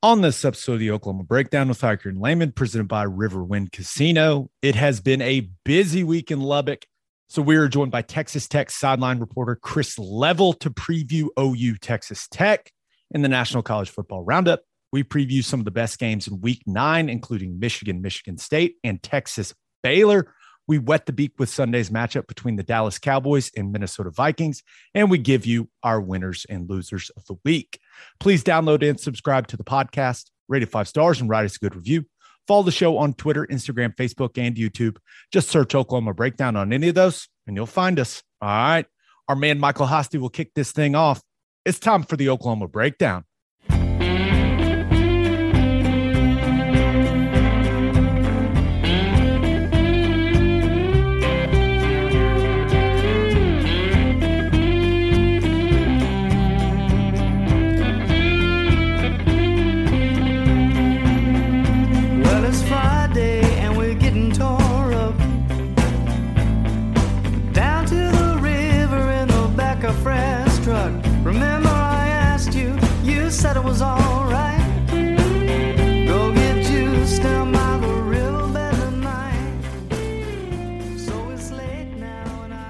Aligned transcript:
On 0.00 0.20
this 0.20 0.44
episode 0.44 0.74
of 0.74 0.78
the 0.78 0.92
Oklahoma 0.92 1.24
Breakdown 1.24 1.66
with 1.68 1.80
Ikard 1.80 2.04
and 2.04 2.20
Lehman, 2.20 2.52
presented 2.52 2.86
by 2.86 3.04
Riverwind 3.04 3.72
Casino, 3.72 4.48
it 4.62 4.76
has 4.76 5.00
been 5.00 5.20
a 5.20 5.48
busy 5.64 6.04
week 6.04 6.30
in 6.30 6.40
Lubbock. 6.40 6.86
So 7.28 7.42
we 7.42 7.56
are 7.56 7.66
joined 7.66 7.90
by 7.90 8.02
Texas 8.02 8.46
Tech 8.46 8.70
sideline 8.70 9.18
reporter 9.18 9.56
Chris 9.56 9.98
Level 9.98 10.52
to 10.52 10.70
preview 10.70 11.30
OU 11.36 11.78
Texas 11.78 12.28
Tech 12.30 12.70
in 13.10 13.22
the 13.22 13.28
National 13.28 13.60
College 13.60 13.90
Football 13.90 14.22
Roundup. 14.22 14.62
We 14.92 15.02
preview 15.02 15.42
some 15.42 15.58
of 15.58 15.64
the 15.64 15.72
best 15.72 15.98
games 15.98 16.28
in 16.28 16.40
week 16.40 16.62
nine, 16.64 17.08
including 17.08 17.58
Michigan, 17.58 18.00
Michigan 18.00 18.38
State, 18.38 18.76
and 18.84 19.02
Texas 19.02 19.52
Baylor. 19.82 20.32
We 20.68 20.78
wet 20.78 21.06
the 21.06 21.12
beak 21.12 21.32
with 21.38 21.48
Sunday's 21.48 21.88
matchup 21.88 22.28
between 22.28 22.56
the 22.56 22.62
Dallas 22.62 22.98
Cowboys 22.98 23.50
and 23.56 23.72
Minnesota 23.72 24.10
Vikings, 24.10 24.62
and 24.94 25.10
we 25.10 25.16
give 25.18 25.46
you 25.46 25.70
our 25.82 26.00
winners 26.00 26.46
and 26.48 26.68
losers 26.68 27.10
of 27.16 27.24
the 27.24 27.36
week. 27.44 27.80
Please 28.20 28.44
download 28.44 28.88
and 28.88 29.00
subscribe 29.00 29.48
to 29.48 29.56
the 29.56 29.64
podcast, 29.64 30.26
rate 30.46 30.62
it 30.62 30.66
five 30.66 30.86
stars, 30.86 31.20
and 31.20 31.30
write 31.30 31.46
us 31.46 31.56
a 31.56 31.58
good 31.58 31.74
review. 31.74 32.04
Follow 32.46 32.62
the 32.62 32.70
show 32.70 32.98
on 32.98 33.14
Twitter, 33.14 33.46
Instagram, 33.46 33.94
Facebook, 33.96 34.38
and 34.38 34.56
YouTube. 34.56 34.98
Just 35.32 35.48
search 35.48 35.74
Oklahoma 35.74 36.14
Breakdown 36.14 36.54
on 36.54 36.72
any 36.72 36.88
of 36.88 36.94
those, 36.94 37.28
and 37.46 37.56
you'll 37.56 37.66
find 37.66 37.98
us. 37.98 38.22
All 38.40 38.48
right. 38.48 38.86
Our 39.26 39.36
man 39.36 39.58
Michael 39.58 39.86
Hosty 39.86 40.20
will 40.20 40.30
kick 40.30 40.52
this 40.54 40.72
thing 40.72 40.94
off. 40.94 41.22
It's 41.64 41.78
time 41.78 42.02
for 42.02 42.16
the 42.16 42.28
Oklahoma 42.30 42.68
Breakdown. 42.68 43.24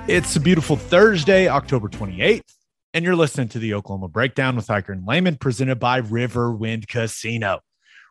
It's 0.08 0.34
a 0.36 0.40
beautiful 0.40 0.76
Thursday, 0.76 1.48
October 1.48 1.86
28th, 1.86 2.40
and 2.94 3.04
you're 3.04 3.14
listening 3.14 3.48
to 3.48 3.58
the 3.58 3.74
Oklahoma 3.74 4.08
Breakdown 4.08 4.56
with 4.56 4.68
Ikard 4.68 4.94
and 4.94 5.06
Lehman, 5.06 5.36
presented 5.36 5.78
by 5.78 6.00
Riverwind 6.00 6.88
Casino. 6.88 7.60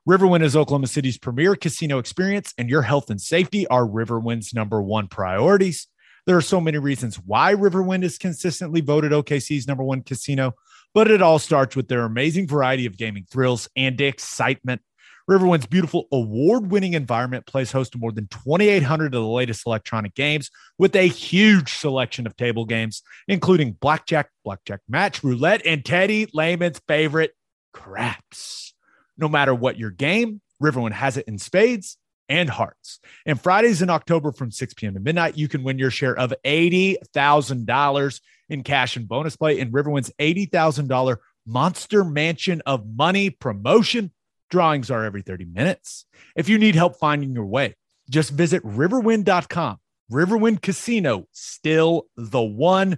Riverwind 0.07 0.43
is 0.43 0.55
Oklahoma 0.55 0.85
City's 0.85 1.17
premier 1.17 1.55
casino 1.55 1.97
experience, 1.97 2.53
and 2.59 2.69
your 2.69 2.83
health 2.83 3.09
and 3.09 3.19
safety 3.19 3.65
are 3.69 3.83
Riverwind's 3.83 4.53
number 4.53 4.79
one 4.79 5.07
priorities. 5.07 5.87
There 6.27 6.37
are 6.37 6.41
so 6.41 6.61
many 6.61 6.77
reasons 6.77 7.15
why 7.15 7.55
Riverwind 7.55 8.03
is 8.03 8.19
consistently 8.19 8.81
voted 8.81 9.11
OKC's 9.11 9.67
number 9.67 9.83
one 9.83 10.03
casino, 10.03 10.53
but 10.93 11.09
it 11.09 11.23
all 11.23 11.39
starts 11.39 11.75
with 11.75 11.87
their 11.87 12.05
amazing 12.05 12.47
variety 12.47 12.85
of 12.85 12.95
gaming 12.95 13.25
thrills 13.27 13.69
and 13.75 13.99
excitement. 13.99 14.83
Riverwind's 15.29 15.65
beautiful 15.65 16.05
award 16.11 16.71
winning 16.71 16.93
environment 16.93 17.45
plays 17.45 17.71
host 17.71 17.91
to 17.91 17.97
more 17.97 18.13
than 18.13 18.27
2,800 18.27 19.07
of 19.07 19.21
the 19.21 19.27
latest 19.27 19.67
electronic 19.67 20.15
games 20.15 20.49
with 20.77 20.95
a 20.95 21.07
huge 21.07 21.73
selection 21.73 22.25
of 22.25 22.37
table 22.37 22.63
games, 22.63 23.03
including 23.27 23.73
blackjack, 23.73 24.29
blackjack 24.45 24.79
match, 24.87 25.23
roulette, 25.23 25.65
and 25.65 25.83
Teddy 25.83 26.27
Lehman's 26.33 26.79
favorite, 26.87 27.33
craps. 27.73 28.73
No 29.17 29.27
matter 29.27 29.53
what 29.53 29.77
your 29.77 29.91
game, 29.91 30.41
Riverwind 30.63 30.93
has 30.93 31.17
it 31.17 31.27
in 31.27 31.39
spades 31.39 31.97
and 32.29 32.49
hearts. 32.49 32.99
And 33.25 33.39
Fridays 33.39 33.81
in 33.81 33.89
October 33.89 34.31
from 34.31 34.51
6 34.51 34.73
p.m. 34.75 34.93
to 34.93 34.99
midnight, 34.99 35.37
you 35.37 35.47
can 35.47 35.63
win 35.63 35.77
your 35.77 35.91
share 35.91 36.17
of 36.17 36.33
$80,000 36.45 38.21
in 38.49 38.63
cash 38.63 38.95
and 38.95 39.07
bonus 39.07 39.35
play 39.35 39.59
in 39.59 39.71
Riverwind's 39.71 40.11
$80,000 40.19 41.17
Monster 41.45 42.03
Mansion 42.03 42.61
of 42.65 42.85
Money 42.87 43.29
promotion. 43.29 44.11
Drawings 44.49 44.89
are 44.89 45.03
every 45.03 45.21
30 45.21 45.45
minutes. 45.45 46.05
If 46.35 46.49
you 46.49 46.57
need 46.57 46.75
help 46.75 46.97
finding 46.97 47.33
your 47.33 47.45
way, 47.45 47.75
just 48.09 48.31
visit 48.31 48.63
riverwind.com. 48.63 49.77
Riverwind 50.11 50.61
Casino, 50.61 51.27
still 51.31 52.07
the 52.15 52.41
one. 52.41 52.97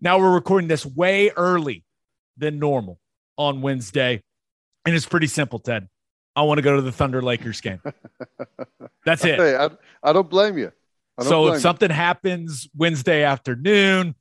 Now 0.00 0.18
we're 0.18 0.34
recording 0.34 0.68
this 0.68 0.84
way 0.84 1.30
early 1.30 1.84
than 2.36 2.58
normal 2.58 2.98
on 3.36 3.62
Wednesday. 3.62 4.22
And 4.84 4.94
it's 4.94 5.06
pretty 5.06 5.28
simple, 5.28 5.58
Ted. 5.60 5.88
I 6.34 6.42
want 6.42 6.58
to 6.58 6.62
go 6.62 6.76
to 6.76 6.82
the 6.82 6.92
Thunder 6.92 7.22
Lakers 7.22 7.60
game. 7.60 7.80
That's 9.04 9.24
it. 9.24 9.38
Hey, 9.38 9.56
I, 9.56 9.70
I 10.02 10.12
don't 10.12 10.28
blame 10.28 10.58
you. 10.58 10.72
I 11.18 11.22
don't 11.22 11.30
So 11.30 11.42
blame 11.42 11.54
if 11.54 11.60
something 11.60 11.90
happens 11.90 12.68
Wednesday 12.76 13.22
afternoon, 13.24 14.14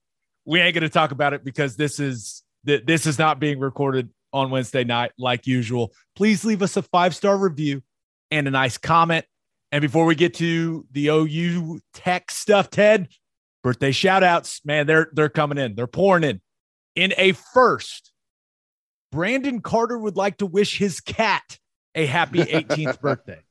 we 0.46 0.60
ain't 0.60 0.74
going 0.74 0.84
to 0.84 0.90
talk 0.90 1.12
about 1.12 1.34
it 1.34 1.44
because 1.44 1.76
this 1.76 2.00
is 2.00 2.44
this 2.64 3.06
is 3.06 3.18
not 3.18 3.40
being 3.40 3.60
recorded 3.60 4.10
on 4.34 4.50
Wednesday 4.50 4.84
night 4.84 5.12
like 5.18 5.48
usual. 5.48 5.94
Please 6.16 6.46
leave 6.46 6.62
us 6.62 6.78
a 6.78 6.82
five 6.82 7.16
star 7.16 7.38
review 7.38 7.82
and 8.32 8.48
a 8.48 8.52
nice 8.52 8.78
comment. 8.78 9.26
And 9.72 9.82
before 9.82 10.06
we 10.06 10.16
get 10.16 10.34
to 10.36 10.86
the 10.92 11.08
OU 11.08 11.80
tech 11.94 12.32
stuff, 12.32 12.70
Ted, 12.70 13.10
birthday 13.64 13.92
shout 13.92 14.24
outs, 14.24 14.62
man, 14.66 14.88
they're 14.88 15.10
they're 15.14 15.30
coming 15.30 15.58
in. 15.58 15.76
They're 15.76 15.88
pouring 15.88 16.24
in. 16.24 16.42
In 16.96 17.14
a 17.18 17.34
first, 17.34 18.12
Brandon 19.12 19.62
Carter 19.62 19.98
would 19.98 20.18
like 20.18 20.38
to 20.38 20.46
wish 20.46 20.78
his 20.78 21.02
cat 21.02 21.60
a 21.96 22.06
happy 22.06 22.40
18th 22.40 23.00
birthday. 23.02 23.42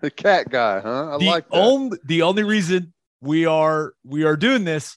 The 0.00 0.10
cat 0.10 0.48
guy, 0.48 0.80
huh? 0.80 1.14
I 1.14 1.18
the 1.18 1.26
like 1.26 1.48
that. 1.50 1.56
only 1.56 1.98
the 2.04 2.22
only 2.22 2.42
reason 2.42 2.94
we 3.20 3.46
are 3.46 3.92
we 4.04 4.24
are 4.24 4.36
doing 4.36 4.64
this 4.64 4.96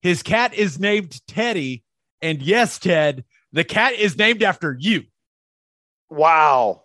his 0.00 0.22
cat 0.22 0.54
is 0.54 0.78
named 0.78 1.20
teddy 1.26 1.82
and 2.20 2.42
yes 2.42 2.78
ted 2.78 3.24
the 3.52 3.64
cat 3.64 3.94
is 3.94 4.16
named 4.16 4.42
after 4.42 4.76
you 4.78 5.04
wow. 6.10 6.82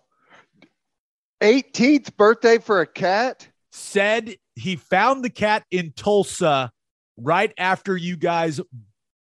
18th 1.42 2.16
birthday 2.16 2.58
for 2.58 2.80
a 2.80 2.86
cat? 2.86 3.48
said 3.70 4.34
he 4.56 4.76
found 4.76 5.24
the 5.24 5.30
cat 5.30 5.64
in 5.70 5.92
tulsa 5.94 6.72
right 7.16 7.52
after 7.58 7.96
you 7.96 8.16
guys 8.16 8.60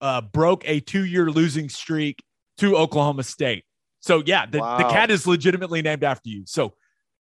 uh, 0.01 0.21
broke 0.21 0.69
a 0.69 0.81
two-year 0.81 1.31
losing 1.31 1.69
streak 1.69 2.23
to 2.59 2.77
oklahoma 2.77 3.23
state 3.23 3.65
so 4.01 4.23
yeah 4.27 4.45
the, 4.45 4.59
the 4.59 4.89
cat 4.91 5.11
is 5.11 5.27
legitimately 5.27 5.81
named 5.81 6.05
after 6.05 6.29
you 6.29 6.43
so 6.47 6.75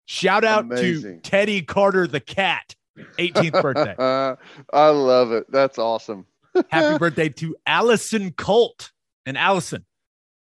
shout 0.05 0.45
out 0.45 0.65
Amazing. 0.65 1.22
to 1.22 1.31
teddy 1.31 1.62
carter 1.62 2.06
the 2.06 2.21
cat 2.21 2.75
18th 3.19 3.62
birthday 3.62 3.95
I 4.72 4.89
love 4.91 5.33
it. 5.33 5.47
That's 5.50 5.78
awesome. 5.78 6.27
Happy 6.69 6.99
birthday 6.99 7.28
to 7.31 7.56
Allison 7.66 8.33
Colt. 8.33 8.93
And 9.25 9.37
Allison, 9.37 9.84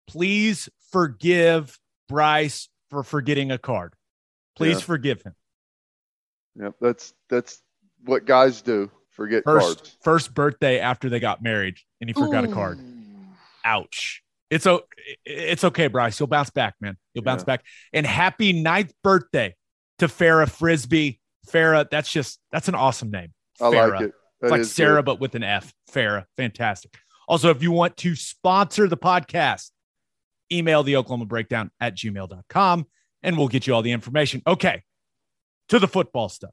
please 0.10 0.70
forgive 0.92 1.78
Bryce 2.08 2.70
for 2.90 3.04
forgetting 3.04 3.52
a 3.52 3.58
card. 3.58 3.94
Please 4.56 4.80
Yeah. 4.80 4.86
forgive 4.86 5.22
him. 5.22 5.36
Yep, 6.56 6.76
that's 6.82 7.14
that's 7.30 7.62
what 8.06 8.26
guys 8.26 8.62
do. 8.62 8.92
Forget 9.12 9.44
First 9.44 9.78
cards. 9.78 9.98
first 10.02 10.34
birthday 10.34 10.80
after 10.80 11.10
they 11.10 11.20
got 11.20 11.42
married 11.42 11.78
and 12.02 12.10
he 12.10 12.14
forgot 12.14 12.46
a 12.46 12.48
card. 12.48 12.80
Ouch. 13.66 14.24
It's 14.50 14.66
o- 14.66 14.84
it's 15.26 15.64
okay, 15.64 15.88
Bryce. 15.88 16.20
You'll 16.20 16.28
bounce 16.28 16.50
back, 16.50 16.76
man. 16.82 16.98
You'll 17.14 17.24
bounce 17.24 17.42
Yeah. 17.42 17.46
back. 17.58 17.66
And 17.94 18.06
happy 18.06 18.54
ninth 18.54 18.94
birthday 19.04 19.56
to 20.00 20.08
Farah 20.08 20.50
Frisbee. 20.50 21.20
Farah, 21.48 21.88
that's 21.90 22.12
just 22.12 22.40
that's 22.52 22.68
an 22.68 22.76
awesome 22.76 23.12
name. 23.12 23.34
I 23.62 23.68
like 23.68 24.02
it. 24.02 24.14
It's 24.42 24.52
like 24.52 24.64
Sarah, 24.64 24.98
good. 25.00 25.06
but 25.06 25.20
with 25.20 25.36
an 25.36 25.44
F. 25.44 25.74
Farah. 25.92 26.26
Fantastic. 26.38 26.98
Also, 27.28 27.50
if 27.50 27.62
you 27.62 27.72
want 27.72 27.98
to 27.98 28.16
sponsor 28.16 28.88
the 28.88 28.98
podcast, 28.98 29.70
email 30.52 30.84
the 30.84 30.96
Oklahoma 30.96 31.26
breakdown 31.26 31.72
at 31.80 31.96
gmail.com 31.96 32.86
and 33.24 33.38
we'll 33.38 33.48
get 33.48 33.68
you 33.68 33.74
all 33.74 33.82
the 33.82 33.92
information. 33.92 34.42
Okay. 34.48 34.84
To 35.70 35.80
the 35.80 35.88
football 35.88 36.30
stuff. 36.30 36.52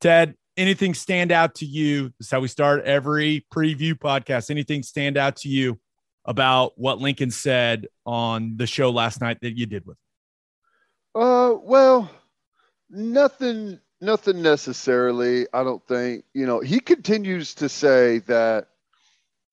Ted, 0.00 0.34
anything 0.56 0.94
stand 0.94 1.32
out 1.32 1.56
to 1.56 1.66
you? 1.66 2.12
This 2.18 2.26
is 2.26 2.30
how 2.30 2.40
we 2.40 2.48
start 2.48 2.84
every 2.84 3.46
preview 3.52 3.94
podcast. 3.94 4.50
Anything 4.50 4.82
stand 4.82 5.16
out 5.16 5.36
to 5.36 5.48
you 5.48 5.78
about 6.24 6.72
what 6.76 6.98
Lincoln 6.98 7.30
said 7.30 7.86
on 8.06 8.56
the 8.56 8.66
show 8.66 8.90
last 8.90 9.20
night 9.20 9.38
that 9.42 9.56
you 9.56 9.66
did 9.66 9.86
with? 9.86 9.96
Uh, 11.14 11.54
well, 11.60 12.10
nothing, 12.90 13.80
nothing 14.00 14.42
necessarily. 14.42 15.46
I 15.52 15.64
don't 15.64 15.86
think. 15.86 16.24
You 16.34 16.46
know, 16.46 16.60
he 16.60 16.80
continues 16.80 17.54
to 17.54 17.68
say 17.68 18.20
that 18.20 18.68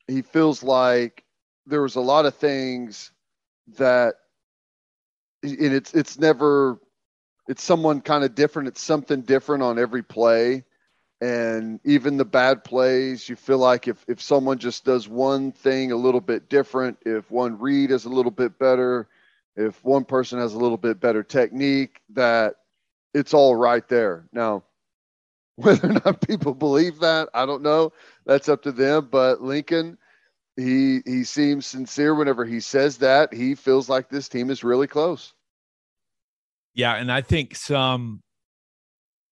he 0.07 0.21
feels 0.21 0.63
like 0.63 1.23
there 1.65 1.81
was 1.81 1.95
a 1.95 2.01
lot 2.01 2.25
of 2.25 2.35
things 2.35 3.11
that, 3.77 4.15
and 5.43 5.73
it's 5.73 5.93
it's 5.93 6.19
never, 6.19 6.79
it's 7.47 7.63
someone 7.63 8.01
kind 8.01 8.23
of 8.23 8.35
different. 8.35 8.69
It's 8.69 8.81
something 8.81 9.21
different 9.21 9.63
on 9.63 9.79
every 9.79 10.03
play. 10.03 10.65
And 11.21 11.81
even 11.83 12.17
the 12.17 12.25
bad 12.25 12.63
plays 12.63 13.27
you 13.27 13.35
feel 13.35 13.57
like 13.57 13.87
if, 13.89 14.05
if 14.07 14.21
someone 14.21 14.57
just 14.57 14.85
does 14.85 15.07
one 15.07 15.51
thing 15.51 15.91
a 15.91 15.97
little 15.97 16.21
bit 16.21 16.49
different 16.49 16.97
if 17.05 17.29
one 17.29 17.59
read 17.59 17.91
is 17.91 18.05
a 18.05 18.09
little 18.09 18.31
bit 18.31 18.57
better 18.57 19.07
if 19.57 19.83
one 19.83 20.05
person 20.05 20.39
has 20.39 20.53
a 20.53 20.57
little 20.57 20.77
bit 20.77 21.01
better 21.01 21.23
technique 21.23 21.99
that 22.11 22.55
it's 23.13 23.33
all 23.33 23.55
right 23.55 23.85
there. 23.89 24.27
Now 24.31 24.63
whether 25.57 25.89
or 25.89 25.93
not 26.05 26.25
people 26.25 26.53
believe 26.53 26.99
that 26.99 27.27
i 27.33 27.45
don't 27.45 27.63
know. 27.63 27.91
That's 28.25 28.47
up 28.47 28.63
to 28.63 28.71
them. 28.71 29.09
But 29.11 29.41
lincoln 29.41 29.97
he 30.59 31.01
he 31.05 31.23
seems 31.23 31.65
sincere 31.65 32.13
whenever 32.13 32.45
he 32.45 32.59
says 32.59 32.97
that 32.97 33.33
he 33.33 33.55
feels 33.55 33.89
like 33.89 34.09
this 34.09 34.27
team 34.29 34.49
is 34.49 34.63
really 34.63 34.87
close 34.87 35.33
yeah 36.73 36.95
and 36.95 37.11
i 37.11 37.21
think 37.21 37.55
some 37.55 38.21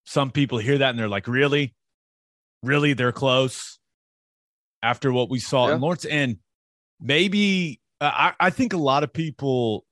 some 0.05 0.31
people 0.31 0.57
hear 0.57 0.77
that 0.77 0.89
and 0.91 0.99
they're 0.99 1.09
like 1.09 1.27
really 1.27 1.75
really 2.63 2.93
they're 2.93 3.11
close 3.11 3.77
after 4.83 5.11
what 5.11 5.29
we 5.29 5.39
saw 5.39 5.67
Yeah. 5.67 5.75
in 5.75 5.81
Lawrence. 5.81 6.05
And 6.05 6.37
maybe 6.99 7.81
uh, 7.99 8.11
I, 8.13 8.33
I 8.39 8.49
think 8.49 8.73
a 8.73 8.77
lot 8.77 9.03
of 9.03 9.11
people 9.13 9.85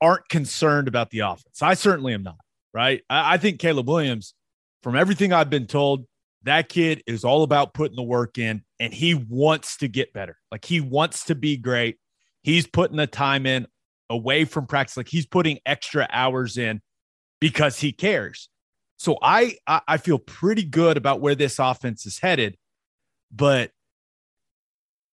aren't 0.00 0.28
concerned 0.28 0.88
about 0.88 1.10
the 1.10 1.20
offense. 1.20 1.62
I 1.62 1.74
certainly 1.74 2.14
am 2.14 2.22
not, 2.22 2.38
right? 2.74 3.02
I, 3.08 3.34
I 3.34 3.36
think 3.38 3.58
Caleb 3.58 3.88
Williams, 3.88 4.34
from 4.82 4.96
everything 4.96 5.32
I've 5.32 5.50
been 5.50 5.66
told, 5.66 6.04
that 6.48 6.68
kid 6.68 7.02
is 7.06 7.24
all 7.24 7.42
about 7.42 7.74
putting 7.74 7.96
the 7.96 8.02
work 8.02 8.38
in 8.38 8.62
and 8.78 8.92
he 8.92 9.14
wants 9.14 9.78
to 9.78 9.88
get 9.88 10.12
better. 10.12 10.36
Like 10.52 10.64
he 10.64 10.80
wants 10.80 11.24
to 11.24 11.34
be 11.34 11.56
great. 11.56 11.98
He's 12.42 12.66
putting 12.66 12.96
the 12.96 13.06
time 13.06 13.46
in 13.46 13.66
away 14.10 14.44
from 14.44 14.66
practice. 14.66 14.96
Like 14.96 15.08
he's 15.08 15.26
putting 15.26 15.58
extra 15.66 16.08
hours 16.10 16.58
in 16.58 16.80
because 17.40 17.78
he 17.78 17.92
cares. 17.92 18.48
So 18.98 19.16
I 19.22 19.56
I 19.66 19.96
feel 19.98 20.18
pretty 20.18 20.64
good 20.64 20.96
about 20.96 21.20
where 21.20 21.36
this 21.36 21.60
offense 21.60 22.04
is 22.04 22.18
headed, 22.18 22.56
but 23.30 23.70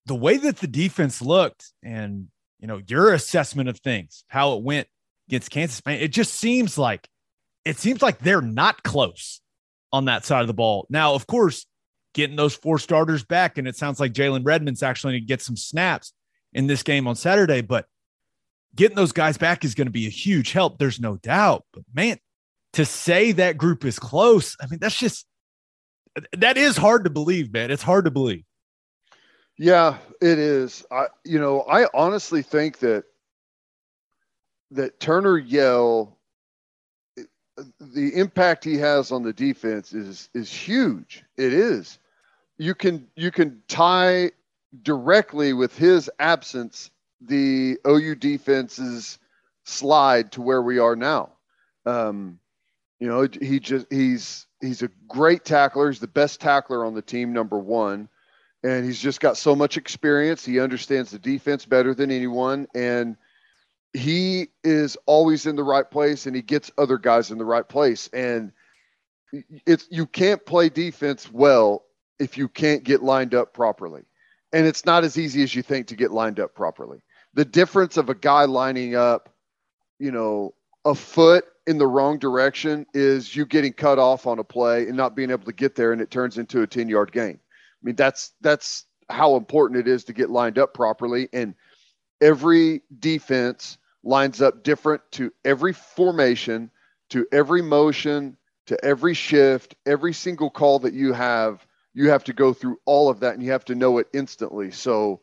the 0.07 0.15
way 0.15 0.37
that 0.37 0.57
the 0.57 0.67
defense 0.67 1.21
looked 1.21 1.71
and 1.83 2.27
you 2.59 2.67
know 2.67 2.81
your 2.87 3.13
assessment 3.13 3.69
of 3.69 3.79
things, 3.79 4.23
how 4.27 4.57
it 4.57 4.63
went 4.63 4.87
against 5.27 5.51
Kansas, 5.51 5.85
man, 5.85 5.99
it 5.99 6.07
just 6.07 6.33
seems 6.33 6.79
like 6.79 7.07
it 7.63 7.77
seems 7.77 8.01
like 8.01 8.19
they're 8.19 8.41
not 8.41 8.81
close 8.81 9.39
on 9.95 10.05
that 10.05 10.25
side 10.25 10.41
of 10.41 10.47
the 10.47 10.53
ball. 10.53 10.85
Now, 10.89 11.13
of 11.13 11.25
course, 11.25 11.65
getting 12.13 12.35
those 12.35 12.53
four 12.53 12.79
starters 12.79 13.23
back, 13.23 13.57
and 13.57 13.65
it 13.65 13.77
sounds 13.77 13.97
like 13.97 14.11
Jalen 14.11 14.43
Redmond's 14.43 14.83
actually 14.83 15.13
going 15.13 15.21
to 15.21 15.27
get 15.27 15.41
some 15.41 15.55
snaps 15.55 16.11
in 16.51 16.67
this 16.67 16.83
game 16.83 17.07
on 17.07 17.15
Saturday, 17.15 17.61
but 17.61 17.85
getting 18.75 18.97
those 18.97 19.13
guys 19.13 19.37
back 19.37 19.63
is 19.63 19.73
going 19.73 19.87
to 19.87 19.91
be 19.91 20.05
a 20.05 20.11
huge 20.11 20.51
help. 20.51 20.77
There's 20.77 20.99
no 20.99 21.15
doubt. 21.15 21.63
But 21.71 21.83
man, 21.93 22.17
to 22.73 22.83
say 22.83 23.31
that 23.31 23.57
group 23.57 23.85
is 23.85 23.97
close, 23.97 24.57
I 24.61 24.67
mean, 24.67 24.79
that's 24.79 24.97
just 24.97 25.25
that 26.33 26.57
is 26.57 26.75
hard 26.75 27.05
to 27.05 27.09
believe, 27.09 27.53
man. 27.53 27.71
It's 27.71 27.83
hard 27.83 28.03
to 28.03 28.11
believe. 28.11 28.43
Yeah, 29.57 29.97
it 30.21 30.37
is. 30.39 30.85
I 30.91 31.05
you 31.23 31.39
know, 31.39 31.61
I 31.61 31.87
honestly 31.93 32.41
think 32.41 32.79
that 32.79 33.05
that 34.71 34.99
Turner 34.99 35.37
Yell 35.37 36.14
the 37.79 38.15
impact 38.15 38.63
he 38.63 38.77
has 38.77 39.11
on 39.11 39.23
the 39.23 39.33
defense 39.33 39.93
is 39.93 40.29
is 40.33 40.51
huge. 40.51 41.23
It 41.37 41.53
is. 41.53 41.99
You 42.57 42.75
can 42.75 43.07
you 43.15 43.31
can 43.31 43.61
tie 43.67 44.31
directly 44.83 45.53
with 45.53 45.77
his 45.77 46.09
absence 46.19 46.91
the 47.21 47.77
OU 47.87 48.15
defense's 48.15 49.19
slide 49.63 50.31
to 50.33 50.41
where 50.41 50.61
we 50.61 50.79
are 50.79 50.95
now. 50.95 51.29
Um, 51.85 52.39
you 52.99 53.07
know, 53.07 53.27
he 53.41 53.59
just 53.59 53.87
he's 53.89 54.47
he's 54.61 54.81
a 54.81 54.89
great 55.07 55.45
tackler. 55.45 55.89
He's 55.89 55.99
the 55.99 56.07
best 56.07 56.41
tackler 56.41 56.85
on 56.85 56.93
the 56.93 57.01
team, 57.01 57.33
number 57.33 57.57
one 57.57 58.09
and 58.65 58.83
he's 58.83 58.99
just 58.99 59.19
got 59.19 59.37
so 59.37 59.55
much 59.55 59.77
experience. 59.77 60.43
He 60.43 60.59
understands 60.59 61.11
the 61.11 61.19
defense 61.19 61.65
better 61.65 61.93
than 61.93 62.09
anyone, 62.09 62.67
and 62.73 63.15
he 63.95 64.49
is 64.63 64.97
always 65.05 65.45
in 65.45 65.55
the 65.55 65.63
right 65.63 65.89
place, 65.89 66.25
and 66.25 66.35
he 66.35 66.41
gets 66.41 66.71
other 66.77 66.97
guys 66.97 67.31
in 67.31 67.37
the 67.37 67.45
right 67.45 67.67
place. 67.67 68.09
And 68.13 68.51
it's 69.65 69.87
you 69.89 70.05
can't 70.05 70.45
play 70.45 70.69
defense 70.69 71.31
well 71.31 71.85
if 72.19 72.37
you 72.37 72.47
can't 72.47 72.83
get 72.83 73.03
lined 73.03 73.33
up 73.33 73.53
properly, 73.53 74.03
and 74.53 74.65
it's 74.65 74.85
not 74.85 75.03
as 75.03 75.17
easy 75.17 75.43
as 75.43 75.55
you 75.55 75.61
think 75.61 75.87
to 75.87 75.95
get 75.95 76.11
lined 76.11 76.39
up 76.39 76.53
properly. 76.53 76.99
The 77.33 77.45
difference 77.45 77.97
of 77.97 78.09
a 78.09 78.15
guy 78.15 78.45
lining 78.45 78.95
up, 78.95 79.33
you 79.99 80.11
know, 80.11 80.53
a 80.85 80.95
foot 80.95 81.45
in 81.67 81.77
the 81.77 81.87
wrong 81.87 82.19
direction 82.19 82.85
is 82.93 83.35
you 83.35 83.45
getting 83.45 83.73
cut 83.73 83.99
off 83.99 84.27
on 84.27 84.39
a 84.39 84.43
play 84.43 84.87
and 84.87 84.95
not 84.95 85.15
being 85.15 85.31
able 85.31 85.45
to 85.45 85.53
get 85.53 85.75
there, 85.75 85.91
and 85.91 86.01
it 86.01 86.11
turns 86.11 86.37
into 86.37 86.61
a 86.61 86.67
ten 86.67 86.89
yard 86.89 87.11
gain. 87.11 87.39
I 87.39 87.81
mean, 87.81 87.95
that's 87.95 88.33
that's 88.41 88.85
how 89.09 89.35
important 89.35 89.79
it 89.79 89.87
is 89.87 90.03
to 90.05 90.13
get 90.13 90.29
lined 90.29 90.57
up 90.57 90.73
properly. 90.73 91.29
And 91.31 91.55
every 92.21 92.81
defense 92.99 93.77
lines 94.05 94.41
up 94.41 94.63
different 94.63 95.01
to 95.11 95.33
every 95.43 95.73
formation, 95.73 96.71
to 97.09 97.27
every 97.31 97.61
motion, 97.61 98.37
to 98.67 98.85
every 98.85 99.13
shift, 99.13 99.75
every 99.85 100.13
single 100.13 100.49
call 100.49 100.79
that 100.79 100.93
you 100.93 101.11
have. 101.11 101.65
You 101.93 102.09
have 102.09 102.23
to 102.25 102.33
go 102.33 102.53
through 102.53 102.77
all 102.85 103.09
of 103.09 103.21
that, 103.21 103.33
and 103.33 103.43
you 103.43 103.51
have 103.51 103.65
to 103.65 103.75
know 103.75 103.97
it 103.97 104.07
instantly. 104.13 104.71
So, 104.71 105.21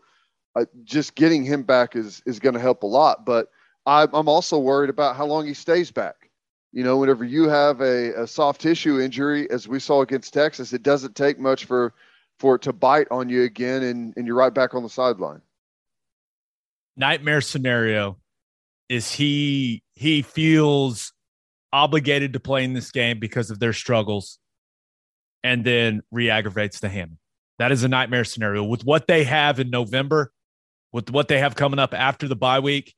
uh, 0.55 0.65
just 0.85 1.15
getting 1.15 1.45
him 1.45 1.63
back 1.63 1.97
is 1.97 2.23
is 2.27 2.41
going 2.41 2.55
to 2.55 2.61
help 2.61 2.83
a 2.83 2.87
lot. 2.87 3.25
But 3.25 3.49
I, 3.87 4.07
I'm 4.13 4.29
also 4.29 4.59
worried 4.59 4.91
about 4.91 5.17
how 5.17 5.27
long 5.27 5.47
he 5.47 5.55
stays 5.55 5.91
back. 5.91 6.31
You 6.73 6.83
know, 6.83 6.97
whenever 6.97 7.25
you 7.25 7.49
have 7.49 7.81
a, 7.83 8.23
a 8.23 8.27
soft 8.27 8.61
tissue 8.63 8.99
injury, 9.01 9.51
as 9.51 9.69
we 9.69 9.79
saw 9.79 10.01
against 10.01 10.33
Texas, 10.33 10.73
it 10.73 10.83
doesn't 10.83 11.15
take 11.15 11.39
much 11.39 11.67
for 11.67 11.95
for 12.39 12.57
it 12.57 12.63
to 12.63 12.73
bite 12.73 13.09
on 13.11 13.29
you 13.29 13.43
again 13.43 13.83
and, 13.83 14.15
and 14.17 14.27
you're 14.27 14.37
right 14.37 14.53
back 14.53 14.75
on 14.75 14.83
the 14.83 14.89
sideline. 14.89 15.43
Nightmare 16.97 17.41
scenario 17.41 18.19
is 18.93 19.11
he 19.11 19.83
he 19.95 20.21
feels 20.23 21.13
obligated 21.73 22.35
to 22.35 22.41
play 22.41 22.63
in 22.65 22.75
this 22.75 22.91
game 22.91 23.19
because 23.19 23.51
of 23.51 23.59
their 23.59 23.73
struggles 23.73 24.39
and 25.43 25.65
then 25.65 26.03
re-aggravates 26.11 26.81
the 26.81 26.89
hammy. 26.91 27.17
That 27.59 27.73
is 27.73 27.85
a 27.85 27.89
nightmare 27.89 28.25
scenario 28.25 28.63
with 28.65 28.85
what 28.85 29.07
they 29.07 29.25
have 29.25 29.59
in 29.59 29.71
November, 29.71 30.31
with 30.93 31.11
what 31.11 31.29
they 31.29 31.39
have 31.39 31.55
coming 31.55 31.79
up 31.79 31.95
after 31.95 32.29
the 32.29 32.37
bye 32.37 32.61
week. 32.61 32.95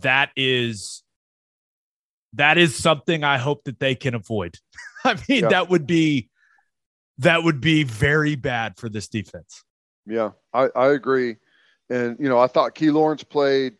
That 0.00 0.30
is 0.36 1.04
that 2.32 2.58
is 2.58 2.74
something 2.74 3.22
I 3.22 3.38
hope 3.38 3.64
that 3.64 3.78
they 3.78 3.94
can 3.94 4.14
avoid. 4.14 4.56
I 5.04 5.14
mean, 5.28 5.44
Yeah. 5.44 5.48
that 5.50 5.70
would 5.70 5.86
be 5.86 6.28
that 7.18 7.44
would 7.44 7.60
be 7.60 7.84
very 7.84 8.34
bad 8.34 8.76
for 8.76 8.88
this 8.88 9.08
defense. 9.08 9.62
Yeah, 10.04 10.32
I, 10.52 10.68
I 10.74 10.88
agree. 10.88 11.36
And, 11.88 12.16
you 12.18 12.28
know, 12.28 12.38
I 12.38 12.46
thought 12.48 12.74
Key 12.74 12.90
Lawrence 12.90 13.22
played 13.22 13.76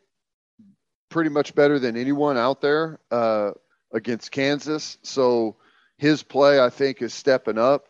pretty 1.16 1.30
much 1.30 1.54
better 1.54 1.78
than 1.78 1.96
anyone 1.96 2.36
out 2.36 2.60
there 2.60 3.00
uh, 3.10 3.52
against 3.90 4.30
Kansas. 4.30 4.98
So 5.00 5.56
his 5.96 6.22
play, 6.22 6.60
I 6.60 6.68
think, 6.68 7.00
is 7.00 7.14
stepping 7.14 7.56
up, 7.56 7.86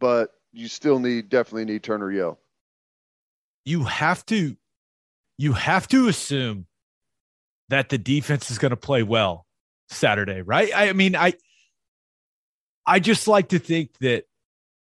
but 0.00 0.30
you 0.50 0.68
still 0.68 0.98
need, 0.98 1.28
definitely 1.28 1.66
need 1.66 1.82
Turner 1.82 2.10
Yell. 2.10 2.38
you 3.64 3.84
have 3.84 4.24
to 4.26 4.56
you 5.36 5.52
have 5.52 5.88
to 5.88 6.08
assume 6.08 6.66
that 7.68 7.88
the 7.88 7.98
defense 7.98 8.50
is 8.50 8.58
going 8.58 8.70
to 8.70 8.76
play 8.76 9.02
well 9.02 9.46
Saturday, 9.88 10.42
right? 10.42 10.70
I 10.74 10.92
mean, 10.92 11.16
I 11.16 11.34
I 12.86 13.00
just 13.00 13.26
like 13.26 13.48
to 13.48 13.58
think 13.58 13.90
that 14.00 14.24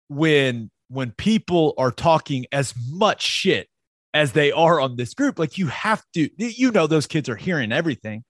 when 0.07 0.71
when 0.89 1.11
people 1.11 1.75
are 1.77 1.91
talking 1.91 2.45
as 2.51 2.73
much 2.89 3.21
shit 3.21 3.68
as 4.13 4.31
they 4.31 4.51
are 4.51 4.79
on 4.79 4.95
this 4.95 5.13
group, 5.13 5.39
like 5.39 5.57
you 5.57 5.67
have 5.67 6.03
to 6.13 6.29
you 6.37 6.71
know 6.71 6.87
those 6.87 7.07
kids 7.07 7.29
are 7.29 7.35
hearing 7.35 7.71
everything, 7.71 8.23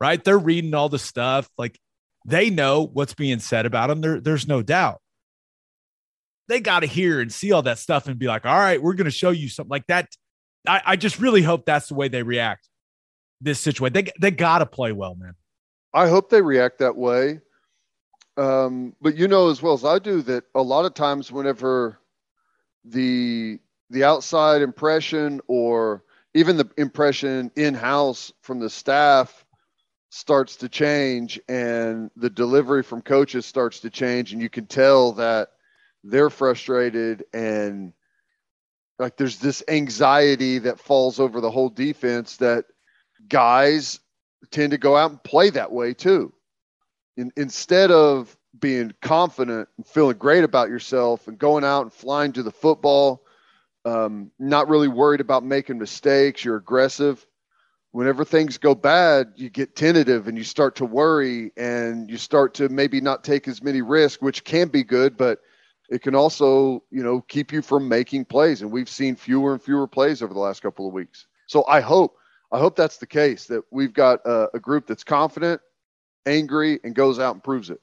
right? 0.00 0.22
They're 0.22 0.38
reading 0.38 0.74
all 0.74 0.88
the 0.88 0.98
stuff, 0.98 1.48
like 1.56 1.78
they 2.26 2.50
know 2.50 2.86
what's 2.86 3.14
being 3.14 3.38
said 3.38 3.66
about 3.66 3.88
them. 3.88 4.00
There, 4.00 4.20
there's 4.20 4.46
no 4.46 4.62
doubt. 4.62 5.00
They 6.48 6.60
got 6.60 6.80
to 6.80 6.86
hear 6.86 7.20
and 7.20 7.32
see 7.32 7.52
all 7.52 7.62
that 7.62 7.78
stuff 7.78 8.06
and 8.06 8.18
be 8.18 8.26
like, 8.26 8.44
all 8.44 8.58
right, 8.58 8.82
we're 8.82 8.94
going 8.94 9.06
to 9.06 9.10
show 9.10 9.30
you 9.30 9.48
something 9.48 9.70
like 9.70 9.86
that. 9.86 10.08
I, 10.66 10.82
I 10.84 10.96
just 10.96 11.18
really 11.18 11.42
hope 11.42 11.64
that's 11.64 11.88
the 11.88 11.94
way 11.94 12.08
they 12.08 12.22
react 12.22 12.68
this 13.40 13.58
situation. 13.60 13.92
They 13.92 14.10
they 14.20 14.30
got 14.30 14.58
to 14.58 14.66
play 14.66 14.92
well, 14.92 15.14
man. 15.14 15.34
I 15.94 16.08
hope 16.08 16.30
they 16.30 16.42
react 16.42 16.78
that 16.78 16.96
way. 16.96 17.40
Um, 18.36 18.94
but 19.00 19.16
you 19.16 19.28
know 19.28 19.50
as 19.50 19.60
well 19.60 19.74
as 19.74 19.84
I 19.84 19.98
do 19.98 20.22
that 20.22 20.44
a 20.54 20.62
lot 20.62 20.86
of 20.86 20.94
times 20.94 21.30
whenever 21.30 21.98
the 22.84 23.58
the 23.92 24.04
outside 24.04 24.62
impression 24.62 25.40
or 25.46 26.02
even 26.34 26.56
the 26.56 26.68
impression 26.78 27.50
in 27.56 27.74
house 27.74 28.32
from 28.40 28.58
the 28.58 28.70
staff 28.70 29.44
starts 30.10 30.56
to 30.56 30.68
change 30.68 31.38
and 31.48 32.10
the 32.16 32.30
delivery 32.30 32.82
from 32.82 33.02
coaches 33.02 33.46
starts 33.46 33.80
to 33.80 33.90
change 33.90 34.32
and 34.32 34.40
you 34.40 34.48
can 34.48 34.66
tell 34.66 35.12
that 35.12 35.48
they're 36.04 36.30
frustrated 36.30 37.24
and 37.32 37.92
like 38.98 39.16
there's 39.16 39.38
this 39.38 39.62
anxiety 39.68 40.58
that 40.58 40.80
falls 40.80 41.20
over 41.20 41.40
the 41.40 41.50
whole 41.50 41.68
defense 41.68 42.38
that 42.38 42.64
guys 43.28 44.00
tend 44.50 44.70
to 44.70 44.78
go 44.78 44.96
out 44.96 45.10
and 45.10 45.22
play 45.22 45.50
that 45.50 45.72
way 45.72 45.92
too. 45.94 46.32
In, 47.16 47.30
instead 47.36 47.90
of 47.90 48.36
being 48.58 48.92
confident 49.02 49.68
and 49.76 49.86
feeling 49.86 50.16
great 50.16 50.44
about 50.44 50.68
yourself 50.68 51.28
and 51.28 51.38
going 51.38 51.64
out 51.64 51.82
and 51.82 51.92
flying 51.92 52.32
to 52.32 52.42
the 52.42 52.50
football, 52.50 53.21
um, 53.84 54.30
not 54.38 54.68
really 54.68 54.88
worried 54.88 55.20
about 55.20 55.44
making 55.44 55.78
mistakes, 55.78 56.44
you're 56.44 56.56
aggressive. 56.56 57.24
Whenever 57.90 58.24
things 58.24 58.58
go 58.58 58.74
bad, 58.74 59.32
you 59.36 59.50
get 59.50 59.76
tentative 59.76 60.26
and 60.28 60.38
you 60.38 60.44
start 60.44 60.76
to 60.76 60.84
worry 60.84 61.52
and 61.56 62.10
you 62.10 62.16
start 62.16 62.54
to 62.54 62.68
maybe 62.68 63.00
not 63.00 63.22
take 63.22 63.46
as 63.48 63.62
many 63.62 63.82
risks, 63.82 64.22
which 64.22 64.44
can 64.44 64.68
be 64.68 64.82
good, 64.82 65.16
but– 65.16 65.40
it 65.92 66.00
can 66.00 66.14
also, 66.14 66.82
you 66.90 67.02
know, 67.02 67.20
keep 67.20 67.52
you 67.52 67.60
from 67.60 67.86
making 67.86 68.24
plays. 68.24 68.62
And 68.62 68.72
we've 68.72 68.88
seen 68.88 69.14
fewer 69.14 69.52
and 69.52 69.62
fewer 69.62 69.86
plays 69.86 70.22
over 70.22 70.32
the 70.32 70.40
last 70.40 70.62
couple 70.62 70.86
of 70.86 70.94
weeks. 70.94 71.26
So 71.48 71.66
I 71.66 71.82
hope, 71.82 72.16
I 72.50 72.58
hope 72.58 72.76
that's 72.76 72.96
the 72.96 73.06
case 73.06 73.44
that 73.48 73.62
we've 73.70 73.92
got 73.92 74.24
a, 74.24 74.48
a 74.54 74.58
group 74.58 74.86
that's 74.86 75.04
confident, 75.04 75.60
angry, 76.24 76.80
and 76.82 76.94
goes 76.94 77.18
out 77.18 77.34
and 77.34 77.44
proves 77.44 77.68
it. 77.68 77.82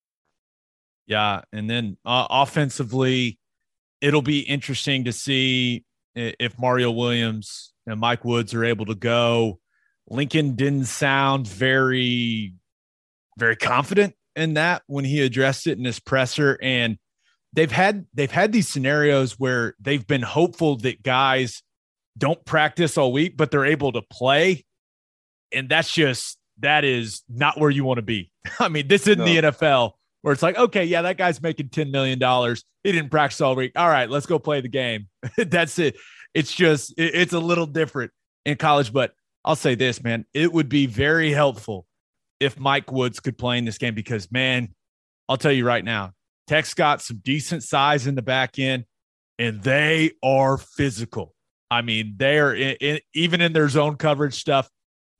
Yeah, 1.11 1.41
and 1.51 1.69
then 1.69 1.97
uh, 2.05 2.25
offensively, 2.29 3.37
it'll 3.99 4.21
be 4.21 4.39
interesting 4.39 5.03
to 5.03 5.11
see 5.11 5.83
if 6.15 6.57
Mario 6.57 6.89
Williams 6.89 7.73
and 7.85 7.99
Mike 7.99 8.23
Woods 8.23 8.53
are 8.53 8.63
able 8.63 8.85
to 8.85 8.95
go. 8.95 9.59
Lincoln 10.09 10.55
didn't 10.55 10.85
sound 10.85 11.49
very, 11.49 12.53
very 13.37 13.57
confident 13.57 14.15
in 14.37 14.53
that 14.53 14.83
when 14.87 15.03
he 15.03 15.19
addressed 15.19 15.67
it 15.67 15.77
in 15.77 15.83
his 15.83 15.99
presser, 15.99 16.57
and 16.61 16.97
they've 17.51 17.73
had 17.73 18.05
they've 18.13 18.31
had 18.31 18.53
these 18.53 18.69
scenarios 18.69 19.37
where 19.37 19.75
they've 19.81 20.07
been 20.07 20.21
hopeful 20.21 20.77
that 20.77 21.03
guys 21.03 21.61
don't 22.17 22.45
practice 22.45 22.97
all 22.97 23.11
week, 23.11 23.35
but 23.35 23.51
they're 23.51 23.65
able 23.65 23.91
to 23.91 24.01
play, 24.01 24.63
and 25.51 25.67
that's 25.67 25.91
just 25.91 26.37
that 26.59 26.85
is 26.85 27.21
not 27.27 27.59
where 27.59 27.69
you 27.69 27.83
want 27.83 27.97
to 27.97 28.01
be. 28.01 28.31
I 28.61 28.69
mean, 28.69 28.87
this 28.87 29.07
isn't 29.07 29.19
no. 29.19 29.25
the 29.25 29.37
NFL 29.51 29.91
where 30.21 30.33
it's 30.33 30.43
like, 30.43 30.57
okay, 30.57 30.85
yeah, 30.85 31.01
that 31.03 31.17
guy's 31.17 31.41
making 31.41 31.69
$10 31.69 31.91
million. 31.91 32.19
He 32.83 32.91
didn't 32.91 33.09
practice 33.09 33.41
all 33.41 33.55
week. 33.55 33.71
All 33.75 33.87
right, 33.87 34.09
let's 34.09 34.25
go 34.25 34.39
play 34.39 34.61
the 34.61 34.67
game. 34.67 35.07
That's 35.37 35.79
it. 35.79 35.97
It's 36.33 36.53
just, 36.53 36.93
it, 36.97 37.15
it's 37.15 37.33
a 37.33 37.39
little 37.39 37.65
different 37.65 38.11
in 38.45 38.57
college. 38.57 38.93
But 38.93 39.13
I'll 39.43 39.55
say 39.55 39.75
this, 39.75 40.03
man, 40.03 40.25
it 40.33 40.51
would 40.51 40.69
be 40.69 40.85
very 40.85 41.31
helpful 41.31 41.85
if 42.39 42.59
Mike 42.59 42.91
Woods 42.91 43.19
could 43.19 43.37
play 43.37 43.57
in 43.57 43.65
this 43.65 43.77
game 43.77 43.95
because, 43.95 44.31
man, 44.31 44.69
I'll 45.27 45.37
tell 45.37 45.51
you 45.51 45.65
right 45.65 45.83
now, 45.83 46.13
Tech's 46.47 46.73
got 46.73 47.01
some 47.01 47.21
decent 47.23 47.63
size 47.63 48.07
in 48.07 48.15
the 48.15 48.21
back 48.21 48.59
end 48.59 48.85
and 49.39 49.61
they 49.63 50.11
are 50.23 50.57
physical. 50.57 51.33
I 51.69 51.81
mean, 51.81 52.15
they 52.17 52.37
are 52.37 52.53
in, 52.53 52.75
in, 52.81 52.99
even 53.13 53.41
in 53.41 53.53
their 53.53 53.69
zone 53.69 53.95
coverage 53.95 54.35
stuff, 54.35 54.69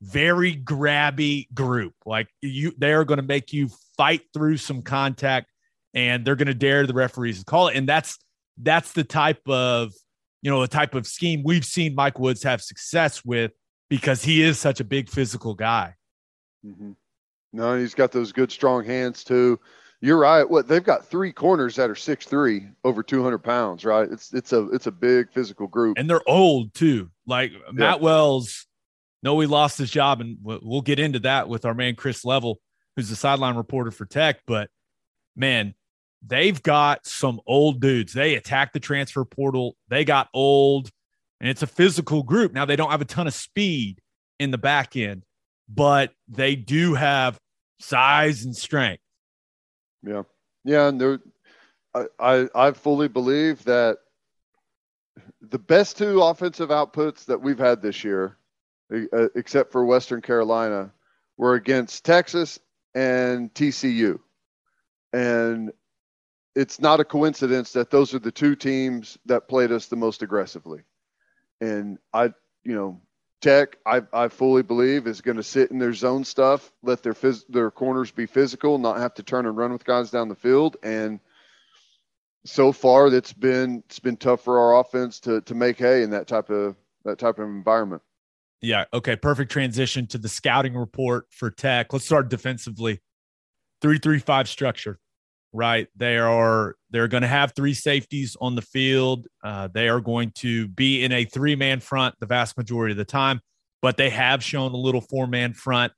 very 0.02 0.56
grabby 0.56 1.52
group. 1.54 1.94
Like 2.04 2.28
you, 2.40 2.72
they 2.76 2.92
are 2.92 3.04
going 3.04 3.20
to 3.20 3.26
make 3.26 3.52
you 3.52 3.70
fight 3.96 4.22
through 4.34 4.56
some 4.56 4.82
contact 4.82 5.46
and 5.94 6.24
they're 6.24 6.36
going 6.36 6.48
to 6.48 6.54
dare 6.54 6.86
the 6.86 6.94
referees 6.94 7.38
to 7.38 7.44
call 7.44 7.68
it. 7.68 7.76
And 7.76 7.88
that's 7.88 8.18
that's 8.58 8.92
the 8.92 9.04
type 9.04 9.40
of 9.48 9.92
you 10.42 10.50
know 10.50 10.60
the 10.60 10.68
type 10.68 10.94
of 10.94 11.06
scheme 11.06 11.42
we've 11.44 11.64
seen 11.64 11.94
Mike 11.94 12.18
Woods 12.18 12.42
have 12.42 12.60
success 12.60 13.24
with 13.24 13.52
because 13.88 14.24
he 14.24 14.42
is 14.42 14.58
such 14.58 14.80
a 14.80 14.84
big 14.84 15.08
physical 15.08 15.54
guy. 15.54 15.94
Mm-hmm. 16.66 16.92
No, 17.52 17.78
he's 17.78 17.94
got 17.94 18.12
those 18.12 18.32
good 18.32 18.50
strong 18.50 18.84
hands 18.84 19.22
too. 19.22 19.60
You're 20.00 20.18
right. 20.18 20.42
What 20.42 20.66
they've 20.66 20.82
got 20.82 21.06
three 21.06 21.32
corners 21.32 21.76
that 21.76 21.88
are 21.88 21.94
six 21.94 22.26
three, 22.26 22.66
over 22.82 23.04
two 23.04 23.22
hundred 23.22 23.44
pounds. 23.44 23.84
Right? 23.84 24.10
It's 24.10 24.34
it's 24.34 24.52
a 24.52 24.68
it's 24.70 24.88
a 24.88 24.92
big 24.92 25.30
physical 25.30 25.68
group, 25.68 25.96
and 25.96 26.10
they're 26.10 26.28
old 26.28 26.74
too. 26.74 27.10
Like 27.24 27.52
yeah. 27.52 27.58
Matt 27.70 28.00
Wells, 28.00 28.66
know 29.22 29.38
he 29.40 29.46
lost 29.46 29.78
his 29.78 29.90
job, 29.90 30.20
and 30.20 30.38
we'll 30.42 30.80
get 30.80 30.98
into 30.98 31.20
that 31.20 31.48
with 31.48 31.64
our 31.64 31.74
man 31.74 31.94
Chris 31.94 32.24
Level 32.24 32.60
who's 32.96 33.08
the 33.08 33.16
sideline 33.16 33.56
reporter 33.56 33.90
for 33.90 34.04
Tech. 34.04 34.40
But 34.46 34.68
man, 35.34 35.74
they've 36.26 36.62
got 36.62 37.06
some 37.06 37.40
old 37.46 37.80
dudes. 37.80 38.12
They 38.12 38.34
attack 38.34 38.72
the 38.72 38.80
transfer 38.80 39.24
portal. 39.24 39.76
They 39.88 40.04
got 40.04 40.28
old, 40.34 40.90
and 41.40 41.48
it's 41.48 41.62
a 41.62 41.66
physical 41.66 42.22
group. 42.22 42.52
Now 42.52 42.64
they 42.64 42.76
don't 42.76 42.90
have 42.90 43.00
a 43.00 43.06
ton 43.06 43.26
of 43.26 43.34
speed 43.34 44.00
in 44.38 44.50
the 44.50 44.58
back 44.58 44.96
end, 44.96 45.24
but 45.68 46.12
they 46.28 46.54
do 46.54 46.94
have 46.94 47.38
size 47.80 48.44
and 48.44 48.56
strength. 48.56 49.02
Yeah, 50.02 50.22
yeah, 50.64 50.88
and. 50.88 51.20
I, 51.94 52.06
I, 52.18 52.48
I 52.54 52.70
fully 52.72 53.08
believe 53.08 53.64
that 53.64 53.98
the 55.40 55.58
best 55.58 55.98
two 55.98 56.22
offensive 56.22 56.70
outputs 56.70 57.24
that 57.26 57.40
we've 57.40 57.58
had 57.58 57.82
this 57.82 58.02
year, 58.02 58.38
uh, 58.92 59.28
except 59.34 59.72
for 59.72 59.84
Western 59.84 60.20
Carolina, 60.20 60.92
were 61.36 61.54
against 61.54 62.04
Texas 62.04 62.58
and 62.94 63.52
TCU. 63.54 64.18
And 65.12 65.72
it's 66.54 66.80
not 66.80 67.00
a 67.00 67.04
coincidence 67.04 67.72
that 67.72 67.90
those 67.90 68.14
are 68.14 68.18
the 68.18 68.32
two 68.32 68.54
teams 68.54 69.18
that 69.26 69.48
played 69.48 69.72
us 69.72 69.86
the 69.86 69.96
most 69.96 70.22
aggressively. 70.22 70.82
And 71.60 71.98
I, 72.12 72.32
you 72.64 72.74
know, 72.74 73.00
Tech, 73.40 73.78
I, 73.84 74.02
I 74.12 74.28
fully 74.28 74.62
believe 74.62 75.06
is 75.06 75.20
going 75.20 75.36
to 75.36 75.42
sit 75.42 75.70
in 75.70 75.78
their 75.78 75.94
zone 75.94 76.24
stuff, 76.24 76.70
let 76.82 77.02
their 77.02 77.14
phys- 77.14 77.44
their 77.48 77.70
corners 77.70 78.12
be 78.12 78.26
physical, 78.26 78.78
not 78.78 78.98
have 78.98 79.14
to 79.14 79.22
turn 79.22 79.46
and 79.46 79.56
run 79.56 79.72
with 79.72 79.84
guys 79.84 80.10
down 80.10 80.28
the 80.28 80.36
field. 80.36 80.76
And 80.82 81.18
so 82.44 82.70
far, 82.72 83.10
that's 83.10 83.32
been 83.32 83.82
it's 83.86 83.98
been 83.98 84.16
tough 84.16 84.42
for 84.42 84.60
our 84.60 84.80
offense 84.80 85.20
to 85.20 85.40
to 85.42 85.54
make 85.54 85.78
hay 85.78 86.02
in 86.02 86.10
that 86.10 86.28
type 86.28 86.50
of 86.50 86.76
that 87.04 87.18
type 87.18 87.38
of 87.38 87.46
environment. 87.46 88.02
Yeah. 88.62 88.84
Okay. 88.94 89.16
Perfect 89.16 89.50
transition 89.50 90.06
to 90.08 90.18
the 90.18 90.28
scouting 90.28 90.74
report 90.76 91.26
for 91.30 91.50
Tech. 91.50 91.92
Let's 91.92 92.04
start 92.04 92.30
defensively. 92.30 93.00
Three 93.82 93.98
three 93.98 94.20
five 94.20 94.48
structure. 94.48 94.98
Right. 95.52 95.88
They 95.96 96.16
are 96.16 96.76
they're 96.90 97.08
going 97.08 97.22
to 97.22 97.28
have 97.28 97.52
three 97.54 97.74
safeties 97.74 98.36
on 98.40 98.54
the 98.54 98.62
field. 98.62 99.26
Uh, 99.44 99.68
they 99.74 99.88
are 99.88 100.00
going 100.00 100.30
to 100.36 100.68
be 100.68 101.04
in 101.04 101.12
a 101.12 101.24
three 101.24 101.56
man 101.56 101.80
front 101.80 102.14
the 102.20 102.26
vast 102.26 102.56
majority 102.56 102.92
of 102.92 102.98
the 102.98 103.04
time, 103.04 103.40
but 103.82 103.96
they 103.96 104.08
have 104.08 104.42
shown 104.42 104.72
a 104.72 104.76
little 104.76 105.02
four 105.02 105.26
man 105.26 105.52
front. 105.52 105.92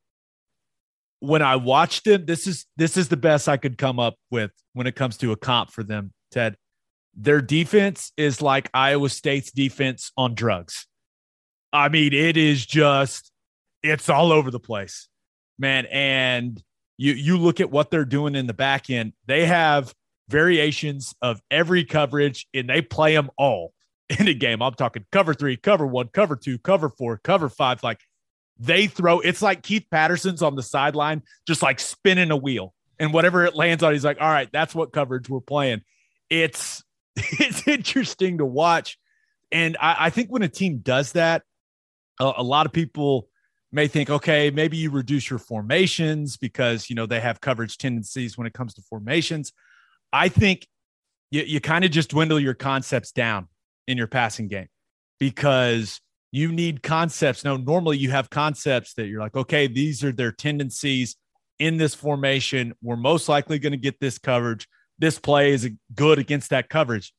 When 1.21 1.43
I 1.43 1.57
watched 1.57 2.05
them, 2.05 2.25
this 2.25 2.47
is 2.47 2.67
this 2.77 2.97
is 2.97 3.09
the 3.09 3.17
best 3.17 3.47
I 3.47 3.59
could 3.59 3.77
come 3.77 4.01
up 4.01 4.15
with 4.31 4.51
when 4.73 4.87
it 4.87 4.97
comes 4.97 5.19
to 5.19 5.33
a 5.33 5.37
comp 5.37 5.71
for 5.71 5.85
them, 5.85 6.13
Ted. 6.33 6.57
Their 7.15 7.41
defense 7.43 8.11
is 8.17 8.43
like 8.43 8.71
Iowa 8.75 9.09
State's 9.11 9.53
defense 9.53 10.11
on 10.17 10.35
drugs 10.35 10.87
I 11.75 11.89
mean, 11.89 12.13
it 12.13 12.37
is 12.37 12.65
just 12.65 13.33
it's 13.83 14.09
all 14.09 14.31
over 14.31 14.51
the 14.51 14.61
place, 14.61 15.09
man. 15.59 15.87
And 15.87 16.63
you 16.97 17.13
you 17.13 17.37
look 17.37 17.61
at 17.61 17.71
what 17.71 17.91
they're 17.91 18.05
doing 18.05 18.37
in 18.37 18.47
the 18.47 18.55
back 18.55 18.89
end, 18.89 19.13
they 19.27 19.45
have 19.45 19.93
variations 20.29 21.15
of 21.21 21.43
every 21.51 21.85
coverage 21.85 22.47
and 22.55 22.71
they 22.71 22.81
play 22.81 23.15
them 23.15 23.29
all 23.37 23.75
in 24.19 24.29
a 24.29 24.35
game. 24.35 24.63
I'm 24.63 24.75
talking 24.75 25.05
cover 25.11 25.35
three, 25.35 25.57
cover 25.57 25.85
one, 25.85 26.09
cover 26.09 26.37
two, 26.37 26.59
cover 26.59 26.89
four, 26.89 27.21
cover 27.23 27.49
five. 27.49 27.83
Like 27.83 28.01
they 28.57 28.87
throw 28.87 29.19
it's 29.19 29.43
like 29.43 29.65
Keith 29.65 29.87
Patterson's 29.91 30.43
on 30.43 30.55
the 30.55 30.63
sideline, 30.63 31.23
just 31.45 31.61
like 31.61 31.81
spinning 31.81 32.31
a 32.31 32.37
wheel. 32.37 32.73
And 33.01 33.13
whatever 33.13 33.45
it 33.45 33.57
lands 33.57 33.83
on, 33.83 33.93
he's 33.93 34.05
like, 34.05 34.21
all 34.21 34.31
right, 34.31 34.49
that's 34.53 34.77
what 34.77 34.93
coverage 34.93 35.29
we're 35.29 35.41
playing. 35.41 35.83
It's 36.31 36.85
it's 37.17 37.67
interesting 37.67 38.39
to 38.39 38.47
watch. 38.47 38.97
And 39.51 39.77
I, 39.81 39.97
I 39.99 40.11
think 40.11 40.31
when 40.31 40.43
a 40.43 40.49
team 40.49 40.79
does 40.79 41.13
that, 41.13 41.43
a, 42.21 42.33
a 42.39 42.43
lot 42.43 42.67
of 42.67 42.73
people 42.73 43.29
may 43.73 43.89
think, 43.89 44.09
okay, 44.11 44.51
maybe 44.51 44.77
you 44.77 44.91
reduce 44.91 45.29
your 45.29 45.39
formations 45.39 46.37
because 46.37 46.89
you 46.89 46.97
know 46.97 47.07
they 47.07 47.21
have 47.21 47.41
coverage 47.41 47.77
tendencies 47.77 48.39
when 48.39 48.47
it 48.47 48.53
comes 48.53 48.75
to 48.75 48.83
formations. 48.83 49.53
I 50.13 50.29
think 50.29 50.67
you, 51.31 51.43
you 51.43 51.61
kind 51.61 51.85
of 51.85 51.91
just 51.91 52.11
dwindle 52.11 52.39
your 52.39 52.55
concepts 52.55 53.11
down 53.13 53.49
in 53.89 53.99
your 53.99 54.07
passing 54.07 54.49
game 54.49 54.69
because 55.19 56.01
You 56.35 56.51
need 56.51 56.83
concepts. 56.83 57.45
Now, 57.45 57.57
normally 57.57 57.97
you 57.97 58.11
have 58.11 58.29
concepts 58.29 58.95
that 58.95 59.07
you're 59.07 59.21
like, 59.21 59.37
okay, 59.37 59.69
these 59.69 60.03
are 60.03 60.11
their 60.11 60.33
tendencies 60.33 61.15
in 61.61 61.77
this 61.77 61.95
formation. 61.95 62.75
We're 62.83 62.97
most 62.97 63.29
likely 63.29 63.61
going 63.61 63.71
to 63.71 63.79
get 63.79 64.01
this 64.01 64.19
coverage. 64.19 64.67
This 64.99 65.17
play 65.17 65.53
is 65.53 65.71
good 65.95 66.19
against 66.19 66.51
that 66.51 66.69
coverage. 66.69 67.15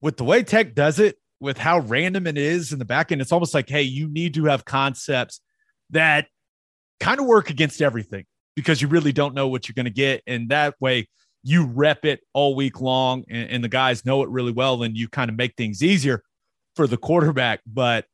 With 0.00 0.18
the 0.18 0.22
way 0.22 0.44
Tech 0.44 0.72
does 0.72 1.00
it, 1.00 1.16
with 1.40 1.58
how 1.58 1.80
random 1.80 2.26
it 2.26 2.38
is 2.38 2.72
in 2.72 2.78
the 2.78 2.84
back 2.84 3.12
end, 3.12 3.20
it's 3.20 3.32
almost 3.32 3.54
like, 3.54 3.68
hey, 3.68 3.82
you 3.82 4.08
need 4.08 4.34
to 4.34 4.44
have 4.46 4.64
concepts 4.64 5.40
that 5.90 6.26
kind 7.00 7.20
of 7.20 7.26
work 7.26 7.50
against 7.50 7.82
everything 7.82 8.24
because 8.56 8.80
you 8.80 8.88
really 8.88 9.12
don't 9.12 9.34
know 9.34 9.48
what 9.48 9.68
you're 9.68 9.74
going 9.74 9.84
to 9.84 9.90
get. 9.90 10.22
And 10.26 10.48
that 10.48 10.74
way, 10.80 11.08
you 11.42 11.66
rep 11.66 12.04
it 12.06 12.20
all 12.32 12.54
week 12.54 12.80
long, 12.80 13.24
and, 13.28 13.50
and 13.50 13.64
the 13.64 13.68
guys 13.68 14.06
know 14.06 14.22
it 14.22 14.30
really 14.30 14.52
well, 14.52 14.82
and 14.82 14.96
you 14.96 15.08
kind 15.08 15.28
of 15.28 15.36
make 15.36 15.54
things 15.56 15.82
easier 15.82 16.22
for 16.74 16.86
the 16.86 16.96
quarterback. 16.96 17.60
But 17.66 18.06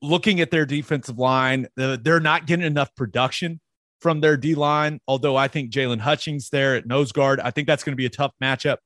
looking 0.00 0.40
at 0.40 0.52
their 0.52 0.64
defensive 0.64 1.18
line, 1.18 1.66
they're 1.76 2.20
not 2.20 2.46
getting 2.46 2.64
enough 2.64 2.94
production 2.94 3.60
from 4.00 4.20
their 4.20 4.36
D 4.36 4.54
line. 4.54 5.00
Although 5.08 5.36
I 5.36 5.48
think 5.48 5.72
Jaylon 5.72 6.00
Hutchings 6.00 6.50
there 6.50 6.76
at 6.76 6.86
nose 6.86 7.10
guard, 7.10 7.40
I 7.40 7.50
think 7.50 7.66
that's 7.66 7.82
going 7.82 7.92
to 7.92 7.96
be 7.96 8.06
a 8.06 8.10
tough 8.10 8.32
matchup 8.42 8.76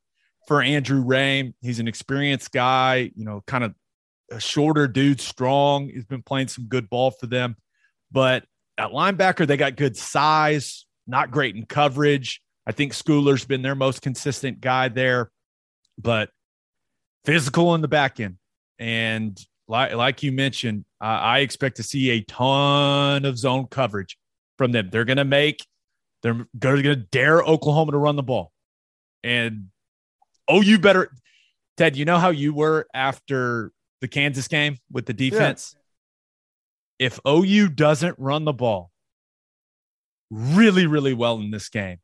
for 0.46 0.62
Andrew 0.62 1.04
Raym. 1.04 1.54
He's 1.60 1.80
an 1.80 1.88
experienced 1.88 2.52
guy, 2.52 3.10
you 3.14 3.24
know, 3.24 3.42
kind 3.46 3.64
of 3.64 3.74
a 4.30 4.40
shorter 4.40 4.88
dude, 4.88 5.20
strong. 5.20 5.88
He's 5.88 6.04
been 6.04 6.22
playing 6.22 6.48
some 6.48 6.66
good 6.66 6.88
ball 6.88 7.10
for 7.10 7.26
them. 7.26 7.56
But 8.10 8.44
at 8.78 8.90
linebacker, 8.90 9.46
they 9.46 9.56
got 9.56 9.76
good 9.76 9.96
size, 9.96 10.86
not 11.06 11.30
great 11.30 11.56
in 11.56 11.66
coverage. 11.66 12.40
I 12.66 12.72
think 12.72 12.92
Schooler's 12.92 13.44
been 13.44 13.62
their 13.62 13.74
most 13.74 14.02
consistent 14.02 14.60
guy 14.60 14.88
there, 14.88 15.30
but 15.98 16.30
physical 17.24 17.74
in 17.74 17.82
the 17.82 17.88
back 17.88 18.20
end. 18.20 18.36
And 18.78 19.38
like, 19.68 19.94
like 19.94 20.22
you 20.22 20.32
mentioned, 20.32 20.84
I 21.00 21.40
expect 21.40 21.76
to 21.76 21.82
see 21.82 22.10
a 22.10 22.22
ton 22.22 23.24
of 23.24 23.38
zone 23.38 23.66
coverage 23.66 24.16
from 24.56 24.72
them. 24.72 24.88
They're 24.90 25.04
going 25.04 25.18
to 25.18 25.24
make, 25.24 25.64
they're 26.22 26.46
going 26.58 26.82
to 26.82 26.96
dare 26.96 27.42
Oklahoma 27.42 27.92
to 27.92 27.98
run 27.98 28.16
the 28.16 28.22
ball. 28.22 28.50
And 29.22 29.68
oh, 30.48 30.60
you 30.60 30.78
better, 30.78 31.10
Ted, 31.76 31.96
you 31.96 32.04
know 32.04 32.18
how 32.18 32.30
you 32.30 32.54
were 32.54 32.86
after 32.94 33.72
the 34.00 34.08
Kansas 34.08 34.48
game 34.48 34.78
with 34.90 35.06
the 35.06 35.12
defense? 35.12 35.74
Yeah. 36.98 37.06
If 37.06 37.20
OU 37.26 37.70
doesn't 37.70 38.16
run 38.18 38.44
the 38.44 38.52
ball 38.52 38.90
really, 40.30 40.86
really 40.86 41.14
well 41.14 41.38
in 41.38 41.50
this 41.50 41.68
game, 41.68 41.98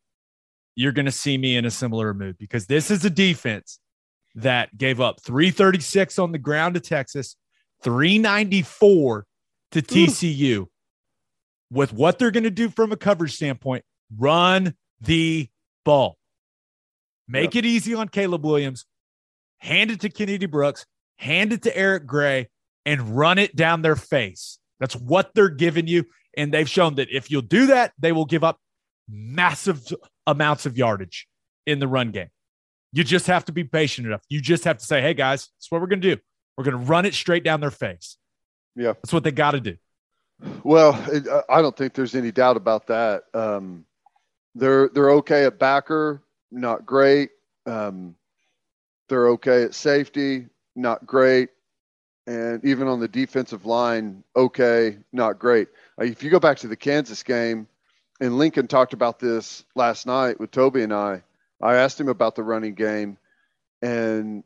you're 0.75 0.93
going 0.93 1.07
to 1.07 1.13
see 1.13 1.37
me 1.37 1.57
in 1.57 1.65
a 1.65 1.71
similar 1.71 2.15
mood 2.15 2.39
because 2.39 2.67
this 2.67 2.91
is 2.91 3.05
a 3.05 3.11
defense 3.11 3.79
that 4.37 4.77
gave 4.77 5.01
up 5.01 5.21
336 5.23 6.19
on 6.19 6.33
the 6.33 6.39
ground 6.39 6.75
to 6.75 6.81
Texas, 6.81 7.37
394 7.83 9.27
to 9.73 9.83
TCU. 9.83 10.57
Ooh. 10.57 10.69
With 11.73 11.93
what 11.93 12.19
they're 12.19 12.33
going 12.33 12.45
to 12.45 12.51
do 12.51 12.69
from 12.69 12.91
a 12.91 12.97
coverage 12.97 13.35
standpoint, 13.37 13.85
run 14.17 14.75
the 15.01 15.49
ball. 15.85 16.17
Make 17.31 17.55
yep. 17.55 17.65
it 17.65 17.69
easy 17.69 17.95
on 17.95 18.09
Caleb 18.09 18.45
Williams. 18.45 18.87
Hand 19.59 19.91
it 19.91 20.01
to 20.01 20.09
Kennedy 20.09 20.47
Brooks. 20.47 20.85
Hand 21.17 21.53
it 21.53 21.63
to 21.63 21.77
Eric 21.77 22.07
Gray 22.07 22.49
and 22.85 23.17
run 23.17 23.39
it 23.39 23.55
down 23.55 23.83
their 23.83 23.97
face. 23.97 24.59
That's 24.81 24.97
what 24.97 25.31
they're 25.35 25.49
giving 25.49 25.87
you. 25.87 26.07
And 26.37 26.53
they've 26.53 26.69
shown 26.69 26.97
that 26.97 27.09
if 27.11 27.31
you'll 27.31 27.43
do 27.43 27.67
that, 27.67 27.93
they 27.99 28.13
will 28.13 28.25
give 28.25 28.43
up 28.43 28.59
massive 29.09 29.87
amounts 30.27 30.67
of 30.67 30.77
yardage 30.77 31.29
in 31.67 31.79
the 31.79 31.87
run 31.87 32.11
game. 32.11 32.31
You 32.93 33.05
just 33.05 33.27
have 33.29 33.45
to 33.45 33.53
be 33.53 33.63
patient 33.63 34.07
enough. 34.07 34.23
You 34.29 34.41
just 34.41 34.65
have 34.65 34.79
to 34.79 34.85
say, 34.85 35.01
hey, 35.01 35.15
guys, 35.15 35.49
that's 35.57 35.71
what 35.71 35.81
we're 35.81 35.87
going 35.87 36.01
to 36.01 36.17
do. 36.17 36.21
We're 36.57 36.65
going 36.65 36.79
to 36.79 36.85
run 36.85 37.07
it 37.07 37.15
straight 37.15 37.45
down 37.45 37.61
their 37.61 37.71
face. 37.71 38.17
Yeah. 38.75 38.95
That's 38.95 39.13
what 39.13 39.23
they 39.23 39.31
got 39.31 39.53
to 39.53 39.61
do. 39.61 39.77
Well, 40.65 41.01
it, 41.13 41.27
I 41.49 41.63
don't 41.63 41.77
think 41.77 41.95
there's 41.95 42.15
any 42.15 42.33
doubt 42.33 42.57
about 42.57 42.87
that. 42.89 43.25
Um, 43.35 43.85
they're 44.55 44.89
they're 44.89 45.11
okay 45.11 45.45
at 45.45 45.59
backer, 45.59 46.23
not 46.51 46.87
great. 46.87 47.31
Um, 47.67 48.17
they're 49.09 49.31
okay 49.31 49.65
at 49.65 49.75
safety, 49.75 50.47
not 50.77 51.07
great, 51.07 51.51
and 52.27 52.65
even 52.65 52.89
on 52.89 53.01
the 53.01 53.09
defensive 53.09 53.67
line, 53.67 54.23
okay, 54.37 54.99
not 55.13 55.39
great. 55.39 55.69
Uh, 56.01 56.05
if 56.05 56.23
you 56.23 56.31
go 56.31 56.41
back 56.41 56.59
to 56.59 56.69
the 56.69 56.77
Kansas 56.77 57.23
game, 57.23 57.67
and 58.21 58.39
Lincoln 58.39 58.69
talked 58.69 58.93
about 58.93 59.19
this 59.19 59.65
last 59.75 60.07
night 60.07 60.39
with 60.39 60.51
Toby 60.51 60.83
and 60.83 60.93
I. 60.93 61.23
I 61.63 61.77
asked 61.77 62.01
him 62.01 62.09
about 62.09 62.37
the 62.37 62.43
running 62.43 62.75
game, 62.75 63.19
and 63.83 64.45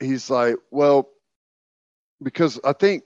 he's 0.00 0.28
like, 0.28 0.56
"Well, 0.70 1.08
because 2.22 2.60
I 2.64 2.72
think 2.72 3.04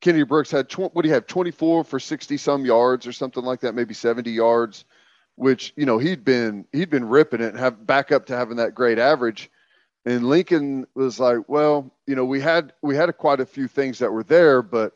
Kennedy 0.00 0.24
Brooks 0.24 0.50
had 0.50 0.68
tw- 0.68 0.94
what 0.94 1.02
do 1.02 1.08
you 1.08 1.14
have 1.14 1.26
24 1.26 1.84
for 1.84 1.98
60 1.98 2.36
some 2.36 2.64
yards 2.64 3.06
or 3.06 3.12
something 3.12 3.44
like 3.44 3.60
that, 3.60 3.74
maybe 3.74 3.94
70 3.94 4.30
yards, 4.30 4.84
which 5.36 5.72
you 5.76 5.86
know 5.86 5.98
he'd 5.98 6.24
been 6.24 6.66
he'd 6.72 6.90
been 6.90 7.08
ripping 7.08 7.40
it 7.40 7.50
and 7.50 7.58
have 7.58 7.86
back 7.86 8.12
up 8.12 8.26
to 8.26 8.36
having 8.36 8.56
that 8.56 8.74
great 8.74 8.98
average." 8.98 9.50
And 10.04 10.28
Lincoln 10.28 10.86
was 10.94 11.18
like, 11.18 11.48
"Well, 11.48 11.92
you 12.06 12.14
know, 12.14 12.24
we 12.24 12.40
had 12.40 12.72
we 12.82 12.96
had 12.96 13.08
a, 13.08 13.12
quite 13.12 13.40
a 13.40 13.46
few 13.46 13.68
things 13.68 13.98
that 14.00 14.12
were 14.12 14.24
there, 14.24 14.62
but." 14.62 14.92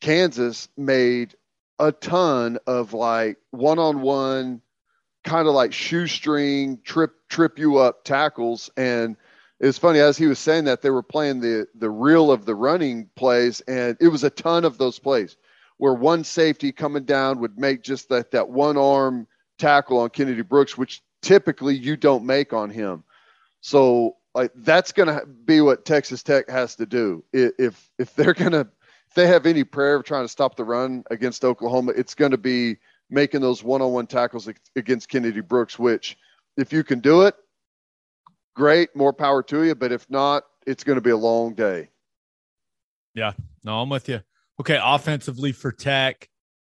Kansas 0.00 0.68
made 0.76 1.34
a 1.78 1.92
ton 1.92 2.58
of 2.66 2.92
like 2.92 3.38
one-on-one 3.50 4.60
kind 5.24 5.48
of 5.48 5.54
like 5.54 5.72
shoestring 5.72 6.78
trip 6.82 7.12
trip 7.28 7.58
you 7.58 7.78
up 7.78 8.04
tackles 8.04 8.70
and 8.76 9.16
it's 9.60 9.78
funny 9.78 9.98
as 9.98 10.16
he 10.16 10.26
was 10.26 10.38
saying 10.38 10.64
that 10.64 10.80
they 10.82 10.90
were 10.90 11.02
playing 11.02 11.40
the 11.40 11.66
the 11.74 11.90
reel 11.90 12.30
of 12.30 12.46
the 12.46 12.54
running 12.54 13.08
plays 13.16 13.60
and 13.62 13.96
it 14.00 14.08
was 14.08 14.24
a 14.24 14.30
ton 14.30 14.64
of 14.64 14.78
those 14.78 14.98
plays 14.98 15.36
where 15.76 15.94
one 15.94 16.24
safety 16.24 16.72
coming 16.72 17.04
down 17.04 17.40
would 17.40 17.58
make 17.58 17.82
just 17.82 18.08
that 18.08 18.30
that 18.30 18.48
one 18.48 18.76
arm 18.76 19.26
tackle 19.58 19.98
on 19.98 20.10
Kennedy 20.10 20.42
Brooks 20.42 20.78
which 20.78 21.02
typically 21.22 21.76
you 21.76 21.96
don't 21.96 22.24
make 22.24 22.52
on 22.52 22.70
him 22.70 23.04
so 23.60 24.16
like 24.34 24.52
that's 24.56 24.92
going 24.92 25.08
to 25.08 25.26
be 25.26 25.60
what 25.60 25.84
Texas 25.84 26.22
Tech 26.22 26.48
has 26.48 26.76
to 26.76 26.86
do 26.86 27.24
if 27.32 27.90
if 27.98 28.14
they're 28.14 28.34
going 28.34 28.52
to 28.52 28.68
if 29.08 29.14
they 29.14 29.26
have 29.26 29.46
any 29.46 29.64
prayer 29.64 29.96
of 29.96 30.04
trying 30.04 30.24
to 30.24 30.28
stop 30.28 30.56
the 30.56 30.64
run 30.64 31.02
against 31.10 31.44
Oklahoma, 31.44 31.92
it's 31.96 32.14
going 32.14 32.32
to 32.32 32.38
be 32.38 32.76
making 33.08 33.40
those 33.40 33.64
one-on-one 33.64 34.06
tackles 34.06 34.48
against 34.76 35.08
Kennedy 35.08 35.40
Brooks. 35.40 35.78
Which, 35.78 36.18
if 36.58 36.72
you 36.72 36.84
can 36.84 37.00
do 37.00 37.22
it, 37.22 37.34
great, 38.54 38.94
more 38.94 39.14
power 39.14 39.42
to 39.44 39.64
you. 39.64 39.74
But 39.74 39.92
if 39.92 40.08
not, 40.10 40.44
it's 40.66 40.84
going 40.84 40.96
to 40.96 41.02
be 41.02 41.10
a 41.10 41.16
long 41.16 41.54
day. 41.54 41.88
Yeah, 43.14 43.32
no, 43.64 43.80
I'm 43.80 43.88
with 43.88 44.08
you. 44.10 44.20
Okay, 44.60 44.78
offensively 44.82 45.52
for 45.52 45.72
Tech, 45.72 46.28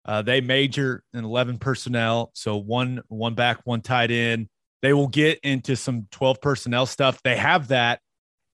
uh, 0.08 0.22
they 0.22 0.42
major 0.42 1.04
in 1.14 1.26
11 1.26 1.58
personnel, 1.60 2.32
so 2.34 2.58
one 2.58 3.02
one 3.10 3.36
back, 3.36 3.60
one 3.66 3.82
tight 3.82 4.10
end. 4.10 4.48
They 4.82 4.94
will 4.94 5.08
get 5.08 5.40
into 5.40 5.76
some 5.76 6.08
12 6.12 6.40
personnel 6.40 6.86
stuff. 6.86 7.22
They 7.24 7.36
have 7.36 7.70
that, 7.70 8.00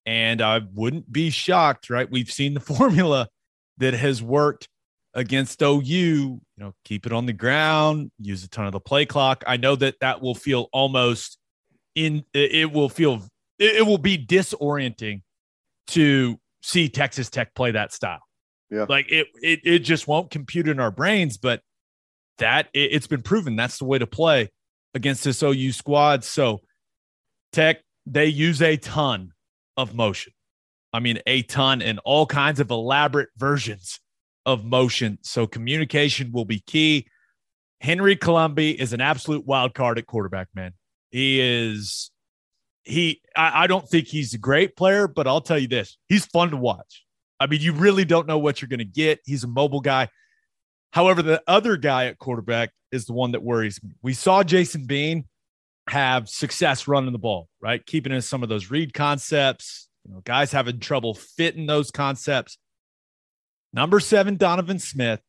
and 0.05 0.41
I 0.41 0.61
wouldn't 0.73 1.11
be 1.11 1.29
shocked. 1.29 1.89
Right, 1.89 2.09
we've 2.09 2.31
seen 2.31 2.53
the 2.53 2.59
formula 2.77 3.27
that 3.77 3.93
has 3.93 4.21
worked 4.21 4.67
against 5.13 5.61
OU, 5.61 5.81
you 5.83 6.41
know, 6.57 6.73
keep 6.85 7.05
it 7.05 7.13
on 7.13 7.27
the 7.27 7.33
ground, 7.33 8.11
use 8.19 8.43
a 8.43 8.49
ton 8.49 8.65
of 8.65 8.71
the 8.71 8.79
play 8.79 9.05
clock. 9.05 9.43
I 9.45 9.57
know 9.57 9.75
that 9.75 9.99
that 10.01 10.21
will 10.21 10.35
feel 10.35 10.69
almost 10.73 11.37
in 11.95 12.23
it 12.33 12.71
will 12.71 12.89
feel 12.89 13.23
it 13.59 13.85
will 13.85 13.99
be 13.99 14.17
disorienting 14.17 15.21
to 15.87 16.39
see 16.63 16.89
Texas 16.89 17.29
Tech 17.29 17.53
play 17.53 17.71
that 17.71 17.93
style. 17.93 18.21
Yeah. 18.73 18.85
Like 18.89 19.11
it 19.11 19.27
it 19.41 19.59
it 19.63 19.79
just 19.79 20.07
won't 20.07 20.31
compute 20.31 20.67
in 20.67 20.79
our 20.79 20.89
brains, 20.89 21.37
but 21.37 21.61
that 22.39 22.69
it, 22.73 22.89
it's 22.93 23.07
been 23.07 23.21
proven 23.21 23.55
that's 23.55 23.77
the 23.77 23.85
way 23.85 23.99
to 23.99 24.07
play 24.07 24.49
against 24.95 25.23
this 25.23 25.43
OU 25.43 25.71
squad. 25.73 26.23
So 26.23 26.61
Tech 27.51 27.81
they 28.07 28.25
use 28.25 28.61
a 28.63 28.77
ton 28.77 29.31
of 29.77 29.93
motion. 29.93 30.33
I 30.91 30.99
mean, 30.99 31.19
a 31.27 31.43
ton 31.43 31.81
and 31.83 31.99
all 32.03 32.25
kinds 32.25 32.59
of 32.59 32.71
elaborate 32.71 33.29
versions 33.37 33.99
of 34.45 34.65
motion. 34.65 35.19
So 35.21 35.45
communication 35.45 36.31
will 36.31 36.45
be 36.45 36.59
key. 36.59 37.07
Henry 37.79 38.15
Colombi 38.15 38.71
is 38.71 38.93
an 38.93 39.01
absolute 39.01 39.45
wild 39.45 39.75
card 39.75 39.99
at 39.99 40.07
quarterback, 40.07 40.47
man. 40.55 40.73
He 41.11 41.39
is 41.39 42.11
he 42.83 43.21
I, 43.35 43.63
I, 43.63 43.67
don't 43.67 43.87
think 43.87 44.07
he's 44.07 44.33
a 44.33 44.37
great 44.37 44.75
player, 44.75 45.07
but 45.07 45.27
I'll 45.27 45.41
tell 45.41 45.59
you 45.59 45.67
this, 45.67 45.97
he's 46.09 46.25
fun 46.25 46.49
to 46.49 46.57
watch. 46.57 47.02
I 47.43 47.47
mean, 47.47 47.59
you 47.59 47.73
really 47.73 48.05
don't 48.05 48.25
know 48.25 48.37
what 48.37 48.61
you're 48.61 48.69
gonna 48.69 48.85
get. 48.85 49.19
He's 49.25 49.43
a 49.43 49.47
mobile 49.47 49.81
guy. 49.81 50.07
However, 50.91 51.21
the 51.21 51.43
other 51.45 51.75
guy 51.75 52.05
at 52.05 52.19
quarterback 52.19 52.71
is 52.91 53.05
the 53.05 53.13
one 53.13 53.31
that 53.31 53.43
worries 53.43 53.83
me. 53.83 53.91
We 54.01 54.13
saw 54.13 54.43
Jason 54.43 54.85
Bean 54.85 55.25
have 55.89 56.29
success 56.29 56.87
running 56.87 57.11
the 57.11 57.19
ball, 57.19 57.49
right? 57.59 57.85
Keeping 57.85 58.13
in 58.13 58.21
some 58.21 58.43
of 58.43 58.49
those 58.49 58.71
read 58.71 58.93
concepts, 58.93 59.89
you 60.05 60.13
know, 60.13 60.21
guys 60.23 60.53
having 60.53 60.79
trouble 60.79 61.13
fitting 61.13 61.65
those 61.65 61.91
concepts. 61.91 62.57
Number 63.73 63.99
seven, 63.99 64.37
Donovan 64.37 64.79
Smith 64.79 65.19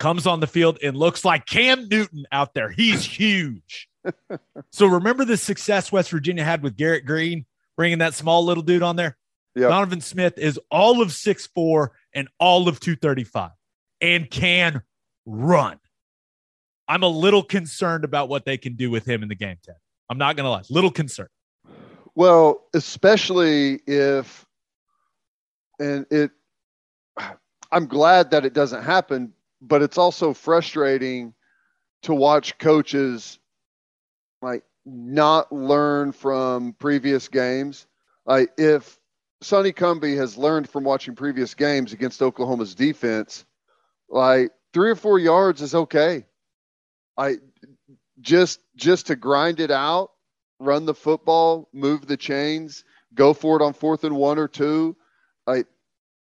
comes 0.00 0.26
on 0.26 0.40
the 0.40 0.46
field 0.48 0.78
and 0.82 0.96
looks 0.96 1.24
like 1.24 1.46
Cam 1.46 1.88
Newton 1.88 2.26
out 2.32 2.54
there. 2.54 2.70
He's 2.70 3.04
huge. 3.04 3.88
so 4.72 4.86
remember 4.86 5.24
the 5.24 5.36
success 5.36 5.92
West 5.92 6.10
Virginia 6.10 6.42
had 6.42 6.62
with 6.62 6.76
Garrett 6.76 7.06
Green, 7.06 7.46
bringing 7.76 7.98
that 7.98 8.14
small 8.14 8.44
little 8.44 8.62
dude 8.62 8.82
on 8.82 8.96
there? 8.96 9.16
Yep. 9.56 9.68
Donovan 9.68 10.00
Smith 10.00 10.38
is 10.38 10.58
all 10.70 11.00
of 11.00 11.08
6'4 11.08 11.88
and 12.12 12.28
all 12.40 12.68
of 12.68 12.80
235 12.80 13.50
and 14.00 14.30
can 14.30 14.82
run. 15.26 15.78
I'm 16.88 17.02
a 17.02 17.08
little 17.08 17.42
concerned 17.42 18.04
about 18.04 18.28
what 18.28 18.44
they 18.44 18.58
can 18.58 18.74
do 18.74 18.90
with 18.90 19.06
him 19.06 19.22
in 19.22 19.28
the 19.28 19.34
game 19.34 19.56
10. 19.64 19.74
I'm 20.10 20.18
not 20.18 20.36
going 20.36 20.44
to 20.44 20.50
lie, 20.50 20.62
little 20.70 20.90
concerned. 20.90 21.30
Well, 22.14 22.64
especially 22.74 23.80
if, 23.86 24.44
and 25.78 26.06
it, 26.10 26.30
I'm 27.72 27.86
glad 27.86 28.30
that 28.30 28.44
it 28.44 28.52
doesn't 28.52 28.82
happen, 28.82 29.32
but 29.60 29.82
it's 29.82 29.98
also 29.98 30.34
frustrating 30.34 31.32
to 32.02 32.14
watch 32.14 32.58
coaches 32.58 33.38
like 34.42 34.62
not 34.84 35.50
learn 35.50 36.12
from 36.12 36.74
previous 36.74 37.28
games. 37.28 37.86
Like 38.26 38.50
if 38.58 38.98
Sonny 39.44 39.72
Cumbie 39.72 40.16
has 40.16 40.38
learned 40.38 40.68
from 40.68 40.84
watching 40.84 41.14
previous 41.14 41.54
games 41.54 41.92
against 41.92 42.22
Oklahoma's 42.22 42.74
defense, 42.74 43.44
like 44.08 44.50
three 44.72 44.90
or 44.90 44.96
four 44.96 45.18
yards 45.18 45.60
is 45.60 45.74
okay. 45.74 46.24
I 47.16 47.36
just 48.20 48.60
just 48.74 49.08
to 49.08 49.16
grind 49.16 49.60
it 49.60 49.70
out, 49.70 50.10
run 50.58 50.86
the 50.86 50.94
football, 50.94 51.68
move 51.72 52.06
the 52.06 52.16
chains, 52.16 52.84
go 53.14 53.34
for 53.34 53.60
it 53.60 53.64
on 53.64 53.72
fourth 53.72 54.04
and 54.04 54.16
one 54.16 54.38
or 54.38 54.48
two. 54.48 54.96
I 55.46 55.64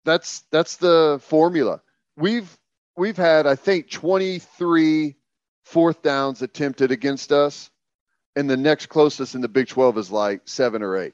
that's 0.04 0.44
that's 0.50 0.76
the 0.76 1.20
formula. 1.22 1.83
We've 2.16 2.57
we've 2.96 3.16
had 3.16 3.46
I 3.46 3.57
think 3.57 3.90
23 3.90 5.16
fourth 5.64 6.02
downs 6.02 6.40
attempted 6.40 6.92
against 6.92 7.33
us 7.33 7.70
and 8.37 8.48
the 8.48 8.57
next 8.57 8.87
closest 8.87 9.35
in 9.35 9.40
the 9.40 9.48
Big 9.48 9.66
12 9.66 9.98
is 9.98 10.11
like 10.11 10.42
7 10.46 10.83
or 10.83 10.96
8. 10.96 11.12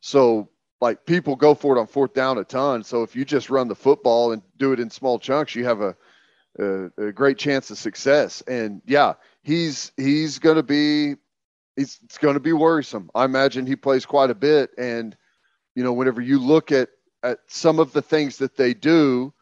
So 0.00 0.50
like 0.80 1.04
people 1.04 1.36
go 1.36 1.54
for 1.54 1.76
it 1.76 1.80
on 1.80 1.86
fourth 1.86 2.14
down 2.14 2.38
a 2.38 2.44
ton. 2.44 2.82
So 2.84 3.02
if 3.02 3.14
you 3.14 3.24
just 3.24 3.50
run 3.50 3.68
the 3.68 3.74
football 3.74 4.32
and 4.32 4.42
do 4.56 4.72
it 4.72 4.80
in 4.80 4.90
small 4.90 5.18
chunks, 5.18 5.54
you 5.54 5.64
have 5.64 5.80
a 5.80 5.96
a, 6.58 6.90
a 6.98 7.12
great 7.12 7.38
chance 7.38 7.70
of 7.70 7.78
success. 7.78 8.42
And 8.42 8.82
yeah, 8.86 9.14
he's 9.42 9.92
he's 9.96 10.38
going 10.38 10.56
to 10.56 10.62
be 10.62 11.16
he's 11.76 11.98
it's 12.04 12.18
going 12.18 12.34
to 12.34 12.40
be 12.40 12.52
worrisome. 12.52 13.10
I 13.14 13.24
imagine 13.24 13.66
he 13.66 13.76
plays 13.76 14.06
quite 14.06 14.30
a 14.30 14.34
bit 14.34 14.70
and 14.78 15.16
you 15.74 15.84
know 15.84 15.92
whenever 15.92 16.20
you 16.20 16.38
look 16.38 16.72
at 16.72 16.88
at 17.22 17.38
some 17.46 17.78
of 17.78 17.92
the 17.92 18.02
things 18.02 18.38
that 18.38 18.56
they 18.56 18.74
do, 18.74 19.32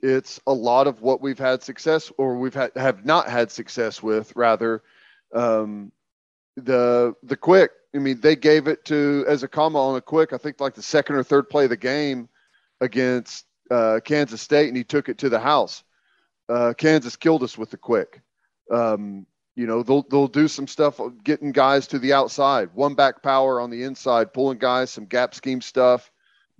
it's 0.00 0.40
a 0.46 0.52
lot 0.52 0.86
of 0.86 1.02
what 1.02 1.20
we've 1.20 1.38
had 1.38 1.62
success 1.62 2.10
or 2.16 2.36
we've 2.36 2.54
had 2.54 2.72
have 2.76 3.04
not 3.04 3.28
had 3.28 3.50
success 3.50 4.02
with 4.02 4.34
rather 4.34 4.82
um, 5.34 5.92
the 6.56 7.14
the 7.22 7.36
quick. 7.36 7.70
I 7.94 7.98
mean, 7.98 8.20
they 8.20 8.36
gave 8.36 8.68
it 8.68 8.84
to 8.86 9.24
Ezukanma 9.28 9.76
on 9.76 9.96
a 9.96 10.00
quick. 10.00 10.32
I 10.32 10.38
think 10.38 10.60
like 10.60 10.74
the 10.74 10.82
second 10.82 11.16
or 11.16 11.22
third 11.22 11.48
play 11.48 11.64
of 11.64 11.70
the 11.70 11.76
game 11.76 12.28
against 12.80 13.46
uh, 13.70 14.00
Kansas 14.04 14.42
State, 14.42 14.68
and 14.68 14.76
he 14.76 14.84
took 14.84 15.08
it 15.08 15.18
to 15.18 15.28
the 15.28 15.40
house. 15.40 15.82
Uh, 16.48 16.74
Kansas 16.76 17.16
killed 17.16 17.42
us 17.42 17.56
with 17.56 17.70
the 17.70 17.76
quick. 17.76 18.20
Um, 18.70 19.26
you 19.56 19.66
know, 19.66 19.82
they'll 19.82 20.02
they'll 20.02 20.28
do 20.28 20.48
some 20.48 20.66
stuff 20.66 21.00
getting 21.24 21.50
guys 21.50 21.86
to 21.88 21.98
the 21.98 22.12
outside, 22.12 22.70
one 22.74 22.94
back 22.94 23.22
power 23.22 23.60
on 23.60 23.70
the 23.70 23.82
inside, 23.82 24.32
pulling 24.32 24.58
guys, 24.58 24.90
some 24.90 25.06
gap 25.06 25.34
scheme 25.34 25.60
stuff. 25.60 26.10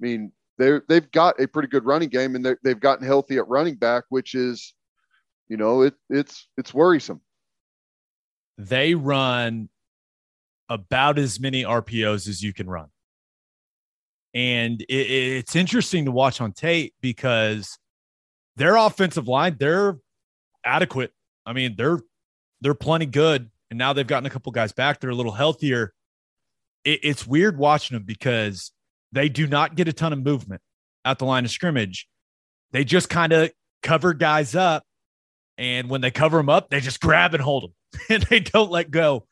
I 0.01 0.05
mean, 0.05 0.33
they 0.57 0.81
they've 0.89 1.11
got 1.13 1.41
a 1.41 1.47
pretty 1.47 1.69
good 1.69 1.85
running 1.85 2.09
game, 2.09 2.35
and 2.35 2.57
they've 2.65 2.81
gotten 2.81 3.07
healthy 3.07 3.37
at 3.37 3.49
running 3.49 3.77
back, 3.77 4.05
which 4.09 4.35
is, 4.35 4.75
you 5.49 5.57
know, 5.57 5.83
it 5.83 5.95
it's 6.11 6.49
it's 6.57 6.75
worrisome. 6.75 7.21
They 8.57 8.95
run 8.95 9.69
about 10.69 11.19
as 11.19 11.41
many 11.41 11.63
RPOs 11.63 12.29
as 12.29 12.43
you 12.43 12.53
can 12.53 12.69
run. 12.69 12.89
And 14.35 14.83
it, 14.83 14.93
it's 14.93 15.57
interesting 15.57 16.05
to 16.05 16.11
watch 16.11 16.41
on 16.41 16.53
tape 16.53 16.95
because 17.01 17.79
their 18.57 18.77
offensive 18.77 19.29
line, 19.29 19.57
they're 19.59 19.99
adequate. 20.65 21.13
I 21.47 21.53
mean, 21.53 21.75
they're 21.77 22.01
they're 22.61 22.75
plenty 22.75 23.07
good. 23.07 23.51
And 23.71 23.79
now 23.79 23.93
they've 23.93 24.07
gotten 24.07 24.27
a 24.27 24.31
couple 24.31 24.51
guys 24.53 24.73
back. 24.73 25.01
They're 25.01 25.11
a 25.11 25.15
little 25.15 25.33
healthier. 25.33 25.93
It, 26.85 27.01
it's 27.03 27.27
weird 27.27 27.59
watching 27.59 27.97
them 27.97 28.05
because 28.05 28.73
they 29.13 29.29
do 29.29 29.47
not 29.47 29.75
get 29.75 29.89
a 29.89 29.93
ton 29.93 30.13
of 30.13 30.23
movement 30.23 30.63
at 31.05 31.19
the 31.19 31.25
line 31.25 31.45
of 31.45 31.51
scrimmage. 31.51 32.09
They 32.73 32.85
just 32.85 33.09
kind 33.09 33.33
of 33.33 33.51
cover 33.83 34.15
guys 34.15 34.55
up. 34.55 34.85
And 35.57 35.91
when 35.91 36.01
they 36.01 36.11
cover 36.11 36.37
them 36.37 36.49
up, 36.49 36.71
they 36.71 36.81
just 36.81 37.01
grab 37.01 37.35
and 37.35 37.43
hold 37.43 37.65
them 37.65 38.01
and 38.11 38.23
they 38.25 38.41
don't 38.41 38.71
let 38.71 38.91
go. 38.91 39.27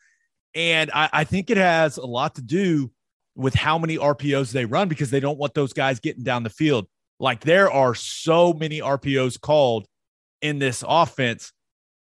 And 0.57 0.90
I, 0.92 1.11
I 1.12 1.25
think 1.25 1.51
it 1.51 1.59
has 1.59 1.99
a 1.99 2.07
lot 2.07 2.35
to 2.37 2.42
do 2.42 2.90
with 3.37 3.55
how 3.55 3.79
many 3.79 3.99
RPOs 3.99 4.51
they 4.51 4.64
run 4.64 4.88
because 4.88 5.11
they 5.11 5.21
don't 5.21 5.38
want 5.38 5.53
those 5.53 5.75
guys 5.75 6.01
getting 6.01 6.25
down 6.25 6.42
the 6.42 6.51
field. 6.51 6.87
Like 7.21 7.40
there 7.40 7.71
are 7.71 7.95
so 7.95 8.55
many 8.55 8.81
RPOs 8.81 9.38
called 9.38 9.87
in 10.40 10.59
this 10.59 10.83
offense. 10.87 11.53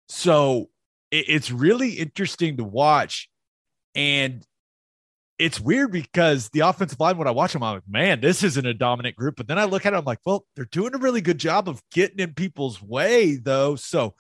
So 0.08 0.70
it, 1.10 1.24
it's 1.28 1.50
really 1.50 1.94
interesting 1.94 2.56
to 2.58 2.64
watch. 2.64 3.28
And 3.96 4.46
it's 5.36 5.60
weird 5.60 5.90
because 5.90 6.48
the 6.50 6.60
offensive 6.60 7.00
line, 7.00 7.16
when 7.16 7.26
I 7.26 7.32
watch 7.32 7.54
them, 7.54 7.64
I'm 7.64 7.74
like, 7.74 7.88
man, 7.88 8.20
this 8.20 8.44
isn't 8.44 8.66
a 8.66 8.74
dominant 8.74 9.16
group. 9.16 9.34
But 9.36 9.48
then 9.48 9.58
I 9.58 9.64
look 9.64 9.84
at 9.84 9.94
it, 9.94 9.96
I'm 9.96 10.04
like, 10.04 10.20
well, 10.24 10.46
they're 10.54 10.64
doing 10.66 10.94
a 10.94 10.98
really 10.98 11.20
good 11.20 11.38
job 11.38 11.68
of 11.68 11.82
getting 11.92 12.20
in 12.20 12.34
people's 12.34 12.80
way, 12.80 13.34
though. 13.34 13.74
So 13.74 14.14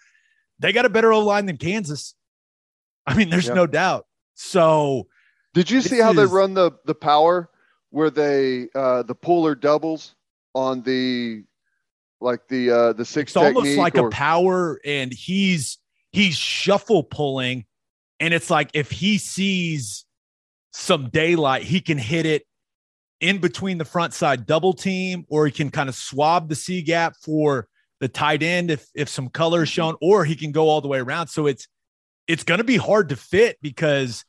they 0.58 0.72
got 0.72 0.86
a 0.86 0.90
better 0.90 1.12
O 1.12 1.20
line 1.20 1.46
than 1.46 1.56
Kansas. 1.56 2.16
I 3.06 3.14
mean, 3.14 3.30
there's 3.30 3.48
no 3.48 3.68
doubt. 3.68 4.06
So, 4.34 5.06
did 5.52 5.70
you 5.70 5.80
see 5.80 6.00
how 6.00 6.10
is, 6.10 6.16
they 6.16 6.26
run 6.26 6.54
the 6.54 6.72
the 6.84 6.94
power 6.94 7.50
where 7.90 8.10
they 8.10 8.68
uh 8.74 9.02
the 9.04 9.14
puller 9.14 9.54
doubles 9.54 10.14
on 10.54 10.82
the 10.82 11.44
like 12.20 12.48
the 12.48 12.70
uh 12.70 12.92
the 12.94 13.04
six? 13.04 13.30
It's 13.30 13.36
almost 13.36 13.76
like 13.76 13.96
or, 13.96 14.08
a 14.08 14.10
power, 14.10 14.80
and 14.84 15.12
he's 15.12 15.78
he's 16.12 16.36
shuffle 16.36 17.04
pulling, 17.04 17.64
and 18.20 18.34
it's 18.34 18.50
like 18.50 18.70
if 18.74 18.90
he 18.90 19.18
sees 19.18 20.04
some 20.72 21.08
daylight, 21.10 21.62
he 21.62 21.80
can 21.80 21.98
hit 21.98 22.26
it 22.26 22.42
in 23.20 23.38
between 23.38 23.78
the 23.78 23.84
front 23.84 24.12
side 24.12 24.46
double 24.46 24.72
team, 24.72 25.24
or 25.28 25.46
he 25.46 25.52
can 25.52 25.70
kind 25.70 25.88
of 25.88 25.94
swab 25.94 26.48
the 26.48 26.56
C 26.56 26.82
gap 26.82 27.14
for 27.22 27.68
the 28.00 28.08
tight 28.08 28.42
end 28.42 28.70
if 28.70 28.88
if 28.94 29.08
some 29.08 29.28
color 29.28 29.62
is 29.62 29.68
shown, 29.68 29.94
or 30.02 30.24
he 30.24 30.34
can 30.34 30.50
go 30.50 30.68
all 30.68 30.80
the 30.80 30.88
way 30.88 30.98
around. 30.98 31.28
So 31.28 31.46
it's 31.46 31.68
it's 32.26 32.44
going 32.44 32.58
to 32.58 32.64
be 32.64 32.76
hard 32.76 33.10
to 33.10 33.16
fit 33.16 33.58
because 33.60 34.24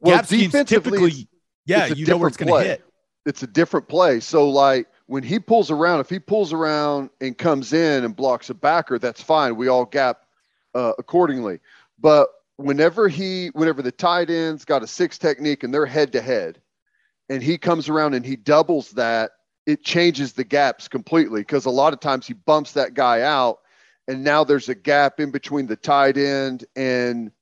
well, 0.00 0.22
defensively, 0.22 0.64
typically, 0.64 1.28
yeah, 1.64 1.86
you 1.86 2.06
know 2.06 2.16
where 2.16 2.28
it's 2.28 2.36
going 2.36 2.52
to 2.52 2.68
hit. 2.68 2.84
It's 3.24 3.42
a 3.42 3.46
different 3.46 3.88
play. 3.88 4.20
So, 4.20 4.48
like 4.48 4.86
when 5.06 5.22
he 5.22 5.38
pulls 5.38 5.70
around, 5.70 6.00
if 6.00 6.08
he 6.08 6.18
pulls 6.18 6.52
around 6.52 7.10
and 7.20 7.36
comes 7.36 7.72
in 7.72 8.04
and 8.04 8.14
blocks 8.14 8.50
a 8.50 8.54
backer, 8.54 8.98
that's 8.98 9.22
fine. 9.22 9.56
We 9.56 9.68
all 9.68 9.84
gap 9.84 10.22
uh, 10.74 10.92
accordingly. 10.98 11.60
But 11.98 12.28
whenever 12.56 13.08
he, 13.08 13.48
whenever 13.48 13.82
the 13.82 13.92
tight 13.92 14.30
ends 14.30 14.64
got 14.64 14.82
a 14.82 14.86
six 14.86 15.18
technique 15.18 15.64
and 15.64 15.72
they're 15.72 15.86
head 15.86 16.12
to 16.12 16.20
head, 16.20 16.60
and 17.28 17.42
he 17.42 17.58
comes 17.58 17.88
around 17.88 18.14
and 18.14 18.24
he 18.24 18.36
doubles 18.36 18.90
that, 18.92 19.32
it 19.66 19.82
changes 19.82 20.32
the 20.32 20.44
gaps 20.44 20.86
completely 20.86 21.40
because 21.40 21.64
a 21.64 21.70
lot 21.70 21.92
of 21.92 21.98
times 21.98 22.26
he 22.26 22.34
bumps 22.34 22.72
that 22.72 22.94
guy 22.94 23.22
out, 23.22 23.58
and 24.06 24.22
now 24.22 24.44
there's 24.44 24.68
a 24.68 24.74
gap 24.74 25.18
in 25.18 25.32
between 25.32 25.66
the 25.66 25.76
tight 25.76 26.16
end 26.16 26.64
and 26.76 27.32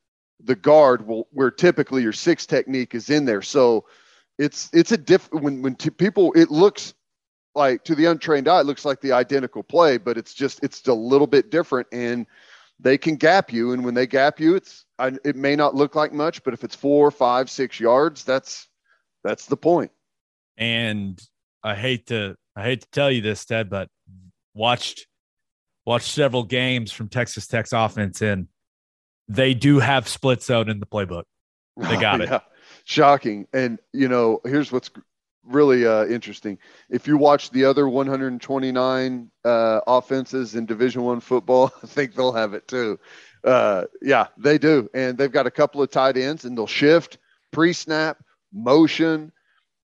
the 0.42 0.56
guard 0.56 1.06
will 1.06 1.28
where 1.30 1.50
typically 1.50 2.02
your 2.02 2.12
six 2.12 2.46
technique 2.46 2.94
is 2.94 3.10
in 3.10 3.24
there. 3.24 3.42
So 3.42 3.84
it's 4.38 4.70
it's 4.72 4.92
a 4.92 4.96
diff 4.96 5.28
when 5.32 5.62
when 5.62 5.76
people 5.76 6.32
it 6.34 6.50
looks 6.50 6.94
like 7.54 7.84
to 7.84 7.94
the 7.94 8.06
untrained 8.06 8.48
eye 8.48 8.60
it 8.60 8.66
looks 8.66 8.84
like 8.84 9.00
the 9.00 9.12
identical 9.12 9.62
play, 9.62 9.96
but 9.96 10.18
it's 10.18 10.34
just 10.34 10.62
it's 10.64 10.86
a 10.88 10.94
little 10.94 11.26
bit 11.26 11.50
different 11.50 11.86
and 11.92 12.26
they 12.80 12.98
can 12.98 13.14
gap 13.14 13.52
you 13.52 13.72
and 13.72 13.84
when 13.84 13.94
they 13.94 14.06
gap 14.06 14.40
you 14.40 14.56
it's 14.56 14.84
I, 14.98 15.12
it 15.24 15.36
may 15.36 15.56
not 15.56 15.74
look 15.74 15.94
like 15.94 16.12
much, 16.12 16.42
but 16.44 16.54
if 16.54 16.62
it's 16.62 16.74
four, 16.74 17.10
five, 17.10 17.50
six 17.50 17.80
yards, 17.80 18.24
that's 18.24 18.68
that's 19.22 19.46
the 19.46 19.56
point. 19.56 19.90
And 20.56 21.20
I 21.62 21.74
hate 21.74 22.06
to 22.08 22.36
I 22.56 22.62
hate 22.62 22.82
to 22.82 22.88
tell 22.92 23.10
you 23.10 23.20
this, 23.20 23.44
Ted, 23.44 23.70
but 23.70 23.88
watched 24.54 25.06
watched 25.84 26.12
several 26.12 26.44
games 26.44 26.92
from 26.92 27.08
Texas 27.08 27.46
Tech's 27.46 27.72
offense 27.72 28.22
and 28.22 28.46
they 29.28 29.54
do 29.54 29.78
have 29.78 30.08
split 30.08 30.42
zone 30.42 30.68
in 30.68 30.80
the 30.80 30.86
playbook. 30.86 31.24
They 31.76 31.96
got 32.00 32.20
yeah. 32.20 32.36
it. 32.36 32.42
Shocking. 32.84 33.46
And 33.52 33.78
you 33.92 34.08
know, 34.08 34.40
here's 34.44 34.70
what's 34.70 34.90
really 35.44 35.86
uh, 35.86 36.06
interesting. 36.06 36.58
If 36.90 37.06
you 37.06 37.16
watch 37.16 37.50
the 37.50 37.64
other 37.64 37.88
129 37.88 39.30
uh, 39.44 39.80
offenses 39.86 40.54
in 40.54 40.66
Division 40.66 41.02
One 41.02 41.20
football, 41.20 41.72
I 41.82 41.86
think 41.86 42.14
they'll 42.14 42.32
have 42.32 42.54
it 42.54 42.68
too. 42.68 42.98
Uh, 43.42 43.84
yeah, 44.00 44.28
they 44.38 44.56
do, 44.56 44.88
and 44.94 45.18
they've 45.18 45.32
got 45.32 45.46
a 45.46 45.50
couple 45.50 45.82
of 45.82 45.90
tight 45.90 46.16
ends, 46.16 46.44
and 46.46 46.56
they'll 46.56 46.66
shift, 46.66 47.18
pre-snap, 47.52 48.16
motion, 48.54 49.30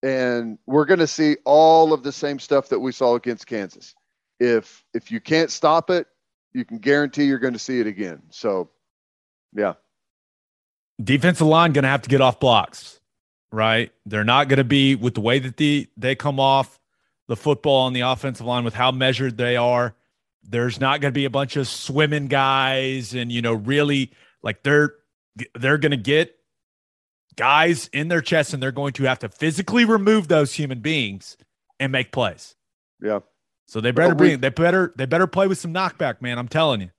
and 0.02 0.58
we're 0.66 0.86
going 0.86 1.00
to 1.00 1.06
see 1.06 1.36
all 1.44 1.92
of 1.92 2.02
the 2.02 2.12
same 2.12 2.38
stuff 2.38 2.70
that 2.70 2.80
we 2.80 2.90
saw 2.90 3.16
against 3.16 3.46
Kansas. 3.46 3.94
If 4.38 4.82
if 4.94 5.10
you 5.10 5.20
can't 5.20 5.50
stop 5.50 5.90
it, 5.90 6.06
you 6.54 6.64
can 6.64 6.78
guarantee 6.78 7.24
you're 7.24 7.38
going 7.38 7.52
to 7.52 7.58
see 7.58 7.80
it 7.80 7.86
again. 7.86 8.22
So 8.30 8.70
yeah. 9.54 9.74
Defensive 11.02 11.46
line 11.46 11.72
going 11.72 11.84
to 11.84 11.88
have 11.88 12.02
to 12.02 12.08
get 12.08 12.20
off 12.20 12.40
blocks, 12.40 13.00
right? 13.52 13.90
They're 14.04 14.24
not 14.24 14.48
going 14.48 14.58
to 14.58 14.64
be 14.64 14.94
with 14.94 15.14
the 15.14 15.20
way 15.20 15.38
that 15.38 15.56
the 15.56 15.88
they 15.96 16.14
come 16.14 16.38
off 16.38 16.78
the 17.28 17.36
football 17.36 17.86
on 17.86 17.92
the 17.92 18.00
offensive 18.00 18.44
line 18.44 18.64
with 18.64 18.74
how 18.74 18.90
measured 18.90 19.36
they 19.36 19.56
are. 19.56 19.94
There's 20.42 20.80
not 20.80 21.00
going 21.00 21.12
to 21.12 21.18
be 21.18 21.24
a 21.24 21.30
bunch 21.30 21.56
of 21.56 21.68
swimming 21.68 22.26
guys 22.26 23.14
and 23.14 23.30
you 23.32 23.40
know 23.40 23.54
really 23.54 24.10
like 24.42 24.62
they're 24.62 24.94
they're 25.54 25.78
going 25.78 25.92
to 25.92 25.96
get 25.96 26.36
guys 27.36 27.88
in 27.92 28.08
their 28.08 28.20
chest 28.20 28.52
and 28.52 28.62
they're 28.62 28.72
going 28.72 28.92
to 28.94 29.04
have 29.04 29.20
to 29.20 29.28
physically 29.28 29.84
remove 29.84 30.28
those 30.28 30.52
human 30.52 30.80
beings 30.80 31.36
and 31.78 31.92
make 31.92 32.12
plays. 32.12 32.54
Yeah. 33.02 33.20
So 33.66 33.80
they 33.80 33.92
better 33.92 34.14
bring 34.14 34.40
they 34.40 34.48
better 34.48 34.92
they 34.96 35.06
better 35.06 35.26
play 35.26 35.46
with 35.46 35.58
some 35.58 35.72
knockback, 35.72 36.20
man. 36.20 36.38
I'm 36.38 36.48
telling 36.48 36.80
you. 36.80 36.90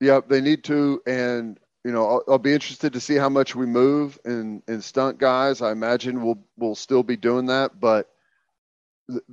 Yeah, 0.00 0.20
they 0.26 0.40
need 0.40 0.64
to, 0.64 1.00
and 1.06 1.58
you 1.84 1.92
know, 1.92 2.06
I'll, 2.06 2.24
I'll, 2.28 2.38
be 2.38 2.52
interested 2.52 2.92
to 2.92 3.00
see 3.00 3.16
how 3.16 3.28
much 3.28 3.56
we 3.56 3.66
move 3.66 4.18
and 4.24 4.62
and 4.68 4.82
stunt 4.82 5.18
guys. 5.18 5.62
I 5.62 5.72
imagine 5.72 6.22
we'll 6.22 6.38
we'll 6.56 6.74
still 6.74 7.02
be 7.02 7.16
doing 7.16 7.46
that, 7.46 7.80
but 7.80 8.08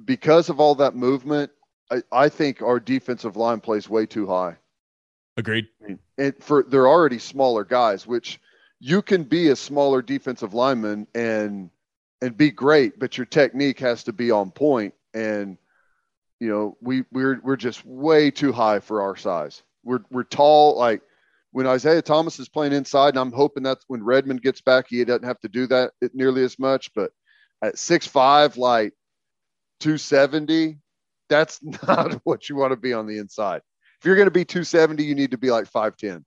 because 0.06 0.50
of 0.50 0.60
all 0.60 0.76
that 0.76 0.96
movement, 0.96 1.52
I, 1.92 2.02
I 2.12 2.30
think 2.30 2.62
our 2.62 2.80
defensive 2.80 3.36
line 3.36 3.60
plays 3.60 3.88
way 3.88 4.06
too 4.06 4.28
high. 4.28 4.58
Agreed. 5.38 5.68
And 6.18 6.36
for 6.44 6.64
they're 6.64 6.88
already 6.88 7.20
smaller 7.20 7.64
guys, 7.64 8.06
which 8.06 8.40
you 8.80 9.02
can 9.02 9.24
be 9.24 9.50
a 9.50 9.56
smaller 9.56 10.02
defensive 10.02 10.54
lineman 10.54 11.08
and 11.14 11.70
and 12.22 12.36
be 12.36 12.52
great, 12.52 13.00
but 13.00 13.18
your 13.18 13.26
technique 13.26 13.80
has 13.80 14.04
to 14.06 14.14
be 14.14 14.32
on 14.32 14.52
point. 14.52 14.94
And 15.14 15.58
you 16.40 16.50
know, 16.50 16.78
we 16.82 17.04
we're 17.12 17.40
we're 17.44 17.58
just 17.58 17.86
way 17.86 18.32
too 18.32 18.52
high 18.52 18.80
for 18.80 19.02
our 19.02 19.16
size. 19.16 19.62
We're 19.84 20.04
we're 20.10 20.24
tall. 20.24 20.78
Like 20.78 21.02
when 21.52 21.68
Isaiah 21.68 22.02
Thomas 22.02 22.40
is 22.40 22.50
playing 22.50 22.74
inside, 22.74 23.10
and 23.10 23.20
I'm 23.20 23.32
hoping 23.32 23.64
that 23.64 23.80
when 23.88 24.04
Redmond 24.04 24.42
gets 24.42 24.62
back, 24.62 24.86
he 24.90 25.04
doesn't 25.04 25.24
have 25.24 25.40
to 25.42 25.50
do 25.50 25.68
that 25.68 25.92
nearly 26.14 26.44
as 26.44 26.60
much. 26.60 26.94
But 26.94 27.12
at 27.64 27.78
six 27.78 28.06
five, 28.06 28.58
like 28.58 28.94
270, 29.80 30.78
that's 31.30 31.60
not 31.88 32.14
what 32.24 32.50
you 32.50 32.56
want 32.56 32.72
to 32.72 32.78
be 32.78 32.94
on 32.94 33.08
the 33.08 33.18
inside. 33.18 33.62
If 34.00 34.06
you're 34.06 34.16
going 34.16 34.28
to 34.28 34.32
be 34.32 34.46
270, 34.46 35.04
you 35.04 35.16
need 35.16 35.32
to 35.32 35.38
be 35.38 35.52
like 35.52 35.70
5'10. 35.70 36.24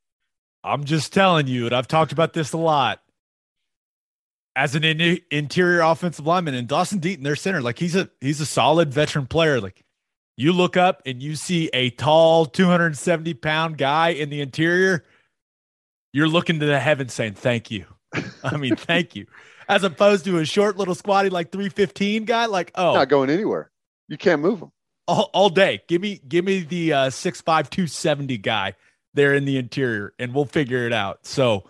I'm 0.63 0.85
just 0.85 1.13
telling 1.13 1.47
you, 1.47 1.67
and 1.67 1.75
I've 1.75 1.89
talked 1.89 2.13
about 2.13 2.35
this 2.35 2.53
a 2.53 2.59
lot. 2.59 3.01
As 4.55 4.75
an 4.75 4.85
in- 4.85 5.21
interior 5.31 5.81
offensive 5.81 6.27
lineman, 6.27 6.55
and 6.55 6.69
Dawson 6.69 7.01
Deaton, 7.01 7.23
their 7.23 7.37
center, 7.37 7.63
like 7.63 7.79
he's 7.79 7.97
a 7.97 8.11
he's 8.21 8.41
a 8.41 8.47
solid 8.47 8.93
veteran 8.93 9.27
player. 9.27 9.61
Like 9.61 9.83
you 10.37 10.53
look 10.53 10.77
up 10.77 11.01
and 11.07 11.23
you 11.23 11.37
see 11.37 11.71
a 11.73 11.89
tall, 11.91 12.45
270 12.45 13.33
pound 13.35 13.79
guy 13.79 14.11
in 14.11 14.29
the 14.29 14.43
interior, 14.43 15.05
you're 16.13 16.29
looking 16.29 16.61
to 16.61 16.67
the 16.67 16.79
heavens 16.79 17.13
saying, 17.13 17.35
Thank 17.35 17.71
you. 17.71 17.87
I 18.45 18.57
mean, 18.57 18.77
thank 18.77 19.17
you. 19.17 19.27
As 19.69 19.85
opposed 19.85 20.25
to 20.27 20.39
a 20.39 20.45
short 20.45 20.77
little 20.77 20.95
squatty 20.95 21.31
like 21.31 21.51
315 21.51 22.25
guy, 22.25 22.47
like, 22.47 22.73
oh, 22.75 22.95
not 22.95 23.09
going 23.09 23.31
anywhere. 23.31 23.71
You 24.09 24.19
can't 24.19 24.43
move 24.43 24.61
him 24.61 24.73
all, 25.09 25.31
all 25.33 25.49
day. 25.49 25.83
Give 25.89 26.03
me, 26.03 26.21
give 26.27 26.45
me 26.45 26.61
the 26.61 26.93
uh, 26.93 27.07
6'5, 27.09 27.45
270 27.45 28.39
guy 28.39 28.75
there 29.15 29.35
in 29.35 29.45
the 29.45 29.57
interior 29.57 30.13
and 30.19 30.35
we'll 30.35 30.45
figure 30.45 30.87
it 30.87 30.93
out. 30.93 31.27
So, 31.27 31.65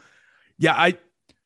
yeah, 0.58 0.74
I, 0.74 0.98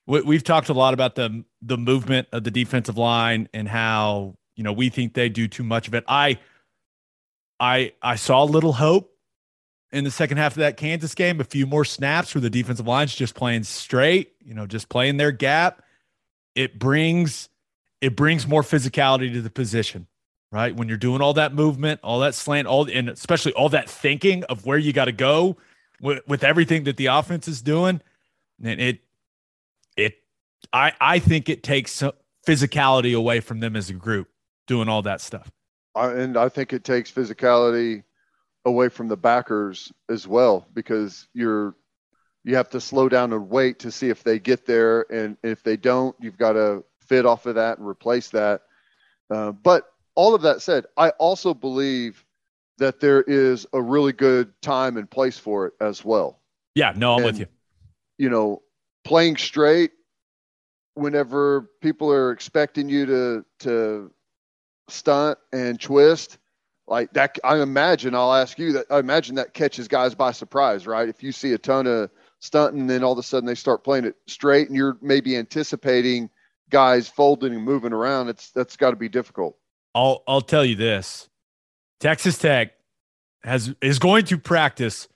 we've 0.06 0.44
talked 0.44 0.68
a 0.68 0.74
lot 0.74 0.94
about 0.94 1.14
the 1.14 1.44
the 1.62 1.76
movement 1.76 2.28
of 2.32 2.44
the 2.44 2.50
defensive 2.50 2.96
line 2.96 3.48
and 3.52 3.68
how 3.68 4.36
you 4.54 4.62
know 4.62 4.72
we 4.72 4.88
think 4.88 5.14
they 5.14 5.28
do 5.28 5.48
too 5.48 5.64
much 5.64 5.88
of 5.88 5.94
it. 5.94 6.04
I 6.06 6.38
I 7.58 7.92
I 8.02 8.16
saw 8.16 8.44
a 8.44 8.46
little 8.46 8.72
hope 8.72 9.15
in 9.92 10.04
the 10.04 10.10
second 10.10 10.38
half 10.38 10.52
of 10.52 10.58
that 10.58 10.76
Kansas 10.76 11.14
game. 11.14 11.40
A 11.40 11.44
few 11.44 11.66
more 11.66 11.84
snaps 11.84 12.34
where 12.34 12.42
the 12.42 12.50
defensive 12.50 12.86
line's 12.86 13.14
just 13.14 13.34
playing 13.34 13.64
straight, 13.64 14.32
you 14.44 14.54
know, 14.54 14.66
just 14.66 14.88
playing 14.88 15.16
their 15.16 15.32
gap. 15.32 15.82
It 16.54 16.78
brings 16.78 17.48
it 18.00 18.16
brings 18.16 18.46
more 18.46 18.62
physicality 18.62 19.32
to 19.32 19.40
the 19.40 19.50
position, 19.50 20.06
right? 20.52 20.74
When 20.74 20.88
you're 20.88 20.96
doing 20.96 21.20
all 21.20 21.34
that 21.34 21.54
movement, 21.54 22.00
all 22.02 22.20
that 22.20 22.34
slant, 22.34 22.66
all 22.66 22.88
and 22.90 23.08
especially 23.08 23.52
all 23.52 23.68
that 23.70 23.88
thinking 23.88 24.44
of 24.44 24.66
where 24.66 24.78
you 24.78 24.92
got 24.92 25.06
to 25.06 25.12
go 25.12 25.56
with, 26.00 26.26
with 26.28 26.44
everything 26.44 26.84
that 26.84 26.96
the 26.96 27.06
offense 27.06 27.48
is 27.48 27.62
doing, 27.62 28.00
and 28.62 28.80
it 28.80 29.00
it 29.96 30.14
I 30.72 30.92
I 31.00 31.18
think 31.18 31.48
it 31.48 31.62
takes 31.62 32.02
physicality 32.46 33.16
away 33.16 33.40
from 33.40 33.60
them 33.60 33.76
as 33.76 33.90
a 33.90 33.94
group 33.94 34.28
doing 34.66 34.88
all 34.88 35.02
that 35.02 35.20
stuff. 35.20 35.50
I, 35.94 36.12
and 36.12 36.36
I 36.36 36.48
think 36.48 36.72
it 36.72 36.84
takes 36.84 37.10
physicality 37.10 38.02
away 38.66 38.88
from 38.88 39.08
the 39.08 39.16
backers 39.16 39.92
as 40.10 40.26
well 40.26 40.66
because 40.74 41.28
you're 41.32 41.74
you 42.44 42.54
have 42.56 42.68
to 42.70 42.80
slow 42.80 43.08
down 43.08 43.32
and 43.32 43.48
wait 43.48 43.80
to 43.80 43.90
see 43.90 44.08
if 44.08 44.22
they 44.22 44.38
get 44.38 44.66
there, 44.66 45.04
and 45.10 45.36
if 45.42 45.64
they 45.64 45.76
don't, 45.76 46.14
you've 46.20 46.38
got 46.38 46.52
to 46.52 46.84
fit 47.00 47.26
off 47.26 47.44
of 47.46 47.56
that 47.56 47.78
and 47.78 47.86
replace 47.86 48.30
that. 48.30 48.62
Uh, 49.28 49.50
but 49.50 49.92
all 50.14 50.32
of 50.32 50.42
that 50.42 50.62
said, 50.62 50.86
I 50.96 51.10
also 51.10 51.54
believe 51.54 52.24
that 52.78 53.00
there 53.00 53.22
is 53.22 53.66
a 53.72 53.82
really 53.82 54.12
good 54.12 54.52
time 54.62 54.96
and 54.96 55.10
place 55.10 55.36
for 55.36 55.66
it 55.66 55.72
as 55.80 56.04
well. 56.04 56.40
Yeah, 56.76 56.92
no, 56.94 57.14
I'm 57.14 57.18
and, 57.18 57.26
with 57.26 57.40
you. 57.40 57.46
You 58.18 58.30
know, 58.30 58.62
playing 59.04 59.38
straight 59.38 59.90
whenever 60.94 61.68
people 61.82 62.12
are 62.12 62.30
expecting 62.30 62.88
you 62.88 63.06
to 63.06 63.44
to 63.60 64.12
stunt 64.88 65.38
and 65.52 65.80
twist 65.80 66.38
like 66.88 67.12
that 67.12 67.38
i 67.44 67.60
imagine 67.60 68.14
i'll 68.14 68.32
ask 68.32 68.58
you 68.58 68.72
that 68.72 68.86
i 68.90 68.98
imagine 68.98 69.34
that 69.34 69.54
catches 69.54 69.88
guys 69.88 70.14
by 70.14 70.30
surprise 70.32 70.86
right? 70.86 71.08
If 71.08 71.22
you 71.22 71.32
see 71.32 71.52
a 71.52 71.58
ton 71.58 71.86
of 71.86 72.10
stunting 72.40 72.82
and 72.82 72.90
then 72.90 73.02
all 73.02 73.12
of 73.12 73.18
a 73.18 73.22
sudden 73.22 73.46
they 73.46 73.54
start 73.54 73.84
playing 73.84 74.04
it 74.04 74.16
straight 74.26 74.68
and 74.68 74.76
you're 74.76 74.98
maybe 75.00 75.36
anticipating 75.36 76.30
guys 76.70 77.08
folding 77.08 77.54
and 77.54 77.62
moving 77.62 77.92
around 77.92 78.28
it's 78.28 78.50
that's 78.50 78.76
got 78.76 78.90
to 78.90 78.96
be 78.96 79.08
difficult. 79.08 79.56
I'll 79.94 80.22
i'll 80.26 80.40
tell 80.40 80.64
you 80.64 80.76
this. 80.76 81.28
Texas 82.00 82.38
tech 82.38 82.72
has 83.42 83.74
is 83.80 83.98
going 83.98 84.24
to 84.26 84.38
practice 84.38 85.08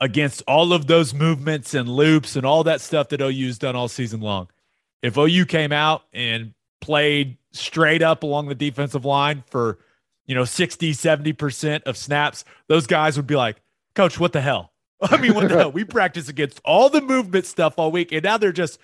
against 0.00 0.42
all 0.46 0.72
of 0.72 0.86
those 0.86 1.14
movements 1.14 1.74
and 1.74 1.88
loops 1.88 2.36
and 2.36 2.44
all 2.44 2.64
that 2.64 2.80
stuff 2.80 3.08
that 3.08 3.20
ou's 3.20 3.58
done 3.58 3.76
all 3.76 3.88
season 3.88 4.20
long. 4.20 4.48
If 5.02 5.16
ou 5.16 5.44
came 5.44 5.72
out 5.72 6.02
and 6.12 6.54
played 6.80 7.38
straight 7.52 8.02
up 8.02 8.22
along 8.22 8.48
the 8.48 8.54
defensive 8.54 9.04
line 9.04 9.44
for, 9.50 9.78
you 10.26 10.34
know, 10.34 10.44
60, 10.44 10.92
70% 10.92 11.82
of 11.82 11.96
snaps, 11.96 12.44
those 12.68 12.86
guys 12.86 13.16
would 13.16 13.26
be 13.26 13.36
like, 13.36 13.60
Coach, 13.94 14.18
what 14.18 14.32
the 14.32 14.40
hell? 14.40 14.72
I 15.00 15.16
mean, 15.18 15.34
what 15.34 15.48
the 15.48 15.56
hell? 15.56 15.72
We 15.72 15.84
practice 15.84 16.28
against 16.28 16.60
all 16.64 16.88
the 16.88 17.00
movement 17.00 17.46
stuff 17.46 17.74
all 17.78 17.90
week, 17.90 18.12
and 18.12 18.22
now 18.22 18.38
they're 18.38 18.52
just 18.52 18.78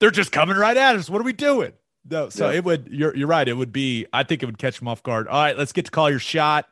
they're 0.00 0.10
just 0.10 0.32
coming 0.32 0.56
right 0.56 0.76
at 0.76 0.96
us. 0.96 1.08
What 1.08 1.20
are 1.20 1.24
we 1.24 1.32
doing? 1.32 1.72
No, 2.08 2.28
so 2.28 2.48
yeah. 2.48 2.56
it 2.56 2.64
would 2.64 2.88
you're 2.90 3.14
you're 3.16 3.28
right. 3.28 3.46
It 3.46 3.54
would 3.54 3.72
be, 3.72 4.06
I 4.12 4.24
think 4.24 4.42
it 4.42 4.46
would 4.46 4.58
catch 4.58 4.78
them 4.78 4.88
off 4.88 5.02
guard. 5.02 5.28
All 5.28 5.40
right, 5.40 5.56
let's 5.56 5.72
get 5.72 5.84
to 5.84 5.90
call 5.90 6.10
your 6.10 6.18
shot. 6.18 6.66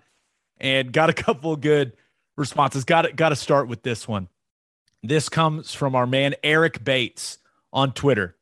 And 0.60 0.92
got 0.92 1.08
a 1.08 1.12
couple 1.12 1.54
good 1.54 1.92
responses. 2.36 2.84
Got 2.84 3.06
it, 3.06 3.14
got 3.14 3.28
to 3.28 3.36
start 3.36 3.68
with 3.68 3.82
this 3.82 4.08
one. 4.08 4.28
This 5.04 5.28
comes 5.28 5.72
from 5.72 5.94
our 5.94 6.06
man 6.06 6.34
Eric 6.42 6.82
Bates 6.82 7.38
on 7.72 7.92
Twitter. 7.92 8.36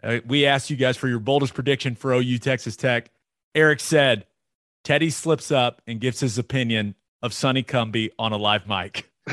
Uh, 0.00 0.18
we 0.24 0.46
asked 0.46 0.70
you 0.70 0.76
guys 0.76 0.96
for 0.96 1.08
your 1.08 1.18
boldest 1.18 1.54
prediction 1.54 1.96
for 1.96 2.12
OU 2.12 2.38
Texas 2.38 2.76
Tech. 2.76 3.10
Eric 3.56 3.80
said 3.80 4.24
Teddy 4.88 5.10
slips 5.10 5.52
up 5.52 5.82
and 5.86 6.00
gives 6.00 6.18
his 6.20 6.38
opinion 6.38 6.94
of 7.20 7.34
Sonny 7.34 7.62
Cumbie 7.62 8.08
on 8.18 8.32
a 8.32 8.38
live 8.38 8.66
mic. 8.66 9.12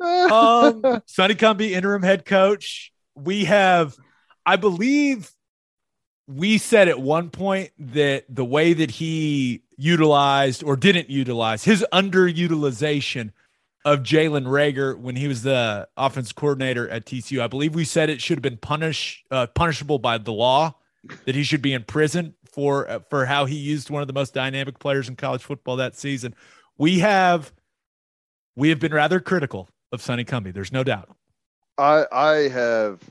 um, 0.00 1.02
Sonny 1.04 1.34
Cumbie, 1.34 1.72
interim 1.72 2.02
head 2.02 2.24
coach. 2.24 2.90
We 3.14 3.44
have, 3.44 3.98
I 4.46 4.56
believe, 4.56 5.30
we 6.26 6.56
said 6.56 6.88
at 6.88 6.98
one 6.98 7.28
point 7.28 7.72
that 7.78 8.24
the 8.30 8.46
way 8.46 8.72
that 8.72 8.92
he 8.92 9.62
utilized 9.76 10.64
or 10.64 10.74
didn't 10.74 11.10
utilize 11.10 11.64
his 11.64 11.84
underutilization 11.92 13.32
of 13.84 13.98
Jalen 13.98 14.46
Reagor 14.46 14.98
when 14.98 15.16
he 15.16 15.28
was 15.28 15.42
the 15.42 15.86
offense 15.98 16.32
coordinator 16.32 16.88
at 16.88 17.04
TCU. 17.04 17.42
I 17.42 17.46
believe 17.46 17.74
we 17.74 17.84
said 17.84 18.08
it 18.08 18.22
should 18.22 18.38
have 18.38 18.42
been 18.42 18.56
punish 18.56 19.22
uh, 19.30 19.48
punishable 19.48 19.98
by 19.98 20.16
the 20.16 20.32
law, 20.32 20.76
that 21.24 21.34
he 21.34 21.42
should 21.42 21.62
be 21.62 21.72
in 21.72 21.84
prison 21.84 22.34
for 22.52 22.88
uh, 22.88 23.00
for 23.08 23.26
how 23.26 23.44
he 23.46 23.56
used 23.56 23.90
one 23.90 24.02
of 24.02 24.08
the 24.08 24.14
most 24.14 24.34
dynamic 24.34 24.78
players 24.78 25.08
in 25.08 25.16
college 25.16 25.42
football 25.42 25.76
that 25.76 25.96
season. 25.96 26.34
We 26.78 26.98
have 27.00 27.52
we 28.56 28.68
have 28.68 28.78
been 28.78 28.92
rather 28.92 29.20
critical 29.20 29.68
of 29.92 30.02
Sonny 30.02 30.24
Cumbie. 30.24 30.52
There's 30.52 30.72
no 30.72 30.84
doubt. 30.84 31.14
I 31.78 32.04
I 32.12 32.34
have 32.48 33.02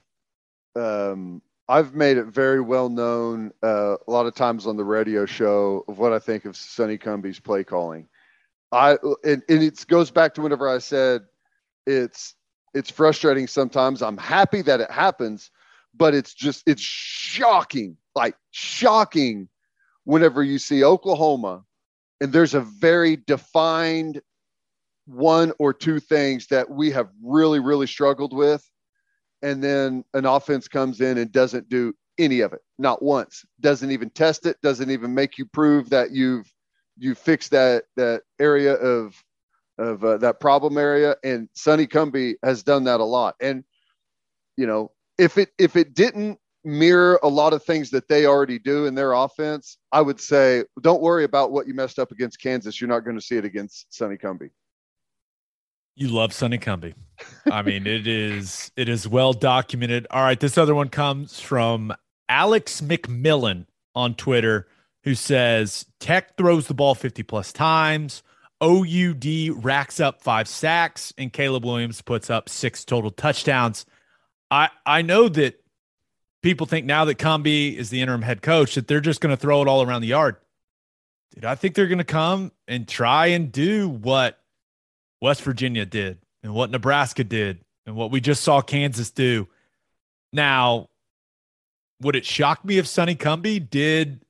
um 0.75 1.41
I've 1.67 1.93
made 1.93 2.17
it 2.17 2.25
very 2.25 2.62
well 2.62 2.89
known 2.89 3.52
uh, 3.63 3.95
a 4.08 4.12
lot 4.12 4.25
of 4.25 4.34
times 4.34 4.65
on 4.65 4.75
the 4.75 4.84
radio 4.84 5.28
show 5.28 5.86
of 5.88 5.99
what 5.99 6.13
I 6.13 6.19
think 6.19 6.45
of 6.45 6.56
Sonny 6.56 6.97
Cumbie's 6.97 7.39
play 7.39 7.63
calling. 7.63 8.08
I 8.71 8.97
and, 9.23 9.43
and 9.47 9.63
it 9.63 9.86
goes 9.88 10.12
back 10.12 10.34
to 10.36 10.41
whenever 10.41 10.67
I 10.67 10.80
said 10.80 11.23
it's 11.86 12.36
it's 12.73 12.89
frustrating 12.89 13.47
sometimes. 13.47 14.02
I'm 14.02 14.17
happy 14.17 14.62
that 14.63 14.80
it 14.80 14.91
happens, 14.91 15.52
but 15.95 16.13
it's 16.13 16.34
just 16.34 16.63
it's 16.65 16.82
shocking, 16.82 17.97
like 18.15 18.36
shocking 18.52 19.49
whenever 20.06 20.43
you 20.43 20.58
see 20.58 20.84
Oklahoma 20.84 21.63
and 22.21 22.34
there's 22.34 22.54
a 22.54 22.62
very 22.62 23.15
defined 23.15 24.21
one 25.06 25.52
or 25.60 25.73
two 25.73 25.99
things 25.99 26.47
that 26.47 26.69
we 26.69 26.91
have 26.91 27.10
really 27.23 27.60
really 27.60 27.88
struggled 27.88 28.34
with 28.34 28.67
and 29.41 29.63
then 29.63 30.04
an 30.13 30.25
offense 30.25 30.67
comes 30.67 31.02
in 31.02 31.17
and 31.17 31.32
doesn't 31.32 31.69
do 31.69 31.93
any 32.17 32.41
of 32.41 32.54
it, 32.54 32.62
not 32.78 33.02
once. 33.02 33.45
Doesn't 33.62 33.91
even 33.91 34.10
test 34.10 34.45
it. 34.45 34.58
Doesn't 34.62 34.91
even 34.91 35.15
make 35.15 35.38
you 35.38 35.45
prove 35.45 35.89
that 35.89 36.12
you've 36.12 36.52
you 36.97 37.15
fixed 37.15 37.52
that 37.52 37.86
that 37.95 38.23
area 38.39 38.73
of 38.73 39.15
of 39.78 40.04
uh, 40.04 40.17
that 40.17 40.41
problem 40.41 40.78
area. 40.78 41.15
And 41.23 41.47
Sonny 41.54 41.88
Cumbie 41.88 42.36
has 42.43 42.63
done 42.63 42.84
that 42.84 42.99
a 42.99 43.06
lot. 43.06 43.36
And 43.41 43.63
you 44.58 44.67
know, 44.67 44.91
if 45.19 45.38
it 45.38 45.49
if 45.60 45.75
it 45.75 45.93
didn't 45.93 46.39
mirror 46.63 47.19
a 47.23 47.27
lot 47.27 47.53
of 47.53 47.63
things 47.63 47.89
that 47.91 48.08
they 48.08 48.25
already 48.25 48.58
do 48.58 48.86
in 48.86 48.95
their 48.95 49.13
offense, 49.13 49.77
I 49.91 50.01
would 50.01 50.19
say 50.19 50.63
don't 50.82 51.01
worry 51.01 51.25
about 51.25 51.51
what 51.51 51.67
you 51.67 51.73
messed 51.73 51.99
up 51.99 52.12
against 52.12 52.41
Kansas. 52.41 52.82
You're 52.82 52.89
not 52.89 53.01
going 53.01 53.17
to 53.17 53.21
see 53.21 53.38
it 53.38 53.45
against 53.45 53.93
Sonny 53.93 54.17
Cumbie. 54.17 54.49
You 55.95 56.08
love 56.08 56.34
Sonny 56.34 56.58
Cumbie. 56.58 56.93
I 57.51 57.62
mean, 57.62 57.86
it 57.86 58.08
is 58.08 58.71
it 58.77 58.88
is 58.88 59.08
well 59.08 59.34
documented. 59.34 60.08
All 60.10 60.23
right, 60.23 60.39
this 60.39 60.58
other 60.58 60.73
one 60.73 60.89
comes 60.89 61.39
from 61.39 61.93
Alex 62.29 62.82
McMillan 62.82 63.65
on 63.93 64.15
Twitter, 64.15 64.67
who 65.03 65.15
says 65.15 65.86
Tech 65.99 66.38
throws 66.38 66.67
the 66.67 66.73
ball 66.73 66.95
50 66.95 67.23
plus 67.23 67.51
times. 67.51 68.23
OUD 68.62 69.63
racks 69.63 69.99
up 69.99 70.21
five 70.21 70.47
sacks, 70.47 71.13
and 71.17 71.32
Caleb 71.32 71.65
Williams 71.65 72.01
puts 72.01 72.29
up 72.29 72.49
six 72.49 72.84
total 72.84 73.10
touchdowns. 73.10 73.86
I 74.52 74.70
I 74.86 75.02
know 75.02 75.30
that 75.30 75.62
people 76.42 76.66
think 76.66 76.86
now 76.86 77.06
that 77.06 77.16
Cumbie 77.16 77.76
is 77.76 77.90
the 77.90 78.02
interim 78.02 78.22
head 78.22 78.42
coach 78.42 78.76
that 78.76 78.88
they're 78.88 79.02
just 79.02 79.22
going 79.22 79.36
to 79.36 79.40
throw 79.40 79.62
it 79.62 79.68
all 79.68 79.82
around 79.82 80.02
the 80.02 80.08
yard. 80.08 80.38
Dude, 81.36 81.46
I 81.46 81.56
think 81.56 81.76
they're 81.76 81.88
going 81.88 82.00
to 82.00 82.04
come 82.04 82.52
and 82.68 82.88
try 82.88 83.28
and 83.28 83.52
do 83.52 83.88
what 83.90 84.40
West 85.22 85.42
Virginia 85.44 85.86
did 85.86 86.20
and 86.44 86.54
what 86.54 86.72
Nebraska 86.72 87.24
did 87.24 87.60
and 87.86 87.96
what 87.96 88.12
we 88.12 88.22
just 88.22 88.44
saw 88.44 88.62
Kansas 88.62 89.12
do. 89.12 89.48
Now, 90.32 90.90
would 92.02 92.16
it 92.16 92.26
shock 92.26 92.64
me 92.64 92.78
if 92.78 92.88
Sonny 92.88 93.16
Cumbie 93.16 93.70
did 93.70 94.22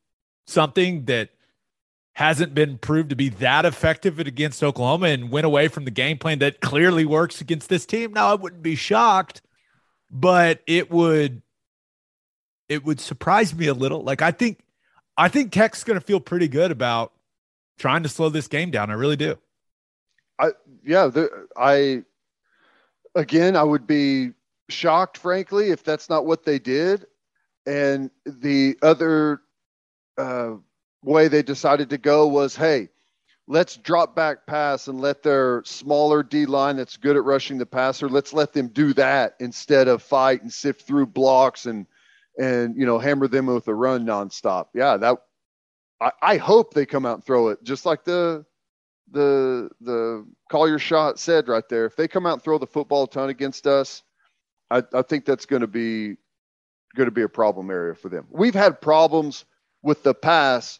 something 0.47 1.05
that 1.05 1.29
hasn't 2.13 2.53
been 2.53 2.77
proved 2.77 3.11
to 3.11 3.15
be 3.15 3.29
that 3.29 3.65
effective 3.65 4.19
against 4.19 4.63
Oklahoma 4.63 5.07
and 5.07 5.31
went 5.31 5.45
away 5.45 5.67
from 5.67 5.85
the 5.85 5.91
game 5.91 6.17
plan 6.17 6.39
that 6.39 6.59
clearly 6.59 7.05
works 7.05 7.39
against 7.39 7.69
this 7.69 7.85
team? 7.85 8.13
Now, 8.13 8.31
I 8.31 8.33
wouldn't 8.33 8.63
be 8.63 8.75
shocked, 8.75 9.41
but 10.09 10.61
it 10.67 10.91
would 10.91 11.41
it 12.67 12.85
would 12.85 12.99
surprise 12.99 13.53
me 13.53 13.67
a 13.67 13.73
little. 13.73 14.03
Like 14.03 14.21
I 14.21 14.31
think 14.31 14.59
I 15.17 15.27
think 15.27 15.51
Tech's 15.51 15.83
going 15.83 15.99
to 15.99 16.05
feel 16.05 16.19
pretty 16.19 16.47
good 16.47 16.71
about 16.71 17.13
trying 17.77 18.03
to 18.03 18.09
slow 18.09 18.29
this 18.29 18.47
game 18.47 18.71
down. 18.71 18.89
I 18.89 18.93
really 18.93 19.15
do. 19.15 19.37
I 20.39 20.51
yeah, 20.83 21.07
the, 21.07 21.47
I 21.57 22.03
again, 23.15 23.55
I 23.55 23.63
would 23.63 23.87
be 23.87 24.31
shocked, 24.69 25.17
frankly, 25.17 25.71
if 25.71 25.83
that's 25.83 26.09
not 26.09 26.25
what 26.25 26.45
they 26.45 26.59
did. 26.59 27.05
And 27.65 28.09
the 28.25 28.77
other 28.81 29.41
uh, 30.17 30.53
way 31.03 31.27
they 31.27 31.43
decided 31.43 31.89
to 31.89 31.97
go 31.97 32.27
was, 32.27 32.55
hey, 32.55 32.89
let's 33.49 33.75
drop 33.77 34.15
back 34.15 34.45
pass 34.45 34.87
and 34.87 35.01
let 35.01 35.23
their 35.23 35.63
smaller 35.65 36.21
D 36.21 36.45
line 36.45 36.77
that's 36.77 36.95
good 36.95 37.17
at 37.17 37.23
rushing 37.23 37.57
the 37.57 37.65
passer, 37.65 38.07
let's 38.07 38.31
let 38.31 38.53
them 38.53 38.67
do 38.67 38.93
that 38.93 39.35
instead 39.39 39.87
of 39.87 40.03
fight 40.03 40.43
and 40.43 40.53
sift 40.53 40.83
through 40.83 41.07
blocks 41.07 41.65
and 41.65 41.87
and 42.39 42.77
you 42.77 42.85
know 42.85 42.99
hammer 42.99 43.27
them 43.27 43.47
with 43.47 43.67
a 43.67 43.73
run 43.73 44.05
nonstop. 44.05 44.67
Yeah, 44.73 44.95
that 44.97 45.17
I, 45.99 46.11
I 46.21 46.37
hope 46.37 46.73
they 46.73 46.85
come 46.85 47.05
out 47.05 47.15
and 47.15 47.25
throw 47.25 47.49
it 47.49 47.61
just 47.63 47.85
like 47.85 48.05
the 48.05 48.45
the 49.11 49.69
the 49.81 50.25
call 50.51 50.69
your 50.69 50.79
shot 50.79 51.19
said 51.19 51.47
right 51.47 51.67
there. 51.67 51.85
If 51.85 51.95
they 51.95 52.07
come 52.07 52.27
out 52.27 52.33
and 52.33 52.43
throw 52.43 52.59
the 52.59 52.67
football 52.67 53.07
ton 53.07 53.29
against 53.29 53.65
us, 53.65 54.03
I, 54.69 54.83
I 54.93 55.01
think 55.01 55.25
that's 55.25 55.47
going 55.47 55.61
to 55.61 55.67
be 55.67 56.17
going 56.95 57.07
to 57.07 57.11
be 57.11 57.23
a 57.23 57.29
problem 57.29 57.71
area 57.71 57.95
for 57.95 58.09
them. 58.09 58.27
We've 58.29 58.53
had 58.53 58.79
problems 58.79 59.45
with 59.81 60.03
the 60.03 60.13
pass 60.13 60.79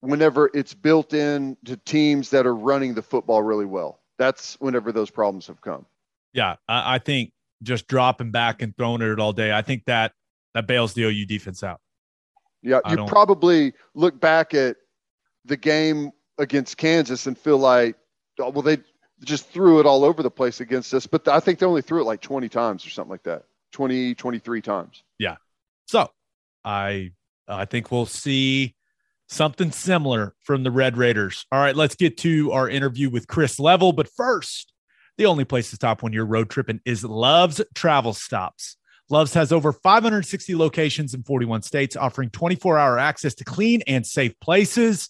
whenever 0.00 0.50
it's 0.54 0.74
built 0.74 1.12
in 1.12 1.56
to 1.64 1.76
teams 1.78 2.30
that 2.30 2.46
are 2.46 2.54
running 2.54 2.94
the 2.94 3.02
football 3.02 3.42
really 3.42 3.66
well. 3.66 4.00
That's 4.18 4.58
whenever 4.60 4.92
those 4.92 5.10
problems 5.10 5.46
have 5.46 5.60
come. 5.60 5.86
Yeah, 6.32 6.56
I, 6.68 6.96
I 6.96 6.98
think 6.98 7.32
just 7.62 7.86
dropping 7.88 8.30
back 8.30 8.62
and 8.62 8.76
throwing 8.76 9.02
it 9.02 9.18
all 9.18 9.32
day. 9.32 9.52
I 9.52 9.62
think 9.62 9.84
that 9.86 10.12
that 10.54 10.66
bails 10.66 10.94
the 10.94 11.04
OU 11.04 11.26
defense 11.26 11.62
out. 11.62 11.80
Yeah, 12.62 12.80
you 12.90 13.06
probably 13.06 13.72
look 13.94 14.20
back 14.20 14.52
at 14.52 14.76
the 15.46 15.56
game 15.56 16.12
against 16.38 16.76
Kansas 16.76 17.26
and 17.26 17.38
feel 17.38 17.58
like, 17.58 17.96
oh, 18.38 18.50
well, 18.50 18.62
they 18.62 18.78
just 19.24 19.48
threw 19.48 19.80
it 19.80 19.86
all 19.86 20.04
over 20.04 20.22
the 20.22 20.30
place 20.30 20.60
against 20.60 20.92
us. 20.92 21.06
But 21.06 21.26
I 21.28 21.40
think 21.40 21.58
they 21.58 21.66
only 21.66 21.82
threw 21.82 22.00
it 22.00 22.04
like 22.04 22.20
20 22.20 22.48
times 22.48 22.86
or 22.86 22.90
something 22.90 23.10
like 23.10 23.22
that 23.22 23.44
20, 23.72 24.14
23 24.14 24.60
times. 24.60 25.02
Yeah. 25.18 25.36
So 25.86 26.10
I, 26.64 27.12
I 27.48 27.64
think 27.64 27.90
we'll 27.90 28.06
see 28.06 28.74
something 29.30 29.70
similar 29.70 30.34
from 30.42 30.64
the 30.64 30.70
Red 30.70 30.96
Raiders. 30.96 31.46
All 31.52 31.60
right, 31.60 31.76
let's 31.76 31.94
get 31.94 32.18
to 32.18 32.52
our 32.52 32.68
interview 32.68 33.08
with 33.08 33.28
Chris 33.28 33.58
Level. 33.60 33.92
But 33.92 34.08
first, 34.08 34.72
the 35.16 35.26
only 35.26 35.44
place 35.44 35.70
to 35.70 35.76
stop 35.76 36.02
when 36.02 36.12
you're 36.12 36.26
road 36.26 36.50
tripping 36.50 36.80
is 36.84 37.04
Love's 37.04 37.60
Travel 37.74 38.12
Stops. 38.12 38.76
Love's 39.08 39.34
has 39.34 39.52
over 39.52 39.72
560 39.72 40.54
locations 40.54 41.14
in 41.14 41.22
41 41.22 41.62
states, 41.62 41.96
offering 41.96 42.30
24 42.30 42.78
hour 42.78 42.98
access 42.98 43.34
to 43.34 43.44
clean 43.44 43.82
and 43.86 44.06
safe 44.06 44.38
places. 44.40 45.08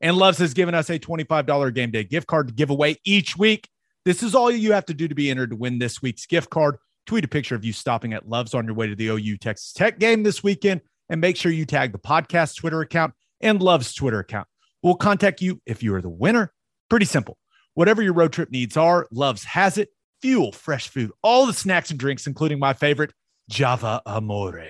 And 0.00 0.16
Loves 0.16 0.38
has 0.38 0.54
given 0.54 0.74
us 0.74 0.88
a 0.88 0.98
$25 0.98 1.74
game 1.74 1.90
day 1.90 2.04
gift 2.04 2.26
card 2.26 2.48
to 2.48 2.54
give 2.54 2.70
away 2.70 2.96
each 3.04 3.36
week. 3.36 3.68
This 4.04 4.22
is 4.22 4.34
all 4.34 4.50
you 4.50 4.72
have 4.72 4.86
to 4.86 4.94
do 4.94 5.08
to 5.08 5.14
be 5.14 5.30
entered 5.30 5.50
to 5.50 5.56
win 5.56 5.78
this 5.78 6.00
week's 6.00 6.26
gift 6.26 6.48
card. 6.50 6.76
Tweet 7.06 7.24
a 7.24 7.28
picture 7.28 7.54
of 7.54 7.64
you 7.64 7.72
stopping 7.72 8.12
at 8.14 8.28
Loves 8.28 8.54
on 8.54 8.66
your 8.66 8.74
way 8.74 8.86
to 8.86 8.94
the 8.94 9.08
OU 9.08 9.36
Texas 9.38 9.72
Tech 9.72 9.98
game 9.98 10.22
this 10.22 10.42
weekend 10.42 10.80
and 11.08 11.20
make 11.20 11.36
sure 11.36 11.52
you 11.52 11.66
tag 11.66 11.92
the 11.92 11.98
podcast 11.98 12.56
Twitter 12.56 12.80
account 12.80 13.12
and 13.40 13.62
Love's 13.62 13.94
Twitter 13.94 14.20
account. 14.20 14.48
We'll 14.82 14.94
contact 14.94 15.40
you 15.40 15.60
if 15.66 15.82
you 15.82 15.94
are 15.94 16.02
the 16.02 16.08
winner. 16.08 16.52
Pretty 16.88 17.06
simple. 17.06 17.38
Whatever 17.74 18.02
your 18.02 18.14
road 18.14 18.32
trip 18.32 18.50
needs 18.50 18.76
are, 18.76 19.06
Loves 19.10 19.44
has 19.44 19.78
it. 19.78 19.90
Fuel, 20.22 20.52
fresh 20.52 20.88
food, 20.88 21.10
all 21.22 21.46
the 21.46 21.52
snacks 21.52 21.90
and 21.90 21.98
drinks, 21.98 22.26
including 22.26 22.58
my 22.58 22.74
favorite, 22.74 23.12
Java 23.48 24.02
Amore. 24.04 24.68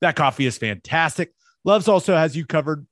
That 0.00 0.16
coffee 0.16 0.46
is 0.46 0.58
fantastic. 0.58 1.32
Loves 1.64 1.86
also 1.86 2.16
has 2.16 2.36
you 2.36 2.44
covered 2.44 2.86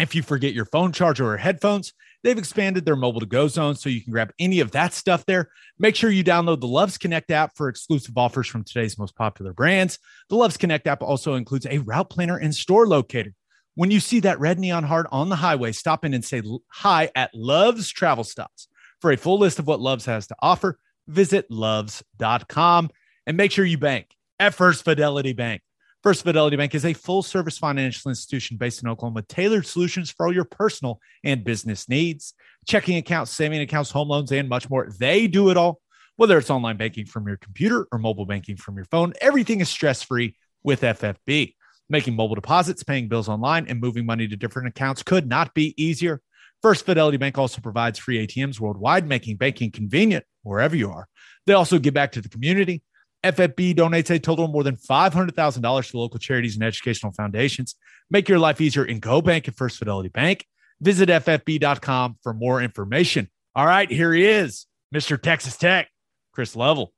if 0.00 0.14
you 0.14 0.22
forget 0.22 0.54
your 0.54 0.64
phone 0.64 0.92
charger 0.92 1.26
or 1.26 1.36
headphones, 1.36 1.92
they've 2.22 2.38
expanded 2.38 2.84
their 2.84 2.96
mobile 2.96 3.20
to 3.20 3.26
go 3.26 3.48
zone 3.48 3.74
so 3.74 3.88
you 3.88 4.02
can 4.02 4.12
grab 4.12 4.32
any 4.38 4.60
of 4.60 4.70
that 4.70 4.94
stuff 4.94 5.26
there. 5.26 5.50
Make 5.78 5.94
sure 5.94 6.10
you 6.10 6.24
download 6.24 6.60
the 6.60 6.68
Loves 6.68 6.96
Connect 6.96 7.30
app 7.30 7.56
for 7.56 7.68
exclusive 7.68 8.16
offers 8.16 8.46
from 8.46 8.64
today's 8.64 8.98
most 8.98 9.14
popular 9.14 9.52
brands. 9.52 9.98
The 10.28 10.36
Loves 10.36 10.56
Connect 10.56 10.86
app 10.86 11.02
also 11.02 11.34
includes 11.34 11.66
a 11.66 11.78
route 11.78 12.08
planner 12.08 12.38
and 12.38 12.54
store 12.54 12.86
locator. 12.86 13.34
When 13.76 13.90
you 13.90 14.00
see 14.00 14.20
that 14.20 14.40
red 14.40 14.58
neon 14.58 14.84
heart 14.84 15.06
on 15.12 15.28
the 15.28 15.36
highway, 15.36 15.72
stop 15.72 16.04
in 16.04 16.12
and 16.12 16.24
say 16.24 16.42
hi 16.68 17.10
at 17.14 17.34
Loves 17.34 17.88
Travel 17.88 18.24
Stops. 18.24 18.68
For 19.00 19.12
a 19.12 19.16
full 19.16 19.38
list 19.38 19.58
of 19.58 19.66
what 19.66 19.80
Loves 19.80 20.04
has 20.06 20.26
to 20.26 20.36
offer, 20.40 20.78
visit 21.06 21.50
loves.com 21.50 22.90
and 23.26 23.36
make 23.36 23.52
sure 23.52 23.64
you 23.64 23.78
bank 23.78 24.08
at 24.38 24.54
First 24.54 24.84
Fidelity 24.84 25.32
Bank. 25.32 25.62
First 26.02 26.24
Fidelity 26.24 26.56
Bank 26.56 26.74
is 26.74 26.84
a 26.84 26.94
full 26.94 27.22
service 27.22 27.58
financial 27.58 28.08
institution 28.08 28.56
based 28.56 28.82
in 28.82 28.88
Oklahoma, 28.88 29.22
tailored 29.22 29.66
solutions 29.66 30.10
for 30.10 30.26
all 30.26 30.34
your 30.34 30.44
personal 30.44 30.98
and 31.22 31.44
business 31.44 31.88
needs, 31.88 32.34
checking 32.66 32.96
accounts, 32.96 33.30
saving 33.30 33.60
accounts, 33.60 33.90
home 33.90 34.08
loans, 34.08 34.32
and 34.32 34.48
much 34.48 34.68
more. 34.68 34.88
They 34.98 35.26
do 35.26 35.50
it 35.50 35.56
all. 35.56 35.80
Whether 36.16 36.38
it's 36.38 36.50
online 36.50 36.76
banking 36.76 37.06
from 37.06 37.28
your 37.28 37.36
computer 37.36 37.86
or 37.92 37.98
mobile 37.98 38.26
banking 38.26 38.56
from 38.56 38.76
your 38.76 38.86
phone, 38.86 39.12
everything 39.20 39.60
is 39.60 39.68
stress 39.68 40.02
free 40.02 40.36
with 40.62 40.80
FFB. 40.80 41.54
Making 41.90 42.16
mobile 42.16 42.36
deposits, 42.36 42.82
paying 42.82 43.08
bills 43.08 43.28
online, 43.28 43.66
and 43.66 43.80
moving 43.80 44.06
money 44.06 44.26
to 44.26 44.36
different 44.36 44.68
accounts 44.68 45.02
could 45.02 45.28
not 45.28 45.52
be 45.52 45.74
easier. 45.76 46.22
First 46.62 46.86
Fidelity 46.86 47.18
Bank 47.18 47.36
also 47.36 47.60
provides 47.60 47.98
free 47.98 48.26
ATMs 48.26 48.58
worldwide, 48.60 49.06
making 49.06 49.36
banking 49.36 49.70
convenient 49.70 50.24
wherever 50.42 50.74
you 50.76 50.90
are. 50.90 51.08
They 51.46 51.52
also 51.52 51.78
give 51.78 51.92
back 51.92 52.12
to 52.12 52.22
the 52.22 52.28
community 52.28 52.82
FFB 53.24 53.74
donates 53.74 54.10
a 54.10 54.18
total 54.18 54.46
of 54.46 54.50
more 54.50 54.64
than 54.64 54.76
$500,000 54.76 55.90
to 55.90 55.98
local 55.98 56.18
charities 56.18 56.54
and 56.54 56.64
educational 56.64 57.12
foundations. 57.12 57.74
Make 58.10 58.28
your 58.28 58.38
life 58.38 58.60
easier 58.60 58.84
in 58.84 58.98
go 58.98 59.20
bank 59.20 59.46
at 59.46 59.56
First 59.56 59.78
Fidelity 59.78 60.08
Bank. 60.08 60.46
Visit 60.80 61.08
ffb.com 61.10 62.16
for 62.22 62.32
more 62.32 62.62
information. 62.62 63.28
All 63.54 63.66
right, 63.66 63.90
here 63.90 64.12
he 64.14 64.26
is, 64.26 64.66
Mr. 64.94 65.20
Texas 65.20 65.56
Tech, 65.56 65.88
Chris 66.32 66.56
Level. 66.56 66.92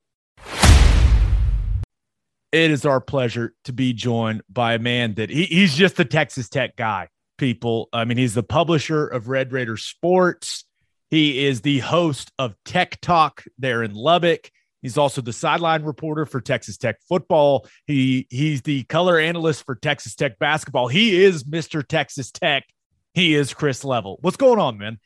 It 2.53 2.71
is 2.71 2.85
our 2.85 3.01
pleasure 3.01 3.55
to 3.65 3.73
be 3.73 3.95
joined 3.95 4.43
by 4.49 4.75
a 4.75 4.79
man 4.79 5.15
that 5.15 5.31
he, 5.31 5.45
he's 5.45 5.75
just 5.75 5.99
a 5.99 6.05
Texas 6.05 6.51
Tech 6.51 6.77
guy, 6.77 7.09
people. 7.39 7.89
I 7.95 8.05
mean, 8.05 8.19
he's 8.19 8.35
the 8.35 8.43
publisher 8.43 9.07
of 9.07 9.29
Red 9.29 9.53
Raider 9.53 9.79
Sports. 9.79 10.67
He 11.11 11.47
is 11.47 11.63
the 11.63 11.79
host 11.79 12.31
of 12.39 12.55
Tech 12.67 13.01
Talk 13.01 13.45
there 13.59 13.83
in 13.83 13.95
Lubbock. 13.95 14.51
He's 14.83 14.99
also 14.99 15.23
the 15.23 15.33
sideline 15.33 15.85
reporter 15.85 16.27
for 16.27 16.41
Texas 16.41 16.77
Tech 16.77 16.97
football. 17.09 17.67
He 17.87 18.27
he's 18.29 18.63
the 18.63 18.83
color 18.85 19.19
analyst 19.19 19.65
for 19.65 19.75
Texas 19.75 20.15
Tech 20.15 20.39
basketball. 20.39 20.89
He 20.89 21.23
is 21.23 21.45
Mr. 21.45 21.87
Texas 21.87 22.31
Tech. 22.31 22.65
He 23.15 23.35
is 23.35 23.55
Chris 23.55 23.85
Level. 23.85 24.19
What's 24.21 24.37
going 24.37 24.59
on, 24.59 24.77
man? 24.77 24.99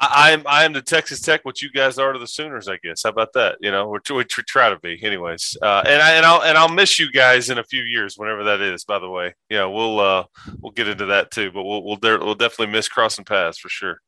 I, 0.00 0.32
I'm 0.32 0.42
I 0.46 0.64
am 0.64 0.72
the 0.72 0.82
Texas 0.82 1.20
Tech 1.20 1.44
what 1.44 1.60
you 1.62 1.70
guys 1.70 1.98
are 1.98 2.12
to 2.12 2.18
the 2.18 2.26
Sooners, 2.26 2.68
I 2.68 2.78
guess. 2.82 3.02
How 3.02 3.10
about 3.10 3.32
that? 3.34 3.56
You 3.60 3.70
know, 3.70 3.88
we 3.88 4.14
we 4.14 4.24
try 4.24 4.70
to 4.70 4.78
be, 4.78 4.98
anyways. 5.02 5.56
Uh, 5.60 5.82
and 5.86 6.00
I 6.02 6.12
and 6.12 6.24
I'll 6.26 6.42
and 6.42 6.56
I'll 6.56 6.68
miss 6.68 6.98
you 6.98 7.10
guys 7.10 7.50
in 7.50 7.58
a 7.58 7.64
few 7.64 7.82
years, 7.82 8.14
whenever 8.16 8.44
that 8.44 8.60
is. 8.60 8.84
By 8.84 8.98
the 8.98 9.10
way, 9.10 9.34
yeah, 9.50 9.64
we'll 9.64 9.98
uh 10.00 10.24
we'll 10.60 10.72
get 10.72 10.88
into 10.88 11.06
that 11.06 11.30
too, 11.30 11.50
but 11.52 11.64
we'll 11.64 11.82
we'll, 11.84 11.96
de- 11.96 12.18
we'll 12.18 12.34
definitely 12.34 12.72
miss 12.72 12.88
crossing 12.88 13.24
paths 13.24 13.58
for 13.58 13.68
sure. 13.68 14.00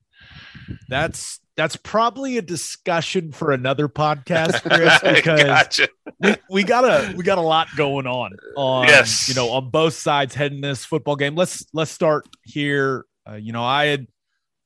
That's 0.88 1.40
that's 1.56 1.76
probably 1.76 2.38
a 2.38 2.42
discussion 2.42 3.32
for 3.32 3.52
another 3.52 3.88
podcast, 3.88 4.62
Chris, 4.70 4.98
because 5.16 5.42
Gotcha. 5.42 5.88
we, 6.20 6.36
we 6.50 6.64
got 6.64 6.84
a 6.84 7.14
we 7.16 7.24
got 7.24 7.38
a 7.38 7.42
lot 7.42 7.68
going 7.76 8.06
on 8.06 8.32
on 8.56 8.86
Yes. 8.88 9.28
you 9.28 9.34
know 9.34 9.50
on 9.50 9.70
both 9.70 9.94
sides 9.94 10.34
heading 10.34 10.60
this 10.60 10.84
football 10.84 11.16
game. 11.16 11.34
Let's 11.34 11.66
let's 11.72 11.90
start 11.90 12.26
here. 12.44 13.04
Uh, 13.28 13.34
you 13.34 13.52
know, 13.52 13.64
I 13.64 13.86
had 13.86 14.06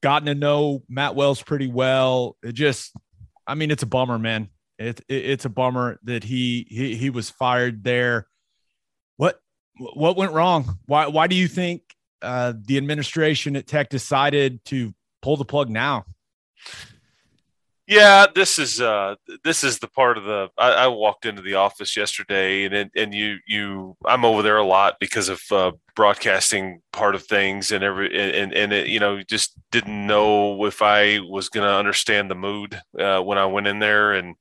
gotten 0.05 0.27
to 0.27 0.35
know 0.35 0.83
Matt 0.87 1.15
Wells 1.15 1.43
pretty 1.43 1.67
well. 1.67 2.37
It 2.43 2.53
just, 2.53 2.95
I 3.47 3.55
mean, 3.55 3.71
it's 3.71 3.83
a 3.83 3.87
bummer, 3.87 4.19
man. 4.19 4.51
It, 4.79 5.01
it 5.09 5.25
it's 5.25 5.47
a 5.47 5.49
bummer 5.49 5.99
that 6.03 6.23
he 6.23 6.67
he 6.69 6.95
he 6.95 7.09
was 7.09 7.31
fired 7.31 7.83
there. 7.83 8.27
What 9.17 9.41
what 9.95 10.17
went 10.19 10.33
wrong? 10.33 10.79
Why 10.85 11.07
why 11.07 11.27
do 11.27 11.35
you 11.35 11.49
think 11.49 11.83
uh, 12.21 12.53
the 12.55 12.77
administration 12.77 13.57
at 13.57 13.67
Tech 13.67 13.89
decided 13.89 14.63
to 14.67 14.93
pull 15.23 15.39
the 15.39 15.45
plug 15.47 15.71
now? 15.71 16.05
Yeah, 17.87 18.27
this 18.35 18.59
is 18.59 18.83
uh 18.83 19.15
this 19.43 19.65
is 19.65 19.79
the 19.79 19.89
part 19.89 20.19
of 20.19 20.25
the 20.25 20.51
I, 20.59 20.73
I 20.73 20.87
walked 20.89 21.25
into 21.25 21.41
the 21.41 21.55
office 21.55 21.97
yesterday 21.97 22.65
and 22.65 22.91
and 22.95 23.15
you 23.15 23.39
you 23.47 23.97
I'm 24.05 24.27
over 24.27 24.43
there 24.43 24.59
a 24.59 24.67
lot 24.67 24.97
because 25.01 25.31
of 25.31 25.41
uh, 25.51 25.73
broadcasting 25.95 26.81
part 26.93 27.15
of 27.15 27.25
things 27.25 27.71
and 27.71 27.85
every 27.85 28.07
and 28.35 28.53
and 28.53 28.73
it, 28.73 28.89
you 28.89 28.99
know 28.99 29.23
just 29.23 29.57
didn't 29.71 30.07
know 30.07 30.65
if 30.65 30.83
I 30.83 31.21
was 31.21 31.49
going 31.49 31.67
to 31.67 31.73
understand 31.73 32.31
the 32.31 32.35
mood 32.35 32.81
uh, 32.99 33.21
when 33.21 33.39
I 33.39 33.47
went 33.47 33.67
in 33.67 33.79
there 33.79 34.13
and 34.13 34.35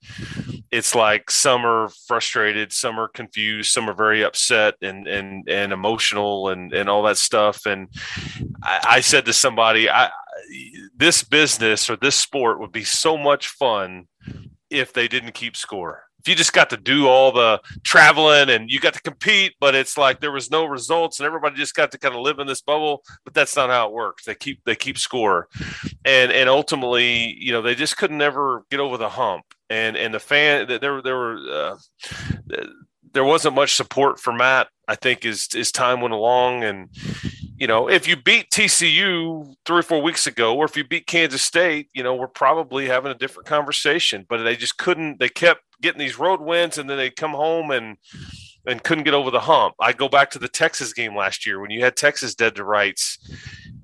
it's 0.70 0.94
like 0.94 1.30
some 1.30 1.64
are 1.64 1.88
frustrated, 2.08 2.72
some 2.72 2.98
are 2.98 3.08
confused, 3.08 3.72
some 3.72 3.88
are 3.88 3.94
very 3.94 4.24
upset 4.24 4.74
and 4.82 5.06
and 5.06 5.48
and 5.48 5.72
emotional 5.72 6.48
and 6.48 6.72
and 6.72 6.88
all 6.88 7.02
that 7.04 7.18
stuff 7.18 7.66
and 7.66 7.88
I, 8.62 8.80
I 8.88 9.00
said 9.00 9.24
to 9.26 9.32
somebody 9.32 9.88
I 9.88 10.10
this 10.96 11.22
business 11.22 11.88
or 11.88 11.96
this 11.96 12.16
sport 12.16 12.60
would 12.60 12.72
be 12.72 12.84
so 12.84 13.16
much 13.16 13.48
fun 13.48 14.08
if 14.70 14.92
they 14.92 15.08
didn't 15.08 15.32
keep 15.32 15.56
score. 15.56 16.03
If 16.24 16.28
you 16.30 16.34
just 16.34 16.54
got 16.54 16.70
to 16.70 16.78
do 16.78 17.06
all 17.06 17.32
the 17.32 17.60
traveling 17.82 18.48
and 18.48 18.70
you 18.70 18.80
got 18.80 18.94
to 18.94 19.02
compete, 19.02 19.52
but 19.60 19.74
it's 19.74 19.98
like 19.98 20.20
there 20.20 20.32
was 20.32 20.50
no 20.50 20.64
results 20.64 21.20
and 21.20 21.26
everybody 21.26 21.56
just 21.56 21.74
got 21.74 21.92
to 21.92 21.98
kind 21.98 22.14
of 22.14 22.22
live 22.22 22.38
in 22.38 22.46
this 22.46 22.62
bubble. 22.62 23.02
But 23.24 23.34
that's 23.34 23.54
not 23.56 23.68
how 23.68 23.88
it 23.88 23.92
works. 23.92 24.24
They 24.24 24.34
keep 24.34 24.64
they 24.64 24.74
keep 24.74 24.96
score, 24.96 25.48
and 26.04 26.32
and 26.32 26.48
ultimately, 26.48 27.36
you 27.38 27.52
know, 27.52 27.60
they 27.60 27.74
just 27.74 27.98
couldn't 27.98 28.22
ever 28.22 28.64
get 28.70 28.80
over 28.80 28.96
the 28.96 29.10
hump. 29.10 29.44
And 29.68 29.96
and 29.96 30.14
the 30.14 30.20
fan 30.20 30.66
there 30.66 31.02
there 31.02 31.16
were 31.16 31.38
uh, 31.52 31.76
there 33.12 33.24
wasn't 33.24 33.54
much 33.54 33.74
support 33.74 34.18
for 34.18 34.32
Matt. 34.32 34.68
I 34.88 34.94
think 34.94 35.26
as 35.26 35.48
as 35.54 35.70
time 35.72 36.00
went 36.00 36.14
along 36.14 36.64
and 36.64 36.88
you 37.56 37.66
know, 37.66 37.88
if 37.88 38.08
you 38.08 38.16
beat 38.16 38.50
TCU 38.50 39.54
three 39.64 39.78
or 39.78 39.82
four 39.82 40.02
weeks 40.02 40.26
ago, 40.26 40.56
or 40.56 40.64
if 40.64 40.76
you 40.76 40.84
beat 40.84 41.06
Kansas 41.06 41.42
State, 41.42 41.88
you 41.94 42.02
know, 42.02 42.14
we're 42.14 42.26
probably 42.26 42.86
having 42.86 43.12
a 43.12 43.14
different 43.14 43.46
conversation. 43.46 44.26
But 44.28 44.42
they 44.42 44.56
just 44.56 44.76
couldn't. 44.76 45.20
They 45.20 45.28
kept 45.28 45.62
getting 45.80 46.00
these 46.00 46.18
road 46.18 46.40
wins, 46.40 46.78
and 46.78 46.90
then 46.90 46.96
they 46.96 47.10
come 47.10 47.32
home 47.32 47.70
and 47.70 47.96
and 48.66 48.82
couldn't 48.82 49.04
get 49.04 49.14
over 49.14 49.30
the 49.30 49.40
hump. 49.40 49.74
I 49.78 49.92
go 49.92 50.08
back 50.08 50.30
to 50.30 50.38
the 50.38 50.48
Texas 50.48 50.92
game 50.92 51.14
last 51.14 51.46
year 51.46 51.60
when 51.60 51.70
you 51.70 51.84
had 51.84 51.96
Texas 51.96 52.34
dead 52.34 52.56
to 52.56 52.64
rights, 52.64 53.18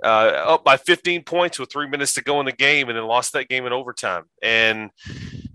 uh, 0.03 0.07
up 0.47 0.65
by 0.65 0.79
15 0.79 1.23
points 1.25 1.59
with 1.59 1.71
three 1.71 1.87
minutes 1.87 2.15
to 2.15 2.23
go 2.23 2.41
in 2.41 2.47
the 2.47 2.53
game, 2.53 2.89
and 2.89 2.97
then 2.97 3.05
lost 3.07 3.35
that 3.35 3.49
game 3.49 3.67
in 3.67 3.73
overtime. 3.73 4.25
And 4.43 4.91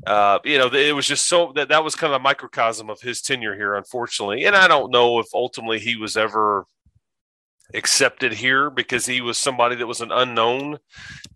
uh, 0.07 0.39
you 0.45 0.57
know, 0.57 0.67
it 0.67 0.95
was 0.95 1.07
just 1.07 1.27
so 1.27 1.51
that 1.55 1.69
that 1.69 1.83
was 1.83 1.95
kind 1.95 2.13
of 2.13 2.21
a 2.21 2.23
microcosm 2.23 2.89
of 2.89 3.01
his 3.01 3.21
tenure 3.21 3.55
here, 3.55 3.75
unfortunately. 3.75 4.45
And 4.45 4.55
I 4.55 4.69
don't 4.69 4.91
know 4.91 5.19
if 5.19 5.27
ultimately 5.33 5.79
he 5.79 5.97
was 5.97 6.15
ever 6.15 6.65
accepted 7.73 8.33
here 8.33 8.69
because 8.69 9.05
he 9.05 9.21
was 9.21 9.37
somebody 9.37 9.75
that 9.75 9.87
was 9.87 10.01
an 10.01 10.11
unknown 10.11 10.77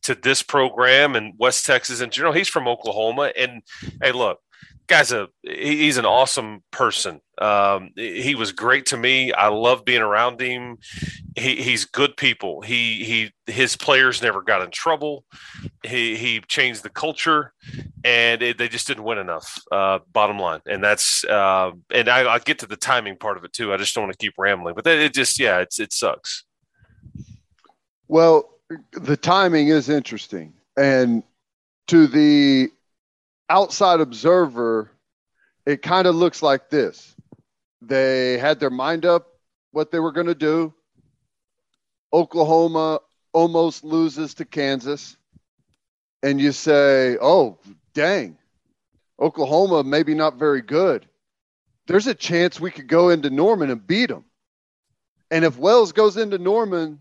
to 0.03 0.15
this 0.15 0.43
program 0.43 1.15
and 1.15 1.33
West 1.37 1.65
Texas 1.65 2.01
in 2.01 2.09
general. 2.09 2.33
He's 2.33 2.49
from 2.49 2.67
Oklahoma, 2.67 3.31
and 3.37 3.61
hey, 4.01 4.11
look, 4.11 4.39
guy's 4.89 5.11
a 5.11 5.29
he's 5.43 5.97
an 5.97 6.05
awesome 6.05 6.63
person. 6.71 7.21
Um, 7.37 7.91
he 7.95 8.35
was 8.35 8.51
great 8.51 8.87
to 8.87 8.97
me. 8.97 9.31
I 9.31 9.47
love 9.47 9.85
being 9.85 10.01
around 10.01 10.41
him. 10.41 10.77
He, 11.37 11.61
he's 11.61 11.85
good 11.85 12.17
people. 12.17 12.61
He 12.61 13.05
he 13.05 13.51
his 13.51 13.77
players 13.77 14.21
never 14.21 14.41
got 14.41 14.61
in 14.61 14.71
trouble. 14.71 15.23
He 15.83 16.17
he 16.17 16.41
changed 16.41 16.83
the 16.83 16.89
culture, 16.89 17.53
and 18.03 18.41
it, 18.41 18.57
they 18.57 18.67
just 18.67 18.87
didn't 18.87 19.05
win 19.05 19.19
enough. 19.19 19.61
Uh, 19.71 19.99
bottom 20.11 20.37
line, 20.37 20.61
and 20.65 20.83
that's 20.83 21.23
uh, 21.23 21.71
and 21.93 22.09
I, 22.09 22.21
I'll 22.21 22.39
get 22.39 22.59
to 22.59 22.67
the 22.67 22.75
timing 22.75 23.15
part 23.15 23.37
of 23.37 23.45
it 23.45 23.53
too. 23.53 23.73
I 23.73 23.77
just 23.77 23.95
don't 23.95 24.03
want 24.03 24.17
to 24.17 24.25
keep 24.25 24.33
rambling, 24.37 24.75
but 24.75 24.85
it 24.87 25.13
just 25.13 25.39
yeah, 25.39 25.59
it's 25.59 25.79
it 25.79 25.93
sucks. 25.93 26.43
Well, 28.09 28.49
the 28.91 29.15
timing 29.15 29.69
is 29.69 29.87
interesting. 29.87 30.53
And 30.77 31.23
to 31.87 32.07
the 32.07 32.69
outside 33.49 33.99
observer, 33.99 34.91
it 35.65 35.81
kind 35.81 36.07
of 36.07 36.15
looks 36.15 36.41
like 36.41 36.69
this. 36.69 37.15
They 37.81 38.37
had 38.37 38.59
their 38.59 38.69
mind 38.69 39.05
up 39.05 39.27
what 39.71 39.91
they 39.91 39.99
were 39.99 40.11
going 40.11 40.27
to 40.27 40.35
do. 40.35 40.73
Oklahoma 42.13 42.99
almost 43.33 43.83
loses 43.83 44.33
to 44.35 44.45
Kansas. 44.45 45.17
And 46.21 46.41
you 46.41 46.51
say, 46.51 47.17
oh, 47.21 47.59
dang, 47.93 48.37
Oklahoma 49.19 49.83
maybe 49.83 50.13
not 50.13 50.35
very 50.35 50.61
good. 50.61 51.05
There's 51.87 52.07
a 52.07 52.15
chance 52.15 52.59
we 52.59 52.71
could 52.71 52.87
go 52.87 53.09
into 53.09 53.29
Norman 53.29 53.69
and 53.69 53.85
beat 53.85 54.09
them. 54.09 54.25
And 55.31 55.45
if 55.45 55.57
Wells 55.57 55.91
goes 55.91 56.17
into 56.17 56.37
Norman 56.37 56.99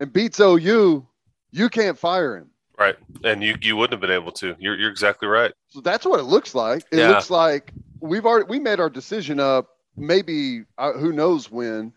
and 0.00 0.12
beats 0.12 0.40
OU, 0.40 1.06
you 1.50 1.68
can't 1.68 1.98
fire 1.98 2.36
him. 2.36 2.50
Right, 2.78 2.96
and 3.24 3.42
you 3.42 3.56
you 3.60 3.76
wouldn't 3.76 3.92
have 3.92 4.00
been 4.00 4.10
able 4.16 4.30
to. 4.32 4.54
You're 4.60 4.76
you're 4.76 4.90
exactly 4.90 5.26
right. 5.26 5.52
So 5.68 5.80
that's 5.80 6.06
what 6.06 6.20
it 6.20 6.24
looks 6.24 6.54
like. 6.54 6.84
It 6.92 6.98
Yeah. 6.98 7.08
looks 7.10 7.28
like 7.28 7.72
we've 8.00 8.24
already 8.24 8.46
we 8.48 8.60
made 8.60 8.78
our 8.78 8.88
decision 8.90 9.40
up. 9.40 9.66
Maybe 9.96 10.62
uh, 10.78 10.92
who 10.92 11.12
knows 11.12 11.50
when. 11.50 11.92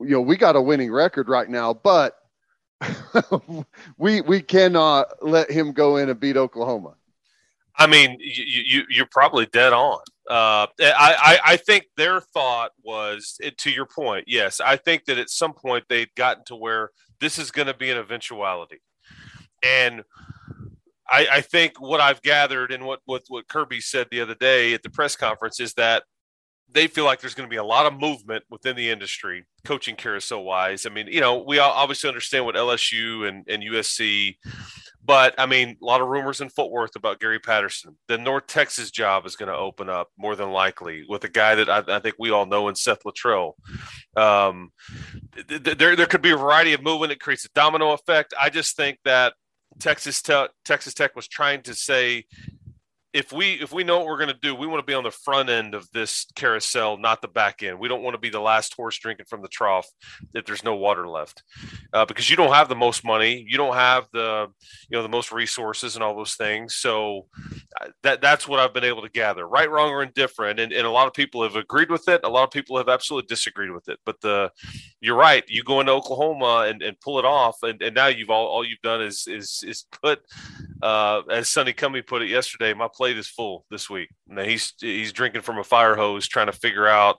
You 0.00 0.08
know, 0.10 0.20
we 0.22 0.36
got 0.36 0.56
a 0.56 0.60
winning 0.62 0.90
record 0.90 1.28
right 1.28 1.48
now, 1.48 1.74
but 1.74 2.16
we 3.98 4.20
we 4.22 4.40
cannot 4.40 5.06
let 5.22 5.50
him 5.50 5.72
go 5.72 5.96
in 5.98 6.08
and 6.08 6.18
beat 6.18 6.36
Oklahoma. 6.36 6.94
I 7.76 7.86
mean, 7.86 8.16
you, 8.20 8.62
you 8.66 8.82
you're 8.88 9.08
probably 9.10 9.46
dead 9.46 9.72
on. 9.72 9.98
Uh, 10.28 10.66
I, 10.66 10.68
I 10.80 11.38
I 11.52 11.56
think 11.58 11.86
their 11.96 12.20
thought 12.20 12.70
was 12.82 13.36
eh, 13.42 13.50
to 13.58 13.70
your 13.70 13.86
point. 13.86 14.24
Yes, 14.26 14.60
I 14.60 14.76
think 14.76 15.04
that 15.04 15.18
at 15.18 15.28
some 15.28 15.52
point 15.52 15.84
they'd 15.88 16.14
gotten 16.14 16.44
to 16.46 16.56
where 16.56 16.90
this 17.20 17.38
is 17.38 17.50
going 17.50 17.68
to 17.68 17.74
be 17.74 17.90
an 17.90 17.98
eventuality, 17.98 18.80
and 19.64 20.02
I, 21.08 21.26
I 21.32 21.40
think 21.40 21.80
what 21.80 22.00
I've 22.00 22.22
gathered 22.22 22.72
and 22.72 22.84
what, 22.84 23.00
what 23.04 23.22
what 23.28 23.48
Kirby 23.48 23.80
said 23.80 24.08
the 24.10 24.20
other 24.20 24.34
day 24.34 24.74
at 24.74 24.82
the 24.82 24.90
press 24.90 25.16
conference 25.16 25.60
is 25.60 25.74
that 25.74 26.04
they 26.70 26.86
feel 26.88 27.04
like 27.04 27.20
there's 27.20 27.34
going 27.34 27.48
to 27.48 27.50
be 27.50 27.58
a 27.58 27.64
lot 27.64 27.86
of 27.86 27.98
movement 27.98 28.42
within 28.50 28.74
the 28.74 28.90
industry, 28.90 29.44
coaching 29.64 29.96
carousel 29.96 30.42
wise. 30.42 30.86
I 30.86 30.88
mean, 30.88 31.06
you 31.06 31.20
know, 31.20 31.38
we 31.38 31.58
all 31.58 31.70
obviously 31.70 32.08
understand 32.08 32.44
what 32.44 32.56
LSU 32.56 33.28
and, 33.28 33.48
and 33.48 33.62
USC, 33.62 34.36
but 35.04 35.34
I 35.38 35.46
mean, 35.46 35.76
a 35.80 35.84
lot 35.84 36.00
of 36.00 36.08
rumors 36.08 36.40
in 36.40 36.48
Fort 36.48 36.72
Worth 36.72 36.96
about 36.96 37.20
Gary 37.20 37.38
Patterson. 37.38 37.96
The 38.08 38.18
North 38.18 38.46
Texas 38.46 38.90
job 38.90 39.26
is 39.26 39.36
going 39.36 39.50
to 39.50 39.56
open 39.56 39.88
up 39.88 40.08
more 40.18 40.34
than 40.34 40.50
likely 40.50 41.04
with 41.08 41.22
a 41.24 41.28
guy 41.28 41.54
that 41.54 41.68
I, 41.68 41.84
I 41.86 42.00
think 42.00 42.16
we 42.18 42.30
all 42.30 42.46
know 42.46 42.68
in 42.68 42.74
Seth 42.74 43.04
Littrell. 43.04 43.52
Um, 44.16 44.72
th- 45.48 45.62
th- 45.62 45.78
there, 45.78 45.94
there 45.94 46.06
could 46.06 46.22
be 46.22 46.30
a 46.30 46.36
variety 46.36 46.72
of 46.72 46.82
movement. 46.82 47.12
It 47.12 47.20
creates 47.20 47.44
a 47.44 47.50
domino 47.54 47.92
effect. 47.92 48.34
I 48.40 48.50
just 48.50 48.76
think 48.76 48.98
that 49.04 49.34
Texas 49.78 50.22
Tech, 50.22 50.50
Texas 50.64 50.94
Tech 50.94 51.16
was 51.16 51.28
trying 51.28 51.62
to 51.62 51.74
say, 51.74 52.26
if 53.14 53.32
we 53.32 53.52
if 53.54 53.72
we 53.72 53.84
know 53.84 53.98
what 53.98 54.08
we're 54.08 54.18
going 54.18 54.28
to 54.28 54.38
do, 54.42 54.56
we 54.56 54.66
want 54.66 54.80
to 54.80 54.86
be 54.86 54.92
on 54.92 55.04
the 55.04 55.10
front 55.10 55.48
end 55.48 55.72
of 55.72 55.88
this 55.92 56.26
carousel, 56.34 56.96
not 56.98 57.22
the 57.22 57.28
back 57.28 57.62
end. 57.62 57.78
We 57.78 57.86
don't 57.86 58.02
want 58.02 58.14
to 58.14 58.18
be 58.18 58.28
the 58.28 58.40
last 58.40 58.74
horse 58.74 58.98
drinking 58.98 59.26
from 59.26 59.40
the 59.40 59.48
trough 59.48 59.86
if 60.34 60.44
there's 60.44 60.64
no 60.64 60.74
water 60.74 61.08
left, 61.08 61.44
uh, 61.92 62.04
because 62.04 62.28
you 62.28 62.34
don't 62.34 62.52
have 62.52 62.68
the 62.68 62.74
most 62.74 63.04
money, 63.04 63.46
you 63.48 63.56
don't 63.56 63.76
have 63.76 64.08
the 64.12 64.48
you 64.90 64.96
know 64.96 65.02
the 65.02 65.08
most 65.08 65.30
resources 65.30 65.94
and 65.94 66.02
all 66.02 66.16
those 66.16 66.34
things. 66.34 66.74
So 66.74 67.26
uh, 67.80 67.90
that 68.02 68.20
that's 68.20 68.48
what 68.48 68.58
I've 68.58 68.74
been 68.74 68.82
able 68.82 69.02
to 69.02 69.10
gather, 69.10 69.46
right, 69.46 69.70
wrong, 69.70 69.90
or 69.90 70.02
indifferent. 70.02 70.58
And, 70.58 70.72
and 70.72 70.84
a 70.84 70.90
lot 70.90 71.06
of 71.06 71.14
people 71.14 71.44
have 71.44 71.54
agreed 71.54 71.92
with 71.92 72.08
it. 72.08 72.20
A 72.24 72.28
lot 72.28 72.42
of 72.42 72.50
people 72.50 72.76
have 72.78 72.88
absolutely 72.88 73.28
disagreed 73.28 73.70
with 73.70 73.88
it. 73.88 74.00
But 74.04 74.20
the 74.22 74.50
you're 75.00 75.16
right. 75.16 75.44
You 75.46 75.62
go 75.62 75.78
into 75.78 75.92
Oklahoma 75.92 76.66
and, 76.68 76.82
and 76.82 76.98
pull 76.98 77.20
it 77.20 77.24
off, 77.24 77.62
and, 77.62 77.80
and 77.80 77.94
now 77.94 78.08
you've 78.08 78.30
all 78.30 78.48
all 78.48 78.64
you've 78.64 78.82
done 78.82 79.02
is 79.02 79.28
is 79.28 79.62
is 79.64 79.84
put 80.02 80.20
uh, 80.82 81.22
as 81.30 81.48
Sonny 81.48 81.72
Cumbie 81.72 82.06
put 82.06 82.22
it 82.22 82.28
yesterday, 82.28 82.74
my 82.74 82.88
plate 83.04 83.18
is 83.18 83.28
full 83.28 83.66
this 83.70 83.90
week. 83.90 84.08
Now 84.26 84.44
he's 84.44 84.72
he's 84.80 85.12
drinking 85.12 85.42
from 85.42 85.58
a 85.58 85.64
fire 85.64 85.94
hose, 85.94 86.26
trying 86.26 86.46
to 86.46 86.52
figure 86.52 86.88
out, 86.88 87.18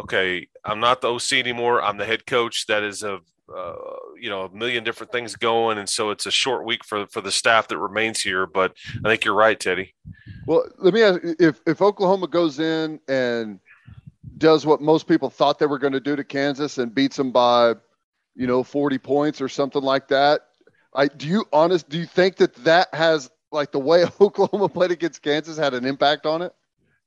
okay, 0.00 0.48
I'm 0.64 0.80
not 0.80 1.02
the 1.02 1.12
OC 1.12 1.34
anymore. 1.34 1.82
I'm 1.82 1.98
the 1.98 2.06
head 2.06 2.24
coach. 2.24 2.66
That 2.68 2.82
is 2.82 3.02
a 3.02 3.18
uh, 3.54 3.74
you 4.18 4.30
know 4.30 4.44
a 4.44 4.50
million 4.50 4.82
different 4.82 5.12
things 5.12 5.36
going, 5.36 5.76
and 5.76 5.86
so 5.86 6.08
it's 6.08 6.24
a 6.24 6.30
short 6.30 6.64
week 6.64 6.82
for 6.86 7.06
for 7.08 7.20
the 7.20 7.30
staff 7.30 7.68
that 7.68 7.76
remains 7.76 8.22
here. 8.22 8.46
But 8.46 8.72
I 9.04 9.10
think 9.10 9.26
you're 9.26 9.34
right, 9.34 9.60
Teddy. 9.60 9.94
Well, 10.46 10.64
let 10.78 10.94
me 10.94 11.02
ask 11.02 11.20
if 11.38 11.60
if 11.66 11.82
Oklahoma 11.82 12.28
goes 12.28 12.58
in 12.58 12.98
and 13.06 13.60
does 14.38 14.64
what 14.64 14.80
most 14.80 15.06
people 15.06 15.28
thought 15.28 15.58
they 15.58 15.66
were 15.66 15.78
going 15.78 15.92
to 15.92 16.00
do 16.00 16.16
to 16.16 16.24
Kansas 16.24 16.78
and 16.78 16.94
beats 16.94 17.16
them 17.16 17.30
by, 17.30 17.74
you 18.34 18.46
know, 18.46 18.62
40 18.62 18.96
points 18.98 19.42
or 19.42 19.48
something 19.50 19.82
like 19.82 20.08
that. 20.08 20.40
I 20.94 21.08
do 21.08 21.28
you 21.28 21.44
honest 21.52 21.90
do 21.90 21.98
you 21.98 22.06
think 22.06 22.36
that 22.36 22.54
that 22.64 22.88
has 22.94 23.30
like 23.56 23.72
the 23.72 23.80
way 23.80 24.04
Oklahoma 24.20 24.68
played 24.68 24.92
against 24.92 25.22
Kansas 25.22 25.58
had 25.58 25.74
an 25.74 25.84
impact 25.84 26.26
on 26.26 26.42
it? 26.42 26.52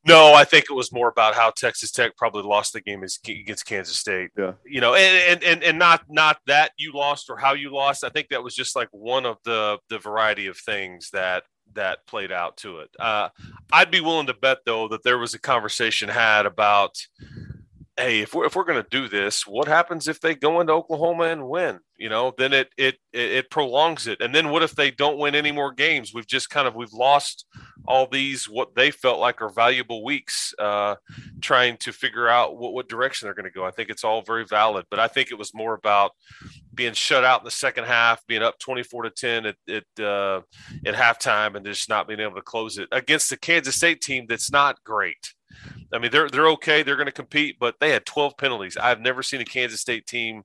No, 0.05 0.33
I 0.33 0.45
think 0.45 0.65
it 0.69 0.73
was 0.73 0.93
more 0.93 1.09
about 1.09 1.35
how 1.35 1.51
Texas 1.51 1.91
Tech 1.91 2.15
probably 2.15 2.43
lost 2.43 2.71
the 2.71 2.79
game 2.79 3.03
against 3.03 3.65
Kansas 3.65 3.97
State. 3.97 4.31
Yeah, 4.37 4.53
you 4.65 4.79
know, 4.79 4.95
and 4.95 5.43
and 5.43 5.61
and 5.61 5.77
not 5.77 6.03
not 6.09 6.37
that 6.47 6.71
you 6.77 6.93
lost 6.93 7.29
or 7.29 7.37
how 7.37 7.53
you 7.53 7.73
lost. 7.73 8.05
I 8.05 8.09
think 8.09 8.29
that 8.29 8.41
was 8.41 8.55
just 8.55 8.75
like 8.77 8.87
one 8.91 9.25
of 9.25 9.37
the 9.43 9.77
the 9.89 9.99
variety 9.99 10.47
of 10.47 10.57
things 10.57 11.09
that 11.11 11.43
that 11.73 12.07
played 12.07 12.31
out 12.31 12.55
to 12.57 12.79
it. 12.79 12.89
Uh, 12.97 13.29
I'd 13.73 13.91
be 13.91 13.99
willing 13.99 14.27
to 14.27 14.33
bet 14.33 14.59
though 14.65 14.87
that 14.87 15.03
there 15.03 15.17
was 15.17 15.33
a 15.33 15.39
conversation 15.39 16.07
had 16.07 16.45
about 16.45 16.95
hey, 17.99 18.21
if 18.21 18.33
we're 18.33 18.45
if 18.45 18.55
we're 18.55 18.63
going 18.63 18.81
to 18.81 18.89
do 18.89 19.07
this, 19.07 19.45
what 19.45 19.67
happens 19.67 20.07
if 20.07 20.19
they 20.21 20.33
go 20.33 20.61
into 20.61 20.73
Oklahoma 20.73 21.25
and 21.25 21.47
win? 21.47 21.79
You 21.97 22.07
know, 22.07 22.33
then 22.37 22.53
it, 22.53 22.69
it 22.77 22.97
it 23.11 23.51
prolongs 23.51 24.07
it. 24.07 24.21
And 24.21 24.33
then 24.33 24.49
what 24.49 24.63
if 24.63 24.73
they 24.73 24.89
don't 24.89 25.17
win 25.17 25.35
any 25.35 25.51
more 25.51 25.73
games? 25.73 26.13
We've 26.13 26.25
just 26.25 26.49
kind 26.49 26.67
of 26.67 26.75
we've 26.75 26.93
lost 26.93 27.45
all 27.85 28.07
these 28.07 28.47
what 28.47 28.73
they 28.73 28.91
felt 28.91 29.19
like 29.19 29.41
are 29.41 29.49
valuable 29.49 30.03
weeks, 30.03 30.53
uh, 30.59 30.95
trying 31.41 31.75
to 31.77 31.91
figure 31.91 32.29
out 32.29 32.57
what 32.57 32.73
what 32.73 32.87
direction 32.87 33.25
they're 33.25 33.35
going 33.35 33.43
to 33.43 33.51
go. 33.51 33.65
I 33.65 33.71
think 33.71 33.89
it's 33.89 34.05
all 34.05 34.21
very 34.21 34.45
valid, 34.45 34.85
but 34.89 34.99
I 34.99 35.07
think 35.07 35.31
it 35.31 35.37
was 35.37 35.53
more 35.53 35.73
about 35.73 36.11
being 36.73 36.93
shut 36.93 37.25
out 37.25 37.41
in 37.41 37.45
the 37.45 37.51
second 37.51 37.83
half, 37.83 38.25
being 38.27 38.43
up 38.43 38.57
twenty 38.59 38.83
four 38.83 39.03
to 39.03 39.09
ten 39.09 39.45
at 39.45 39.55
at, 39.67 40.03
uh, 40.03 40.41
at 40.85 40.95
halftime, 40.95 41.55
and 41.55 41.65
just 41.65 41.89
not 41.89 42.07
being 42.07 42.21
able 42.21 42.35
to 42.35 42.41
close 42.41 42.77
it 42.77 42.87
against 42.93 43.29
the 43.29 43.37
Kansas 43.37 43.75
State 43.75 44.01
team 44.01 44.25
that's 44.27 44.51
not 44.51 44.81
great. 44.85 45.33
I 45.93 45.99
mean, 45.99 46.11
they're 46.11 46.29
they're 46.29 46.49
okay. 46.49 46.83
They're 46.83 46.95
going 46.95 47.07
to 47.07 47.11
compete, 47.11 47.57
but 47.59 47.75
they 47.79 47.91
had 47.91 48.05
12 48.05 48.37
penalties. 48.37 48.77
I've 48.77 49.01
never 49.01 49.23
seen 49.23 49.41
a 49.41 49.45
Kansas 49.45 49.81
State 49.81 50.05
team 50.05 50.43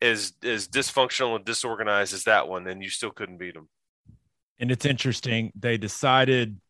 as 0.00 0.32
as 0.42 0.68
dysfunctional 0.68 1.36
and 1.36 1.44
disorganized 1.44 2.12
as 2.12 2.24
that 2.24 2.48
one, 2.48 2.66
and 2.66 2.82
you 2.82 2.90
still 2.90 3.10
couldn't 3.10 3.38
beat 3.38 3.54
them. 3.54 3.68
And 4.58 4.70
it's 4.70 4.84
interesting. 4.84 5.52
They 5.54 5.78
decided 5.78 6.60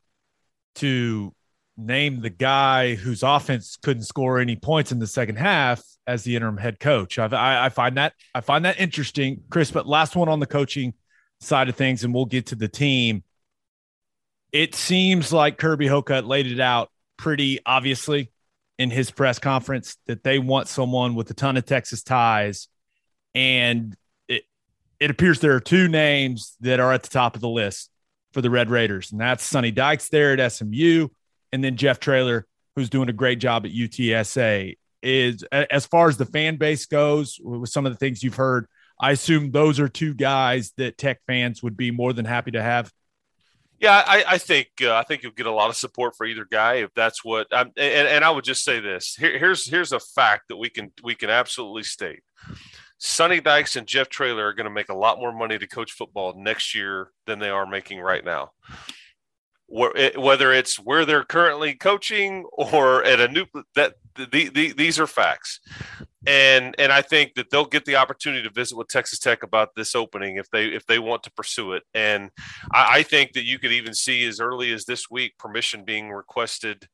to 0.77 1.35
name 1.77 2.21
the 2.21 2.31
guy 2.31 2.95
whose 2.95 3.23
offense 3.23 3.77
couldn't 3.83 4.05
score 4.05 4.39
any 4.39 4.57
points 4.57 4.93
in 4.93 4.99
the 4.99 5.07
second 5.07 5.37
half 5.37 5.83
as 6.07 6.23
the 6.23 6.37
interim 6.37 6.59
head 6.59 6.79
coach. 6.79 7.19
I, 7.19 7.27
I, 7.27 7.67
I 7.67 7.69
find 7.71 7.97
that 7.97 8.13
I 8.35 8.41
find 8.41 8.65
that 8.65 8.79
interesting, 8.79 9.43
Chris. 9.51 9.71
But 9.71 9.87
last 9.87 10.17
one 10.17 10.29
on 10.29 10.41
the 10.41 10.47
coaching 10.47 10.95
side 11.41 11.69
of 11.69 11.77
things, 11.77 12.05
and 12.05 12.13
we'll 12.15 12.27
get 12.27 12.47
to 12.47 12.55
the 12.55 12.69
team. 12.69 13.25
It 14.53 14.75
seems 14.75 15.33
like 15.33 15.57
Kirby 15.57 15.87
Hocutt 15.87 16.27
laid 16.27 16.47
it 16.47 16.61
out 16.61 16.91
pretty 17.23 17.61
obviously 17.65 18.33
in 18.79 18.91
his 18.91 19.13
press 19.13 19.39
conference 19.39 19.97
that 20.07 20.25
they 20.25 20.41
want 20.41 20.67
someone 20.67 21.15
with 21.15 21.31
a 21.31 21.35
ton 21.35 21.57
of 21.57 21.65
Texas 21.65 22.03
ties. 22.03 22.67
And 23.33 23.95
it, 24.27 24.43
it 24.99 25.11
appears 25.11 25.39
there 25.39 25.55
are 25.55 25.61
two 25.61 25.87
names 25.87 26.57
that 26.63 26.81
are 26.81 26.93
at 26.93 27.05
the 27.05 27.09
top 27.09 27.37
of 27.37 27.41
the 27.41 27.49
list 27.49 27.91
for 28.33 28.41
the 28.41 28.51
Red 28.51 28.71
Raiders, 28.71 29.13
and 29.13 29.21
that's 29.21 29.45
Sonny 29.45 29.71
Dykes 29.71 30.09
there 30.09 30.37
at 30.37 30.53
SMU, 30.53 31.07
and 31.53 31.63
then 31.63 31.77
Jeff 31.77 32.01
Traylor, 32.01 32.45
who's 32.75 32.91
doing 32.91 33.09
a 33.09 33.13
great 33.13 33.39
job 33.39 33.65
at 33.65 33.73
UTSA. 33.73 34.77
Is 35.05 35.45
as 35.53 35.87
far 35.87 36.09
as 36.09 36.17
the 36.17 36.27
fan 36.27 36.57
base 36.57 36.87
goes, 36.87 37.39
with 37.43 37.71
some 37.71 37.87
of 37.87 37.93
the 37.93 37.99
things 37.99 38.23
you've 38.23 38.37
heard, 38.37 38.67
I 39.01 39.13
assume 39.13 39.51
those 39.51 39.79
are 39.79 39.89
two 39.89 40.15
guys 40.15 40.73
that 40.77 40.99
Tech 40.99 41.21
fans 41.27 41.63
would 41.63 41.77
be 41.77 41.91
more 41.91 42.13
than 42.13 42.25
happy 42.25 42.53
to 42.53 42.63
have. 42.63 42.91
Yeah, 43.83 44.05
I, 44.07 44.25
I 44.29 44.39
think 44.39 44.69
uh, 44.81 44.95
I 44.95 45.03
think 45.03 45.25
you'll 45.25 45.33
get 45.33 45.47
a 45.47 45.53
lot 45.53 45.69
of 45.69 45.75
support 45.75 46.15
for 46.17 46.25
either 46.25 46.47
guy 46.49 46.75
if 46.75 46.95
that's 46.95 47.25
what. 47.25 47.49
I'm, 47.51 47.73
and, 47.77 48.07
and 48.07 48.25
I 48.25 48.31
would 48.31 48.45
just 48.45 48.63
say 48.63 48.79
this: 48.79 49.17
Here, 49.17 49.37
here's 49.37 49.69
here's 49.69 49.91
a 49.91 49.99
fact 49.99 50.45
that 50.49 50.57
we 50.57 50.71
can 50.71 50.93
we 51.03 51.17
can 51.17 51.31
absolutely 51.31 51.83
state. 51.83 52.21
Sonny 52.99 53.41
Dykes 53.41 53.75
and 53.75 53.89
Jeff 53.89 54.09
Traylor 54.09 54.47
are 54.47 54.53
going 54.55 54.69
to 54.69 54.71
make 54.71 54.89
a 54.89 54.95
lot 54.95 55.19
more 55.19 55.33
money 55.33 55.59
to 55.59 55.67
coach 55.67 55.91
football 55.91 56.35
next 56.37 56.77
year 56.77 57.11
than 57.27 57.41
they 57.41 57.51
are 57.51 57.67
making 57.67 57.99
right 57.99 58.25
now. 58.25 58.53
Whether 59.67 60.53
it's 60.53 60.77
where 60.77 61.05
they're 61.05 61.25
currently 61.25 61.75
coaching 61.75 62.45
or 62.53 63.03
at 63.03 63.19
a 63.19 63.27
new 63.27 63.47
that 63.75 63.95
the, 64.15 64.49
the, 64.49 64.73
these 64.73 64.99
are 64.99 65.07
facts 65.07 65.61
and 66.27 66.75
and 66.79 66.93
I 66.93 67.03
think 67.03 67.35
that 67.35 67.51
they'll 67.51 67.65
get 67.65 67.85
the 67.85 67.97
opportunity 67.97 68.43
to 68.47 68.55
visit 68.55 68.77
with 68.77 68.89
Texas 68.89 69.19
Tech 69.19 69.43
about 69.43 69.75
this 69.75 69.95
opening 69.95 70.37
if 70.37 70.49
they 70.51 70.67
if 70.67 70.87
they 70.87 70.99
want 70.99 71.25
to 71.25 71.33
pursue 71.33 71.73
it. 71.73 71.83
And 71.95 72.31
I, 72.73 72.99
I, 72.99 73.03
think 73.03 73.33
that 73.33 73.45
you 73.45 73.59
could 73.59 73.73
even 73.73 73.93
see 73.93 74.25
as 74.27 74.39
early 74.39 74.73
as 74.73 74.85
this 74.85 75.11
week 75.11 75.37
permission 75.37 75.85
being 75.85 76.11
requested 76.11 76.87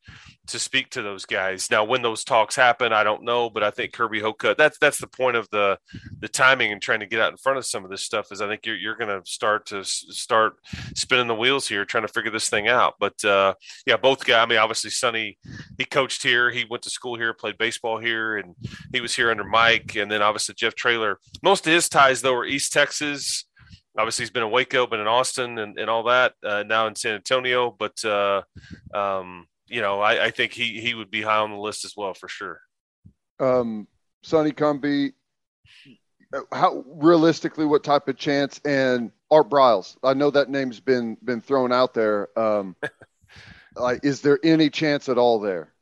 to 0.46 0.58
speak 0.58 0.88
to 0.90 1.02
those 1.02 1.26
guys. 1.26 1.70
Now, 1.70 1.84
when 1.84 2.00
those 2.00 2.24
talks 2.24 2.56
happen, 2.56 2.92
I 2.94 3.04
don't 3.04 3.22
know, 3.22 3.50
but 3.50 3.62
I 3.62 3.70
think 3.70 3.92
Kirby 3.92 4.20
Hocutt 4.20 4.56
that's 4.56 4.78
that's 4.78 4.98
the 4.98 5.06
point 5.06 5.36
of 5.36 5.48
the 5.50 5.78
the 6.20 6.28
timing 6.28 6.72
and 6.72 6.80
trying 6.80 7.00
to 7.00 7.06
get 7.06 7.20
out 7.20 7.30
in 7.30 7.36
front 7.36 7.58
of 7.58 7.66
some 7.66 7.84
of 7.84 7.90
this 7.90 8.02
stuff. 8.02 8.32
Is 8.32 8.40
I 8.40 8.48
think 8.48 8.64
you're 8.64 8.76
you're 8.76 8.96
going 8.96 9.10
to 9.10 9.30
start 9.30 9.66
to 9.66 9.84
start 9.84 10.54
spinning 10.94 11.26
the 11.26 11.34
wheels 11.34 11.68
here, 11.68 11.84
trying 11.84 12.06
to 12.06 12.12
figure 12.12 12.30
this 12.30 12.48
thing 12.48 12.68
out. 12.68 12.94
But 12.98 13.22
uh, 13.26 13.54
yeah, 13.84 13.98
both 13.98 14.24
guys. 14.24 14.42
I 14.42 14.46
mean, 14.46 14.58
obviously, 14.58 14.90
Sonny 14.90 15.36
he 15.76 15.84
coached 15.84 16.22
here, 16.22 16.50
he 16.50 16.64
went 16.64 16.82
to 16.84 16.90
school 16.90 17.07
here, 17.14 17.34
played 17.34 17.58
baseball 17.58 17.98
here, 17.98 18.36
and 18.36 18.54
he 18.92 19.00
was 19.00 19.14
here 19.14 19.30
under 19.30 19.44
Mike, 19.44 19.96
and 19.96 20.10
then 20.10 20.22
obviously 20.22 20.54
Jeff 20.54 20.74
Traylor. 20.74 21.18
Most 21.42 21.66
of 21.66 21.72
his 21.72 21.88
ties 21.88 22.22
though 22.22 22.34
are 22.34 22.46
East 22.46 22.72
Texas. 22.72 23.44
Obviously, 23.96 24.22
he's 24.22 24.30
been 24.30 24.44
in 24.44 24.52
Waco, 24.52 24.86
been 24.86 25.00
in 25.00 25.08
Austin, 25.08 25.58
and, 25.58 25.76
and 25.76 25.90
all 25.90 26.04
that. 26.04 26.34
Uh, 26.44 26.62
now 26.62 26.86
in 26.86 26.94
San 26.94 27.14
Antonio, 27.14 27.74
but 27.76 28.04
uh, 28.04 28.42
um, 28.94 29.46
you 29.66 29.80
know, 29.80 30.00
I, 30.00 30.26
I, 30.26 30.30
think 30.30 30.52
he 30.52 30.80
he 30.80 30.94
would 30.94 31.10
be 31.10 31.22
high 31.22 31.38
on 31.38 31.50
the 31.50 31.58
list 31.58 31.84
as 31.84 31.94
well 31.96 32.14
for 32.14 32.28
sure. 32.28 32.60
Um, 33.40 33.88
Sonny 34.22 34.52
Cumbie, 34.52 35.12
how 36.52 36.84
realistically, 36.86 37.64
what 37.64 37.84
type 37.84 38.08
of 38.08 38.16
chance? 38.16 38.60
And 38.64 39.10
Art 39.30 39.50
Briles, 39.50 39.96
I 40.02 40.14
know 40.14 40.30
that 40.30 40.48
name's 40.48 40.80
been 40.80 41.16
been 41.24 41.40
thrown 41.40 41.72
out 41.72 41.94
there. 41.94 42.28
Um, 42.38 42.76
like, 43.76 44.04
is 44.04 44.20
there 44.20 44.38
any 44.42 44.70
chance 44.70 45.08
at 45.08 45.18
all 45.18 45.40
there? 45.40 45.72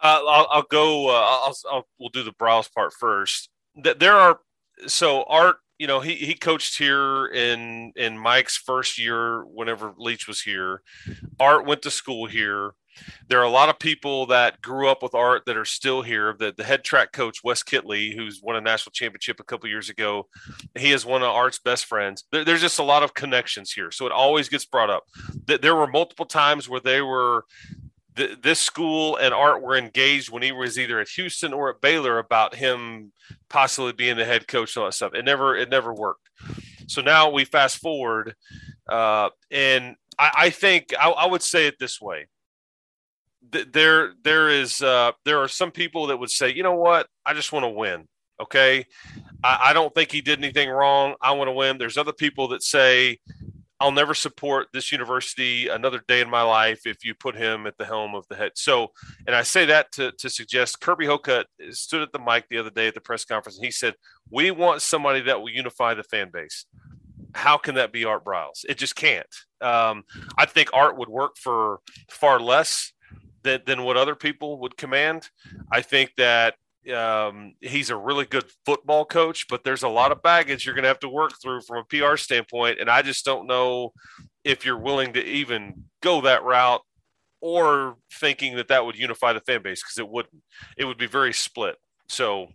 I'll, 0.00 0.46
I'll, 0.50 0.62
go. 0.62 1.08
Uh, 1.08 1.12
I'll, 1.12 1.56
I'll, 1.70 1.86
we'll 1.98 2.10
do 2.10 2.22
the 2.22 2.32
Briles 2.32 2.72
part 2.72 2.92
first. 2.92 3.50
There 3.74 4.14
are 4.14 4.40
so 4.86 5.22
Art. 5.24 5.56
You 5.78 5.86
know, 5.86 6.00
he 6.00 6.14
he 6.14 6.32
coached 6.34 6.78
here 6.78 7.26
in 7.26 7.92
in 7.96 8.16
Mike's 8.16 8.56
first 8.56 8.98
year 8.98 9.42
whenever 9.42 9.92
Leach 9.98 10.26
was 10.26 10.40
here. 10.40 10.82
Art 11.38 11.66
went 11.66 11.82
to 11.82 11.90
school 11.90 12.26
here. 12.26 12.72
There 13.28 13.38
are 13.40 13.44
a 13.44 13.50
lot 13.50 13.68
of 13.68 13.78
people 13.78 14.26
that 14.26 14.62
grew 14.62 14.88
up 14.88 15.02
with 15.02 15.14
Art 15.14 15.42
that 15.46 15.56
are 15.56 15.66
still 15.66 16.00
here. 16.00 16.34
The, 16.38 16.54
the 16.56 16.64
head 16.64 16.82
track 16.82 17.12
coach 17.12 17.44
Wes 17.44 17.62
Kittley, 17.62 18.16
who's 18.16 18.40
won 18.42 18.56
a 18.56 18.60
national 18.60 18.92
championship 18.92 19.38
a 19.40 19.44
couple 19.44 19.68
years 19.68 19.90
ago, 19.90 20.28
he 20.74 20.92
is 20.92 21.04
one 21.04 21.22
of 21.22 21.28
Art's 21.28 21.58
best 21.58 21.84
friends. 21.84 22.24
There, 22.32 22.44
there's 22.44 22.62
just 22.62 22.78
a 22.78 22.84
lot 22.84 23.02
of 23.02 23.12
connections 23.12 23.72
here, 23.72 23.90
so 23.90 24.06
it 24.06 24.12
always 24.12 24.48
gets 24.48 24.64
brought 24.64 24.88
up. 24.88 25.04
There 25.44 25.74
were 25.74 25.86
multiple 25.86 26.26
times 26.26 26.68
where 26.68 26.80
they 26.80 27.02
were 27.02 27.44
th- 28.16 28.38
this 28.42 28.60
school 28.60 29.16
and 29.16 29.32
Art 29.32 29.62
were 29.62 29.76
engaged 29.76 30.30
when 30.30 30.42
he 30.42 30.52
was 30.52 30.78
either 30.78 30.98
at 30.98 31.08
Houston 31.10 31.52
or 31.52 31.70
at 31.70 31.80
Baylor 31.80 32.18
about 32.18 32.54
him 32.54 33.12
possibly 33.48 33.92
being 33.92 34.16
the 34.16 34.24
head 34.24 34.48
coach 34.48 34.74
and 34.74 34.82
all 34.82 34.88
that 34.88 34.94
stuff. 34.94 35.14
It 35.14 35.24
never 35.24 35.56
it 35.56 35.70
never 35.70 35.92
worked. 35.92 36.28
So 36.88 37.02
now 37.02 37.30
we 37.30 37.44
fast 37.44 37.78
forward, 37.78 38.34
uh, 38.88 39.30
and 39.50 39.96
I, 40.18 40.30
I 40.36 40.50
think 40.50 40.94
I, 40.98 41.10
I, 41.10 41.26
would 41.26 41.42
say 41.42 41.66
it 41.66 41.78
this 41.78 42.00
way: 42.00 42.28
there 43.50 44.12
there 44.22 44.48
is 44.48 44.82
uh, 44.82 45.12
there 45.24 45.40
are 45.40 45.48
some 45.48 45.70
people 45.70 46.08
that 46.08 46.18
would 46.18 46.30
say, 46.30 46.52
you 46.52 46.62
know 46.62 46.74
what, 46.74 47.08
I 47.24 47.34
just 47.34 47.52
want 47.52 47.64
to 47.64 47.70
win. 47.70 48.06
Okay, 48.40 48.84
I, 49.42 49.70
I 49.70 49.72
don't 49.72 49.94
think 49.94 50.12
he 50.12 50.20
did 50.20 50.38
anything 50.38 50.68
wrong. 50.68 51.14
I 51.20 51.32
want 51.32 51.48
to 51.48 51.52
win. 51.52 51.78
There's 51.78 51.98
other 51.98 52.12
people 52.12 52.48
that 52.48 52.62
say 52.62 53.18
I'll 53.78 53.92
never 53.92 54.14
support 54.14 54.68
this 54.72 54.90
university 54.90 55.68
another 55.68 56.00
day 56.08 56.20
in 56.20 56.30
my 56.30 56.42
life 56.42 56.86
if 56.86 57.04
you 57.04 57.14
put 57.14 57.36
him 57.36 57.66
at 57.66 57.76
the 57.76 57.84
helm 57.84 58.14
of 58.14 58.26
the 58.28 58.36
head. 58.36 58.52
So, 58.54 58.92
and 59.26 59.36
I 59.36 59.42
say 59.42 59.66
that 59.66 59.92
to, 59.92 60.12
to 60.12 60.30
suggest 60.30 60.80
Kirby 60.80 61.06
Hocutt 61.06 61.46
stood 61.70 62.00
at 62.00 62.12
the 62.12 62.18
mic 62.18 62.48
the 62.48 62.58
other 62.58 62.70
day 62.70 62.88
at 62.88 62.94
the 62.94 63.00
press 63.00 63.24
conference 63.24 63.56
and 63.58 63.64
he 63.64 63.70
said, 63.70 63.94
We 64.30 64.50
want 64.50 64.82
somebody 64.82 65.20
that 65.22 65.40
will 65.40 65.50
unify 65.50 65.94
the 65.94 66.04
fan 66.04 66.30
base. 66.32 66.64
How 67.34 67.58
can 67.58 67.74
that 67.74 67.92
be 67.92 68.06
Art 68.06 68.24
Briles? 68.24 68.64
It 68.66 68.78
just 68.78 68.96
can't. 68.96 69.26
Um, 69.60 70.04
I 70.38 70.46
think 70.46 70.70
Art 70.72 70.96
would 70.96 71.10
work 71.10 71.36
for 71.36 71.80
far 72.08 72.40
less 72.40 72.92
than, 73.42 73.60
than 73.66 73.82
what 73.84 73.98
other 73.98 74.14
people 74.14 74.58
would 74.60 74.78
command. 74.78 75.28
I 75.70 75.82
think 75.82 76.12
that 76.16 76.54
um, 76.92 77.54
he's 77.60 77.90
a 77.90 77.96
really 77.96 78.24
good 78.24 78.44
football 78.64 79.04
coach, 79.04 79.46
but 79.48 79.64
there's 79.64 79.82
a 79.82 79.88
lot 79.88 80.12
of 80.12 80.22
baggage 80.22 80.64
you're 80.64 80.74
going 80.74 80.84
to 80.84 80.88
have 80.88 81.00
to 81.00 81.08
work 81.08 81.32
through 81.42 81.62
from 81.62 81.78
a 81.78 81.84
PR 81.84 82.16
standpoint. 82.16 82.78
And 82.80 82.90
I 82.90 83.02
just 83.02 83.24
don't 83.24 83.46
know 83.46 83.92
if 84.44 84.64
you're 84.64 84.78
willing 84.78 85.12
to 85.14 85.24
even 85.24 85.84
go 86.02 86.20
that 86.22 86.44
route 86.44 86.82
or 87.40 87.96
thinking 88.12 88.56
that 88.56 88.68
that 88.68 88.84
would 88.84 88.98
unify 88.98 89.32
the 89.32 89.40
fan 89.40 89.62
base 89.62 89.82
because 89.82 89.98
it 89.98 90.08
wouldn't. 90.08 90.42
It 90.76 90.84
would 90.84 90.98
be 90.98 91.06
very 91.06 91.32
split. 91.32 91.76
So 92.08 92.48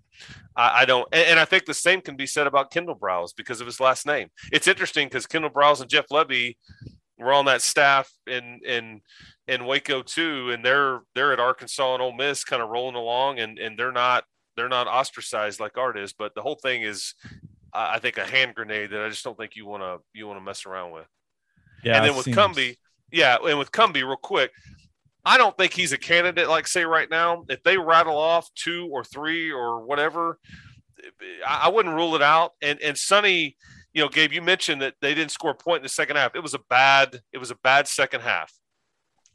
I, 0.56 0.82
I 0.82 0.86
don't, 0.86 1.08
and, 1.12 1.28
and, 1.28 1.40
I 1.40 1.46
think 1.46 1.66
the 1.66 1.74
same 1.74 2.02
can 2.02 2.16
be 2.16 2.26
said 2.26 2.48
about 2.48 2.72
Kendall 2.72 2.96
Briles 2.96 3.36
because 3.36 3.60
of 3.60 3.68
his 3.68 3.80
last 3.80 4.06
name. 4.06 4.30
It's 4.52 4.68
interesting 4.68 5.08
because 5.08 5.28
Kendall 5.28 5.52
Briles 5.52 5.82
and 5.82 5.90
Jeff 5.90 6.08
Lebby 6.08 6.56
were 7.22 7.34
on 7.34 7.46
that 7.46 7.62
staff 7.62 8.12
in 8.28 8.60
in 8.66 9.02
in 9.48 9.66
Waco 9.66 10.02
too, 10.02 10.52
and 10.52 10.64
they're 10.64 11.02
they're 11.16 11.34
at 11.34 11.40
Arkansas 11.40 11.94
and 11.94 12.02
Ole 12.02 12.14
Miss, 12.14 12.44
kind 12.44 12.62
of 12.62 12.70
rolling 12.70 12.96
along, 12.96 13.40
and 13.40 13.60
and 13.60 13.78
they're 13.78 13.92
not 13.92 14.24
they're 14.58 14.70
not 14.70 14.88
ostracized 14.88 15.60
like 15.60 15.78
Art 15.78 15.98
is. 15.98 16.14
But 16.14 16.36
the 16.36 16.42
whole 16.42 16.60
thing 16.62 16.84
is, 16.84 17.16
I 17.74 18.00
think, 18.00 18.18
a 18.18 18.26
hand 18.26 18.56
grenade 18.56 18.92
that 18.92 19.02
I 19.02 19.10
just 19.10 19.24
don't 19.24 19.38
think 19.38 19.56
you 19.56 19.66
want 19.66 19.84
to 19.84 20.00
you 20.14 20.28
want 20.28 20.40
to 20.40 20.44
mess 20.44 20.66
around 20.66 20.92
with. 20.92 21.08
Yeah, 21.84 21.98
and 21.98 22.06
then 22.06 22.16
with 22.16 22.26
seems... 22.26 22.38
Cumbie, 22.38 22.78
yeah, 23.12 23.38
and 23.44 23.58
with 23.58 23.72
Cumbie, 23.72 24.04
real 24.04 24.18
quick, 24.18 24.52
I 25.26 25.38
don't 25.38 25.58
think 25.58 25.74
he's 25.74 25.94
a 25.94 25.98
candidate. 25.98 26.50
Like 26.50 26.68
say 26.68 26.86
right 26.86 27.10
now, 27.10 27.44
if 27.50 27.64
they 27.64 27.78
rattle 27.78 28.18
off 28.18 28.54
two 28.56 28.88
or 28.92 29.04
three 29.04 29.52
or 29.52 29.86
whatever, 29.86 30.38
I, 31.48 31.64
I 31.66 31.70
wouldn't 31.70 31.96
rule 31.96 32.16
it 32.16 32.22
out. 32.22 32.52
And 32.62 32.80
and 32.82 32.98
Sonny, 32.98 33.58
you 33.94 34.02
know, 34.02 34.10
Gabe, 34.10 34.32
you 34.32 34.42
mentioned 34.42 34.82
that 34.82 34.96
they 35.02 35.14
didn't 35.14 35.32
score 35.32 35.52
a 35.52 35.56
point 35.56 35.78
in 35.78 35.84
the 35.84 35.90
second 35.90 36.16
half. 36.16 36.36
It 36.36 36.44
was 36.44 36.54
a 36.54 36.62
bad 36.70 37.22
it 37.32 37.38
was 37.38 37.52
a 37.52 37.56
bad 37.56 37.88
second 37.88 38.22
half. 38.22 38.54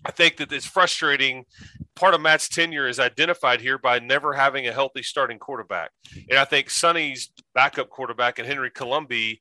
I 0.05 0.11
think 0.11 0.37
that 0.37 0.53
it's 0.53 0.67
frustrating. 0.67 1.47
Part 1.95 2.15
of 2.15 2.21
Matt's 2.21 2.49
tenure 2.49 2.87
is 2.87 3.01
identified 3.01 3.61
here 3.61 3.79
by 3.79 3.99
never 3.99 4.35
having 4.35 4.69
a 4.69 4.73
healthy 4.73 5.03
starting 5.03 5.39
quarterback. 5.39 5.91
And 6.29 6.39
I 6.39 6.45
think 6.45 6.71
Sonny's 6.71 7.31
backup 7.55 7.89
quarterback 7.89 8.39
and 8.39 8.47
Henry 8.47 8.71
Colombi 8.71 9.41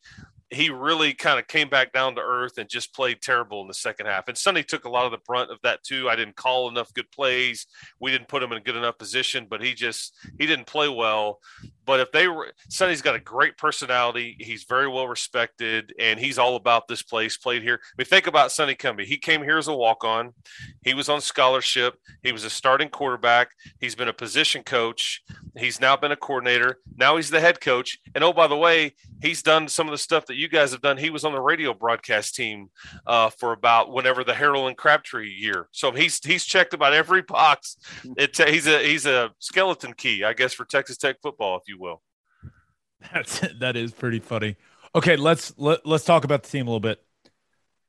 he 0.51 0.69
really 0.69 1.13
kind 1.13 1.39
of 1.39 1.47
came 1.47 1.69
back 1.69 1.91
down 1.91 2.15
to 2.15 2.21
earth 2.21 2.57
and 2.57 2.69
just 2.69 2.93
played 2.93 3.21
terrible 3.21 3.61
in 3.61 3.67
the 3.67 3.73
second 3.73 4.05
half. 4.05 4.27
And 4.27 4.37
Sonny 4.37 4.63
took 4.63 4.85
a 4.85 4.89
lot 4.89 5.05
of 5.05 5.11
the 5.11 5.17
brunt 5.25 5.49
of 5.49 5.59
that 5.63 5.83
too. 5.83 6.07
I 6.07 6.15
didn't 6.15 6.35
call 6.35 6.69
enough 6.69 6.93
good 6.93 7.09
plays. 7.11 7.65
We 7.99 8.11
didn't 8.11 8.27
put 8.27 8.43
him 8.43 8.51
in 8.51 8.59
a 8.59 8.61
good 8.61 8.75
enough 8.75 8.97
position, 8.97 9.47
but 9.49 9.63
he 9.63 9.73
just 9.73 10.15
he 10.37 10.45
didn't 10.45 10.67
play 10.67 10.87
well. 10.87 11.39
But 11.85 11.99
if 11.99 12.11
they 12.11 12.27
were 12.27 12.51
Sonny's 12.69 13.01
got 13.01 13.15
a 13.15 13.19
great 13.19 13.57
personality, 13.57 14.35
he's 14.39 14.63
very 14.63 14.87
well 14.87 15.07
respected, 15.07 15.93
and 15.99 16.19
he's 16.19 16.37
all 16.37 16.55
about 16.55 16.87
this 16.87 17.01
place. 17.01 17.37
Played 17.37 17.63
here. 17.63 17.79
I 17.83 17.93
mean, 17.97 18.05
think 18.05 18.27
about 18.27 18.51
Sonny 18.51 18.75
Cumbie. 18.75 19.05
He 19.05 19.17
came 19.17 19.43
here 19.43 19.57
as 19.57 19.67
a 19.67 19.75
walk-on. 19.75 20.33
He 20.83 20.93
was 20.93 21.09
on 21.09 21.21
scholarship. 21.21 21.95
He 22.23 22.31
was 22.31 22.43
a 22.43 22.49
starting 22.49 22.89
quarterback. 22.89 23.49
He's 23.79 23.95
been 23.95 24.07
a 24.07 24.13
position 24.13 24.63
coach. 24.63 25.23
He's 25.57 25.79
now 25.79 25.95
been 25.95 26.11
a 26.11 26.17
coordinator. 26.17 26.79
Now 26.97 27.15
he's 27.15 27.29
the 27.29 27.39
head 27.39 27.61
coach. 27.61 27.99
And 28.13 28.23
oh, 28.23 28.33
by 28.33 28.47
the 28.47 28.57
way, 28.57 28.95
he's 29.21 29.41
done 29.41 29.67
some 29.67 29.87
of 29.87 29.91
the 29.91 29.97
stuff 29.97 30.25
that 30.27 30.35
you 30.35 30.47
guys 30.47 30.71
have 30.71 30.81
done. 30.81 30.97
He 30.97 31.09
was 31.09 31.23
on 31.23 31.33
the 31.33 31.41
radio 31.41 31.73
broadcast 31.73 32.35
team 32.35 32.69
uh, 33.07 33.29
for 33.29 33.53
about 33.53 33.91
whenever 33.91 34.23
the 34.23 34.33
Harrell 34.33 34.67
and 34.67 34.77
Crabtree 34.77 35.29
year. 35.29 35.67
So 35.71 35.91
he's 35.91 36.23
he's 36.23 36.45
checked 36.45 36.73
about 36.73 36.93
every 36.93 37.21
box. 37.21 37.77
It, 38.17 38.37
he's 38.37 38.65
a 38.67 38.81
he's 38.81 39.05
a 39.05 39.31
skeleton 39.39 39.93
key, 39.93 40.23
I 40.23 40.33
guess, 40.33 40.53
for 40.53 40.63
Texas 40.63 40.97
Tech 40.97 41.17
football, 41.21 41.57
if 41.57 41.63
you 41.67 41.74
will. 41.75 42.01
That's 43.13 43.41
that 43.59 43.75
is 43.75 43.91
pretty 43.91 44.19
funny. 44.19 44.55
Okay, 44.93 45.15
let's 45.15 45.53
let, 45.57 45.85
let's 45.85 46.05
talk 46.05 46.23
about 46.23 46.43
the 46.43 46.49
team 46.49 46.67
a 46.67 46.69
little 46.69 46.79
bit. 46.79 47.03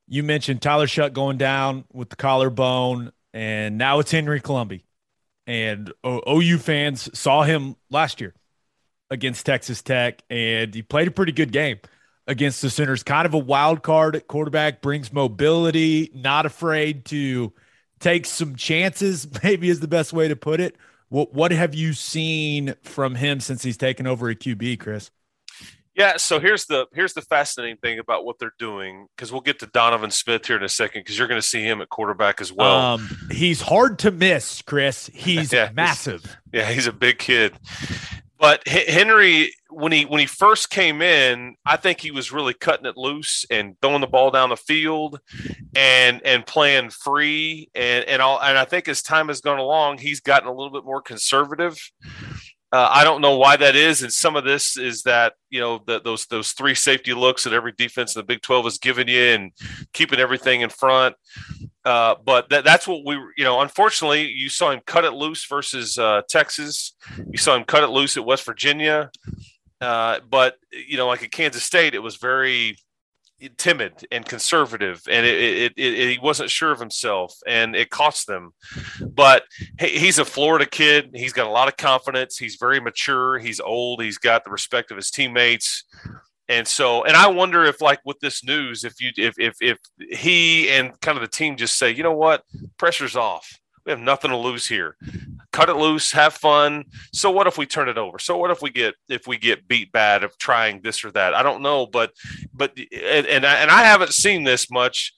You 0.09 0.23
mentioned 0.23 0.63
Tyler 0.63 0.87
Shough 0.87 1.13
going 1.13 1.39
down 1.39 1.85
with 1.93 2.11
the 2.11 2.17
collarbone, 2.17 3.13
and 3.33 3.79
now 3.79 3.99
it's 3.99 4.11
Henry 4.11 4.41
Colombi. 4.41 4.85
And 5.47 5.93
o- 6.05 6.41
OU 6.41 6.59
fans 6.59 7.17
saw 7.19 7.43
him 7.43 7.77
last 7.91 8.21
year 8.21 8.35
against 9.11 9.47
Texas 9.47 9.83
Tech, 9.83 10.23
and 10.29 10.75
he 10.75 10.83
played 10.83 11.09
a 11.09 11.13
pretty 11.13 11.33
good 11.33 11.53
game 11.53 11.79
against 12.27 12.63
the 12.63 12.71
Sooners. 12.71 13.03
Kind 13.03 13.27
of 13.27 13.35
a 13.35 13.39
wild 13.39 13.83
card 13.83 14.17
at 14.17 14.27
quarterback, 14.27 14.83
brings 14.83 15.13
mobility, 15.13 16.11
not 16.15 16.47
afraid 16.47 17.05
to 17.07 17.53
take 18.01 18.27
some 18.27 18.57
chances, 18.57 19.27
maybe 19.43 19.69
is 19.69 19.81
the 19.81 19.89
best 19.89 20.13
way 20.13 20.29
to 20.29 20.37
put 20.37 20.61
it. 20.61 20.77
What, 21.09 21.33
what 21.33 21.53
have 21.53 21.75
you 21.75 21.93
seen 21.93 22.75
from 22.83 23.15
him 23.15 23.41
since 23.41 23.63
he's 23.63 23.77
taken 23.77 24.07
over 24.07 24.29
at 24.29 24.41
QB, 24.41 24.81
Chris? 24.81 25.11
Yeah, 25.97 26.19
so 26.19 26.39
here's 26.39 26.67
the 26.67 26.87
here's 26.93 27.15
the 27.15 27.23
fascinating 27.23 27.79
thing 27.79 27.99
about 27.99 28.27
what 28.27 28.39
they're 28.39 28.53
doing 28.59 29.07
because 29.17 29.33
we'll 29.33 29.41
get 29.41 29.61
to 29.61 29.67
Donovan 29.67 30.11
Smith 30.11 30.47
here 30.47 30.57
in 30.57 30.63
a 30.63 30.69
second 30.69 31.01
because 31.01 31.17
you're 31.17 31.27
going 31.27 31.41
to 31.41 31.47
see 31.47 31.63
him 31.63 31.81
at 31.81 31.89
quarterback 31.89 32.43
as 32.43 32.53
well. 32.53 32.77
Um, 32.77 33.29
he's 33.31 33.63
hard 33.63 33.99
to 34.01 34.11
miss, 34.11 34.61
Chris. 34.61 35.11
He's 35.15 35.53
yeah, 35.55 35.71
massive. 35.75 36.23
He's, 36.23 36.37
yeah, 36.53 36.71
he's 36.71 36.87
a 36.87 36.93
big 36.93 37.19
kid. 37.19 37.55
But 38.39 38.67
Henry, 38.69 39.53
when 39.71 39.93
he 39.93 40.05
when 40.05 40.21
he 40.21 40.27
first 40.27 40.69
came 40.69 41.01
in, 41.01 41.57
I 41.65 41.77
think 41.77 42.01
he 42.01 42.11
was 42.11 42.33
really 42.33 42.53
cutting 42.53 42.87
it 42.87 42.97
loose 42.97 43.47
and 43.51 43.77
throwing 43.81 44.03
the 44.03 44.07
ball 44.07 44.31
down 44.31 44.51
the 44.51 44.57
field, 44.57 45.21
and 45.75 46.21
and 46.25 46.47
playing 46.47 46.91
free 46.91 47.71
and 47.75 48.05
and 48.05 48.21
all. 48.21 48.41
And 48.41 48.59
I 48.59 48.65
think 48.67 48.89
as 48.89 49.03
time 49.03 49.29
has 49.29 49.41
gone 49.41 49.59
along, 49.59 49.99
he's 49.99 50.21
gotten 50.21 50.49
a 50.49 50.53
little 50.53 50.71
bit 50.71 50.85
more 50.85 51.01
conservative. 51.01 51.79
Uh, 52.73 52.89
I 52.91 53.05
don't 53.05 53.21
know 53.21 53.37
why 53.39 53.57
that 53.57 53.77
is, 53.77 54.03
and 54.03 54.13
some 54.13 54.35
of 54.35 54.45
this 54.45 54.77
is 54.77 55.03
that 55.03 55.35
you 55.51 55.61
know 55.61 55.81
the, 55.87 56.01
those 56.01 56.27
those 56.27 56.53
three 56.53 56.75
safety 56.75 57.15
looks 57.15 57.45
that 57.45 57.53
every 57.53 57.73
defense 57.73 58.17
in 58.17 58.21
the 58.21 58.25
Big 58.25 58.43
Twelve 58.43 58.67
is 58.67 58.79
giving 58.79 59.09
you 59.09 59.23
and 59.23 59.53
keeping 59.93 60.19
everything 60.19 60.63
in 60.63 60.71
front. 60.71 61.15
Uh, 61.85 62.17
but 62.25 62.49
that, 62.51 62.65
that's 62.65 62.89
what 62.89 63.05
we, 63.07 63.15
you 63.37 63.45
know, 63.45 63.61
unfortunately, 63.61 64.27
you 64.27 64.49
saw 64.49 64.73
him 64.73 64.81
cut 64.87 65.05
it 65.05 65.13
loose 65.13 65.47
versus 65.47 65.97
uh, 65.97 66.21
Texas. 66.29 66.97
You 67.31 67.39
saw 67.39 67.55
him 67.55 67.63
cut 67.63 67.85
it 67.85 67.91
loose 67.91 68.17
at 68.17 68.25
West 68.25 68.45
Virginia. 68.45 69.09
Uh, 69.81 70.19
but, 70.29 70.57
you 70.73 70.97
know, 70.97 71.07
like 71.07 71.23
at 71.23 71.31
Kansas 71.31 71.63
State, 71.63 71.95
it 71.95 72.03
was 72.03 72.17
very 72.17 72.77
timid 73.57 74.07
and 74.11 74.25
conservative, 74.25 75.03
and 75.11 75.27
it, 75.27 75.39
it, 75.39 75.73
it, 75.77 76.11
he 76.11 76.19
wasn't 76.19 76.51
sure 76.51 76.73
of 76.73 76.81
himself, 76.81 77.35
and 77.47 77.77
it 77.77 77.91
cost 77.91 78.27
them. 78.27 78.53
But 79.01 79.45
he's 79.79 80.19
a 80.19 80.25
Florida 80.25 80.67
kid. 80.67 81.11
He's 81.15 81.33
got 81.33 81.47
a 81.47 81.51
lot 81.51 81.69
of 81.69 81.77
confidence. 81.77 82.39
He's 82.39 82.57
very 82.57 82.81
mature. 82.81 83.39
He's 83.39 83.61
old. 83.61 84.03
He's 84.03 84.19
got 84.19 84.45
the 84.45 84.51
respect 84.51 84.91
of 84.91 84.97
his 84.97 85.11
teammates. 85.11 85.85
And 86.49 86.67
so, 86.67 87.05
and 87.05 87.17
I 87.17 87.27
wonder 87.29 87.65
if, 87.65 87.81
like 87.81 88.01
with 88.05 88.21
this 88.21 88.45
news, 88.45 88.85
if 88.85 89.01
you, 89.01 89.11
if 89.17 89.35
if 89.39 89.57
if 89.61 89.79
he 89.99 90.69
and 90.71 90.99
kind 91.01 91.19
of 91.19 91.23
the 91.23 91.29
team 91.29 91.57
just 91.57 91.77
say, 91.77 91.91
you 91.91 92.05
know 92.05 92.13
what, 92.13 92.45
pressure's 92.79 93.17
off. 93.17 93.59
We 93.85 93.91
have 93.91 94.01
nothing 94.01 94.31
to 94.31 94.37
lose 94.37 94.67
here. 94.67 94.97
Cut 95.57 95.71
it 95.71 95.77
loose, 95.77 96.13
have 96.13 96.35
fun. 96.35 96.85
So 97.15 97.31
what 97.31 97.47
if 97.47 97.57
we 97.57 97.65
turn 97.65 97.89
it 97.89 97.97
over? 97.97 98.19
So 98.19 98.37
what 98.37 98.51
if 98.51 98.61
we 98.61 98.69
get 98.69 98.95
if 99.09 99.27
we 99.27 99.39
get 99.39 99.67
beat 99.67 99.91
bad 99.91 100.23
of 100.23 100.37
trying 100.37 100.83
this 100.83 101.03
or 101.03 101.11
that? 101.13 101.33
I 101.33 101.43
don't 101.43 101.63
know, 101.63 101.87
but 101.87 102.13
but 102.53 102.77
and 102.77 103.27
and 103.27 103.47
I, 103.47 103.55
and 103.55 103.71
I 103.71 103.85
haven't 103.85 104.13
seen 104.13 104.45
this 104.45 104.71
much 104.71 105.15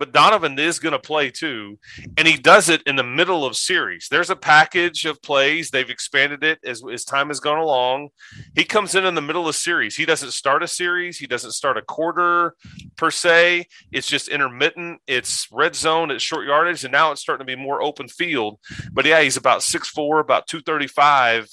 but 0.00 0.12
Donovan 0.12 0.58
is 0.58 0.78
going 0.78 0.94
to 0.94 0.98
play 0.98 1.30
too, 1.30 1.78
and 2.16 2.26
he 2.26 2.38
does 2.38 2.70
it 2.70 2.82
in 2.86 2.96
the 2.96 3.04
middle 3.04 3.44
of 3.44 3.54
series. 3.54 4.08
There's 4.10 4.30
a 4.30 4.34
package 4.34 5.04
of 5.04 5.20
plays. 5.20 5.70
They've 5.70 5.90
expanded 5.90 6.42
it 6.42 6.58
as, 6.64 6.82
as 6.90 7.04
time 7.04 7.28
has 7.28 7.38
gone 7.38 7.58
along. 7.58 8.08
He 8.54 8.64
comes 8.64 8.94
in 8.94 9.04
in 9.04 9.14
the 9.14 9.20
middle 9.20 9.46
of 9.46 9.54
series. 9.54 9.94
He 9.94 10.06
doesn't 10.06 10.30
start 10.30 10.62
a 10.62 10.66
series. 10.66 11.18
He 11.18 11.26
doesn't 11.26 11.52
start 11.52 11.76
a 11.76 11.82
quarter 11.82 12.54
per 12.96 13.10
se. 13.10 13.66
It's 13.92 14.06
just 14.06 14.28
intermittent. 14.28 15.02
It's 15.06 15.46
red 15.52 15.76
zone. 15.76 16.10
It's 16.10 16.24
short 16.24 16.46
yardage, 16.46 16.82
and 16.82 16.92
now 16.92 17.12
it's 17.12 17.20
starting 17.20 17.46
to 17.46 17.56
be 17.56 17.62
more 17.62 17.82
open 17.82 18.08
field. 18.08 18.58
But 18.92 19.04
yeah, 19.04 19.20
he's 19.20 19.36
about 19.36 19.62
six 19.62 19.90
four, 19.90 20.18
about 20.18 20.46
two 20.46 20.62
thirty 20.62 20.86
five 20.86 21.46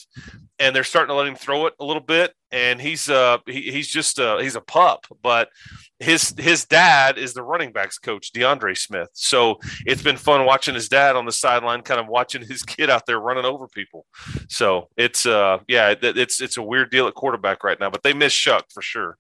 and 0.60 0.76
they're 0.76 0.84
starting 0.84 1.10
to 1.10 1.14
let 1.14 1.28
him 1.28 1.36
throw 1.36 1.68
it 1.68 1.74
a 1.80 1.86
little 1.86 2.02
bit. 2.02 2.34
And 2.52 2.80
he's 2.80 3.10
uh 3.10 3.38
he, 3.46 3.72
he's 3.72 3.88
just 3.88 4.20
uh 4.20 4.38
he's 4.38 4.56
a 4.56 4.62
pup, 4.62 5.06
but 5.22 5.50
his 6.00 6.34
his 6.38 6.66
dad 6.66 7.18
is 7.18 7.34
the 7.34 7.44
running 7.44 7.72
backs 7.72 7.98
coach, 7.98 8.32
DeAndre 8.32 8.78
Smith. 8.78 9.10
So 9.14 9.60
it's 9.86 10.02
been 10.02 10.18
fun 10.18 10.46
watching 10.46 10.74
his 10.74 10.88
dad 10.88 11.16
on 11.16 11.26
the 11.26 11.32
sideline, 11.32 11.82
kind 11.82 12.00
of 12.00 12.08
watching 12.08 12.46
his 12.46 12.64
kid 12.64 12.90
out 12.90 13.06
there 13.06 13.20
running 13.20 13.46
over 13.46 13.68
people. 13.68 14.06
So 14.48 14.90
it's 14.96 15.26
uh 15.26 15.60
yeah, 15.68 15.94
it's 16.02 16.42
it's 16.42 16.58
a 16.58 16.64
weird 16.64 16.90
deal 16.90 17.08
at 17.08 17.16
quarterback 17.16 17.64
right 17.64 17.80
now, 17.80 17.90
but 17.90 18.04
they 18.04 18.14
miss 18.14 18.34
Shough 18.34 18.64
for 18.74 18.82
sure. 18.82 19.18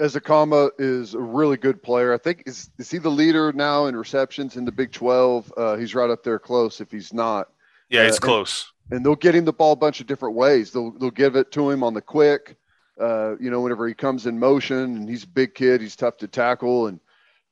Ezukanma 0.00 0.70
is 0.78 1.14
a 1.14 1.20
really 1.20 1.56
good 1.56 1.80
player. 1.80 2.12
I 2.12 2.18
think 2.18 2.44
is 2.46 2.70
is 2.78 2.90
he 2.90 2.98
the 2.98 3.10
leader 3.10 3.52
now 3.52 3.86
in 3.86 3.94
receptions 3.94 4.56
in 4.56 4.64
the 4.64 4.72
Big 4.72 4.92
Twelve? 4.92 5.52
Uh, 5.56 5.76
he's 5.76 5.94
right 5.94 6.10
up 6.10 6.24
there 6.24 6.38
close. 6.38 6.80
If 6.80 6.90
he's 6.90 7.12
not, 7.12 7.48
yeah, 7.90 8.04
he's 8.04 8.16
uh, 8.16 8.20
close 8.20 8.72
and 8.90 9.04
they'll 9.04 9.16
get 9.16 9.34
him 9.34 9.44
the 9.44 9.52
ball 9.52 9.72
a 9.72 9.76
bunch 9.76 10.00
of 10.00 10.06
different 10.06 10.34
ways. 10.34 10.72
They'll 10.72 10.92
they'll 10.92 11.10
give 11.10 11.36
it 11.36 11.52
to 11.52 11.70
him 11.70 11.82
on 11.82 11.94
the 11.94 12.02
quick, 12.02 12.56
uh, 13.00 13.36
you 13.38 13.50
know, 13.50 13.60
whenever 13.60 13.88
he 13.88 13.94
comes 13.94 14.26
in 14.26 14.38
motion, 14.38 14.96
and 14.96 15.08
he's 15.08 15.24
a 15.24 15.28
big 15.28 15.54
kid, 15.54 15.80
he's 15.80 15.96
tough 15.96 16.18
to 16.18 16.28
tackle. 16.28 16.88
And 16.88 17.00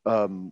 um, 0.04 0.50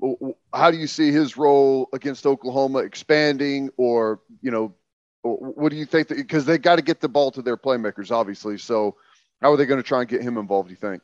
how 0.53 0.71
do 0.71 0.77
you 0.77 0.87
see 0.87 1.13
his 1.13 1.37
role 1.37 1.89
against 1.93 2.27
Oklahoma 2.27 2.79
expanding, 2.79 3.71
or 3.77 4.21
you 4.43 4.51
know, 4.51 4.75
what 5.23 5.71
do 5.71 5.77
you 5.77 5.87
think? 5.87 6.09
Because 6.09 6.45
they 6.45 6.59
got 6.59 6.77
to 6.77 6.83
get 6.83 7.01
the 7.01 7.09
ball 7.09 7.31
to 7.33 7.43
their 7.43 7.57
playmakers, 7.57 8.11
obviously. 8.11 8.59
So, 8.59 8.97
how 9.43 9.53
are 9.53 9.57
they 9.57 9.67
going 9.67 9.83
to 9.83 9.87
try 9.87 10.01
and 10.01 10.09
get 10.09 10.23
him 10.23 10.39
involved? 10.39 10.69
Do 10.69 10.73
you 10.73 10.77
think? 10.77 11.03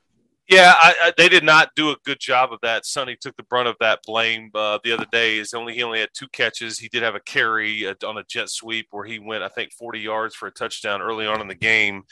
Yeah, 0.48 0.74
I, 0.76 0.94
I, 1.02 1.12
they 1.16 1.28
did 1.28 1.42
not 1.42 1.70
do 1.74 1.90
a 1.90 1.96
good 2.04 2.20
job 2.20 2.52
of 2.52 2.60
that. 2.62 2.86
Sonny 2.86 3.16
took 3.20 3.36
the 3.36 3.42
brunt 3.42 3.66
of 3.66 3.74
that 3.80 3.98
blame 4.06 4.50
uh, 4.54 4.78
the 4.84 4.92
other 4.92 5.06
day. 5.10 5.38
Is 5.38 5.54
only 5.54 5.74
he 5.74 5.82
only 5.82 5.98
had 5.98 6.10
two 6.14 6.28
catches. 6.28 6.78
He 6.78 6.88
did 6.88 7.02
have 7.02 7.16
a 7.16 7.20
carry 7.20 7.84
uh, 7.86 7.94
on 8.06 8.18
a 8.18 8.24
jet 8.24 8.48
sweep 8.48 8.86
where 8.92 9.04
he 9.04 9.18
went, 9.18 9.42
I 9.42 9.48
think, 9.48 9.72
40 9.72 9.98
yards 9.98 10.36
for 10.36 10.46
a 10.46 10.52
touchdown 10.52 11.02
early 11.02 11.26
on 11.26 11.40
in 11.40 11.48
the 11.48 11.54
game. 11.56 12.04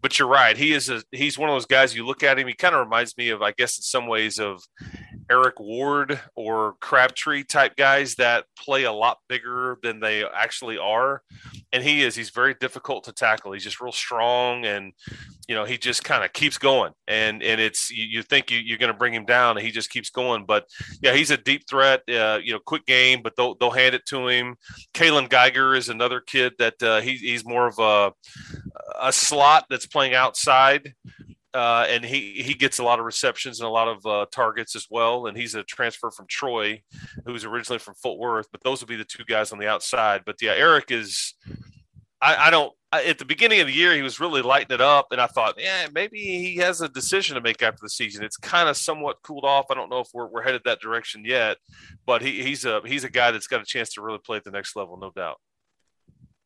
But 0.00 0.18
you're 0.18 0.28
right. 0.28 0.56
He 0.56 0.72
is 0.72 0.88
a 0.88 1.02
he's 1.12 1.38
one 1.38 1.50
of 1.50 1.54
those 1.54 1.66
guys. 1.66 1.94
You 1.94 2.06
look 2.06 2.22
at 2.22 2.38
him, 2.38 2.48
he 2.48 2.54
kind 2.54 2.74
of 2.74 2.80
reminds 2.80 3.18
me 3.18 3.28
of, 3.28 3.42
I 3.42 3.52
guess, 3.52 3.76
in 3.76 3.82
some 3.82 4.06
ways 4.06 4.38
of 4.38 4.62
Eric 5.30 5.60
Ward 5.60 6.20
or 6.34 6.74
Crabtree 6.80 7.44
type 7.44 7.74
guys 7.76 8.16
that 8.16 8.44
play 8.58 8.84
a 8.84 8.92
lot 8.92 9.18
bigger 9.28 9.78
than 9.82 9.98
they 9.98 10.24
actually 10.24 10.76
are. 10.76 11.22
And 11.72 11.82
he 11.82 12.02
is, 12.02 12.14
he's 12.14 12.28
very 12.28 12.54
difficult 12.60 13.04
to 13.04 13.12
tackle. 13.12 13.52
He's 13.52 13.64
just 13.64 13.80
real 13.80 13.92
strong 13.92 14.66
and, 14.66 14.92
you 15.48 15.54
know, 15.54 15.64
he 15.64 15.78
just 15.78 16.04
kind 16.04 16.22
of 16.22 16.34
keeps 16.34 16.58
going. 16.58 16.92
And, 17.08 17.42
and 17.42 17.60
it's, 17.62 17.81
you, 17.90 18.04
you 18.04 18.22
think 18.22 18.50
you, 18.50 18.58
you're 18.58 18.78
going 18.78 18.92
to 18.92 18.98
bring 18.98 19.14
him 19.14 19.24
down 19.24 19.56
and 19.56 19.64
he 19.64 19.72
just 19.72 19.90
keeps 19.90 20.10
going. 20.10 20.44
But 20.44 20.66
yeah, 21.00 21.14
he's 21.14 21.30
a 21.30 21.36
deep 21.36 21.68
threat, 21.68 22.02
uh, 22.08 22.38
you 22.42 22.52
know, 22.52 22.58
quick 22.58 22.86
game, 22.86 23.22
but 23.22 23.36
they'll, 23.36 23.54
they'll 23.54 23.70
hand 23.70 23.94
it 23.94 24.06
to 24.06 24.28
him. 24.28 24.56
Kaylon 24.94 25.28
Geiger 25.28 25.74
is 25.74 25.88
another 25.88 26.20
kid 26.20 26.54
that 26.58 26.82
uh, 26.82 27.00
he, 27.00 27.16
he's 27.16 27.44
more 27.44 27.66
of 27.66 27.78
a, 27.78 28.12
a 29.00 29.12
slot 29.12 29.66
that's 29.68 29.86
playing 29.86 30.14
outside 30.14 30.94
uh, 31.54 31.86
and 31.88 32.04
he 32.04 32.42
he 32.42 32.54
gets 32.54 32.78
a 32.78 32.84
lot 32.84 32.98
of 32.98 33.04
receptions 33.04 33.60
and 33.60 33.66
a 33.66 33.70
lot 33.70 33.88
of 33.88 34.06
uh, 34.06 34.26
targets 34.32 34.74
as 34.74 34.86
well. 34.90 35.26
And 35.26 35.36
he's 35.36 35.54
a 35.54 35.62
transfer 35.62 36.10
from 36.10 36.26
Troy, 36.26 36.82
who's 37.26 37.44
originally 37.44 37.78
from 37.78 37.94
Fort 37.94 38.18
Worth. 38.18 38.48
But 38.50 38.62
those 38.62 38.80
will 38.80 38.88
be 38.88 38.96
the 38.96 39.04
two 39.04 39.24
guys 39.24 39.52
on 39.52 39.58
the 39.58 39.68
outside. 39.68 40.22
But 40.24 40.36
yeah, 40.40 40.52
Eric 40.52 40.90
is. 40.90 41.34
I, 42.22 42.46
I 42.46 42.50
don't. 42.50 42.72
I, 42.92 43.04
at 43.04 43.18
the 43.18 43.24
beginning 43.24 43.60
of 43.60 43.66
the 43.66 43.72
year, 43.72 43.94
he 43.94 44.02
was 44.02 44.20
really 44.20 44.42
lighting 44.42 44.74
it 44.74 44.80
up, 44.80 45.08
and 45.10 45.20
I 45.20 45.26
thought, 45.26 45.54
yeah, 45.58 45.88
maybe 45.92 46.18
he 46.18 46.56
has 46.56 46.82
a 46.82 46.88
decision 46.88 47.34
to 47.34 47.40
make 47.40 47.62
after 47.62 47.80
the 47.82 47.88
season. 47.88 48.22
It's 48.22 48.36
kind 48.36 48.68
of 48.68 48.76
somewhat 48.76 49.16
cooled 49.22 49.44
off. 49.44 49.66
I 49.70 49.74
don't 49.74 49.88
know 49.88 50.00
if 50.00 50.08
we're, 50.12 50.28
we're 50.28 50.42
headed 50.42 50.62
that 50.66 50.80
direction 50.80 51.24
yet, 51.24 51.56
but 52.06 52.22
he, 52.22 52.42
he's 52.42 52.64
a 52.64 52.80
he's 52.84 53.04
a 53.04 53.10
guy 53.10 53.30
that's 53.30 53.46
got 53.46 53.60
a 53.60 53.64
chance 53.64 53.94
to 53.94 54.02
really 54.02 54.18
play 54.18 54.36
at 54.36 54.44
the 54.44 54.50
next 54.50 54.76
level, 54.76 54.96
no 54.98 55.10
doubt. 55.10 55.38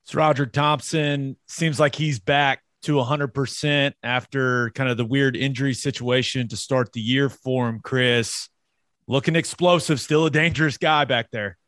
So 0.05 0.19
Roger 0.19 0.47
Thompson 0.47 1.37
seems 1.49 1.81
like 1.81 1.97
he's 1.97 2.21
back 2.21 2.63
to 2.83 2.93
100% 2.93 3.93
after 4.05 4.71
kind 4.71 4.89
of 4.89 4.97
the 4.97 5.05
weird 5.05 5.37
injury 5.37 5.75
situation 5.75 6.47
to 6.49 6.57
start 6.57 6.93
the 6.93 7.01
year 7.01 7.29
for 7.29 7.69
him, 7.69 7.81
Chris. 7.83 8.49
Looking 9.09 9.35
explosive, 9.35 10.01
still 10.01 10.27
a 10.27 10.31
dangerous 10.31 10.79
guy 10.79 11.05
back 11.05 11.31
there. 11.33 11.59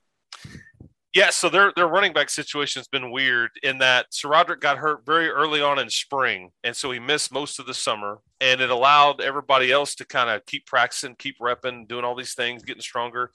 Yeah, 1.14 1.30
so 1.30 1.48
their 1.48 1.72
their 1.74 1.88
running 1.88 2.12
back 2.12 2.28
situation 2.28 2.80
has 2.80 2.86
been 2.86 3.10
weird 3.10 3.50
in 3.62 3.78
that 3.78 4.12
SaRodorick 4.12 4.60
got 4.60 4.76
hurt 4.76 5.06
very 5.06 5.30
early 5.30 5.62
on 5.62 5.78
in 5.78 5.88
spring, 5.88 6.50
and 6.62 6.76
so 6.76 6.90
he 6.90 6.98
missed 7.00 7.32
most 7.32 7.58
of 7.58 7.66
the 7.66 7.72
summer, 7.72 8.18
and 8.42 8.60
it 8.60 8.68
allowed 8.68 9.22
everybody 9.22 9.72
else 9.72 9.94
to 9.96 10.04
kind 10.04 10.28
of 10.28 10.44
keep 10.44 10.66
practicing, 10.66 11.16
keep 11.18 11.38
repping, 11.40 11.88
doing 11.88 12.04
all 12.04 12.14
these 12.14 12.34
things, 12.34 12.62
getting 12.62 12.82
stronger, 12.82 13.30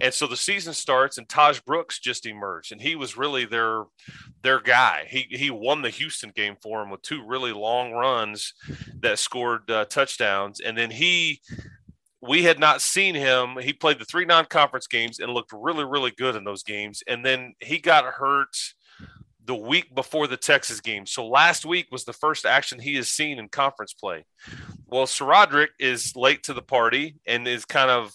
and 0.00 0.14
so 0.14 0.28
the 0.28 0.36
season 0.36 0.72
starts, 0.72 1.18
and 1.18 1.26
Tahj 1.26 1.64
Brooks 1.64 1.98
just 1.98 2.26
emerged, 2.26 2.70
and 2.70 2.80
he 2.80 2.94
was 2.94 3.16
really 3.16 3.44
their 3.44 3.82
their 4.44 4.60
guy. 4.60 5.06
He 5.10 5.26
he 5.28 5.50
won 5.50 5.82
the 5.82 5.90
Houston 5.90 6.30
game 6.30 6.54
for 6.62 6.80
him 6.80 6.90
with 6.90 7.02
two 7.02 7.26
really 7.26 7.52
long 7.52 7.90
runs 7.90 8.54
that 9.00 9.18
scored 9.18 9.68
uh, 9.68 9.84
touchdowns, 9.86 10.60
and 10.60 10.78
then 10.78 10.92
he 10.92 11.40
we 12.20 12.42
had 12.42 12.58
not 12.58 12.80
seen 12.80 13.14
him. 13.14 13.56
He 13.60 13.72
played 13.72 13.98
the 13.98 14.04
three 14.04 14.24
non-conference 14.24 14.86
games 14.86 15.18
and 15.20 15.32
looked 15.32 15.52
really, 15.52 15.84
really 15.84 16.12
good 16.16 16.36
in 16.36 16.44
those 16.44 16.62
games. 16.62 17.02
And 17.06 17.24
then 17.24 17.54
he 17.60 17.78
got 17.78 18.04
hurt 18.04 18.56
the 19.44 19.54
week 19.54 19.94
before 19.94 20.26
the 20.26 20.36
Texas 20.36 20.80
game. 20.80 21.06
So 21.06 21.28
last 21.28 21.64
week 21.64 21.86
was 21.92 22.04
the 22.04 22.12
first 22.12 22.46
action 22.46 22.80
he 22.80 22.96
has 22.96 23.08
seen 23.08 23.38
in 23.38 23.48
conference 23.48 23.94
play. 23.94 24.24
Well, 24.86 25.06
SaRodorick 25.06 25.68
is 25.78 26.16
late 26.16 26.42
to 26.44 26.52
the 26.52 26.62
party 26.62 27.16
and 27.26 27.46
is 27.46 27.64
kind 27.64 27.90
of 27.90 28.12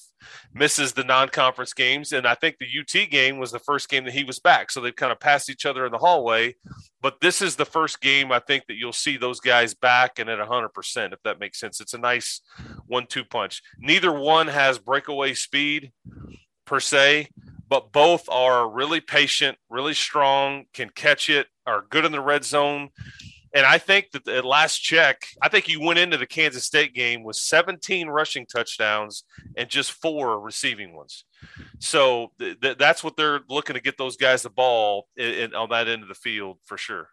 misses 0.53 0.93
the 0.93 1.03
non-conference 1.03 1.73
games 1.73 2.11
and 2.11 2.27
i 2.27 2.35
think 2.35 2.57
the 2.59 2.67
ut 2.79 3.09
game 3.09 3.37
was 3.37 3.51
the 3.51 3.59
first 3.59 3.89
game 3.89 4.03
that 4.05 4.13
he 4.13 4.23
was 4.23 4.39
back. 4.39 4.71
So 4.71 4.81
they've 4.81 4.95
kind 4.95 5.11
of 5.11 5.19
passed 5.19 5.49
each 5.49 5.65
other 5.65 5.85
in 5.85 5.91
the 5.91 5.97
hallway. 5.97 6.55
But 7.01 7.19
this 7.21 7.41
is 7.41 7.55
the 7.55 7.65
first 7.65 8.01
game 8.01 8.31
i 8.31 8.39
think 8.39 8.65
that 8.67 8.75
you'll 8.75 8.93
see 8.93 9.17
those 9.17 9.39
guys 9.39 9.73
back 9.73 10.19
and 10.19 10.29
at 10.29 10.39
100% 10.39 11.13
if 11.13 11.19
that 11.23 11.39
makes 11.39 11.59
sense. 11.59 11.81
It's 11.81 11.93
a 11.93 11.97
nice 11.97 12.41
one-two 12.87 13.25
punch. 13.25 13.61
Neither 13.79 14.11
one 14.11 14.47
has 14.47 14.79
breakaway 14.79 15.33
speed 15.33 15.91
per 16.65 16.79
se 16.79 17.29
but 17.67 17.91
both 17.91 18.27
are 18.29 18.69
really 18.69 18.99
patient 18.99 19.57
really 19.69 19.93
strong 19.93 20.65
can 20.73 20.89
catch 20.89 21.29
it 21.29 21.47
are 21.65 21.85
good 21.89 22.05
in 22.05 22.11
the 22.11 22.21
red 22.21 22.43
zone 22.43 22.89
and 23.53 23.65
I 23.65 23.77
think 23.77 24.11
that 24.11 24.27
at 24.27 24.45
last 24.45 24.79
check, 24.79 25.27
I 25.41 25.49
think 25.49 25.67
you 25.67 25.81
went 25.81 25.99
into 25.99 26.17
the 26.17 26.25
Kansas 26.25 26.63
State 26.63 26.93
game 26.93 27.23
with 27.23 27.35
17 27.35 28.07
rushing 28.07 28.45
touchdowns 28.45 29.23
and 29.57 29.69
just 29.69 29.91
four 29.91 30.39
receiving 30.39 30.95
ones. 30.95 31.25
So 31.79 32.31
th- 32.39 32.59
th- 32.61 32.77
that's 32.77 33.03
what 33.03 33.17
they're 33.17 33.41
looking 33.49 33.73
to 33.73 33.81
get 33.81 33.97
those 33.97 34.15
guys 34.15 34.43
the 34.43 34.49
ball 34.49 35.07
in, 35.17 35.33
in, 35.33 35.55
on 35.55 35.69
that 35.69 35.89
end 35.89 36.01
of 36.01 36.07
the 36.07 36.15
field 36.15 36.59
for 36.65 36.77
sure. 36.77 37.09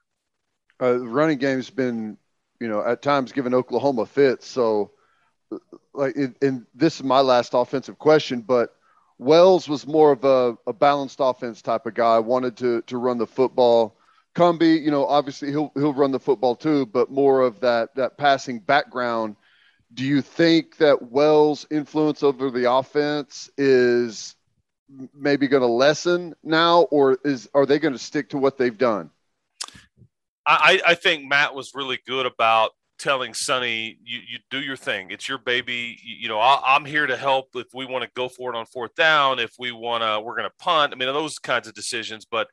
Uh, 0.81 0.99
running 1.01 1.39
game's 1.39 1.71
been, 1.71 2.17
you 2.61 2.69
know, 2.69 2.85
at 2.85 3.03
times 3.03 3.33
given 3.33 3.53
Oklahoma 3.53 4.07
fits. 4.07 4.47
So, 4.47 4.93
like, 5.93 6.15
and 6.41 6.67
this 6.75 6.97
is 6.97 7.03
my 7.03 7.21
last 7.21 7.55
offensive 7.55 7.99
question, 7.99 8.43
but 8.43 8.77
Wells 9.19 9.69
was 9.69 9.87
more 9.87 10.13
of 10.13 10.23
a, 10.23 10.57
a 10.69 10.73
balanced 10.73 11.19
offense 11.21 11.63
type 11.63 11.87
of 11.87 11.95
guy. 11.95 12.21
Wanted 12.21 12.57
to 12.59 12.83
to 12.83 12.99
run 12.99 13.19
the 13.19 13.27
football 13.27 13.98
Cumbie, 14.39 14.81
you 14.81 14.93
know, 14.93 15.05
obviously 15.05 15.51
he'll 15.51 15.73
he'll 15.75 15.93
run 15.93 16.13
the 16.13 16.21
football 16.21 16.55
too, 16.55 16.87
but 16.87 17.11
more 17.11 17.41
of 17.41 17.59
that 17.61 17.95
that 17.97 18.17
passing 18.17 18.61
background. 18.61 19.35
Do 19.93 20.05
you 20.05 20.23
think 20.23 20.77
that 20.77 21.11
Wells' 21.11 21.67
influence 21.71 22.23
over 22.23 22.51
the 22.51 22.71
offense 22.71 23.51
is 23.59 24.37
maybe 25.13 25.49
going 25.49 25.63
to 25.63 25.67
lessen 25.67 26.35
now, 26.45 26.83
or 26.83 27.19
is 27.25 27.51
are 27.53 27.67
they 27.67 27.81
going 27.81 27.95
to 27.95 27.99
stick 27.99 28.29
to 28.31 28.39
what 28.39 28.59
they've 28.59 28.79
done? 28.79 29.11
I, 30.47 30.81
I 30.87 30.95
think 30.95 31.29
Matt 31.29 31.55
was 31.55 31.75
really 31.75 31.99
good 32.07 32.25
about 32.25 32.71
telling 32.99 33.35
Sonny, 33.35 33.99
you, 34.05 34.21
you 34.29 34.39
do 34.51 34.61
your 34.61 34.77
thing. 34.77 35.11
It's 35.11 35.29
your 35.29 35.39
baby. 35.39 35.99
You, 36.03 36.17
you 36.21 36.29
know, 36.29 36.39
I, 36.39 36.77
am 36.77 36.85
here 36.85 37.07
to 37.07 37.17
help 37.17 37.49
if 37.55 37.69
we 37.73 37.87
want 37.87 38.05
to 38.05 38.11
go 38.15 38.29
for 38.29 38.53
it 38.53 38.57
on 38.57 38.67
fourth 38.67 38.95
down, 38.95 39.39
if 39.39 39.53
we 39.59 39.73
want 39.73 40.03
to, 40.03 40.21
we're 40.21 40.37
going 40.37 40.49
to 40.49 40.65
punt. 40.65 40.93
I 40.93 40.97
mean, 40.97 41.13
those 41.13 41.39
kinds 41.39 41.69
of 41.69 41.75
decisions, 41.75 42.25
but 42.25 42.49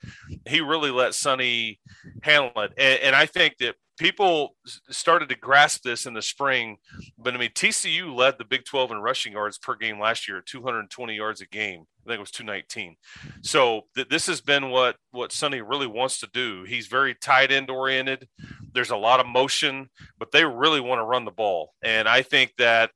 he 0.48 0.62
really 0.62 0.92
let 0.92 1.16
Sonny 1.16 1.80
handle 2.22 2.52
it. 2.64 2.74
And, 2.78 3.00
and 3.02 3.16
I 3.16 3.26
think 3.26 3.58
that 3.60 3.76
people 3.98 4.56
started 4.90 5.30
to 5.30 5.36
grasp 5.36 5.84
this 5.84 6.06
in 6.06 6.14
the 6.14 6.22
spring. 6.22 6.78
But 7.18 7.34
I 7.34 7.38
mean, 7.38 7.52
TCU 7.52 8.14
led 8.14 8.38
the 8.38 8.46
Big 8.46 8.66
12 8.66 8.92
in 8.92 8.98
rushing 8.98 9.34
yards 9.34 9.58
per 9.58 9.76
game 9.76 10.00
last 10.00 10.28
year, 10.28 10.42
220 10.42 11.16
yards 11.16 11.42
a 11.42 11.46
game. 11.46 11.86
I 12.06 12.10
think 12.10 12.18
it 12.18 12.20
was 12.20 12.32
219. 12.32 12.96
So 13.42 13.82
th- 13.96 14.10
this 14.10 14.28
has 14.28 14.42
been 14.42 14.70
what 14.70 14.98
what 15.12 15.32
Sonny 15.32 15.62
really 15.62 15.88
wants 15.88 16.20
to 16.20 16.30
do. 16.34 16.64
He's 16.64 16.88
very 16.88 17.16
tight 17.16 17.52
end 17.52 17.70
oriented. 17.70 18.28
There's 18.74 18.92
a 18.92 18.98
lot 18.98 19.20
of 19.20 19.26
motion, 19.26 19.90
but 20.20 20.32
they 20.32 20.46
really 20.46 20.82
want 20.82 21.00
to 21.00 21.06
run 21.06 21.26
the 21.26 21.32
ball. 21.32 21.74
And 21.84 22.08
I 22.08 22.22
think 22.22 22.54
that 22.58 22.92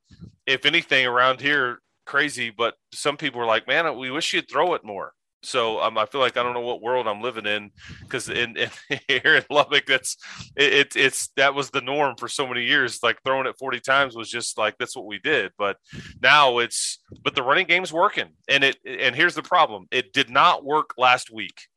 if 0.46 0.66
anything 0.66 1.06
around 1.06 1.42
here, 1.42 1.80
crazy, 2.06 2.50
but 2.50 2.74
some 2.92 3.18
people 3.18 3.40
are 3.40 3.46
like, 3.46 3.68
man, 3.68 3.98
we 3.98 4.12
wish 4.12 4.34
you'd 4.34 4.50
throw 4.50 4.74
it 4.74 4.84
more. 4.84 5.14
So 5.42 5.80
um, 5.82 5.98
I 5.98 6.06
feel 6.06 6.20
like 6.20 6.36
I 6.36 6.44
don't 6.44 6.54
know 6.54 6.60
what 6.60 6.82
world 6.82 7.08
I'm 7.08 7.22
living 7.22 7.46
in 7.46 7.72
because 8.02 8.28
in, 8.30 8.58
in, 8.58 8.70
here 9.08 9.36
in 9.36 9.44
Lubbock, 9.50 9.86
that's 9.86 10.18
it, 10.56 10.74
it, 10.74 10.96
It's 10.96 11.30
that 11.38 11.56
was 11.56 11.70
the 11.70 11.82
norm 11.82 12.16
for 12.18 12.28
so 12.28 12.46
many 12.46 12.66
years. 12.66 13.00
Like 13.02 13.20
throwing 13.24 13.48
it 13.48 13.58
40 13.58 13.80
times 13.80 14.16
was 14.16 14.30
just 14.30 14.58
like 14.58 14.78
that's 14.78 14.96
what 14.96 15.06
we 15.06 15.20
did. 15.20 15.52
But 15.58 15.78
now 16.22 16.58
it's 16.60 17.00
but 17.24 17.36
the 17.36 17.44
running 17.44 17.68
game's 17.68 17.94
working, 17.94 18.30
and 18.50 18.64
it 18.64 18.78
and 18.86 19.16
here's 19.16 19.36
the 19.36 19.44
problem: 19.44 19.88
it 19.92 20.12
did 20.12 20.30
not 20.30 20.66
work 20.66 20.94
last 20.98 21.32
week. 21.32 21.68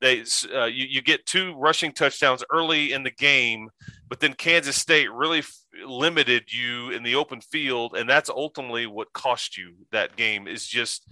They 0.00 0.24
uh, 0.54 0.66
you 0.66 0.86
you 0.88 1.02
get 1.02 1.26
two 1.26 1.54
rushing 1.56 1.92
touchdowns 1.92 2.44
early 2.52 2.92
in 2.92 3.02
the 3.02 3.10
game, 3.10 3.70
but 4.08 4.20
then 4.20 4.34
Kansas 4.34 4.76
State 4.76 5.10
really 5.10 5.38
f- 5.38 5.52
limited 5.84 6.52
you 6.52 6.90
in 6.90 7.02
the 7.02 7.14
open 7.14 7.40
field, 7.40 7.96
and 7.96 8.08
that's 8.08 8.28
ultimately 8.28 8.86
what 8.86 9.12
cost 9.12 9.56
you 9.56 9.74
that 9.92 10.14
game. 10.14 10.46
Is 10.46 10.66
just 10.66 11.08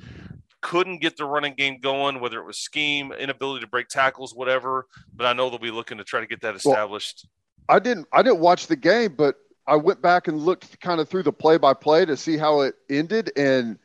couldn't 0.64 1.02
get 1.02 1.18
the 1.18 1.26
running 1.26 1.52
game 1.54 1.78
going, 1.78 2.20
whether 2.20 2.40
it 2.40 2.46
was 2.46 2.56
scheme, 2.56 3.12
inability 3.12 3.60
to 3.60 3.70
break 3.70 3.88
tackles, 3.88 4.34
whatever. 4.34 4.86
But 5.14 5.26
I 5.26 5.34
know 5.34 5.50
they'll 5.50 5.58
be 5.58 5.70
looking 5.70 5.98
to 5.98 6.04
try 6.04 6.20
to 6.20 6.26
get 6.26 6.40
that 6.40 6.56
established. 6.56 7.28
Well, 7.68 7.76
I 7.76 7.78
didn't 7.78 8.08
I 8.12 8.22
didn't 8.22 8.40
watch 8.40 8.66
the 8.66 8.76
game, 8.76 9.14
but 9.14 9.36
I 9.66 9.76
went 9.76 10.00
back 10.00 10.26
and 10.26 10.40
looked 10.40 10.80
kind 10.80 11.00
of 11.00 11.08
through 11.08 11.24
the 11.24 11.32
play 11.32 11.58
by 11.58 11.74
play 11.74 12.06
to 12.06 12.16
see 12.16 12.38
how 12.38 12.62
it 12.62 12.76
ended, 12.88 13.30
and 13.36 13.78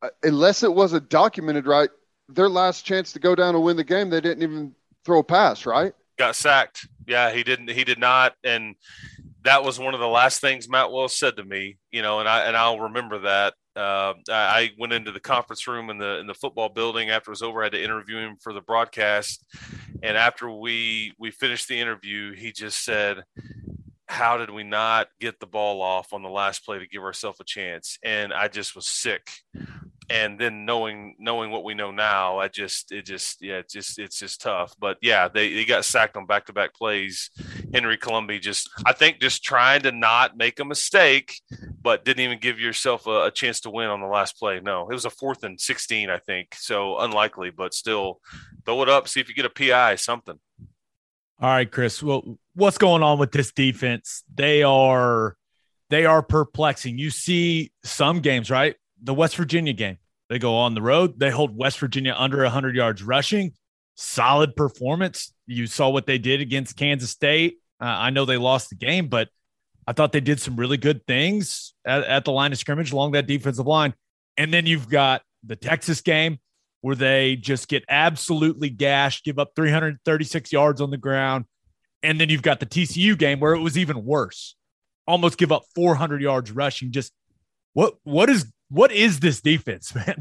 uh, 0.00 0.08
unless 0.22 0.62
it 0.62 0.72
wasn't 0.72 1.10
documented 1.10 1.66
right, 1.66 1.90
their 2.30 2.48
last 2.48 2.86
chance 2.86 3.12
to 3.12 3.18
go 3.18 3.34
down 3.34 3.54
and 3.54 3.62
win 3.62 3.76
the 3.76 3.84
game, 3.84 4.08
they 4.08 4.20
didn't 4.20 4.42
even 4.42 4.74
throw 5.04 5.18
a 5.18 5.24
pass, 5.24 5.66
right? 5.66 5.92
Got 6.18 6.34
sacked. 6.34 6.88
Yeah, 7.06 7.30
he 7.30 7.44
didn't. 7.44 7.70
He 7.70 7.84
did 7.84 7.98
not, 7.98 8.34
and 8.42 8.74
that 9.42 9.64
was 9.64 9.78
one 9.78 9.92
of 9.92 10.00
the 10.00 10.08
last 10.08 10.40
things 10.40 10.66
Matt 10.66 10.90
Wells 10.90 11.16
said 11.16 11.36
to 11.36 11.44
me. 11.44 11.76
You 11.90 12.00
know, 12.00 12.20
and 12.20 12.28
I 12.28 12.46
and 12.46 12.56
I'll 12.56 12.80
remember 12.80 13.18
that 13.20 13.52
uh, 13.76 14.14
I 14.30 14.70
went 14.78 14.92
into 14.92 15.12
the 15.12 15.20
conference 15.20 15.66
room 15.66 15.90
in 15.90 15.98
the 15.98 16.18
in 16.18 16.26
the 16.26 16.34
football 16.34 16.68
building 16.68 17.10
after 17.10 17.30
it 17.30 17.32
was 17.32 17.42
over. 17.42 17.60
I 17.60 17.66
had 17.66 17.72
to 17.72 17.82
interview 17.82 18.18
him 18.18 18.36
for 18.40 18.52
the 18.52 18.60
broadcast, 18.60 19.44
and 20.02 20.16
after 20.16 20.50
we 20.50 21.12
we 21.18 21.30
finished 21.30 21.68
the 21.68 21.78
interview, 21.78 22.34
he 22.34 22.52
just 22.52 22.84
said, 22.84 23.22
how 24.08 24.36
did 24.36 24.50
we 24.50 24.62
not 24.62 25.08
get 25.20 25.40
the 25.40 25.46
ball 25.46 25.82
off 25.82 26.12
on 26.12 26.22
the 26.22 26.28
last 26.28 26.64
play 26.64 26.78
to 26.78 26.86
give 26.86 27.02
ourselves 27.02 27.40
a 27.40 27.44
chance? 27.44 27.98
And 28.04 28.32
I 28.32 28.48
just 28.48 28.76
was 28.76 28.86
sick. 28.86 29.30
And 30.08 30.38
then 30.38 30.64
knowing 30.64 31.16
knowing 31.18 31.50
what 31.50 31.64
we 31.64 31.74
know 31.74 31.90
now, 31.90 32.38
I 32.38 32.46
just 32.46 32.92
it 32.92 33.04
just 33.04 33.42
yeah, 33.42 33.56
it's 33.56 33.72
just 33.72 33.98
it's 33.98 34.20
just 34.20 34.40
tough. 34.40 34.72
But 34.78 34.98
yeah, 35.02 35.26
they, 35.26 35.52
they 35.52 35.64
got 35.64 35.84
sacked 35.84 36.16
on 36.16 36.26
back 36.26 36.46
to 36.46 36.52
back 36.52 36.74
plays. 36.74 37.30
Henry 37.74 37.96
Colombi 37.96 38.38
just 38.38 38.70
I 38.86 38.92
think 38.92 39.20
just 39.20 39.42
trying 39.42 39.82
to 39.82 39.90
not 39.90 40.36
make 40.36 40.60
a 40.60 40.64
mistake, 40.64 41.40
but 41.86 42.04
didn't 42.04 42.24
even 42.24 42.40
give 42.40 42.58
yourself 42.58 43.06
a, 43.06 43.26
a 43.26 43.30
chance 43.30 43.60
to 43.60 43.70
win 43.70 43.86
on 43.86 44.00
the 44.00 44.08
last 44.08 44.36
play. 44.40 44.58
No, 44.58 44.90
it 44.90 44.92
was 44.92 45.04
a 45.04 45.10
fourth 45.10 45.44
and 45.44 45.60
sixteen, 45.60 46.10
I 46.10 46.18
think. 46.18 46.56
So 46.56 46.98
unlikely, 46.98 47.50
but 47.50 47.74
still 47.74 48.20
throw 48.64 48.82
it 48.82 48.88
up, 48.88 49.06
see 49.06 49.20
if 49.20 49.28
you 49.28 49.36
get 49.36 49.44
a 49.44 49.50
PI, 49.50 49.94
something. 49.94 50.36
All 51.40 51.48
right, 51.48 51.70
Chris. 51.70 52.02
Well, 52.02 52.40
what's 52.56 52.76
going 52.76 53.04
on 53.04 53.20
with 53.20 53.30
this 53.30 53.52
defense? 53.52 54.24
They 54.34 54.64
are 54.64 55.36
they 55.88 56.06
are 56.06 56.24
perplexing. 56.24 56.98
You 56.98 57.10
see 57.10 57.70
some 57.84 58.18
games, 58.18 58.50
right? 58.50 58.74
The 59.00 59.14
West 59.14 59.36
Virginia 59.36 59.72
game. 59.72 59.98
They 60.28 60.40
go 60.40 60.56
on 60.56 60.74
the 60.74 60.82
road. 60.82 61.20
They 61.20 61.30
hold 61.30 61.56
West 61.56 61.78
Virginia 61.78 62.16
under 62.18 62.42
100 62.42 62.74
yards 62.74 63.00
rushing. 63.04 63.52
Solid 63.94 64.56
performance. 64.56 65.32
You 65.46 65.68
saw 65.68 65.90
what 65.90 66.06
they 66.06 66.18
did 66.18 66.40
against 66.40 66.76
Kansas 66.76 67.10
State. 67.10 67.58
Uh, 67.80 67.84
I 67.84 68.10
know 68.10 68.24
they 68.24 68.38
lost 68.38 68.70
the 68.70 68.74
game, 68.74 69.06
but 69.06 69.28
I 69.86 69.92
thought 69.92 70.12
they 70.12 70.20
did 70.20 70.40
some 70.40 70.56
really 70.56 70.76
good 70.76 71.06
things 71.06 71.74
at, 71.84 72.02
at 72.04 72.24
the 72.24 72.32
line 72.32 72.52
of 72.52 72.58
scrimmage 72.58 72.92
along 72.92 73.12
that 73.12 73.26
defensive 73.26 73.66
line. 73.66 73.94
And 74.36 74.52
then 74.52 74.66
you've 74.66 74.88
got 74.88 75.22
the 75.44 75.56
Texas 75.56 76.00
game 76.00 76.38
where 76.80 76.96
they 76.96 77.36
just 77.36 77.68
get 77.68 77.84
absolutely 77.88 78.68
gashed, 78.68 79.24
give 79.24 79.38
up 79.38 79.52
336 79.56 80.52
yards 80.52 80.80
on 80.80 80.90
the 80.90 80.96
ground. 80.96 81.44
And 82.02 82.20
then 82.20 82.28
you've 82.28 82.42
got 82.42 82.60
the 82.60 82.66
TCU 82.66 83.16
game 83.16 83.40
where 83.40 83.54
it 83.54 83.60
was 83.60 83.78
even 83.78 84.04
worse. 84.04 84.56
Almost 85.06 85.38
give 85.38 85.52
up 85.52 85.64
400 85.74 86.20
yards 86.20 86.50
rushing. 86.50 86.90
Just 86.90 87.12
what 87.72 87.94
what 88.02 88.28
is 88.28 88.52
what 88.68 88.90
is 88.92 89.20
this 89.20 89.40
defense, 89.40 89.94
man? 89.94 90.16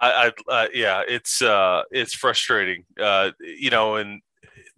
I, 0.00 0.32
I 0.48 0.52
uh, 0.52 0.66
yeah, 0.72 1.02
it's 1.06 1.42
uh, 1.42 1.82
it's 1.90 2.14
frustrating, 2.14 2.84
uh, 3.00 3.30
you 3.40 3.70
know, 3.70 3.96
and 3.96 4.20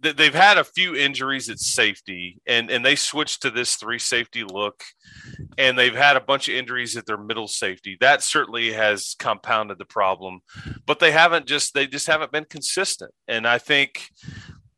they've 0.01 0.33
had 0.33 0.57
a 0.57 0.63
few 0.63 0.95
injuries 0.95 1.49
at 1.49 1.59
safety 1.59 2.41
and 2.47 2.69
and 2.69 2.83
they 2.83 2.95
switched 2.95 3.41
to 3.41 3.51
this 3.51 3.75
three 3.75 3.99
safety 3.99 4.43
look 4.43 4.83
and 5.57 5.77
they've 5.77 5.95
had 5.95 6.17
a 6.17 6.21
bunch 6.21 6.47
of 6.47 6.55
injuries 6.55 6.97
at 6.97 7.05
their 7.05 7.17
middle 7.17 7.47
safety 7.47 7.97
that 7.99 8.23
certainly 8.23 8.71
has 8.73 9.15
compounded 9.19 9.77
the 9.77 9.85
problem 9.85 10.39
but 10.85 10.99
they 10.99 11.11
haven't 11.11 11.45
just 11.45 11.73
they 11.73 11.87
just 11.87 12.07
haven't 12.07 12.31
been 12.31 12.45
consistent 12.45 13.11
and 13.27 13.47
i 13.47 13.57
think 13.57 14.09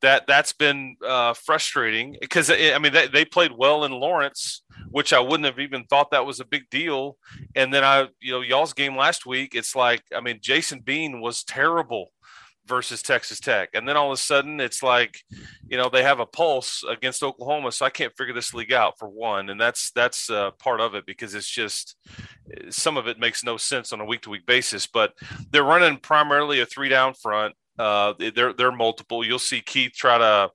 that 0.04 0.28
that's 0.28 0.52
been 0.52 0.98
uh, 1.08 1.34
frustrating 1.34 2.18
because 2.20 2.52
I 2.52 2.78
mean 2.78 2.92
they, 2.92 3.08
they 3.08 3.24
played 3.24 3.54
well 3.58 3.86
in 3.86 3.94
Lawrence, 3.94 4.62
which 4.92 5.14
I 5.14 5.22
wouldn't 5.22 5.46
have 5.46 5.60
even 5.60 5.86
thought 5.86 6.12
that 6.12 6.26
was 6.26 6.42
a 6.42 6.46
big 6.46 6.70
deal. 6.70 7.18
And 7.56 7.74
then 7.74 7.86
I, 7.86 8.10
you 8.20 8.34
know, 8.34 8.42
y'all's 8.42 8.74
game 8.74 8.98
last 8.98 9.26
week, 9.26 9.56
it's 9.56 9.78
like 9.78 10.04
I 10.14 10.20
mean 10.20 10.40
Jason 10.42 10.82
Bean 10.82 11.22
was 11.22 11.46
terrible 11.46 12.12
versus 12.66 13.02
Texas 13.02 13.40
Tech. 13.40 13.70
And 13.74 13.88
then 13.88 13.98
all 13.98 14.08
of 14.08 14.14
a 14.14 14.22
sudden 14.22 14.60
it's 14.60 14.82
like, 14.82 15.24
you 15.68 15.78
know, 15.78 15.90
they 15.90 16.04
have 16.04 16.20
a 16.20 16.26
pulse 16.26 16.84
against 16.90 17.24
Oklahoma. 17.24 17.72
So 17.72 17.86
I 17.86 17.90
can't 17.90 18.16
figure 18.18 18.34
this 18.34 18.54
league 18.54 18.74
out 18.74 18.98
for 18.98 19.10
one. 19.10 19.50
And 19.50 19.60
that's, 19.60 19.92
that's 19.92 20.30
uh, 20.30 20.52
part 20.52 20.82
of 20.82 20.96
it 20.96 21.06
because 21.06 21.36
it's 21.36 21.50
just, 21.50 21.96
some 22.70 22.98
of 22.98 23.08
it 23.08 23.20
makes 23.20 23.44
no 23.44 23.58
sense 23.58 23.92
on 23.94 24.02
a 24.02 24.06
week 24.06 24.22
to 24.22 24.30
week 24.30 24.46
basis, 24.46 24.88
but 24.88 25.14
they're 25.52 25.64
running 25.64 25.98
primarily 25.98 26.62
a 26.62 26.66
three 26.66 26.90
down 26.90 27.14
front. 27.14 27.56
Uh, 27.78 28.14
they're 28.36 28.54
they're 28.54 28.72
multiple. 28.72 29.26
You'll 29.26 29.40
see 29.40 29.62
Keith 29.62 29.94
try 29.94 30.18
to, 30.18 30.52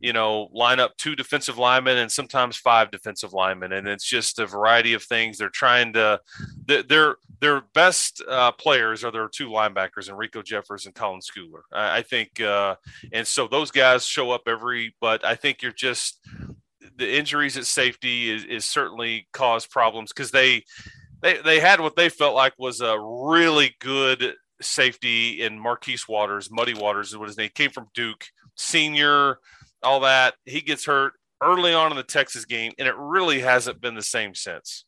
you 0.00 0.12
know, 0.12 0.48
line 0.52 0.80
up 0.80 0.96
two 0.96 1.14
defensive 1.14 1.58
linemen 1.58 1.98
and 1.98 2.10
sometimes 2.10 2.56
five 2.56 2.90
defensive 2.90 3.32
linemen, 3.32 3.72
and 3.72 3.86
it's 3.86 4.08
just 4.08 4.38
a 4.38 4.46
variety 4.46 4.94
of 4.94 5.02
things. 5.02 5.38
They're 5.38 5.48
trying 5.48 5.92
to, 5.92 6.20
their 6.66 7.16
their 7.40 7.62
best 7.74 8.22
uh, 8.28 8.52
players 8.52 9.04
are 9.04 9.12
their 9.12 9.28
two 9.28 9.48
linebackers, 9.48 10.08
Enrico 10.08 10.42
Jeffers 10.42 10.86
and 10.86 10.94
Colin 10.94 11.20
Schooler. 11.20 11.62
I, 11.72 11.98
I 11.98 12.02
think, 12.02 12.40
uh, 12.40 12.76
and 13.12 13.26
so 13.26 13.46
those 13.46 13.70
guys 13.70 14.04
show 14.04 14.32
up 14.32 14.42
every. 14.46 14.94
But 15.00 15.24
I 15.24 15.36
think 15.36 15.62
you're 15.62 15.72
just 15.72 16.20
the 16.96 17.16
injuries 17.16 17.56
at 17.56 17.66
safety 17.66 18.30
is, 18.30 18.44
is 18.44 18.64
certainly 18.64 19.28
caused 19.32 19.70
problems 19.70 20.12
because 20.12 20.30
they 20.30 20.64
they 21.22 21.38
they 21.42 21.60
had 21.60 21.80
what 21.80 21.96
they 21.96 22.08
felt 22.08 22.34
like 22.34 22.54
was 22.58 22.80
a 22.80 22.98
really 22.98 23.74
good 23.80 24.34
safety 24.60 25.42
in 25.42 25.58
Marquis 25.58 25.98
Waters, 26.08 26.50
Muddy 26.50 26.74
Waters 26.74 27.08
is 27.08 27.16
what 27.16 27.28
his 27.28 27.38
name 27.38 27.50
came 27.54 27.70
from 27.70 27.88
Duke, 27.94 28.26
senior, 28.56 29.38
all 29.82 30.00
that. 30.00 30.34
He 30.44 30.60
gets 30.60 30.86
hurt 30.86 31.14
early 31.42 31.72
on 31.74 31.90
in 31.90 31.96
the 31.96 32.02
Texas 32.02 32.44
game, 32.44 32.72
and 32.78 32.88
it 32.88 32.94
really 32.96 33.40
hasn't 33.40 33.80
been 33.80 33.94
the 33.94 34.02
same 34.02 34.34
since. 34.34 34.84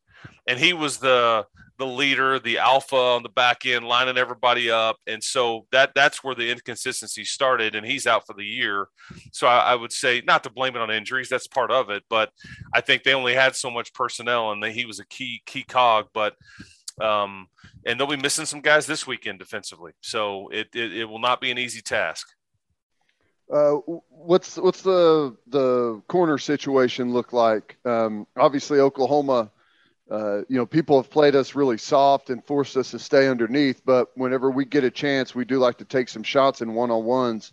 And 0.46 0.58
he 0.58 0.72
was 0.72 0.98
the 0.98 1.46
the 1.78 1.86
leader, 1.86 2.40
the 2.40 2.58
alpha 2.58 2.96
on 2.96 3.22
the 3.22 3.28
back 3.28 3.64
end, 3.64 3.86
lining 3.86 4.18
everybody 4.18 4.68
up, 4.68 4.96
and 5.06 5.22
so 5.22 5.66
that 5.70 5.92
that's 5.94 6.24
where 6.24 6.34
the 6.34 6.50
inconsistency 6.50 7.24
started. 7.24 7.76
And 7.76 7.86
he's 7.86 8.06
out 8.06 8.26
for 8.26 8.32
the 8.32 8.44
year. 8.44 8.88
So 9.32 9.46
I, 9.46 9.58
I 9.58 9.74
would 9.76 9.92
say 9.92 10.20
not 10.26 10.42
to 10.42 10.50
blame 10.50 10.74
it 10.74 10.82
on 10.82 10.90
injuries, 10.90 11.28
that's 11.28 11.46
part 11.46 11.70
of 11.70 11.88
it, 11.90 12.02
but 12.10 12.30
I 12.74 12.80
think 12.80 13.04
they 13.04 13.14
only 13.14 13.34
had 13.34 13.54
so 13.54 13.70
much 13.70 13.94
personnel, 13.94 14.50
and 14.50 14.64
he 14.64 14.86
was 14.86 14.98
a 14.98 15.06
key 15.06 15.40
key 15.46 15.62
cog. 15.62 16.06
But 16.12 16.34
um, 17.00 17.48
and 17.86 17.98
they'll 17.98 18.06
be 18.06 18.16
missing 18.16 18.46
some 18.46 18.60
guys 18.60 18.86
this 18.86 19.06
weekend 19.06 19.38
defensively. 19.38 19.92
So 20.00 20.48
it, 20.48 20.68
it, 20.74 20.96
it 20.96 21.04
will 21.04 21.18
not 21.18 21.40
be 21.40 21.50
an 21.50 21.58
easy 21.58 21.80
task. 21.80 22.26
Uh, 23.52 23.76
what's 24.08 24.56
what's 24.58 24.82
the 24.82 25.34
the 25.46 26.02
corner 26.06 26.36
situation 26.36 27.12
look 27.14 27.32
like? 27.32 27.78
Um, 27.84 28.26
obviously, 28.36 28.80
Oklahoma. 28.80 29.50
Uh, 30.10 30.38
you 30.48 30.56
know, 30.56 30.64
people 30.64 31.00
have 31.00 31.10
played 31.10 31.36
us 31.36 31.54
really 31.54 31.76
soft 31.76 32.30
and 32.30 32.42
forced 32.46 32.78
us 32.78 32.90
to 32.92 32.98
stay 32.98 33.28
underneath. 33.28 33.82
But 33.84 34.08
whenever 34.14 34.50
we 34.50 34.64
get 34.64 34.82
a 34.82 34.90
chance, 34.90 35.34
we 35.34 35.44
do 35.44 35.58
like 35.58 35.76
to 35.78 35.84
take 35.84 36.08
some 36.08 36.22
shots 36.22 36.62
in 36.62 36.72
one 36.72 36.90
on 36.90 37.04
ones. 37.04 37.52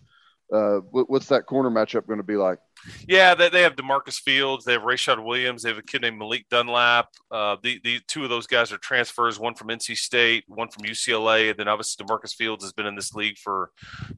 Uh, 0.51 0.77
what's 0.91 1.27
that 1.27 1.47
corner 1.47 1.69
matchup 1.69 2.07
going 2.07 2.19
to 2.19 2.23
be 2.23 2.37
like? 2.37 2.59
Yeah, 3.07 3.36
they, 3.36 3.49
they 3.49 3.61
have 3.61 3.75
DaMarcus 3.75 4.19
Fields, 4.19 4.65
they 4.65 4.73
have 4.73 4.81
Rayshad 4.81 5.23
Williams, 5.23 5.63
they 5.63 5.69
have 5.69 5.77
a 5.77 5.83
kid 5.83 6.01
named 6.01 6.17
Malik 6.17 6.45
Dunlap. 6.49 7.07
Uh, 7.31 7.57
the 7.61 7.79
the 7.83 7.99
two 8.07 8.23
of 8.23 8.29
those 8.29 8.47
guys 8.47 8.71
are 8.71 8.77
transfers, 8.77 9.39
one 9.39 9.55
from 9.55 9.67
NC 9.69 9.97
State, 9.97 10.43
one 10.47 10.69
from 10.69 10.83
UCLA, 10.83 11.49
and 11.49 11.59
then 11.59 11.67
obviously 11.67 12.05
DaMarcus 12.05 12.33
Fields 12.33 12.63
has 12.63 12.73
been 12.73 12.86
in 12.86 12.95
this 12.95 13.13
league 13.13 13.38
for 13.38 13.71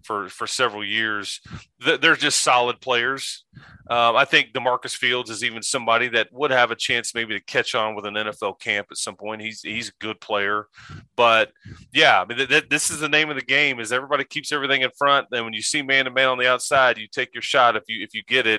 for 0.03 0.29
for 0.29 0.47
several 0.47 0.83
years. 0.83 1.41
They're 1.79 2.15
just 2.15 2.41
solid 2.41 2.81
players. 2.81 3.45
Um, 3.89 4.17
I 4.17 4.25
think 4.25 4.51
DaMarcus 4.51 4.95
Fields 4.95 5.29
is 5.29 5.43
even 5.43 5.61
somebody 5.63 6.09
that 6.09 6.27
would 6.33 6.51
have 6.51 6.71
a 6.71 6.75
chance 6.75 7.15
maybe 7.15 7.33
to 7.33 7.45
catch 7.45 7.73
on 7.73 7.95
with 7.95 8.05
an 8.05 8.15
NFL 8.15 8.59
camp 8.59 8.87
at 8.91 8.97
some 8.97 9.15
point. 9.15 9.41
He's 9.41 9.61
he's 9.61 9.89
a 9.89 9.93
good 9.99 10.19
player, 10.19 10.67
but 11.15 11.51
yeah, 11.93 12.21
I 12.21 12.25
mean 12.25 12.37
th- 12.37 12.49
th- 12.49 12.69
this 12.69 12.91
is 12.91 12.99
the 12.99 13.07
name 13.07 13.29
of 13.29 13.37
the 13.37 13.41
game: 13.41 13.79
is 13.79 13.93
everybody 13.93 14.25
keeps 14.25 14.51
everything 14.51 14.81
in 14.81 14.89
front. 14.97 15.27
Then 15.31 15.45
when 15.45 15.53
you 15.53 15.61
see 15.61 15.81
man 15.81 16.05
to 16.05 16.11
man 16.11 16.27
on 16.27 16.37
the 16.37 16.49
outside, 16.49 16.97
you 16.97 17.07
take 17.07 17.33
your 17.33 17.41
shot 17.41 17.77
if 17.77 17.83
you 17.87 18.03
if 18.03 18.13
you 18.13 18.23
get 18.23 18.45
it, 18.45 18.56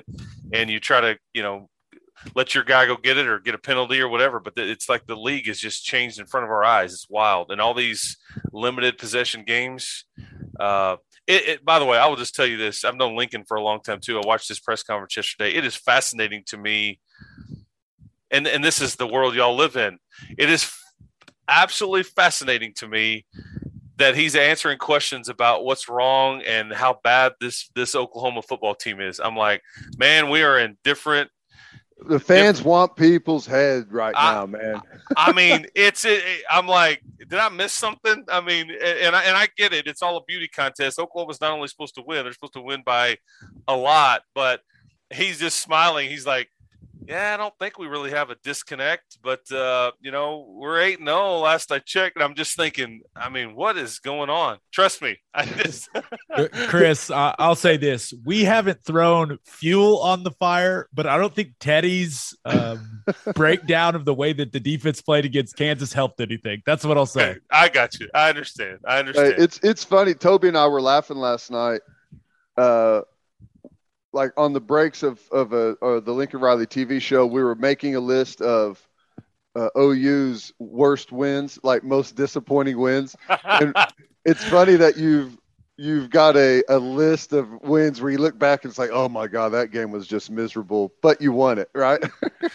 and 0.53 0.70
you 0.70 0.80
try 0.80 1.01
to 1.01 1.18
you 1.34 1.42
know 1.42 1.68
let 2.34 2.55
your 2.55 2.64
guy 2.64 2.86
go 2.86 2.96
get 2.96 3.16
it 3.16 3.26
or 3.26 3.38
get 3.38 3.55
a 3.55 3.59
penalty 3.59 4.01
or 4.01 4.09
whatever. 4.09 4.40
But 4.40 4.55
it's 4.57 4.88
like 4.88 5.07
the 5.07 5.16
league 5.16 5.46
has 5.46 5.59
just 5.59 5.84
changed 5.84 6.18
in 6.18 6.26
front 6.26 6.44
of 6.44 6.51
our 6.51 6.64
eyes. 6.64 6.92
It's 6.92 7.09
wild, 7.09 7.51
and 7.51 7.61
all 7.61 7.74
these 7.74 8.16
limited 8.53 8.99
possession 8.99 9.44
games. 9.44 10.05
Uh, 10.59 10.96
it, 11.26 11.49
it, 11.49 11.64
by 11.64 11.78
the 11.78 11.84
way, 11.84 11.99
I 11.99 12.07
will 12.07 12.16
just 12.16 12.34
tell 12.34 12.46
you 12.46 12.57
this: 12.57 12.84
I've 12.84 12.96
known 12.96 13.16
Lincoln 13.16 13.44
for 13.46 13.57
a 13.57 13.62
long 13.62 13.80
time 13.80 14.01
too. 14.01 14.18
I 14.18 14.26
watched 14.26 14.49
this 14.49 14.61
press 14.61 14.82
conference 14.82 15.16
yesterday. 15.16 15.55
It 15.55 15.64
is 15.64 15.76
fascinating 15.76 16.42
to 16.46 16.57
me, 16.57 17.01
and 18.30 18.46
and 18.46 18.64
this 18.64 18.80
is 18.80 18.96
the 18.96 19.07
world 19.07 19.34
y'all 19.34 19.57
live 19.57 19.76
in. 19.76 19.99
It 20.36 20.51
is 20.51 20.72
absolutely 21.49 22.03
fascinating 22.03 22.74
to 22.74 22.88
me 22.88 23.24
that 23.99 24.16
he's 24.16 24.34
answering 24.34 24.78
questions 24.78 25.28
about 25.28 25.64
what's 25.64 25.88
wrong 25.88 26.42
and 26.42 26.72
how 26.72 26.99
bad 27.05 27.32
this 27.40 27.68
this 27.74 27.94
Oklahoma 27.94 28.42
football 28.42 28.74
team 28.74 29.01
is. 29.01 29.20
I'm 29.20 29.36
like, 29.36 29.62
man, 29.99 30.30
we 30.30 30.42
are 30.42 30.59
in 30.59 30.76
different 30.84 31.30
the 32.07 32.20
fans 32.20 32.61
if, 32.61 32.64
want 32.64 32.94
people's 32.96 33.46
head 33.46 33.92
right 33.92 34.14
I, 34.16 34.34
now, 34.34 34.46
man. 34.46 34.80
I 35.16 35.32
mean, 35.32 35.66
it's. 35.74 36.05
It, 36.05 36.22
I'm 36.49 36.68
like, 36.68 37.03
did 37.18 37.34
I 37.34 37.49
miss 37.49 37.72
something? 37.72 38.24
I 38.28 38.40
mean, 38.40 38.70
and 38.70 39.16
I, 39.16 39.24
and 39.24 39.36
I 39.36 39.49
get 39.57 39.72
it. 39.72 39.86
It's 39.86 40.03
all 40.03 40.16
a 40.16 40.22
beauty 40.24 40.49
contest. 40.49 40.99
Oklahoma's 40.99 41.40
not 41.40 41.53
only 41.53 41.68
supposed 41.68 41.96
to 41.96 42.03
win; 42.07 42.22
they're 42.22 42.32
supposed 42.32 42.53
to 42.55 42.61
win 42.61 42.82
by 42.86 43.18
a 43.66 43.76
lot. 43.76 44.22
But 44.34 44.61
he's 45.12 45.40
just 45.40 45.61
smiling. 45.61 46.09
He's 46.09 46.26
like, 46.26 46.49
yeah, 47.09 47.32
I 47.32 47.36
don't 47.38 47.54
think 47.59 47.78
we 47.78 47.86
really 47.86 48.11
have 48.11 48.28
a 48.28 48.34
disconnect, 48.44 49.16
but 49.22 49.50
uh, 49.50 49.92
you 49.98 50.11
know, 50.11 50.46
we're 50.46 50.78
eight 50.78 50.98
and 50.98 51.09
zero 51.09 51.18
oh 51.18 51.40
last 51.40 51.72
I 51.72 51.78
checked, 51.78 52.16
and 52.16 52.22
I'm 52.22 52.34
just 52.34 52.54
thinking, 52.54 53.00
I 53.16 53.30
mean, 53.30 53.54
what 53.54 53.78
is 53.78 53.98
going 53.98 54.28
on? 54.28 54.59
Trust 54.72 55.00
me, 55.00 55.16
I 55.34 55.46
just 55.46 55.88
Chris, 56.68 57.11
uh, 57.11 57.34
I'll 57.38 57.54
say 57.54 57.78
this: 57.78 58.12
we 58.26 58.44
haven't 58.44 58.84
thrown 58.84 59.38
fuel 59.44 60.00
on 60.00 60.22
the 60.22 60.32
fire, 60.32 60.86
but 60.92 61.06
I 61.06 61.16
don't 61.16 61.34
think 61.34 61.52
Teddy's 61.61 62.36
um, 62.44 63.02
breakdown 63.34 63.94
of 63.94 64.04
the 64.04 64.14
way 64.14 64.34
that 64.34 64.52
the 64.52 64.61
defense 64.61 65.00
played 65.00 65.24
against 65.24 65.56
Kansas 65.56 65.94
helped 65.94 66.20
anything. 66.20 66.62
That's 66.66 66.84
what 66.84 66.98
I'll 66.98 67.06
say. 67.06 67.38
I 67.50 67.70
got 67.70 67.98
you. 67.98 68.11
I 68.12 68.28
understand. 68.28 68.80
I 68.86 68.98
understand. 68.98 69.34
Hey, 69.38 69.42
it's 69.42 69.59
it's 69.62 69.82
funny. 69.82 70.12
Toby 70.12 70.48
and 70.48 70.59
I 70.59 70.66
were 70.66 70.82
laughing 70.82 71.16
last 71.16 71.50
night. 71.50 71.80
Uh, 72.59 73.00
like 74.12 74.32
on 74.36 74.52
the 74.52 74.61
breaks 74.61 75.02
of 75.02 75.20
of 75.30 75.52
a 75.52 75.72
or 75.80 76.00
the 76.00 76.12
Lincoln 76.12 76.40
Riley 76.40 76.66
TV 76.66 77.00
show, 77.00 77.26
we 77.26 77.42
were 77.42 77.54
making 77.54 77.94
a 77.96 78.00
list 78.00 78.40
of 78.40 78.86
uh, 79.54 79.68
OU's 79.76 80.52
worst 80.59 81.12
wins, 81.12 81.59
like 81.62 81.84
most 81.84 82.16
disappointing 82.16 82.78
wins. 82.78 83.16
And 83.61 83.74
it's 84.24 84.44
funny 84.44 84.76
that 84.76 84.96
you've 84.96 85.36
you've 85.79 86.11
got 86.11 86.37
a, 86.37 86.64
a 86.68 86.76
list 86.76 87.33
of 87.33 87.49
wins 87.62 88.03
where 88.03 88.11
you 88.11 88.18
look 88.18 88.37
back 88.37 88.64
and 88.64 88.70
it's 88.70 88.81
like, 88.81 88.91
oh 88.93 89.09
my 89.09 89.29
God, 89.29 89.51
that 89.51 89.70
game 89.70 89.93
was 89.93 90.09
just 90.09 90.29
miserable, 90.29 90.93
but 91.03 91.22
you 91.22 91.31
won 91.31 91.57
it, 91.57 91.70
right? 91.72 92.03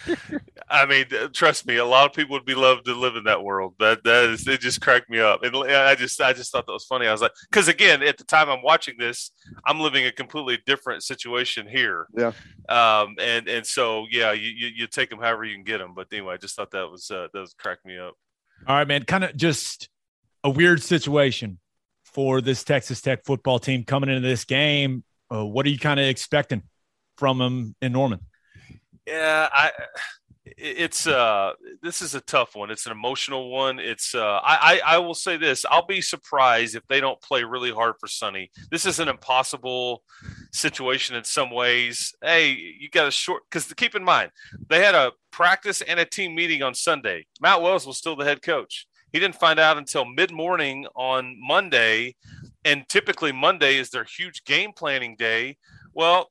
I 0.69 0.85
mean, 0.85 1.05
trust 1.31 1.65
me, 1.65 1.77
a 1.77 1.85
lot 1.85 2.05
of 2.05 2.13
people 2.13 2.33
would 2.33 2.45
be 2.45 2.53
loved 2.53 2.85
to 2.85 2.93
live 2.93 3.15
in 3.15 3.23
that 3.23 3.41
world. 3.41 3.75
That 3.79 4.03
that 4.03 4.25
is, 4.25 4.45
it 4.45 4.59
just 4.59 4.81
cracked 4.81 5.09
me 5.09 5.19
up. 5.19 5.41
And 5.41 5.55
I 5.55 5.95
just, 5.95 6.19
I 6.19 6.33
just 6.33 6.51
thought 6.51 6.65
that 6.67 6.73
was 6.73 6.85
funny. 6.85 7.07
I 7.07 7.13
was 7.13 7.21
like, 7.21 7.31
because 7.49 7.69
again, 7.69 8.03
at 8.03 8.17
the 8.17 8.25
time 8.25 8.49
I'm 8.49 8.61
watching 8.61 8.95
this, 8.99 9.31
I'm 9.65 9.79
living 9.79 10.05
a 10.05 10.11
completely 10.11 10.59
different 10.65 11.03
situation 11.03 11.65
here. 11.67 12.07
Yeah. 12.15 12.33
Um. 12.67 13.15
And 13.19 13.47
and 13.47 13.65
so 13.65 14.05
yeah, 14.09 14.31
you 14.33 14.49
you, 14.49 14.67
you 14.75 14.87
take 14.87 15.09
them 15.09 15.19
however 15.19 15.45
you 15.45 15.55
can 15.55 15.63
get 15.63 15.77
them. 15.77 15.93
But 15.95 16.07
anyway, 16.11 16.33
I 16.33 16.37
just 16.37 16.55
thought 16.55 16.71
that 16.71 16.89
was 16.89 17.09
uh, 17.09 17.27
that 17.33 17.39
was 17.39 17.53
cracked 17.53 17.85
me 17.85 17.97
up. 17.97 18.15
All 18.67 18.75
right, 18.75 18.87
man. 18.87 19.03
Kind 19.03 19.23
of 19.23 19.35
just 19.35 19.89
a 20.43 20.49
weird 20.49 20.81
situation 20.81 21.59
for 22.13 22.41
this 22.41 22.63
Texas 22.63 23.01
Tech 23.01 23.25
football 23.25 23.59
team 23.59 23.83
coming 23.83 24.09
into 24.09 24.27
this 24.27 24.45
game. 24.45 25.03
Uh, 25.33 25.45
what 25.45 25.65
are 25.65 25.69
you 25.69 25.79
kind 25.79 25.99
of 25.99 26.05
expecting 26.05 26.63
from 27.17 27.37
them 27.37 27.75
in 27.81 27.91
Norman? 27.91 28.19
Yeah, 29.05 29.49
I 29.51 29.71
it's 30.45 31.07
uh 31.07 31.53
this 31.81 32.01
is 32.01 32.15
a 32.15 32.21
tough 32.21 32.55
one. 32.55 32.69
It's 32.69 32.85
an 32.85 32.91
emotional 32.91 33.49
one. 33.49 33.79
It's 33.79 34.13
uh 34.13 34.39
I, 34.43 34.81
I 34.85 34.95
i 34.95 34.97
will 34.97 35.13
say 35.13 35.37
this. 35.37 35.65
I'll 35.69 35.85
be 35.85 36.01
surprised 36.01 36.75
if 36.75 36.85
they 36.87 36.99
don't 36.99 37.21
play 37.21 37.43
really 37.43 37.71
hard 37.71 37.95
for 37.99 38.07
sonny. 38.07 38.51
This 38.69 38.85
is 38.85 38.99
an 38.99 39.07
impossible 39.07 40.03
situation 40.51 41.15
in 41.15 41.23
some 41.23 41.49
ways. 41.49 42.13
Hey 42.21 42.51
you 42.51 42.89
got 42.89 43.07
a 43.07 43.11
short 43.11 43.43
because 43.49 43.71
keep 43.73 43.95
in 43.95 44.03
mind 44.03 44.31
they 44.69 44.83
had 44.83 44.95
a 44.95 45.11
practice 45.31 45.81
and 45.81 45.99
a 45.99 46.05
team 46.05 46.35
meeting 46.35 46.61
on 46.61 46.73
sunday. 46.73 47.25
Matt 47.41 47.61
wells 47.61 47.87
was 47.87 47.97
still 47.97 48.15
the 48.15 48.25
head 48.25 48.41
coach 48.41 48.85
he 49.13 49.19
didn't 49.19 49.35
find 49.35 49.59
out 49.59 49.77
until 49.77 50.03
mid-morning 50.03 50.85
on 50.95 51.37
monday 51.39 52.15
and 52.65 52.87
typically 52.89 53.31
monday 53.31 53.77
is 53.77 53.89
their 53.89 54.05
huge 54.05 54.43
game 54.43 54.71
planning 54.75 55.15
day 55.15 55.57
well 55.93 56.29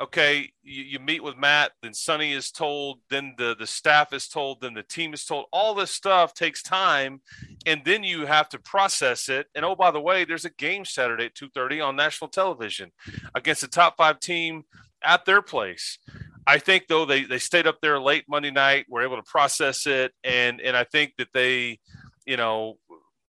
okay, 0.00 0.50
you, 0.62 0.82
you, 0.82 0.98
meet 0.98 1.22
with 1.22 1.36
Matt, 1.36 1.72
then 1.82 1.94
Sonny 1.94 2.32
is 2.32 2.50
told, 2.50 2.98
then 3.10 3.34
the, 3.38 3.54
the 3.58 3.66
staff 3.66 4.12
is 4.12 4.28
told, 4.28 4.60
then 4.60 4.74
the 4.74 4.82
team 4.82 5.14
is 5.14 5.24
told. 5.24 5.46
All 5.52 5.74
this 5.74 5.90
stuff 5.90 6.34
takes 6.34 6.62
time, 6.62 7.20
and 7.66 7.82
then 7.84 8.02
you 8.02 8.26
have 8.26 8.48
to 8.50 8.58
process 8.58 9.28
it. 9.28 9.46
And 9.54 9.64
oh, 9.64 9.74
by 9.74 9.90
the 9.90 10.00
way, 10.00 10.24
there's 10.24 10.44
a 10.44 10.50
game 10.50 10.84
Saturday 10.84 11.26
at 11.26 11.34
2:30 11.34 11.86
on 11.86 11.96
national 11.96 12.28
television 12.28 12.90
against 13.34 13.62
a 13.62 13.68
top 13.68 13.96
five 13.96 14.20
team 14.20 14.64
at 15.02 15.24
their 15.24 15.42
place. 15.42 15.98
I 16.46 16.58
think 16.58 16.88
though 16.88 17.04
they 17.04 17.24
they 17.24 17.38
stayed 17.38 17.66
up 17.66 17.80
there 17.80 18.00
late 18.00 18.24
Monday 18.28 18.50
night, 18.50 18.86
were 18.88 19.02
able 19.02 19.16
to 19.16 19.22
process 19.22 19.86
it, 19.86 20.12
and 20.24 20.60
and 20.60 20.76
I 20.76 20.84
think 20.84 21.14
that 21.18 21.28
they, 21.32 21.78
you 22.26 22.36
know, 22.36 22.78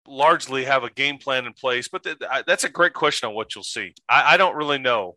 largely 0.07 0.65
have 0.65 0.83
a 0.83 0.89
game 0.89 1.17
plan 1.17 1.45
in 1.45 1.53
place. 1.53 1.87
But 1.87 2.03
th- 2.03 2.17
that's 2.45 2.63
a 2.63 2.69
great 2.69 2.93
question 2.93 3.29
on 3.29 3.35
what 3.35 3.55
you'll 3.55 3.63
see. 3.63 3.93
I, 4.09 4.33
I 4.33 4.37
don't 4.37 4.55
really 4.55 4.79
know 4.79 5.15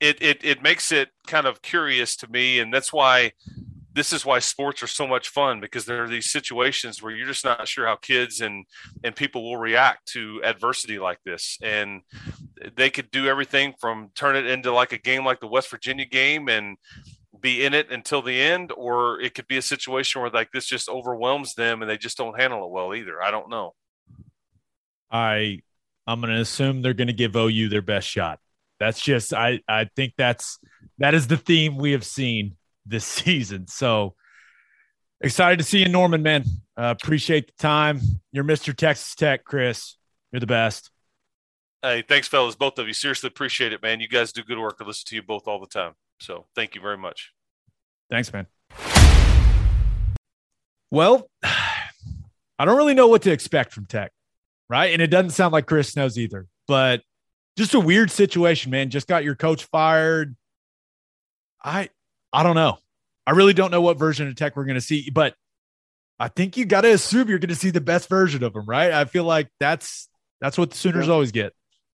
it, 0.00 0.20
it 0.20 0.44
it 0.44 0.62
makes 0.62 0.92
it 0.92 1.08
kind 1.26 1.46
of 1.46 1.62
curious 1.62 2.16
to 2.16 2.30
me, 2.30 2.58
and 2.58 2.72
that's 2.72 2.92
why 2.92 3.32
this 3.94 4.12
is 4.12 4.26
why 4.26 4.40
sports 4.40 4.82
are 4.82 4.88
so 4.88 5.06
much 5.06 5.28
fun 5.28 5.60
because 5.60 5.84
there 5.84 6.02
are 6.02 6.08
these 6.08 6.30
situations 6.30 7.00
where 7.00 7.14
you're 7.14 7.28
just 7.28 7.44
not 7.44 7.68
sure 7.68 7.86
how 7.86 7.96
kids 7.96 8.40
and 8.40 8.66
and 9.04 9.14
people 9.14 9.44
will 9.44 9.56
react 9.56 10.06
to 10.08 10.40
adversity 10.44 10.98
like 10.98 11.20
this 11.24 11.58
and 11.62 12.02
they 12.76 12.90
could 12.90 13.08
do 13.12 13.28
everything 13.28 13.72
from 13.80 14.10
turn 14.16 14.34
it 14.34 14.46
into 14.46 14.72
like 14.72 14.92
a 14.92 14.98
game 14.98 15.24
like 15.24 15.38
the 15.38 15.46
West 15.46 15.70
Virginia 15.70 16.04
game 16.04 16.48
and 16.48 16.76
be 17.44 17.64
in 17.64 17.74
it 17.74 17.92
until 17.92 18.22
the 18.22 18.40
end 18.40 18.72
or 18.76 19.20
it 19.20 19.34
could 19.34 19.46
be 19.46 19.56
a 19.56 19.62
situation 19.62 20.20
where 20.20 20.30
like 20.30 20.50
this 20.50 20.66
just 20.66 20.88
overwhelms 20.88 21.54
them 21.54 21.80
and 21.82 21.90
they 21.90 21.96
just 21.96 22.16
don't 22.16 22.40
handle 22.40 22.64
it 22.64 22.70
well 22.70 22.94
either 22.94 23.22
i 23.22 23.30
don't 23.30 23.48
know 23.48 23.72
i 25.10 25.60
i'm 26.06 26.20
going 26.20 26.34
to 26.34 26.40
assume 26.40 26.82
they're 26.82 26.94
going 26.94 27.06
to 27.06 27.12
give 27.12 27.36
ou 27.36 27.68
their 27.68 27.82
best 27.82 28.08
shot 28.08 28.40
that's 28.80 29.00
just 29.00 29.32
I 29.32 29.60
I 29.68 29.88
think 29.96 30.14
that's 30.16 30.58
that 30.98 31.14
is 31.14 31.26
the 31.26 31.36
theme 31.36 31.76
we 31.76 31.92
have 31.92 32.04
seen 32.04 32.56
this 32.86 33.04
season. 33.22 33.66
So 33.66 34.14
excited 35.20 35.58
to 35.58 35.64
see 35.64 35.80
you, 35.80 35.88
Norman. 35.88 36.22
Man, 36.22 36.44
uh, 36.76 36.94
appreciate 37.00 37.46
the 37.46 37.62
time. 37.62 38.00
You're 38.32 38.44
Mr. 38.44 38.76
Texas 38.76 39.14
Tech, 39.14 39.44
Chris. 39.44 39.96
You're 40.32 40.40
the 40.40 40.46
best. 40.46 40.90
Hey, 41.82 42.02
thanks, 42.02 42.28
fellas, 42.28 42.54
both 42.54 42.78
of 42.78 42.86
you. 42.86 42.94
Seriously 42.94 43.28
appreciate 43.28 43.74
it, 43.74 43.82
man. 43.82 44.00
You 44.00 44.08
guys 44.08 44.32
do 44.32 44.42
good 44.42 44.58
work. 44.58 44.78
I 44.80 44.84
listen 44.84 45.04
to 45.08 45.16
you 45.16 45.22
both 45.22 45.46
all 45.46 45.60
the 45.60 45.66
time. 45.66 45.92
So 46.18 46.46
thank 46.54 46.74
you 46.74 46.80
very 46.80 46.96
much. 46.96 47.33
Thanks, 48.14 48.32
man. 48.32 48.46
Well, 50.92 51.28
I 51.42 52.64
don't 52.64 52.76
really 52.76 52.94
know 52.94 53.08
what 53.08 53.22
to 53.22 53.32
expect 53.32 53.72
from 53.72 53.86
Tech, 53.86 54.12
right? 54.70 54.92
And 54.92 55.02
it 55.02 55.08
doesn't 55.08 55.30
sound 55.30 55.52
like 55.52 55.66
Chris 55.66 55.96
knows 55.96 56.16
either. 56.16 56.46
But 56.68 57.02
just 57.56 57.74
a 57.74 57.80
weird 57.80 58.12
situation, 58.12 58.70
man. 58.70 58.90
Just 58.90 59.08
got 59.08 59.24
your 59.24 59.34
coach 59.34 59.64
fired. 59.64 60.36
I 61.60 61.88
I 62.32 62.44
don't 62.44 62.54
know. 62.54 62.78
I 63.26 63.32
really 63.32 63.52
don't 63.52 63.72
know 63.72 63.80
what 63.80 63.98
version 63.98 64.28
of 64.28 64.36
tech 64.36 64.54
we're 64.54 64.64
going 64.64 64.76
to 64.76 64.80
see, 64.80 65.10
but 65.10 65.34
I 66.20 66.28
think 66.28 66.56
you 66.56 66.66
got 66.66 66.82
to 66.82 66.92
assume 66.92 67.28
you're 67.28 67.40
going 67.40 67.48
to 67.48 67.56
see 67.56 67.70
the 67.70 67.80
best 67.80 68.08
version 68.08 68.44
of 68.44 68.52
them, 68.52 68.66
right? 68.66 68.92
I 68.92 69.06
feel 69.06 69.24
like 69.24 69.48
that's 69.58 70.08
that's 70.40 70.56
what 70.56 70.70
the 70.70 70.76
Sooners 70.76 71.08
yeah. 71.08 71.12
always 71.12 71.32
get. 71.32 71.52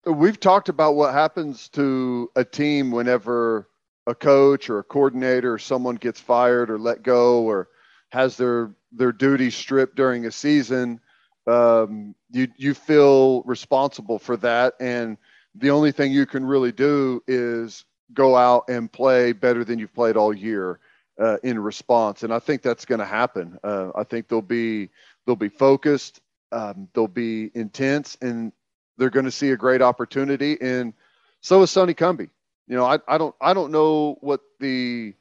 We've 0.07 0.39
talked 0.39 0.69
about 0.69 0.95
what 0.95 1.12
happens 1.12 1.69
to 1.71 2.31
a 2.37 2.45
team 2.45 2.93
whenever 2.93 3.67
a 4.07 4.15
coach 4.15 4.69
or 4.69 4.79
a 4.79 4.85
coordinator 4.85 5.55
or 5.55 5.59
someone 5.59 5.97
gets 5.97 6.21
fired 6.21 6.71
or 6.71 6.79
let 6.79 7.03
go 7.03 7.43
or 7.43 7.69
has 8.11 8.37
their 8.37 8.75
their 8.93 9.13
duties 9.13 9.55
stripped 9.55 9.97
during 9.97 10.27
a 10.27 10.31
season. 10.31 11.01
Um, 11.47 12.15
you 12.31 12.49
you 12.57 12.75
feel 12.75 13.43
responsible 13.43 14.19
for 14.19 14.37
that 14.39 14.75
and 14.81 15.17
the 15.55 15.71
only 15.71 15.93
thing 15.93 16.13
you 16.13 16.27
can 16.27 16.45
really 16.45 16.73
do 16.73 17.23
is 17.27 17.85
go 18.13 18.37
out 18.37 18.65
and 18.69 18.91
play 18.91 19.33
better 19.33 19.65
than 19.65 19.79
you've 19.79 19.95
played 19.95 20.17
all 20.17 20.35
year 20.35 20.81
uh, 21.21 21.37
in 21.43 21.59
response. 21.59 22.23
And 22.23 22.33
I 22.33 22.39
think 22.39 22.63
that's 22.63 22.85
going 22.85 22.99
to 22.99 23.05
happen. 23.05 23.59
Uh, 23.63 23.91
I 23.95 24.05
think 24.05 24.29
they'll 24.29 24.43
be 24.43 24.91
they'll 25.27 25.37
be 25.37 25.49
focused, 25.49 26.21
um, 26.53 26.89
they'll 26.93 27.07
be 27.09 27.51
intense, 27.55 28.17
and 28.21 28.53
they're 28.99 29.11
going 29.11 29.25
to 29.25 29.31
see 29.31 29.51
a 29.51 29.57
great 29.57 29.83
opportunity. 29.83 30.61
And 30.61 30.93
so 31.41 31.63
is 31.63 31.71
Sonny 31.71 31.95
Cumbie. 31.95 32.31
You 32.67 32.77
know, 32.77 32.85
I, 32.85 32.99
I 33.07 33.19
don't 33.19 33.35
I 33.41 33.55
don't 33.55 33.73
know 33.73 34.17
what 34.21 34.41
the 34.61 35.15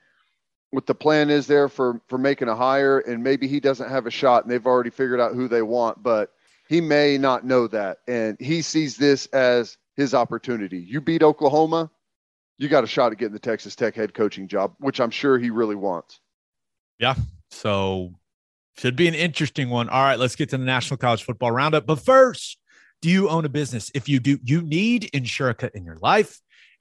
what 0.72 0.86
the 0.86 0.96
plan 0.96 1.30
is 1.30 1.48
there 1.48 1.70
for 1.70 2.02
for 2.08 2.18
making 2.18 2.48
a 2.48 2.56
hire, 2.56 3.00
and 3.00 3.24
maybe 3.24 3.48
he 3.48 3.60
doesn't 3.60 3.90
have 3.90 4.06
a 4.06 4.12
shot, 4.12 4.44
and 4.44 4.52
they've 4.52 4.66
already 4.66 4.90
figured 4.90 5.20
out 5.20 5.34
who 5.34 5.48
they 5.48 5.62
want, 5.62 6.02
but 6.02 6.32
he 6.68 6.82
may 6.82 7.18
not 7.18 7.46
know 7.46 7.68
that, 7.68 8.00
and 8.08 8.38
he 8.40 8.62
sees 8.62 8.98
this 8.98 9.26
as 9.28 9.78
his 9.96 10.14
opportunity. 10.14 10.80
You 10.80 11.02
beat 11.02 11.22
Oklahoma, 11.22 11.92
you 12.58 12.70
got 12.70 12.84
a 12.84 12.88
shot 12.88 13.12
at 13.12 13.18
getting 13.18 13.34
the 13.34 13.40
Texas 13.40 13.76
Tech 13.76 13.96
head 13.96 14.14
coaching 14.14 14.48
job, 14.48 14.74
which 14.80 15.00
I'm 15.00 15.12
sure 15.12 15.38
he 15.38 15.50
really 15.50 15.76
wants. 15.76 16.20
Yeah. 17.00 17.16
So 17.52 18.14
should 18.78 18.96
be 18.96 19.08
an 19.08 19.14
interesting 19.14 19.70
one. 19.70 19.90
All 19.90 20.02
right, 20.02 20.18
let's 20.18 20.36
get 20.36 20.50
to 20.50 20.58
the 20.58 20.64
National 20.64 20.98
College 20.98 21.24
Football 21.24 21.52
Roundup. 21.52 21.86
But 21.86 22.00
first, 22.00 22.58
do 23.02 23.10
you 23.10 23.30
own 23.30 23.46
a 23.46 23.50
business? 23.50 23.92
If 23.94 24.10
you 24.10 24.20
do, 24.20 24.40
you 24.44 24.62
need 24.62 25.10
Insurica 25.14 25.70
in 25.74 25.86
your 25.86 25.98
life. 25.98 26.42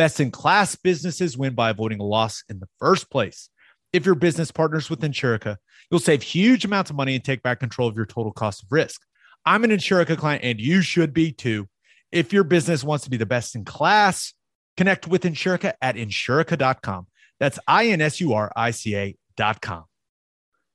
Best 0.00 0.18
in 0.18 0.30
class 0.30 0.76
businesses 0.76 1.36
win 1.36 1.52
by 1.52 1.68
avoiding 1.68 2.00
a 2.00 2.04
loss 2.04 2.42
in 2.48 2.58
the 2.58 2.68
first 2.78 3.10
place. 3.10 3.50
If 3.92 4.06
your 4.06 4.14
business 4.14 4.50
partners 4.50 4.88
with 4.88 5.00
Insurica, 5.00 5.58
you'll 5.90 6.00
save 6.00 6.22
huge 6.22 6.64
amounts 6.64 6.88
of 6.88 6.96
money 6.96 7.14
and 7.14 7.22
take 7.22 7.42
back 7.42 7.60
control 7.60 7.86
of 7.86 7.96
your 7.96 8.06
total 8.06 8.32
cost 8.32 8.62
of 8.62 8.72
risk. 8.72 9.02
I'm 9.44 9.62
an 9.62 9.68
Insurica 9.68 10.16
client 10.16 10.42
and 10.42 10.58
you 10.58 10.80
should 10.80 11.12
be 11.12 11.32
too. 11.32 11.68
If 12.12 12.32
your 12.32 12.44
business 12.44 12.82
wants 12.82 13.04
to 13.04 13.10
be 13.10 13.18
the 13.18 13.26
best 13.26 13.54
in 13.54 13.66
class, 13.66 14.32
connect 14.78 15.06
with 15.06 15.24
Insurica 15.24 15.74
at 15.82 15.96
insurica.com. 15.96 17.06
That's 17.38 17.58
I 17.68 17.88
N 17.88 18.00
S 18.00 18.22
U 18.22 18.32
R 18.32 18.50
I 18.56 18.70
C 18.70 18.94
A.com. 18.94 19.84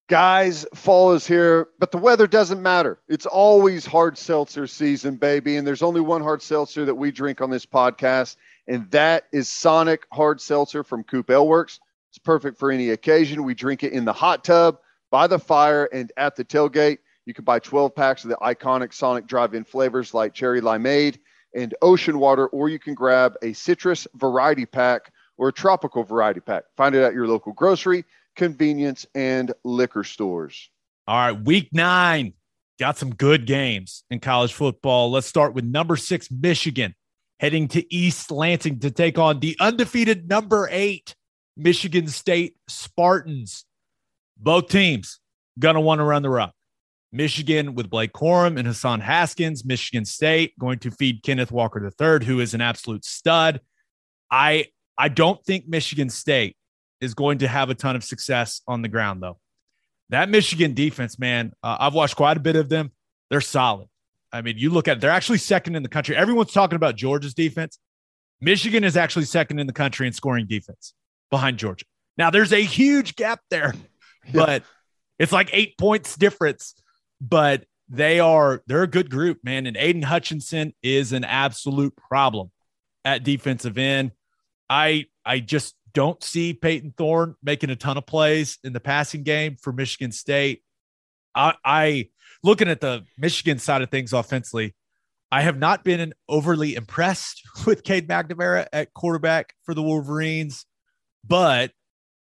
Guys, 0.08 0.68
fall 0.76 1.14
is 1.14 1.26
here, 1.26 1.70
but 1.80 1.90
the 1.90 1.98
weather 1.98 2.28
doesn't 2.28 2.62
matter. 2.62 3.00
It's 3.08 3.26
always 3.26 3.88
hard 3.88 4.20
seltzer 4.20 4.68
season, 4.68 5.16
baby. 5.16 5.58
And 5.58 5.66
there's 5.66 5.82
only 5.82 6.02
one 6.02 6.22
hard 6.22 6.44
seltzer 6.44 6.86
that 6.86 6.94
we 6.94 7.10
drink 7.10 7.42
on 7.42 7.50
this 7.50 7.66
podcast, 7.66 8.36
and 8.68 8.90
that 8.92 9.26
is 9.32 9.50
Sonic 9.50 10.06
Hard 10.12 10.42
Seltzer 10.42 10.84
from 10.84 11.04
Coop 11.04 11.30
Ale 11.30 11.48
Works. 11.48 11.80
It's 12.10 12.18
perfect 12.18 12.58
for 12.58 12.72
any 12.72 12.90
occasion. 12.90 13.44
We 13.44 13.54
drink 13.54 13.84
it 13.84 13.94
in 13.94 14.06
the 14.06 14.14
hot 14.14 14.44
tub, 14.44 14.78
by 15.12 15.28
the 15.28 15.40
fire, 15.40 15.90
and 15.94 16.12
at 16.18 16.36
the 16.36 16.46
tailgate. 16.46 17.00
You 17.26 17.34
can 17.34 17.46
buy 17.46 17.60
12 17.60 17.96
packs 17.96 18.24
of 18.24 18.30
the 18.30 18.38
iconic 18.38 18.94
Sonic 18.94 19.28
drive 19.28 19.54
in 19.54 19.64
flavors 19.64 20.14
like 20.14 20.34
cherry 20.34 20.62
limeade 20.62 21.18
and 21.56 21.74
ocean 21.82 22.20
water, 22.20 22.48
or 22.48 22.70
you 22.70 22.80
can 22.80 22.94
grab 22.94 23.36
a 23.42 23.54
citrus 23.54 24.08
variety 24.16 24.66
pack 24.66 25.12
or 25.38 25.50
a 25.50 25.54
tropical 25.54 26.04
variety 26.04 26.40
pack. 26.40 26.64
Find 26.78 26.96
it 26.96 27.02
at 27.02 27.14
your 27.14 27.28
local 27.28 27.54
grocery, 27.54 28.06
convenience, 28.36 29.06
and 29.16 29.54
liquor 29.64 30.04
stores. 30.04 30.70
All 31.08 31.18
right, 31.18 31.40
week 31.46 31.70
nine. 31.72 32.34
Got 32.78 32.98
some 32.98 33.16
good 33.16 33.46
games 33.46 34.04
in 34.10 34.20
college 34.20 34.54
football. 34.54 35.10
Let's 35.12 35.28
start 35.28 35.54
with 35.54 35.64
number 35.64 35.96
six, 35.96 36.30
Michigan, 36.30 36.94
heading 37.40 37.68
to 37.70 37.94
East 37.94 38.32
Lansing 38.32 38.80
to 38.80 38.92
take 38.92 39.18
on 39.18 39.40
the 39.40 39.56
undefeated 39.60 40.30
number 40.30 40.68
eight, 40.72 41.16
Michigan 41.58 42.08
State 42.08 42.56
Spartans. 42.68 43.66
Both 44.38 44.70
teams 44.70 45.20
gonna 45.60 45.82
want 45.82 46.00
to 46.00 46.04
run 46.04 46.22
the 46.22 46.30
rock. 46.30 46.54
Michigan 47.12 47.76
with 47.76 47.90
Blake 47.90 48.12
Corum 48.12 48.58
and 48.60 48.68
Hassan 48.68 49.00
Haskins. 49.00 49.64
Michigan 49.64 50.04
State 50.04 50.58
going 50.60 50.80
to 50.80 50.92
feed 50.92 51.24
Kenneth 51.24 51.52
Walker 51.52 51.80
III, 51.82 52.26
who 52.26 52.42
is 52.42 52.54
an 52.54 52.62
absolute 52.62 53.06
stud. 53.06 53.62
I 54.30 54.68
I 54.98 55.10
don't 55.10 55.44
think 55.46 55.68
Michigan 55.68 56.10
State 56.10 56.58
is 57.02 57.14
going 57.14 57.40
to 57.40 57.48
have 57.48 57.70
a 57.70 57.76
ton 57.76 57.96
of 57.96 58.04
success 58.04 58.62
on 58.68 58.82
the 58.82 58.88
ground, 58.88 59.22
though. 59.22 59.38
That 60.10 60.30
Michigan 60.30 60.74
defense, 60.74 61.18
man, 61.18 61.54
uh, 61.64 61.78
I've 61.80 61.94
watched 61.94 62.16
quite 62.16 62.38
a 62.38 62.40
bit 62.40 62.56
of 62.56 62.70
them. 62.70 62.92
They're 63.30 63.42
solid. 63.42 63.88
I 64.36 64.42
mean, 64.42 64.58
you 64.58 64.70
look 64.70 64.88
at 64.90 64.98
it, 64.98 65.02
they're 65.02 65.12
actually 65.12 65.38
second 65.38 65.76
in 65.76 65.84
the 65.84 65.90
country. 65.90 66.16
Everyone's 66.16 66.52
talking 66.52 66.76
about 66.76 66.98
Georgia's 66.98 67.34
defense. 67.34 67.80
Michigan 68.42 68.84
is 68.84 68.98
actually 68.98 69.26
second 69.26 69.60
in 69.60 69.68
the 69.68 69.74
country 69.74 70.08
in 70.08 70.14
scoring 70.14 70.46
defense 70.46 70.94
behind 71.32 71.58
Georgia. 71.58 71.86
Now, 72.18 72.32
there's 72.32 72.52
a 72.52 72.62
huge 72.62 73.16
gap 73.16 73.40
there, 73.50 73.74
but 74.34 74.64
it's 75.18 75.32
like 75.32 75.50
eight 75.54 75.78
points 75.78 76.18
difference. 76.18 76.76
But 77.22 77.64
they 77.88 78.20
are 78.20 78.62
they're 78.68 78.84
a 78.84 78.88
good 78.88 79.10
group, 79.10 79.40
man. 79.42 79.68
And 79.68 79.78
Aidan 79.78 80.02
Hutchinson 80.02 80.74
is 80.84 81.14
an 81.14 81.24
absolute 81.24 81.96
problem 81.96 82.52
at 83.06 83.24
defensive 83.24 83.78
end. 83.78 84.12
I 84.70 85.06
I 85.26 85.40
just 85.40 85.76
don't 85.94 86.22
see 86.22 86.54
Payton 86.54 86.96
Thorne 86.98 87.36
making 87.42 87.70
a 87.70 87.76
ton 87.78 87.98
of 87.98 88.06
plays 88.06 88.58
in 88.66 88.74
the 88.74 88.82
passing 88.82 89.24
game 89.24 89.56
for 89.56 89.72
Michigan 89.72 90.12
State. 90.12 90.62
I, 91.34 91.54
I 91.64 92.10
looking 92.44 92.68
at 92.68 92.82
the 92.82 93.04
Michigan 93.18 93.60
side 93.60 93.82
of 93.82 93.90
things 93.90 94.14
offensively, 94.14 94.76
I 95.32 95.42
have 95.42 95.58
not 95.58 95.84
been 95.84 96.14
overly 96.30 96.76
impressed 96.76 97.42
with 97.66 97.84
Cade 97.84 98.08
McNamara 98.08 98.68
at 98.72 98.94
quarterback 98.94 99.54
for 99.64 99.74
the 99.74 99.82
Wolverines, 99.82 100.66
but 101.26 101.72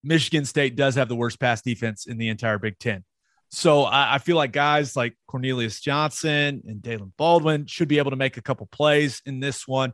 Michigan 0.02 0.44
State 0.44 0.76
does 0.76 0.94
have 0.94 1.08
the 1.08 1.16
worst 1.16 1.38
pass 1.38 1.62
defense 1.62 2.06
in 2.06 2.18
the 2.18 2.28
entire 2.28 2.58
Big 2.58 2.78
Ten. 2.78 3.04
So 3.50 3.82
I, 3.82 4.14
I 4.14 4.18
feel 4.18 4.36
like 4.36 4.52
guys 4.52 4.96
like 4.96 5.16
Cornelius 5.26 5.80
Johnson 5.80 6.62
and 6.66 6.80
Daylen 6.80 7.12
Baldwin 7.16 7.66
should 7.66 7.88
be 7.88 7.98
able 7.98 8.10
to 8.10 8.16
make 8.16 8.36
a 8.36 8.42
couple 8.42 8.66
plays 8.66 9.20
in 9.26 9.40
this 9.40 9.66
one 9.66 9.92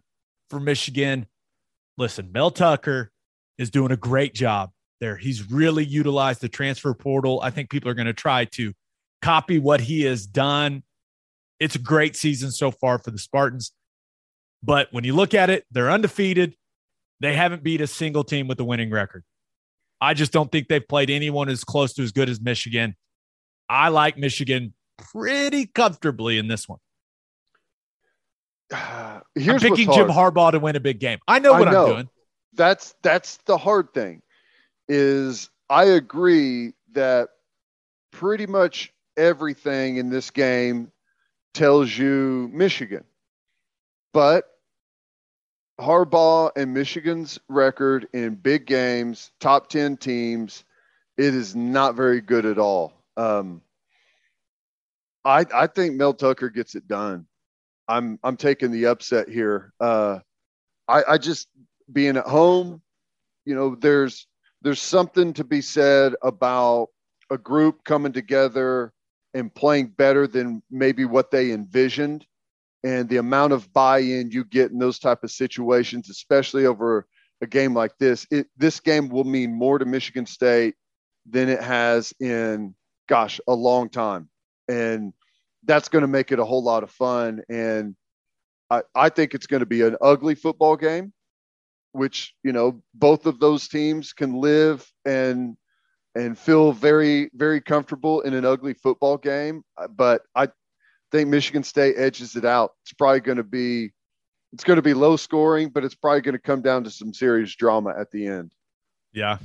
for 0.50 0.60
Michigan. 0.60 1.26
Listen, 1.96 2.30
Mel 2.32 2.50
Tucker 2.50 3.10
is 3.56 3.70
doing 3.70 3.92
a 3.92 3.96
great 3.96 4.34
job 4.34 4.70
there. 5.00 5.16
He's 5.16 5.50
really 5.50 5.84
utilized 5.84 6.40
the 6.40 6.48
transfer 6.48 6.92
portal. 6.92 7.40
I 7.42 7.50
think 7.50 7.70
people 7.70 7.90
are 7.90 7.94
going 7.94 8.06
to 8.06 8.12
try 8.12 8.44
to 8.44 8.74
copy 9.22 9.58
what 9.58 9.80
he 9.80 10.02
has 10.02 10.26
done. 10.26 10.82
It's 11.58 11.74
a 11.74 11.78
great 11.78 12.16
season 12.16 12.50
so 12.50 12.70
far 12.70 12.98
for 12.98 13.10
the 13.10 13.18
Spartans. 13.18 13.72
But 14.62 14.88
when 14.90 15.04
you 15.04 15.14
look 15.14 15.34
at 15.34 15.50
it, 15.50 15.64
they're 15.70 15.90
undefeated. 15.90 16.54
They 17.20 17.34
haven't 17.34 17.62
beat 17.62 17.80
a 17.80 17.86
single 17.86 18.24
team 18.24 18.48
with 18.48 18.60
a 18.60 18.64
winning 18.64 18.90
record. 18.90 19.24
I 20.00 20.12
just 20.14 20.32
don't 20.32 20.52
think 20.52 20.68
they've 20.68 20.86
played 20.86 21.08
anyone 21.08 21.48
as 21.48 21.64
close 21.64 21.94
to 21.94 22.02
as 22.02 22.12
good 22.12 22.28
as 22.28 22.40
Michigan. 22.40 22.94
I 23.68 23.88
like 23.88 24.18
Michigan 24.18 24.74
pretty 25.12 25.66
comfortably 25.66 26.38
in 26.38 26.48
this 26.48 26.68
one. 26.68 26.78
Here's 29.34 29.64
I'm 29.64 29.70
picking 29.70 29.92
Jim 29.92 30.08
Harbaugh 30.08 30.52
to 30.52 30.58
win 30.58 30.76
a 30.76 30.80
big 30.80 31.00
game. 31.00 31.18
I 31.26 31.38
know 31.38 31.52
what 31.52 31.68
I 31.68 31.74
am 31.74 31.86
doing 31.86 32.08
that's 32.56 32.94
that's 33.02 33.36
the 33.46 33.56
hard 33.56 33.92
thing 33.94 34.22
is 34.88 35.50
I 35.68 35.84
agree 35.84 36.72
that 36.92 37.28
pretty 38.10 38.46
much 38.46 38.92
everything 39.16 39.96
in 39.96 40.10
this 40.10 40.30
game 40.30 40.92
tells 41.54 41.96
you 41.96 42.50
Michigan. 42.52 43.04
But 44.12 44.44
Harbaugh 45.80 46.50
and 46.56 46.72
Michigan's 46.72 47.38
record 47.48 48.08
in 48.12 48.34
big 48.34 48.66
games, 48.66 49.30
top 49.40 49.68
10 49.68 49.96
teams, 49.96 50.64
it 51.16 51.34
is 51.34 51.54
not 51.54 51.94
very 51.94 52.20
good 52.20 52.46
at 52.46 52.58
all. 52.58 52.92
Um, 53.16 53.62
I, 55.24 55.44
I 55.52 55.66
think 55.66 55.94
Mel 55.94 56.14
Tucker 56.14 56.50
gets 56.50 56.74
it 56.74 56.86
done. 56.86 57.26
I'm 57.88 58.18
I'm 58.22 58.36
taking 58.36 58.72
the 58.72 58.86
upset 58.86 59.28
here. 59.28 59.72
Uh, 59.80 60.18
I, 60.88 61.02
I 61.10 61.18
just 61.18 61.48
being 61.92 62.16
at 62.16 62.26
home, 62.26 62.82
you 63.44 63.54
know, 63.54 63.74
there's 63.76 64.26
there's 64.62 64.80
something 64.80 65.32
to 65.34 65.44
be 65.44 65.60
said 65.60 66.14
about 66.22 66.88
a 67.30 67.38
group 67.38 67.84
coming 67.84 68.12
together 68.12 68.92
and 69.36 69.54
playing 69.54 69.88
better 69.88 70.26
than 70.26 70.62
maybe 70.70 71.04
what 71.04 71.30
they 71.30 71.52
envisioned. 71.52 72.26
And 72.82 73.08
the 73.08 73.18
amount 73.18 73.52
of 73.52 73.72
buy-in 73.72 74.30
you 74.30 74.44
get 74.44 74.70
in 74.70 74.78
those 74.78 74.98
type 74.98 75.24
of 75.24 75.30
situations 75.30 76.08
especially 76.08 76.66
over 76.66 77.06
a 77.42 77.46
game 77.46 77.74
like 77.74 77.92
this 77.98 78.26
it, 78.30 78.46
this 78.56 78.80
game 78.80 79.08
will 79.08 79.24
mean 79.24 79.52
more 79.52 79.78
to 79.78 79.84
michigan 79.84 80.24
state 80.24 80.74
than 81.28 81.48
it 81.48 81.60
has 81.60 82.12
in 82.20 82.74
gosh 83.08 83.40
a 83.46 83.54
long 83.54 83.88
time. 83.88 84.28
And 84.68 85.12
that's 85.64 85.88
going 85.88 86.02
to 86.02 86.08
make 86.08 86.32
it 86.32 86.38
a 86.38 86.44
whole 86.44 86.62
lot 86.62 86.82
of 86.82 86.90
fun. 86.90 87.42
And 87.48 87.96
I, 88.70 88.82
I 88.94 89.08
think 89.08 89.34
it's 89.34 89.46
going 89.46 89.60
to 89.60 89.66
be 89.66 89.82
an 89.82 89.96
ugly 90.00 90.34
football 90.34 90.76
game 90.76 91.12
which 91.96 92.34
you 92.44 92.52
know 92.52 92.82
both 92.94 93.26
of 93.26 93.40
those 93.40 93.68
teams 93.68 94.12
can 94.12 94.34
live 94.34 94.86
and 95.04 95.56
and 96.16 96.38
feel 96.38 96.72
very 96.72 97.30
very 97.34 97.60
comfortable 97.60 98.22
in 98.22 98.34
an 98.34 98.44
ugly 98.44 98.74
football 98.74 99.16
game 99.16 99.62
uh, 99.76 99.86
but 99.86 100.22
i 100.34 100.48
think 101.12 101.28
michigan 101.28 101.62
state 101.62 101.94
edges 101.96 102.34
it 102.34 102.44
out. 102.44 102.72
It's 102.82 102.92
probably 102.92 103.20
going 103.20 103.36
to 103.36 103.44
be 103.44 103.92
it's 104.52 104.64
going 104.64 104.76
to 104.76 104.82
be 104.82 104.94
low 104.94 105.16
scoring 105.16 105.68
but 105.68 105.84
it's 105.84 105.94
probably 105.94 106.22
going 106.22 106.34
to 106.34 106.40
come 106.40 106.62
down 106.62 106.84
to 106.84 106.90
some 106.90 107.14
serious 107.14 107.54
drama 107.54 107.94
at 107.96 108.10
the 108.10 108.26
end. 108.26 108.52
Yeah. 109.12 109.38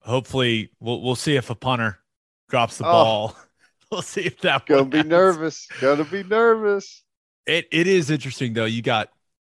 Hopefully 0.00 0.70
we'll, 0.80 1.02
we'll 1.02 1.16
see 1.16 1.36
if 1.36 1.50
a 1.50 1.54
punter 1.54 1.98
drops 2.48 2.78
the 2.78 2.86
oh, 2.86 2.92
ball. 2.92 3.36
We'll 3.88 4.02
see 4.02 4.22
if 4.22 4.40
that 4.40 4.66
gonna 4.66 4.86
be 4.86 4.96
happens. 4.96 5.10
nervous. 5.10 5.68
Gonna 5.80 6.02
be 6.02 6.24
nervous. 6.24 7.04
It, 7.46 7.68
it 7.70 7.86
is 7.86 8.10
interesting 8.10 8.52
though. 8.52 8.64
You 8.64 8.82
got 8.82 9.10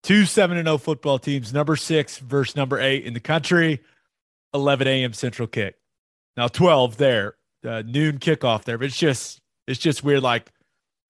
Two 0.03 0.27
7 0.27 0.57
and 0.57 0.67
0 0.67 0.79
football 0.79 1.19
teams, 1.19 1.53
number 1.53 1.77
six 1.77 2.19
versus 2.19 2.55
number 2.55 2.79
eight 2.79 3.05
in 3.05 3.15
the 3.15 3.21
country, 3.21 3.81
11 4.55 4.87
a.m. 4.87 5.13
Central 5.13 5.49
kick. 5.49 5.77
Now 6.39 6.47
12 6.47 6.99
there, 6.99 7.35
uh, 7.67 7.83
noon 7.85 8.19
kickoff 8.19 8.63
there, 8.63 8.79
but 8.79 8.85
it's 8.85 8.97
just 8.97 9.41
it's 9.67 9.81
just 9.81 10.05
weird. 10.05 10.23
Like, 10.23 10.49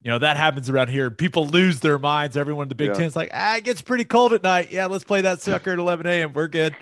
you 0.01 0.11
know, 0.11 0.19
that 0.21 0.39
happens 0.39 0.71
around 0.71 0.89
here. 0.89 1.11
People 1.11 1.47
lose 1.47 1.81
their 1.81 1.99
minds. 1.99 2.35
Everyone 2.35 2.63
in 2.63 2.69
the 2.71 2.75
Big 2.75 2.89
yeah. 2.89 2.95
Ten's 2.95 3.15
like, 3.15 3.29
ah, 3.35 3.57
it 3.57 3.65
gets 3.65 3.83
pretty 3.83 4.07
cold 4.07 4.33
at 4.33 4.43
night. 4.43 4.73
Yeah, 4.73 4.87
let's 4.87 5.05
play 5.05 5.21
that 5.21 5.43
sucker 5.43 5.73
at 5.73 5.79
11 5.79 6.07
a.m. 6.07 6.33
We're 6.33 6.49
good. 6.49 6.75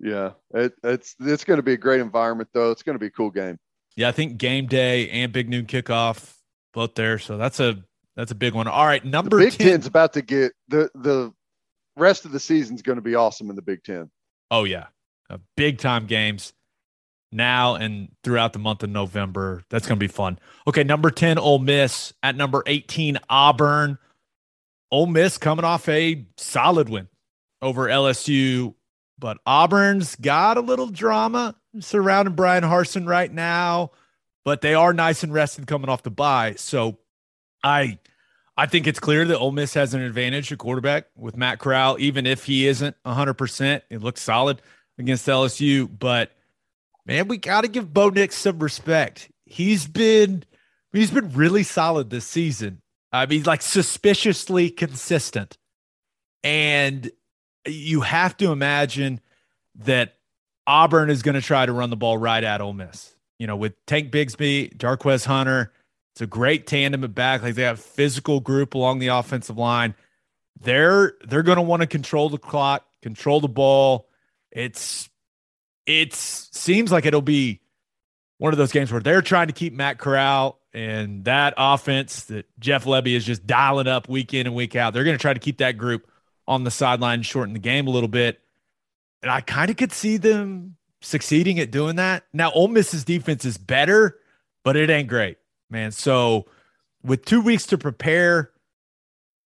Yeah, 0.00 0.34
it, 0.54 0.74
it's 0.84 1.16
it's 1.18 1.42
going 1.42 1.56
to 1.56 1.64
be 1.64 1.72
a 1.72 1.76
great 1.76 2.00
environment 2.00 2.50
though. 2.52 2.70
It's 2.70 2.84
going 2.84 2.94
to 2.94 3.00
be 3.00 3.06
a 3.06 3.10
cool 3.10 3.32
game. 3.32 3.58
Yeah, 3.96 4.10
I 4.10 4.12
think 4.12 4.38
game 4.38 4.66
day 4.66 5.10
and 5.10 5.32
big 5.32 5.48
noon 5.48 5.66
kickoff 5.66 6.36
both 6.72 6.94
there. 6.94 7.18
So 7.18 7.36
that's 7.36 7.58
a 7.58 7.82
that's 8.14 8.30
a 8.30 8.36
big 8.36 8.54
one. 8.54 8.68
All 8.68 8.86
right, 8.86 9.04
number 9.04 9.30
the 9.38 9.46
Big 9.46 9.54
10. 9.54 9.66
Ten's 9.66 9.86
about 9.86 10.12
to 10.12 10.22
get 10.22 10.52
the 10.68 10.88
the 10.94 11.34
rest 11.96 12.26
of 12.26 12.30
the 12.30 12.38
season's 12.38 12.82
going 12.82 12.94
to 12.94 13.02
be 13.02 13.16
awesome 13.16 13.50
in 13.50 13.56
the 13.56 13.62
Big 13.62 13.82
Ten. 13.82 14.08
Oh 14.52 14.62
yeah, 14.62 14.86
uh, 15.30 15.38
big 15.56 15.78
time 15.78 16.06
games 16.06 16.52
now 17.34 17.74
and 17.74 18.08
throughout 18.22 18.52
the 18.52 18.58
month 18.58 18.82
of 18.82 18.90
November. 18.90 19.62
That's 19.68 19.86
going 19.86 19.98
to 19.98 20.04
be 20.04 20.12
fun. 20.12 20.38
Okay, 20.66 20.84
number 20.84 21.10
ten, 21.10 21.38
Ole 21.38 21.58
Miss 21.58 22.12
at 22.22 22.36
number 22.36 22.62
eighteen, 22.66 23.18
Auburn. 23.28 23.98
Ole 24.90 25.06
Miss 25.06 25.38
coming 25.38 25.64
off 25.64 25.88
a 25.88 26.24
solid 26.36 26.88
win 26.88 27.08
over 27.60 27.88
LSU, 27.88 28.74
but 29.18 29.38
Auburn's 29.46 30.14
got 30.16 30.56
a 30.56 30.60
little 30.60 30.86
drama 30.86 31.56
surrounding 31.80 32.34
Bryan 32.34 32.62
Harsin 32.62 33.06
right 33.06 33.32
now, 33.32 33.90
but 34.44 34.60
they 34.60 34.74
are 34.74 34.92
nice 34.92 35.22
and 35.22 35.32
rested 35.32 35.66
coming 35.66 35.88
off 35.88 36.02
the 36.02 36.10
bye. 36.10 36.54
So 36.56 36.98
I 37.62 37.98
I 38.56 38.66
think 38.66 38.86
it's 38.86 39.00
clear 39.00 39.24
that 39.24 39.38
Ole 39.38 39.50
Miss 39.50 39.74
has 39.74 39.94
an 39.94 40.02
advantage 40.02 40.52
at 40.52 40.58
quarterback 40.58 41.06
with 41.16 41.36
Matt 41.36 41.58
Corral, 41.58 41.96
even 41.98 42.26
if 42.26 42.44
he 42.44 42.68
isn't 42.68 42.94
100%. 43.04 43.82
It 43.90 44.00
looks 44.00 44.22
solid 44.22 44.62
against 44.96 45.26
LSU, 45.26 45.88
but 45.98 46.30
man, 47.06 47.28
we 47.28 47.36
got 47.36 47.62
to 47.62 47.68
give 47.68 47.92
Bo 47.92 48.08
Nix 48.08 48.36
some 48.36 48.58
respect. 48.58 49.30
He's 49.44 49.86
been 49.86 50.44
he's 50.92 51.10
been 51.10 51.32
really 51.32 51.62
solid 51.62 52.10
this 52.10 52.26
season. 52.26 52.80
I 53.12 53.26
mean, 53.26 53.44
like 53.44 53.62
suspiciously 53.62 54.70
consistent. 54.70 55.56
And 56.42 57.10
you 57.66 58.02
have 58.02 58.36
to 58.38 58.50
imagine 58.50 59.20
that 59.76 60.14
Auburn 60.66 61.10
is 61.10 61.22
going 61.22 61.34
to 61.34 61.40
try 61.40 61.64
to 61.64 61.72
run 61.72 61.90
the 61.90 61.96
ball 61.96 62.18
right 62.18 62.42
at 62.42 62.60
Ole 62.60 62.72
Miss. 62.72 63.14
You 63.38 63.46
know, 63.46 63.56
with 63.56 63.74
Tank 63.86 64.10
Bigsby, 64.10 64.76
Jarquez 64.76 65.26
Hunter, 65.26 65.72
it's 66.12 66.20
a 66.20 66.26
great 66.26 66.66
tandem 66.66 67.04
at 67.04 67.14
back. 67.14 67.42
Like 67.42 67.54
they 67.54 67.62
have 67.62 67.80
physical 67.80 68.40
group 68.40 68.74
along 68.74 68.98
the 68.98 69.08
offensive 69.08 69.58
line. 69.58 69.94
They're 70.60 71.14
they're 71.26 71.42
going 71.42 71.56
to 71.56 71.62
want 71.62 71.82
to 71.82 71.86
control 71.86 72.30
the 72.30 72.38
clock, 72.38 72.86
control 73.02 73.40
the 73.40 73.48
ball. 73.48 74.08
It's 74.52 75.08
it 75.86 76.14
seems 76.14 76.90
like 76.90 77.06
it'll 77.06 77.22
be 77.22 77.60
one 78.38 78.52
of 78.52 78.58
those 78.58 78.72
games 78.72 78.90
where 78.90 79.00
they're 79.00 79.22
trying 79.22 79.46
to 79.48 79.52
keep 79.52 79.72
Matt 79.72 79.98
Corral 79.98 80.58
and 80.72 81.24
that 81.24 81.54
offense 81.56 82.24
that 82.24 82.46
Jeff 82.58 82.84
Lebby 82.84 83.14
is 83.14 83.24
just 83.24 83.46
dialing 83.46 83.86
up 83.86 84.08
week 84.08 84.34
in 84.34 84.46
and 84.46 84.56
week 84.56 84.74
out. 84.74 84.92
They're 84.92 85.04
going 85.04 85.16
to 85.16 85.22
try 85.22 85.32
to 85.32 85.40
keep 85.40 85.58
that 85.58 85.78
group 85.78 86.10
on 86.46 86.64
the 86.64 86.70
sideline 86.70 87.22
shorten 87.22 87.54
the 87.54 87.60
game 87.60 87.86
a 87.86 87.90
little 87.90 88.08
bit. 88.08 88.40
And 89.22 89.30
I 89.30 89.40
kind 89.40 89.70
of 89.70 89.76
could 89.76 89.92
see 89.92 90.16
them 90.16 90.76
succeeding 91.00 91.58
at 91.60 91.70
doing 91.70 91.96
that. 91.96 92.24
Now, 92.32 92.50
Ole 92.50 92.68
Miss's 92.68 93.04
defense 93.04 93.44
is 93.44 93.56
better, 93.56 94.18
but 94.64 94.76
it 94.76 94.90
ain't 94.90 95.08
great, 95.08 95.38
man. 95.70 95.92
So, 95.92 96.46
with 97.02 97.24
two 97.24 97.40
weeks 97.40 97.66
to 97.66 97.78
prepare, 97.78 98.50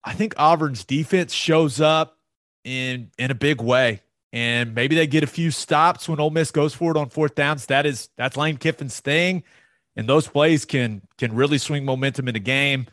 I 0.02 0.14
think 0.14 0.34
Auburn's 0.38 0.84
defense 0.84 1.32
shows 1.32 1.80
up 1.80 2.18
in 2.64 3.10
in 3.18 3.30
a 3.30 3.34
big 3.34 3.60
way 3.60 4.02
and 4.32 4.74
maybe 4.74 4.94
they 4.94 5.06
get 5.06 5.24
a 5.24 5.28
few 5.28 5.50
stops 5.50 6.08
when 6.08 6.20
Ole 6.20 6.30
Miss 6.30 6.50
goes 6.50 6.74
for 6.74 6.90
it 6.90 6.96
on 6.96 7.08
fourth 7.08 7.34
downs. 7.34 7.66
That 7.66 7.86
is 7.86 8.08
that's 8.16 8.36
Lane 8.36 8.56
Kiffin's 8.56 9.00
thing, 9.00 9.42
and 9.96 10.08
those 10.08 10.28
plays 10.28 10.64
can 10.64 11.02
can 11.16 11.34
really 11.34 11.58
swing 11.58 11.84
momentum 11.84 12.28
in 12.28 12.36
a 12.36 12.40
game. 12.40 12.86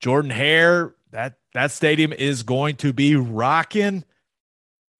Jordan 0.00 0.30
Hare, 0.30 0.94
that 1.12 1.38
that 1.54 1.70
stadium 1.70 2.12
is 2.12 2.42
going 2.42 2.76
to 2.76 2.92
be 2.92 3.16
rocking. 3.16 4.04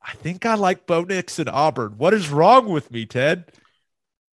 I 0.03 0.13
think 0.15 0.45
I 0.47 0.55
like 0.55 0.87
Bo 0.87 1.03
Nix 1.03 1.39
at 1.41 1.49
Auburn. 1.49 1.95
What 1.97 2.15
is 2.15 2.29
wrong 2.29 2.69
with 2.69 2.91
me, 2.91 3.07
Ted? 3.07 3.53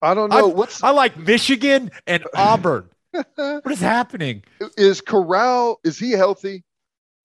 I 0.01 0.13
don't 0.13 0.29
know. 0.29 0.51
I, 0.51 0.53
What's 0.53 0.83
I 0.83 0.91
like 0.91 1.17
Michigan 1.17 1.91
and 2.07 2.23
Auburn. 2.35 2.89
what 3.35 3.71
is 3.71 3.79
happening? 3.79 4.43
is 4.77 5.01
Corral? 5.01 5.79
Is 5.83 5.97
he 5.97 6.11
healthy? 6.11 6.63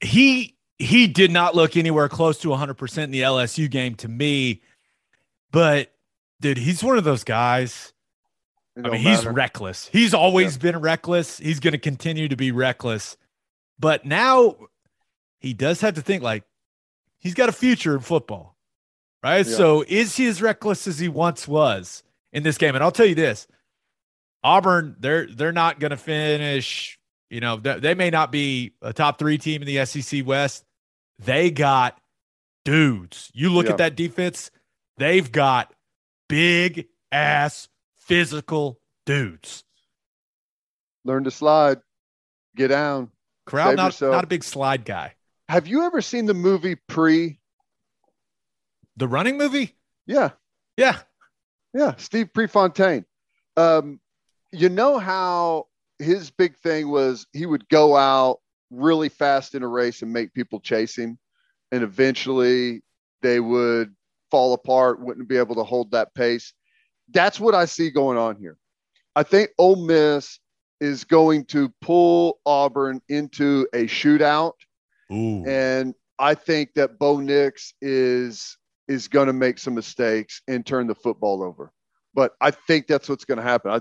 He 0.00 0.56
he 0.78 1.06
did 1.06 1.30
not 1.30 1.54
look 1.54 1.76
anywhere 1.76 2.08
close 2.08 2.38
to 2.38 2.48
100% 2.48 3.04
in 3.04 3.10
the 3.10 3.22
LSU 3.22 3.70
game 3.70 3.94
to 3.96 4.08
me. 4.08 4.62
But 5.50 5.92
dude, 6.40 6.58
he's 6.58 6.82
one 6.82 6.98
of 6.98 7.04
those 7.04 7.24
guys. 7.24 7.92
I 8.76 8.88
mean, 8.88 9.00
he's 9.00 9.24
reckless. 9.24 9.88
He's 9.92 10.14
always 10.14 10.56
yeah. 10.56 10.62
been 10.62 10.80
reckless. 10.80 11.38
He's 11.38 11.60
going 11.60 11.72
to 11.72 11.78
continue 11.78 12.26
to 12.28 12.36
be 12.36 12.50
reckless. 12.50 13.16
But 13.78 14.04
now 14.04 14.56
he 15.38 15.54
does 15.54 15.80
have 15.80 15.94
to 15.94 16.02
think 16.02 16.24
like 16.24 16.42
he's 17.18 17.34
got 17.34 17.48
a 17.48 17.52
future 17.52 17.94
in 17.94 18.00
football. 18.00 18.56
Right? 19.22 19.46
Yeah. 19.46 19.56
So 19.56 19.84
is 19.86 20.16
he 20.16 20.26
as 20.26 20.42
reckless 20.42 20.86
as 20.88 20.98
he 20.98 21.08
once 21.08 21.46
was 21.46 22.02
in 22.32 22.42
this 22.42 22.58
game? 22.58 22.74
And 22.74 22.82
I'll 22.82 22.90
tell 22.90 23.06
you 23.06 23.14
this. 23.14 23.46
Auburn, 24.42 24.96
they're 24.98 25.26
they're 25.26 25.52
not 25.52 25.78
going 25.78 25.92
to 25.92 25.96
finish 25.96 26.98
you 27.30 27.40
know, 27.40 27.58
th- 27.58 27.80
they 27.80 27.94
may 27.94 28.10
not 28.10 28.30
be 28.30 28.72
a 28.82 28.92
top 28.92 29.18
three 29.18 29.38
team 29.38 29.62
in 29.62 29.66
the 29.66 29.84
SEC 29.84 30.26
West. 30.26 30.64
They 31.18 31.50
got 31.50 31.98
dudes. 32.64 33.30
You 33.34 33.50
look 33.50 33.66
yeah. 33.66 33.72
at 33.72 33.78
that 33.78 33.96
defense, 33.96 34.50
they've 34.98 35.30
got 35.30 35.72
big 36.28 36.88
ass 37.12 37.68
physical 37.96 38.80
dudes. 39.06 39.64
Learn 41.04 41.24
to 41.24 41.30
slide, 41.30 41.78
get 42.56 42.68
down. 42.68 43.10
Corral, 43.46 43.74
not, 43.74 44.00
not 44.00 44.24
a 44.24 44.26
big 44.26 44.42
slide 44.42 44.84
guy. 44.84 45.14
Have 45.48 45.66
you 45.66 45.84
ever 45.84 46.00
seen 46.00 46.24
the 46.24 46.34
movie 46.34 46.76
Pre? 46.88 47.38
The 48.96 49.08
running 49.08 49.36
movie? 49.36 49.74
Yeah. 50.06 50.30
Yeah. 50.76 50.98
Yeah. 51.74 51.94
Steve 51.96 52.32
Prefontaine. 52.32 53.04
Um, 53.56 54.00
you 54.52 54.68
know 54.68 54.98
how 54.98 55.66
his 55.98 56.30
big 56.30 56.56
thing 56.56 56.90
was 56.90 57.26
he 57.32 57.46
would 57.46 57.68
go 57.68 57.96
out 57.96 58.38
really 58.70 59.08
fast 59.08 59.54
in 59.54 59.62
a 59.62 59.68
race 59.68 60.02
and 60.02 60.12
make 60.12 60.34
people 60.34 60.60
chase 60.60 60.96
him. 60.96 61.18
And 61.72 61.82
eventually 61.82 62.82
they 63.22 63.40
would 63.40 63.94
fall 64.30 64.52
apart, 64.52 65.00
wouldn't 65.00 65.28
be 65.28 65.36
able 65.36 65.54
to 65.56 65.64
hold 65.64 65.90
that 65.92 66.14
pace. 66.14 66.52
That's 67.12 67.38
what 67.38 67.54
I 67.54 67.66
see 67.66 67.90
going 67.90 68.18
on 68.18 68.36
here. 68.36 68.56
I 69.16 69.22
think 69.22 69.50
Ole 69.58 69.86
Miss 69.86 70.38
is 70.80 71.04
going 71.04 71.44
to 71.46 71.72
pull 71.80 72.40
Auburn 72.44 73.00
into 73.08 73.66
a 73.72 73.84
shootout. 73.84 74.54
Ooh. 75.12 75.44
And 75.46 75.94
I 76.18 76.34
think 76.34 76.74
that 76.74 76.98
Bo 76.98 77.20
Nix 77.20 77.74
is 77.80 78.56
is 78.86 79.08
going 79.08 79.28
to 79.28 79.32
make 79.32 79.58
some 79.58 79.74
mistakes 79.74 80.42
and 80.46 80.66
turn 80.66 80.86
the 80.86 80.94
football 80.94 81.42
over. 81.42 81.72
But 82.12 82.32
I 82.40 82.50
think 82.50 82.86
that's 82.86 83.08
what's 83.08 83.24
going 83.24 83.38
to 83.38 83.42
happen. 83.42 83.70
I, 83.70 83.80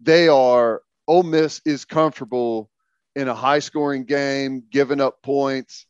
they 0.00 0.28
are 0.28 0.82
Ole 1.06 1.22
Miss 1.22 1.60
is 1.64 1.84
comfortable 1.84 2.70
in 3.14 3.28
a 3.28 3.34
high 3.34 3.58
scoring 3.58 4.04
game, 4.04 4.64
giving 4.70 5.00
up 5.00 5.22
points. 5.22 5.86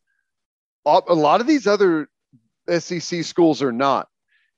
A 0.87 1.15
lot 1.15 1.41
of 1.41 1.47
these 1.47 1.67
other 1.67 2.09
SEC 2.69 3.25
schools 3.25 3.63
are 3.63 3.73
not. 3.73 4.09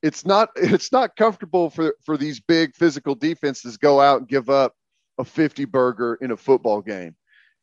It's 0.03 0.25
not 0.25 0.51
it's 0.57 0.93
not 0.93 1.17
comfortable 1.17 1.71
for 1.71 1.95
for 2.05 2.17
these 2.17 2.41
big 2.41 2.75
physical 2.75 3.15
defenses 3.15 3.77
go 3.77 4.01
out 4.01 4.19
and 4.21 4.29
give 4.29 4.51
up 4.51 4.75
a 5.19 5.25
50 5.25 5.65
burger 5.67 6.19
in 6.21 6.31
a 6.31 6.37
football 6.37 6.83
game. 6.83 7.17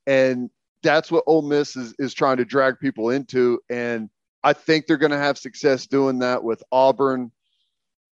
And 0.07 0.49
that's 0.81 1.11
what 1.11 1.23
Ole 1.27 1.43
Miss 1.43 1.75
is, 1.75 1.93
is 1.99 2.13
trying 2.13 2.37
to 2.37 2.45
drag 2.45 2.79
people 2.79 3.09
into. 3.09 3.59
And 3.69 4.09
I 4.43 4.53
think 4.53 4.85
they're 4.85 4.97
going 4.97 5.11
to 5.11 5.17
have 5.17 5.37
success 5.37 5.87
doing 5.87 6.19
that 6.19 6.43
with 6.43 6.63
Auburn. 6.71 7.31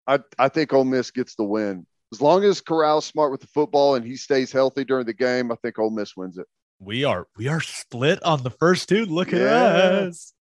I, 0.08 0.20
I 0.40 0.50
think 0.50 0.74
Ole 0.74 0.86
Miss 0.86 1.12
gets 1.12 1.36
the 1.36 1.44
win 1.44 1.86
as 2.16 2.22
long 2.22 2.46
as 2.46 2.62
Corral's 2.62 3.06
smart 3.06 3.30
with 3.30 3.42
the 3.42 3.48
football 3.48 3.96
and 3.96 4.06
he 4.06 4.16
stays 4.16 4.50
healthy 4.50 4.86
during 4.86 5.06
the 5.06 5.14
game, 5.14 5.52
I 5.52 5.56
think 5.56 5.78
Ole 5.78 5.90
Miss 5.90 6.16
wins 6.16 6.38
it. 6.38 6.48
We 6.80 7.04
are 7.04 7.28
we 7.38 7.50
are 7.50 7.60
split 7.60 8.24
on 8.24 8.42
the 8.44 8.50
first 8.50 8.88
two. 8.88 9.06
Look 9.06 9.34
at 9.34 9.42
us. 9.42 10.34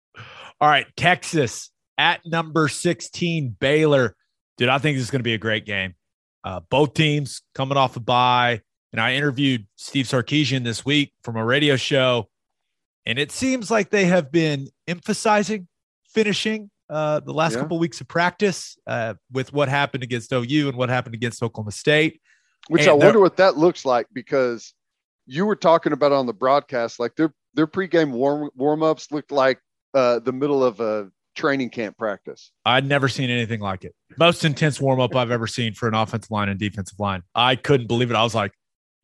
All 0.60 0.68
right, 0.68 0.86
Texas 0.96 1.70
at 1.98 2.24
number 2.24 2.68
16, 2.68 3.56
Baylor. 3.58 4.14
Dude, 4.56 4.68
I 4.68 4.78
think 4.78 4.96
this 4.96 5.04
is 5.04 5.10
going 5.10 5.18
to 5.20 5.24
be 5.24 5.34
a 5.34 5.38
great 5.38 5.66
game. 5.66 5.94
Uh, 6.44 6.60
both 6.70 6.94
teams 6.94 7.42
coming 7.54 7.76
off 7.76 7.96
a 7.96 8.00
bye. 8.00 8.60
And 8.92 9.00
I 9.00 9.14
interviewed 9.14 9.66
Steve 9.74 10.06
Sarkisian 10.06 10.62
this 10.62 10.84
week 10.84 11.12
from 11.24 11.36
a 11.36 11.44
radio 11.44 11.74
show, 11.74 12.28
and 13.04 13.18
it 13.18 13.32
seems 13.32 13.68
like 13.68 13.90
they 13.90 14.04
have 14.04 14.30
been 14.30 14.68
emphasizing 14.86 15.66
finishing 16.06 16.70
uh, 16.90 17.20
the 17.20 17.32
last 17.32 17.54
yeah. 17.54 17.60
couple 17.60 17.78
weeks 17.78 18.00
of 18.00 18.08
practice 18.08 18.76
uh, 18.86 19.14
with 19.32 19.52
what 19.52 19.68
happened 19.68 20.02
against 20.02 20.32
OU 20.32 20.68
and 20.68 20.76
what 20.76 20.88
happened 20.88 21.14
against 21.14 21.42
Oklahoma 21.42 21.72
State. 21.72 22.20
Which 22.68 22.82
and 22.82 22.90
I 22.90 22.94
wonder 22.94 23.20
what 23.20 23.36
that 23.36 23.56
looks 23.56 23.84
like 23.84 24.06
because 24.12 24.74
you 25.26 25.46
were 25.46 25.56
talking 25.56 25.92
about 25.92 26.12
on 26.12 26.26
the 26.26 26.32
broadcast, 26.32 26.98
like 26.98 27.14
their 27.16 27.32
their 27.54 27.66
pregame 27.66 28.10
warm 28.10 28.50
warm 28.54 28.82
ups 28.82 29.10
looked 29.12 29.32
like 29.32 29.58
uh, 29.92 30.18
the 30.18 30.32
middle 30.32 30.64
of 30.64 30.80
a 30.80 31.10
training 31.34 31.70
camp 31.70 31.98
practice. 31.98 32.52
I'd 32.64 32.86
never 32.86 33.08
seen 33.08 33.30
anything 33.30 33.60
like 33.60 33.84
it. 33.84 33.94
Most 34.16 34.44
intense 34.44 34.80
warm 34.80 35.00
up 35.00 35.14
I've 35.14 35.30
ever 35.30 35.46
seen 35.46 35.74
for 35.74 35.88
an 35.88 35.94
offensive 35.94 36.30
line 36.30 36.48
and 36.48 36.58
defensive 36.58 36.98
line. 36.98 37.22
I 37.34 37.56
couldn't 37.56 37.86
believe 37.86 38.10
it. 38.10 38.16
I 38.16 38.22
was 38.22 38.34
like, 38.34 38.52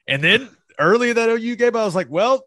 and 0.07 0.23
then 0.23 0.49
early 0.79 1.11
in 1.11 1.17
that 1.17 1.29
OU 1.29 1.57
game, 1.57 1.77
I 1.77 1.85
was 1.85 1.95
like, 1.95 2.09
well, 2.09 2.45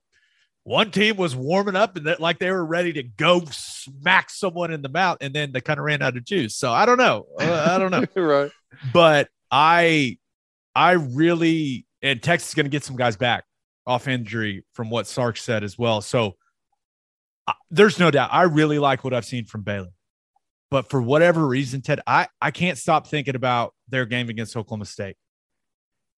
one 0.64 0.92
team 0.92 1.18
was 1.18 1.36
warming 1.36 1.76
up 1.76 1.98
and 1.98 2.08
that 2.08 2.20
like 2.20 2.40
they 2.40 2.50
were 2.50 2.66
ready 2.66 2.94
to 2.94 3.04
go 3.04 3.44
smack 3.52 4.30
someone 4.30 4.72
in 4.72 4.82
the 4.82 4.90
mouth 4.90 5.18
and 5.20 5.34
then 5.34 5.52
they 5.52 5.60
kind 5.60 5.80
of 5.80 5.86
ran 5.86 6.02
out 6.02 6.16
of 6.16 6.24
juice. 6.24 6.56
So 6.56 6.72
i 6.72 6.86
don't 6.86 6.98
know. 6.98 7.26
Uh, 7.40 7.68
i 7.72 7.78
don't 7.78 7.92
know. 7.92 8.06
Right. 8.22 8.52
But 8.94 9.30
i 9.52 10.18
i 10.76 10.94
really 10.94 11.86
and 12.02 12.22
texas 12.22 12.50
is 12.50 12.56
going 12.56 12.66
to 12.66 12.70
get 12.70 12.84
some 12.84 12.96
guys 12.96 13.18
back 13.18 13.44
off 13.86 14.08
injury 14.08 14.64
from 14.74 14.90
what 14.90 15.08
sark 15.08 15.38
said 15.38 15.64
as 15.64 15.78
well. 15.78 16.02
So 16.02 16.36
uh, 17.48 17.54
there's 17.70 18.00
no 18.00 18.10
doubt. 18.10 18.30
I 18.32 18.44
really 18.44 18.80
like 18.80 19.04
what 19.04 19.14
i've 19.14 19.26
seen 19.26 19.46
from 19.46 19.64
baylor. 19.64 19.92
But 20.72 20.90
for 20.90 21.02
whatever 21.02 21.46
reason 21.46 21.82
ted 21.82 22.00
i 22.08 22.28
i 22.42 22.52
can't 22.52 22.78
stop 22.78 23.08
thinking 23.08 23.36
about 23.36 23.74
their 23.90 24.06
game 24.06 24.30
against 24.30 24.56
oklahoma 24.56 24.86
state. 24.86 25.18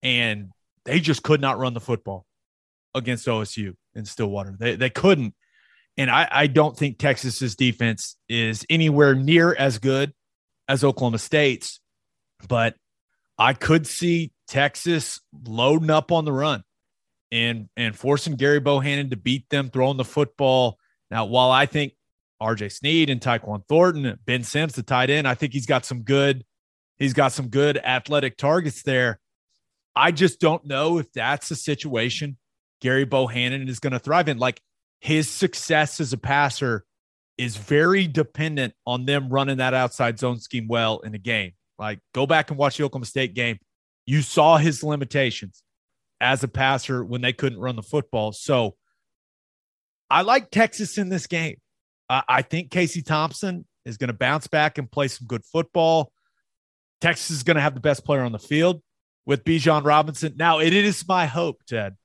And 0.04 0.50
they 0.84 1.00
just 1.00 1.24
could 1.24 1.40
not 1.40 1.58
run 1.58 1.74
the 1.74 1.80
football 1.80 2.24
against 2.94 3.26
osu 3.26 3.74
in 3.96 4.04
Stillwater. 4.04 4.56
They 4.58 4.76
they 4.76 4.90
couldn't. 4.90 5.34
And 5.98 6.10
I, 6.10 6.28
I 6.30 6.46
don't 6.46 6.76
think 6.76 6.98
Texas's 6.98 7.56
defense 7.56 8.16
is 8.28 8.66
anywhere 8.68 9.14
near 9.14 9.54
as 9.54 9.78
good 9.78 10.12
as 10.68 10.84
Oklahoma 10.84 11.18
State's, 11.18 11.80
but 12.48 12.74
I 13.38 13.54
could 13.54 13.86
see 13.86 14.32
Texas 14.46 15.20
loading 15.46 15.90
up 15.90 16.12
on 16.12 16.24
the 16.24 16.32
run 16.32 16.62
and 17.32 17.68
and 17.76 17.96
forcing 17.96 18.36
Gerry 18.36 18.60
Bohanon 18.60 19.10
to 19.10 19.16
beat 19.16 19.48
them 19.48 19.70
throwing 19.70 19.96
the 19.96 20.04
football. 20.04 20.78
Now, 21.10 21.24
while 21.24 21.50
I 21.50 21.66
think 21.66 21.94
RJ 22.42 22.72
Sneed 22.72 23.10
and 23.10 23.20
Tyquan 23.20 23.62
Thornton, 23.68 24.18
Ben 24.24 24.42
Sims, 24.42 24.74
the 24.74 24.82
tight 24.82 25.10
end, 25.10 25.26
I 25.26 25.34
think 25.34 25.52
he's 25.52 25.66
got 25.66 25.84
some 25.84 26.02
good, 26.02 26.44
he's 26.98 27.14
got 27.14 27.32
some 27.32 27.48
good 27.48 27.78
athletic 27.78 28.36
targets 28.36 28.82
there. 28.82 29.18
I 29.94 30.12
just 30.12 30.40
don't 30.40 30.64
know 30.66 30.98
if 30.98 31.10
that's 31.12 31.50
a 31.50 31.56
situation 31.56 32.36
Gerry 32.82 33.04
Bohanon 33.04 33.68
is 33.68 33.80
going 33.80 33.92
to 33.92 33.98
thrive 33.98 34.28
in. 34.28 34.38
Like 34.38 34.60
his 35.00 35.30
success 35.30 36.00
as 36.00 36.12
a 36.12 36.18
passer 36.18 36.84
is 37.38 37.56
very 37.56 38.06
dependent 38.06 38.74
on 38.86 39.04
them 39.04 39.28
running 39.28 39.58
that 39.58 39.74
outside 39.74 40.18
zone 40.18 40.38
scheme 40.40 40.68
well 40.68 41.00
in 41.00 41.14
a 41.14 41.18
game. 41.18 41.52
Like, 41.78 42.00
go 42.14 42.26
back 42.26 42.50
and 42.50 42.58
watch 42.58 42.78
the 42.78 42.84
Oklahoma 42.84 43.06
State 43.06 43.34
game. 43.34 43.58
You 44.06 44.22
saw 44.22 44.56
his 44.56 44.82
limitations 44.82 45.62
as 46.20 46.42
a 46.42 46.48
passer 46.48 47.04
when 47.04 47.20
they 47.20 47.34
couldn't 47.34 47.58
run 47.58 47.76
the 47.76 47.82
football. 47.82 48.32
So 48.32 48.76
I 50.08 50.22
like 50.22 50.50
Texas 50.50 50.96
in 50.96 51.10
this 51.10 51.26
game. 51.26 51.56
I 52.08 52.42
think 52.42 52.70
Casey 52.70 53.02
Thompson 53.02 53.66
is 53.84 53.96
going 53.96 54.08
to 54.08 54.14
bounce 54.14 54.46
back 54.46 54.78
and 54.78 54.90
play 54.90 55.08
some 55.08 55.26
good 55.26 55.44
football. 55.44 56.12
Texas 57.00 57.30
is 57.30 57.42
going 57.42 57.56
to 57.56 57.60
have 57.60 57.74
the 57.74 57.80
best 57.80 58.04
player 58.04 58.22
on 58.22 58.32
the 58.32 58.38
field 58.38 58.80
with 59.26 59.44
Bijan 59.44 59.84
Robinson. 59.84 60.34
Now, 60.36 60.60
it 60.60 60.72
is 60.72 61.06
my 61.06 61.26
hope, 61.26 61.62
Ted, 61.68 61.96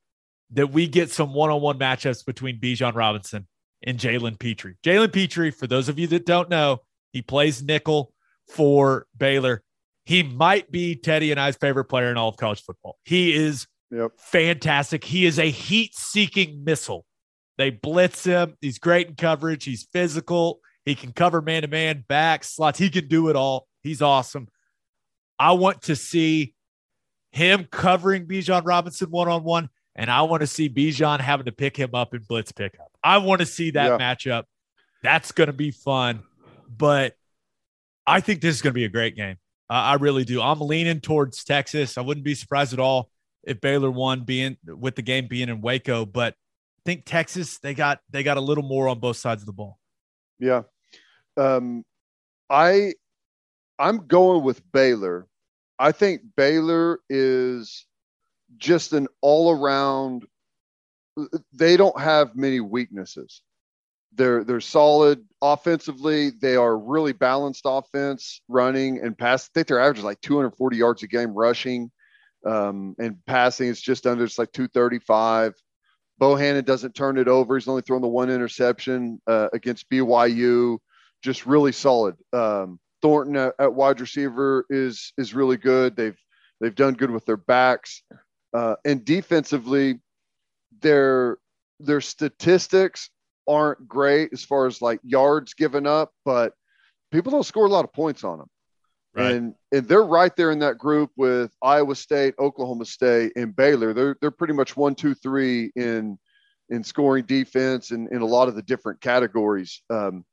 that 0.52 0.68
we 0.72 0.88
get 0.88 1.10
some 1.10 1.34
one 1.34 1.50
on 1.50 1.62
one 1.62 1.80
matchups 1.80 2.26
between 2.26 2.60
Bijan 2.60 2.94
Robinson 2.96 3.48
and 3.84 3.98
Jalen 3.98 4.40
Pitre. 4.40 4.76
Jalen 4.84 5.12
Pitre, 5.14 5.52
for 5.52 5.68
those 5.68 5.90
of 5.90 5.98
you 5.98 6.08
that 6.08 6.26
don't 6.26 6.50
know, 6.50 6.80
he 7.14 7.22
plays 7.22 7.62
nickel 7.64 8.14
for 8.50 9.08
Baylor. 9.18 9.64
He 10.06 10.24
might 10.24 10.72
be 10.72 10.96
Teddy 10.96 11.32
and 11.32 11.40
I's 11.40 11.56
favorite 11.56 11.86
player 11.86 12.12
in 12.12 12.18
all 12.18 12.30
of 12.30 12.38
college 12.38 12.62
football. 12.64 12.98
He 13.06 13.34
is 13.34 13.68
Yep. 13.92 14.12
fantastic. 14.18 15.04
He 15.04 15.26
is 15.26 15.38
a 15.38 15.50
heat 15.50 15.94
seeking 15.96 16.64
missile. 16.64 17.06
They 17.58 17.70
blitz 17.70 18.24
him. 18.24 18.56
He's 18.62 18.80
great 18.80 19.08
in 19.10 19.16
coverage. 19.16 19.66
He's 19.66 19.88
physical. 19.92 20.60
He 20.86 20.96
can 20.96 21.12
cover 21.12 21.42
man 21.42 21.62
to 21.64 21.68
man, 21.68 22.06
back, 22.08 22.44
slots. 22.44 22.80
He 22.80 22.90
can 22.90 23.08
do 23.08 23.30
it 23.30 23.36
all. 23.36 23.68
He's 23.84 24.02
awesome. 24.02 24.48
I 25.38 25.52
want 25.54 25.84
to 25.84 25.96
see 25.96 26.54
him 27.32 27.68
covering 27.70 28.28
Bijan 28.28 28.66
Robinson 28.66 29.10
one 29.12 29.28
on 29.28 29.44
one, 29.44 29.70
and 29.96 30.10
I 30.10 30.22
want 30.24 30.42
to 30.42 30.48
see 30.48 30.70
Bijan 30.70 31.20
having 31.20 31.46
to 31.46 31.52
pick 31.52 31.76
him 31.78 31.94
up 31.94 32.14
in 32.14 32.22
blitz 32.24 32.52
pickup. 32.52 32.92
I 33.04 33.18
want 33.18 33.40
to 33.42 33.46
see 33.46 33.72
that 33.72 33.88
Yeah. 33.88 33.98
matchup. 33.98 34.44
That's 35.04 35.32
going 35.32 35.48
to 35.48 35.54
be 35.54 35.72
fun. 35.72 36.24
But 36.70 37.16
I 38.08 38.20
think 38.22 38.42
this 38.42 38.56
is 38.56 38.62
going 38.62 38.72
to 38.72 38.76
be 38.76 38.86
a 38.86 38.90
great 38.90 39.16
game. 39.16 39.38
Uh, 39.70 39.74
I 39.74 39.94
really 39.96 40.24
do. 40.26 40.42
I'm 40.42 40.60
leaning 40.60 41.00
towards 41.02 41.44
Texas. 41.44 41.98
I 41.98 42.02
wouldn't 42.02 42.24
be 42.26 42.36
surprised 42.36 42.74
at 42.74 42.80
all 42.80 43.10
if 43.44 43.60
Baylor 43.62 43.90
won 43.92 44.22
being 44.24 44.58
with 44.66 44.96
the 44.96 45.02
game 45.02 45.28
being 45.28 45.50
in 45.50 45.62
Waco, 45.62 46.06
but 46.06 46.34
I 46.34 46.82
think 46.86 47.04
Texas 47.06 47.60
they 47.60 47.74
got 47.74 48.00
they 48.10 48.24
got 48.24 48.38
a 48.38 48.42
little 48.42 48.64
more 48.64 48.88
on 48.88 49.00
both 49.00 49.18
sides 49.18 49.42
of 49.42 49.46
the 49.46 49.54
ball. 49.54 49.80
Yeah. 50.40 50.64
Um, 51.38 51.86
I 52.50 52.94
I'm 53.80 54.08
going 54.08 54.44
with 54.44 54.62
Baylor. 54.72 55.28
I 55.80 55.92
think 55.92 56.22
Baylor 56.36 57.00
is 57.10 57.86
just 58.58 58.94
an 58.94 59.08
all 59.22 59.52
around 59.52 60.26
they 61.54 61.78
don't 61.78 62.00
have 62.00 62.36
many 62.36 62.60
weaknesses. 62.60 63.42
They're 64.14 64.44
they're 64.44 64.62
solid 64.62 65.26
offensively. 65.42 66.32
They 66.32 66.56
are 66.56 66.78
really 66.78 67.14
balanced 67.14 67.64
offense, 67.66 68.42
running 68.48 69.00
and 69.00 69.18
pass. 69.18 69.46
I 69.46 69.50
think 69.54 69.68
their 69.68 69.80
average 69.80 70.00
is 70.00 70.04
like 70.04 70.22
240 70.22 70.78
yards 70.78 71.04
a 71.04 71.08
game 71.08 71.34
rushing. 71.34 71.92
Um, 72.46 72.96
and 72.98 73.18
passing 73.28 73.68
is 73.68 73.80
just 73.80 74.08
under 74.08 74.24
it's 74.24 74.40
like 74.40 74.52
235. 74.52 75.54
Bohanon 76.18 76.64
doesn't 76.64 76.96
turn 76.96 77.18
it 77.18 77.28
over. 77.28 77.56
He's 77.56 77.68
only 77.68 77.84
thrown 77.84 78.02
the 78.02 78.08
one 78.08 78.30
interception 78.30 79.22
uh, 79.28 79.50
against 79.54 79.90
BYU. 79.90 80.80
Just 81.24 81.46
really 81.46 81.72
solid. 81.72 82.16
Um, 82.34 82.80
Thornton 83.02 83.36
at, 83.36 83.54
at 83.60 83.74
wide 83.74 84.00
receiver 84.02 84.66
is 84.70 85.14
is 85.18 85.34
really 85.34 85.58
good. 85.58 85.96
They've 85.96 86.18
they've 86.60 86.76
done 86.76 86.96
good 86.96 87.12
with 87.12 87.26
their 87.26 87.38
backs, 87.38 88.04
uh, 88.54 88.76
and 88.86 89.04
defensively, 89.06 90.00
their 90.82 91.38
their 91.80 92.02
statistics 92.02 93.10
aren't 93.48 93.88
great 93.88 94.32
as 94.34 94.44
far 94.44 94.68
as 94.68 94.82
like 94.82 95.00
yards 95.04 95.54
given 95.54 95.88
up, 95.88 96.12
but 96.26 96.54
people 97.12 97.32
don't 97.32 97.46
score 97.46 97.66
a 97.66 97.70
lot 97.70 97.86
of 97.86 97.94
points 97.94 98.24
on 98.24 98.40
them. 98.40 98.48
Right. 99.14 99.32
And 99.34 99.56
and 99.74 99.88
they're 99.88 100.04
right 100.04 100.34
there 100.36 100.52
in 100.52 100.60
that 100.60 100.78
group 100.78 101.12
with 101.18 101.52
Iowa 101.62 101.96
State, 101.96 102.34
Oklahoma 102.40 102.86
State, 102.86 103.34
and 103.36 103.56
Baylor. 103.56 103.94
They're 103.94 104.16
they're 104.22 104.32
pretty 104.32 104.54
much 104.54 104.78
one, 104.78 104.96
two, 104.96 105.14
three 105.14 105.72
in 105.76 106.18
in 106.70 106.84
scoring 106.84 107.26
defense 107.26 107.92
and 107.92 108.10
in 108.12 108.22
a 108.22 108.26
lot 108.26 108.48
of 108.48 108.56
the 108.56 108.62
different 108.62 109.02
categories. 109.02 109.82
Um, 109.90 110.24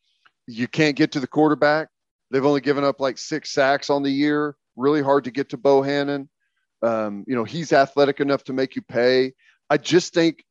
you 0.47 0.69
can't 0.69 0.97
get 0.97 1.13
to 1.13 1.21
the 1.21 1.27
quarterback. 1.27 1.89
They've 2.31 2.45
only 2.45 2.61
given 2.61 2.85
up 2.85 3.01
like 3.01 3.19
six 3.19 3.51
sacks 3.51 3.91
on 3.91 4.05
the 4.05 4.11
year. 4.11 4.55
Really 4.77 5.03
hard 5.03 5.25
to 5.25 5.33
get 5.33 5.49
to 5.51 5.57
Bohanon. 5.57 6.29
Um, 6.83 7.25
you 7.27 7.35
know, 7.35 7.45
he's 7.45 7.73
athletic 7.73 8.21
enough 8.21 8.45
to 8.45 8.53
make 8.53 8.77
you 8.77 8.83
pay. 8.83 9.33
I 9.69 9.77
just 9.79 10.15
think, 10.15 10.45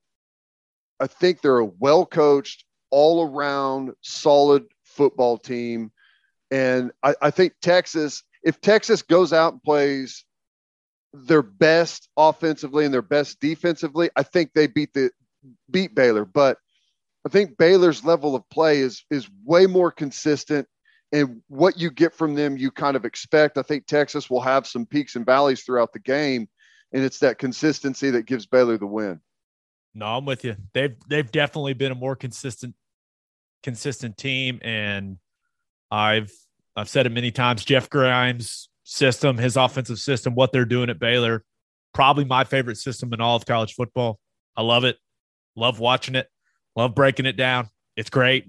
I 0.99 1.07
think 1.07 1.41
they're 1.41 1.59
a 1.59 1.65
well 1.65 2.05
coached, 2.05 2.65
all 2.89 3.23
around 3.23 3.91
solid 4.01 4.65
football 4.83 5.37
team. 5.37 5.91
And 6.51 6.91
I, 7.03 7.15
I 7.21 7.31
think 7.31 7.53
Texas, 7.61 8.23
if 8.43 8.61
Texas 8.61 9.01
goes 9.01 9.33
out 9.33 9.53
and 9.53 9.63
plays 9.63 10.25
their 11.13 11.41
best 11.41 12.09
offensively 12.15 12.85
and 12.85 12.93
their 12.93 13.01
best 13.01 13.39
defensively, 13.39 14.09
I 14.15 14.23
think 14.23 14.51
they 14.53 14.67
beat 14.67 14.93
the 14.93 15.11
beat 15.69 15.95
Baylor. 15.95 16.25
But 16.25 16.57
I 17.25 17.29
think 17.29 17.57
Baylor's 17.57 18.05
level 18.05 18.35
of 18.35 18.47
play 18.49 18.79
is 18.79 19.03
is 19.11 19.29
way 19.43 19.65
more 19.65 19.91
consistent. 19.91 20.67
And 21.11 21.41
what 21.47 21.79
you 21.79 21.89
get 21.89 22.13
from 22.13 22.35
them, 22.35 22.57
you 22.57 22.69
kind 22.69 22.97
of 22.97 23.05
expect. 23.05 23.57
I 23.57 23.61
think 23.61 23.85
Texas 23.85 24.29
will 24.29 24.41
have 24.41 24.67
some 24.67 24.85
peaks 24.85 25.15
and 25.15 25.25
valleys 25.25 25.63
throughout 25.63 25.93
the 25.93 25.99
game, 25.99 26.49
and 26.91 27.03
it's 27.03 27.19
that 27.19 27.37
consistency 27.37 28.09
that 28.11 28.25
gives 28.25 28.45
Baylor 28.45 28.77
the 28.77 28.87
win. 28.87 29.21
No, 29.93 30.05
I'm 30.05 30.25
with 30.25 30.43
you. 30.43 30.55
They've 30.73 30.95
they've 31.07 31.31
definitely 31.31 31.73
been 31.73 31.91
a 31.91 31.95
more 31.95 32.15
consistent 32.15 32.75
consistent 33.63 34.17
team, 34.17 34.59
and 34.61 35.17
I've 35.89 36.31
I've 36.75 36.89
said 36.89 37.05
it 37.05 37.11
many 37.11 37.31
times. 37.31 37.65
Jeff 37.65 37.89
Grimes' 37.89 38.69
system, 38.83 39.37
his 39.37 39.57
offensive 39.57 39.99
system, 39.99 40.35
what 40.35 40.51
they're 40.51 40.65
doing 40.65 40.89
at 40.89 40.99
Baylor, 40.99 41.43
probably 41.93 42.25
my 42.25 42.43
favorite 42.43 42.77
system 42.77 43.13
in 43.13 43.21
all 43.21 43.35
of 43.35 43.45
college 43.45 43.73
football. 43.73 44.19
I 44.55 44.61
love 44.61 44.83
it. 44.83 44.97
Love 45.55 45.79
watching 45.79 46.15
it. 46.15 46.27
Love 46.75 46.93
breaking 46.93 47.25
it 47.25 47.37
down. 47.37 47.69
It's 47.95 48.09
great. 48.11 48.45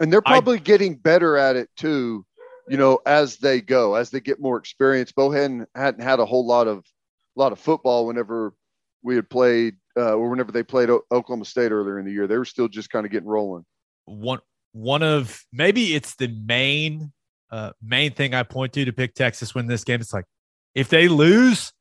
And 0.00 0.12
they're 0.12 0.22
I- 0.26 0.32
probably 0.32 0.58
getting 0.58 0.96
better 0.96 1.36
at 1.36 1.56
it 1.56 1.68
too, 1.76 2.24
you 2.68 2.76
know, 2.76 3.00
as 3.06 3.38
they 3.38 3.60
go, 3.60 3.94
as 3.94 4.10
they 4.10 4.20
get 4.20 4.40
more 4.40 4.58
experience. 4.58 5.12
Bohan 5.12 5.66
hadn't 5.74 6.02
had 6.02 6.20
a 6.20 6.26
whole 6.26 6.46
lot 6.46 6.68
of 6.68 6.78
a 6.78 7.40
lot 7.40 7.52
of 7.52 7.58
football 7.58 8.06
whenever 8.06 8.54
we 9.02 9.14
had 9.14 9.28
played 9.28 9.76
uh, 9.96 10.14
or 10.14 10.28
whenever 10.28 10.52
they 10.52 10.62
played 10.62 10.90
o- 10.90 11.02
Oklahoma 11.12 11.44
State 11.44 11.70
earlier 11.72 11.98
in 11.98 12.04
the 12.06 12.12
year. 12.12 12.26
They 12.26 12.38
were 12.38 12.44
still 12.44 12.68
just 12.68 12.90
kind 12.90 13.06
of 13.06 13.12
getting 13.12 13.28
rolling. 13.28 13.64
One 14.04 14.40
one 14.72 15.02
of 15.02 15.42
maybe 15.52 15.94
it's 15.94 16.16
the 16.16 16.28
main 16.28 17.12
uh, 17.50 17.72
main 17.82 18.12
thing 18.12 18.34
I 18.34 18.42
point 18.42 18.72
to 18.74 18.84
to 18.84 18.92
pick 18.92 19.14
Texas 19.14 19.54
win 19.54 19.66
this 19.66 19.84
game. 19.84 20.00
It's 20.00 20.12
like 20.12 20.26
if 20.74 20.88
they 20.88 21.08
lose, 21.08 21.72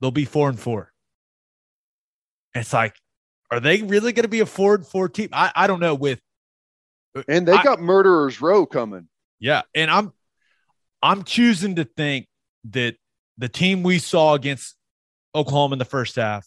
they'll 0.00 0.10
be 0.10 0.24
four 0.24 0.48
and 0.48 0.58
four. 0.58 0.92
It's 2.54 2.72
like, 2.72 2.94
are 3.50 3.60
they 3.60 3.82
really 3.82 4.12
going 4.12 4.24
to 4.24 4.28
be 4.28 4.40
a 4.40 4.46
four 4.46 4.74
and 4.74 4.86
four 4.86 5.08
team? 5.08 5.30
I, 5.32 5.52
I 5.54 5.66
don't 5.66 5.80
know. 5.80 5.94
With 5.94 6.20
And 7.28 7.46
they 7.46 7.52
I- 7.52 7.62
got 7.62 7.80
Murderers 7.80 8.40
Row 8.40 8.66
coming. 8.66 9.08
yeah, 9.38 9.62
and 9.74 9.90
I'm 9.90 10.12
I'm 11.02 11.24
choosing 11.24 11.76
to 11.76 11.84
think 11.84 12.26
that 12.70 12.96
the 13.38 13.48
team 13.48 13.82
we 13.82 13.98
saw 13.98 14.34
against 14.34 14.76
Oklahoma 15.34 15.74
in 15.74 15.78
the 15.78 15.84
first 15.84 16.16
half 16.16 16.46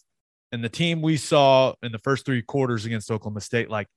and 0.52 0.64
the 0.64 0.68
team 0.68 1.02
we 1.02 1.16
saw 1.16 1.74
in 1.82 1.92
the 1.92 1.98
first 1.98 2.24
three 2.24 2.42
quarters 2.42 2.86
against 2.86 3.10
Oklahoma 3.10 3.40
State, 3.40 3.68
like 3.68 3.88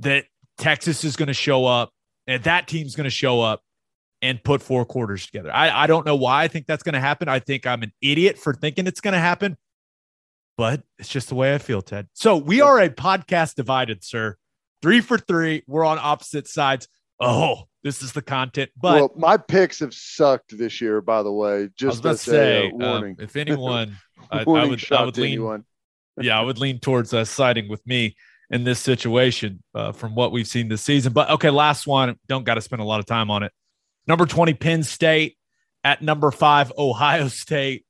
that 0.00 0.26
Texas 0.58 1.02
is 1.04 1.16
going 1.16 1.28
to 1.28 1.34
show 1.34 1.64
up 1.64 1.90
and 2.26 2.42
that 2.44 2.68
team's 2.68 2.94
going 2.94 3.04
to 3.04 3.10
show 3.10 3.40
up 3.40 3.62
and 4.22 4.42
put 4.42 4.62
four 4.62 4.84
quarters 4.84 5.26
together. 5.26 5.52
I, 5.52 5.84
I 5.84 5.86
don't 5.86 6.06
know 6.06 6.16
why 6.16 6.44
I 6.44 6.48
think 6.48 6.66
that's 6.66 6.82
going 6.82 6.92
to 6.94 7.00
happen. 7.00 7.28
I 7.28 7.40
think 7.40 7.66
I'm 7.66 7.82
an 7.82 7.92
idiot 8.00 8.38
for 8.38 8.54
thinking 8.54 8.86
it's 8.86 9.00
going 9.00 9.12
to 9.14 9.18
happen, 9.20 9.56
but 10.56 10.82
it's 10.98 11.08
just 11.08 11.28
the 11.28 11.34
way 11.34 11.54
I 11.54 11.58
feel, 11.58 11.82
Ted. 11.82 12.08
So 12.12 12.36
we 12.36 12.60
are 12.60 12.78
a 12.78 12.88
podcast 12.88 13.54
divided, 13.54 14.04
sir. 14.04 14.36
Three 14.86 15.00
for 15.00 15.18
three. 15.18 15.64
We're 15.66 15.84
on 15.84 15.98
opposite 16.00 16.46
sides. 16.46 16.86
Oh, 17.18 17.64
this 17.82 18.02
is 18.02 18.12
the 18.12 18.22
content. 18.22 18.70
But 18.80 18.94
well, 18.94 19.12
my 19.16 19.36
picks 19.36 19.80
have 19.80 19.92
sucked 19.92 20.56
this 20.56 20.80
year, 20.80 21.00
by 21.00 21.24
the 21.24 21.32
way. 21.32 21.70
Just 21.76 22.04
to 22.04 22.16
say, 22.16 22.70
uh, 22.70 22.84
um, 22.84 23.16
if 23.18 23.34
anyone, 23.34 23.96
I, 24.30 24.42
I 24.42 24.44
would, 24.44 24.92
I 24.92 25.04
would 25.04 25.18
lean, 25.18 25.64
yeah, 26.20 26.38
I 26.38 26.42
would 26.42 26.58
lean 26.58 26.78
towards 26.78 27.12
uh, 27.12 27.24
siding 27.24 27.68
with 27.68 27.84
me 27.84 28.14
in 28.50 28.62
this 28.62 28.78
situation 28.78 29.60
uh, 29.74 29.90
from 29.90 30.14
what 30.14 30.30
we've 30.30 30.46
seen 30.46 30.68
this 30.68 30.82
season. 30.82 31.12
But 31.12 31.30
okay, 31.30 31.50
last 31.50 31.88
one. 31.88 32.14
Don't 32.28 32.44
got 32.44 32.54
to 32.54 32.60
spend 32.60 32.80
a 32.80 32.84
lot 32.84 33.00
of 33.00 33.06
time 33.06 33.28
on 33.28 33.42
it. 33.42 33.50
Number 34.06 34.24
20, 34.24 34.54
Penn 34.54 34.84
State 34.84 35.36
at 35.82 36.00
number 36.00 36.30
five, 36.30 36.72
Ohio 36.78 37.26
State. 37.26 37.84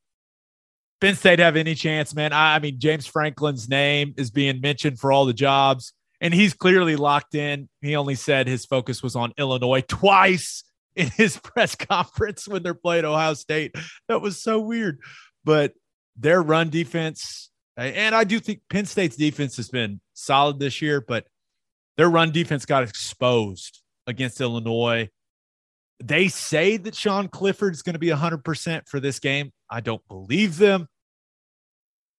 Penn 1.03 1.15
State 1.15 1.41
have 1.41 1.57
any 1.57 1.75
chance, 1.75 2.15
man? 2.15 2.33
I, 2.33 2.55
I 2.55 2.59
mean, 2.59 2.81
James 2.81 3.07
Franklin's 3.07 3.69
name 3.69 4.15
is 4.17 4.31
being 4.31 4.63
mentioned 4.63 4.99
for 4.99 5.13
all 5.13 5.27
the 5.27 5.35
jobs, 5.35 5.93
and 6.21 6.33
he's 6.33 6.55
clearly 6.55 6.97
locked 6.97 7.35
in. 7.35 7.69
He 7.81 7.97
only 7.97 8.15
said 8.15 8.47
his 8.47 8.65
focus 8.65 9.03
was 9.03 9.17
on 9.17 9.33
Illinois 9.39 9.83
twice 9.87 10.65
in 10.95 11.09
his 11.09 11.37
press 11.43 11.75
conference 11.75 12.49
when 12.49 12.63
they're 12.63 12.75
playing 12.75 13.05
Ohio 13.05 13.35
State. 13.35 13.75
That 14.09 14.21
was 14.21 14.43
so 14.43 14.61
weird. 14.61 15.01
But 15.45 15.75
their 16.17 16.43
run 16.43 16.71
defense, 16.71 17.51
and 17.77 18.15
I 18.15 18.25
do 18.25 18.41
think 18.41 18.63
Penn 18.71 18.87
State's 18.87 19.17
defense 19.17 19.57
has 19.59 19.69
been 19.69 20.01
solid 20.15 20.59
this 20.59 20.81
year, 20.81 21.01
but 21.01 21.27
their 21.97 22.09
run 22.09 22.33
defense 22.33 22.67
got 22.67 22.83
exposed 22.83 23.83
against 24.07 24.41
Illinois. 24.41 25.09
They 26.03 26.29
say 26.29 26.77
that 26.79 26.95
Sean 26.95 27.29
Clifford 27.29 27.75
is 27.75 27.83
going 27.83 27.95
to 27.95 27.99
be 27.99 28.09
100% 28.09 28.89
for 28.89 29.01
this 29.01 29.19
game. 29.19 29.53
I 29.71 29.81
don't 29.81 30.07
believe 30.09 30.59
them. 30.59 30.89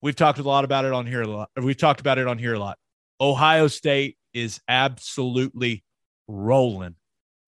We've 0.02 0.16
talked 0.16 0.40
a 0.40 0.44
lot 0.44 0.64
about 0.64 0.86
it 0.86 0.94
on 0.94 1.06
here 1.06 1.22
a 1.22 1.28
lot. 1.28 1.50
We've 1.60 1.78
talked 1.78 2.00
about 2.00 2.18
it 2.18 2.28
on 2.28 2.38
here 2.38 2.54
a 2.54 2.60
lot. 2.60 2.78
Ohio 3.20 3.68
State 3.68 4.18
is 4.34 4.60
absolutely 4.68 5.84
rolling 6.28 6.96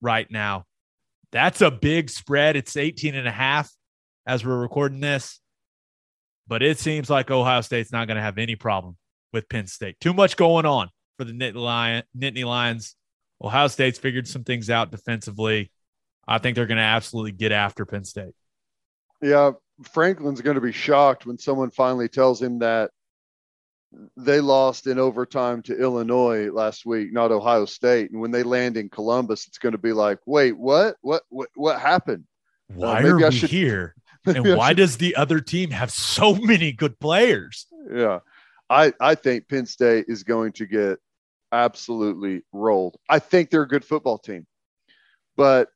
right 0.01 0.29
now. 0.29 0.65
That's 1.31 1.61
a 1.61 1.69
big 1.69 2.09
spread. 2.09 2.55
It's 2.55 2.75
18 2.75 3.15
and 3.15 3.27
a 3.27 3.31
half 3.31 3.71
as 4.25 4.45
we're 4.45 4.59
recording 4.59 4.99
this. 4.99 5.39
But 6.47 6.63
it 6.63 6.79
seems 6.79 7.09
like 7.09 7.29
Ohio 7.29 7.61
State's 7.61 7.91
not 7.91 8.07
going 8.07 8.17
to 8.17 8.23
have 8.23 8.39
any 8.39 8.55
problem 8.55 8.97
with 9.31 9.47
Penn 9.49 9.67
State. 9.67 9.99
Too 9.99 10.13
much 10.13 10.35
going 10.35 10.65
on 10.65 10.89
for 11.17 11.23
the 11.23 11.31
Nittany, 11.31 11.55
Lion, 11.55 12.03
Nittany 12.17 12.45
Lions. 12.45 12.95
Ohio 13.41 13.67
State's 13.67 13.99
figured 13.99 14.27
some 14.27 14.43
things 14.43 14.69
out 14.69 14.89
defensively. 14.89 15.71
I 16.27 16.39
think 16.39 16.55
they're 16.55 16.65
going 16.65 16.77
to 16.77 16.83
absolutely 16.83 17.33
get 17.33 17.51
after 17.51 17.85
Penn 17.85 18.03
State. 18.03 18.33
Yeah, 19.21 19.51
Franklin's 19.83 20.41
going 20.41 20.55
to 20.55 20.61
be 20.61 20.71
shocked 20.71 21.25
when 21.25 21.37
someone 21.37 21.69
finally 21.69 22.07
tells 22.07 22.41
him 22.41 22.59
that 22.59 22.91
they 24.17 24.39
lost 24.39 24.87
in 24.87 24.99
overtime 24.99 25.61
to 25.63 25.79
Illinois 25.79 26.49
last 26.51 26.85
week, 26.85 27.11
not 27.11 27.31
Ohio 27.31 27.65
State. 27.65 28.11
And 28.11 28.21
when 28.21 28.31
they 28.31 28.43
land 28.43 28.77
in 28.77 28.89
Columbus, 28.89 29.47
it's 29.47 29.57
going 29.57 29.71
to 29.71 29.79
be 29.79 29.93
like, 29.93 30.19
wait, 30.25 30.57
what? 30.57 30.97
What? 31.01 31.23
What, 31.29 31.49
what 31.55 31.79
happened? 31.79 32.25
Why 32.67 33.03
uh, 33.03 33.07
are 33.07 33.17
we 33.17 33.31
should, 33.31 33.49
here? 33.49 33.95
And 34.25 34.57
why 34.57 34.71
should, 34.71 34.77
does 34.77 34.97
the 34.97 35.15
other 35.15 35.39
team 35.39 35.71
have 35.71 35.91
so 35.91 36.35
many 36.35 36.73
good 36.73 36.99
players? 36.99 37.65
Yeah. 37.91 38.19
I, 38.69 38.93
I 38.99 39.15
think 39.15 39.47
Penn 39.47 39.65
State 39.65 40.05
is 40.07 40.23
going 40.23 40.51
to 40.53 40.65
get 40.65 40.99
absolutely 41.51 42.43
rolled. 42.51 42.97
I 43.09 43.19
think 43.19 43.49
they're 43.49 43.63
a 43.63 43.67
good 43.67 43.85
football 43.85 44.17
team. 44.17 44.45
But 45.35 45.69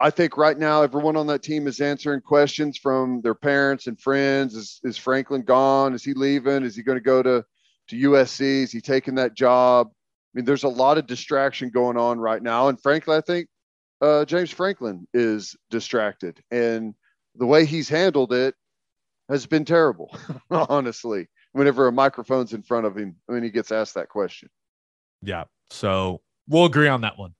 I 0.00 0.10
think 0.10 0.36
right 0.36 0.56
now 0.56 0.82
everyone 0.82 1.16
on 1.16 1.26
that 1.26 1.42
team 1.42 1.66
is 1.66 1.80
answering 1.80 2.20
questions 2.20 2.78
from 2.78 3.20
their 3.20 3.34
parents 3.34 3.88
and 3.88 4.00
friends. 4.00 4.54
Is 4.54 4.80
is 4.84 4.96
Franklin 4.96 5.42
gone? 5.42 5.94
Is 5.94 6.04
he 6.04 6.14
leaving? 6.14 6.62
Is 6.62 6.76
he 6.76 6.82
going 6.82 6.98
to 6.98 7.04
go 7.04 7.22
to 7.22 7.44
to 7.88 7.96
USC? 7.96 8.62
Is 8.62 8.72
he 8.72 8.80
taking 8.80 9.16
that 9.16 9.34
job? 9.34 9.88
I 9.90 10.30
mean, 10.34 10.44
there's 10.44 10.64
a 10.64 10.68
lot 10.68 10.98
of 10.98 11.06
distraction 11.06 11.70
going 11.70 11.96
on 11.96 12.20
right 12.20 12.42
now, 12.42 12.68
and 12.68 12.80
frankly, 12.80 13.16
I 13.16 13.20
think 13.22 13.48
uh, 14.00 14.24
James 14.24 14.52
Franklin 14.52 15.08
is 15.12 15.56
distracted, 15.70 16.40
and 16.50 16.94
the 17.34 17.46
way 17.46 17.64
he's 17.64 17.88
handled 17.88 18.32
it 18.32 18.54
has 19.28 19.46
been 19.46 19.64
terrible. 19.64 20.16
honestly, 20.50 21.28
whenever 21.52 21.88
a 21.88 21.92
microphone's 21.92 22.52
in 22.52 22.62
front 22.62 22.86
of 22.86 22.96
him, 22.96 23.16
when 23.26 23.42
he 23.42 23.50
gets 23.50 23.72
asked 23.72 23.94
that 23.94 24.08
question. 24.08 24.48
Yeah, 25.22 25.44
so 25.70 26.20
we'll 26.46 26.66
agree 26.66 26.88
on 26.88 27.00
that 27.00 27.18
one. 27.18 27.34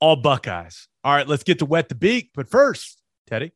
All 0.00 0.16
Buckeyes. 0.16 0.88
All 1.04 1.12
right, 1.12 1.26
let's 1.26 1.42
get 1.42 1.58
to 1.58 1.66
wet 1.66 1.88
the 1.88 1.94
beak. 1.94 2.30
But 2.34 2.48
first, 2.48 3.02
Teddy. 3.26 3.52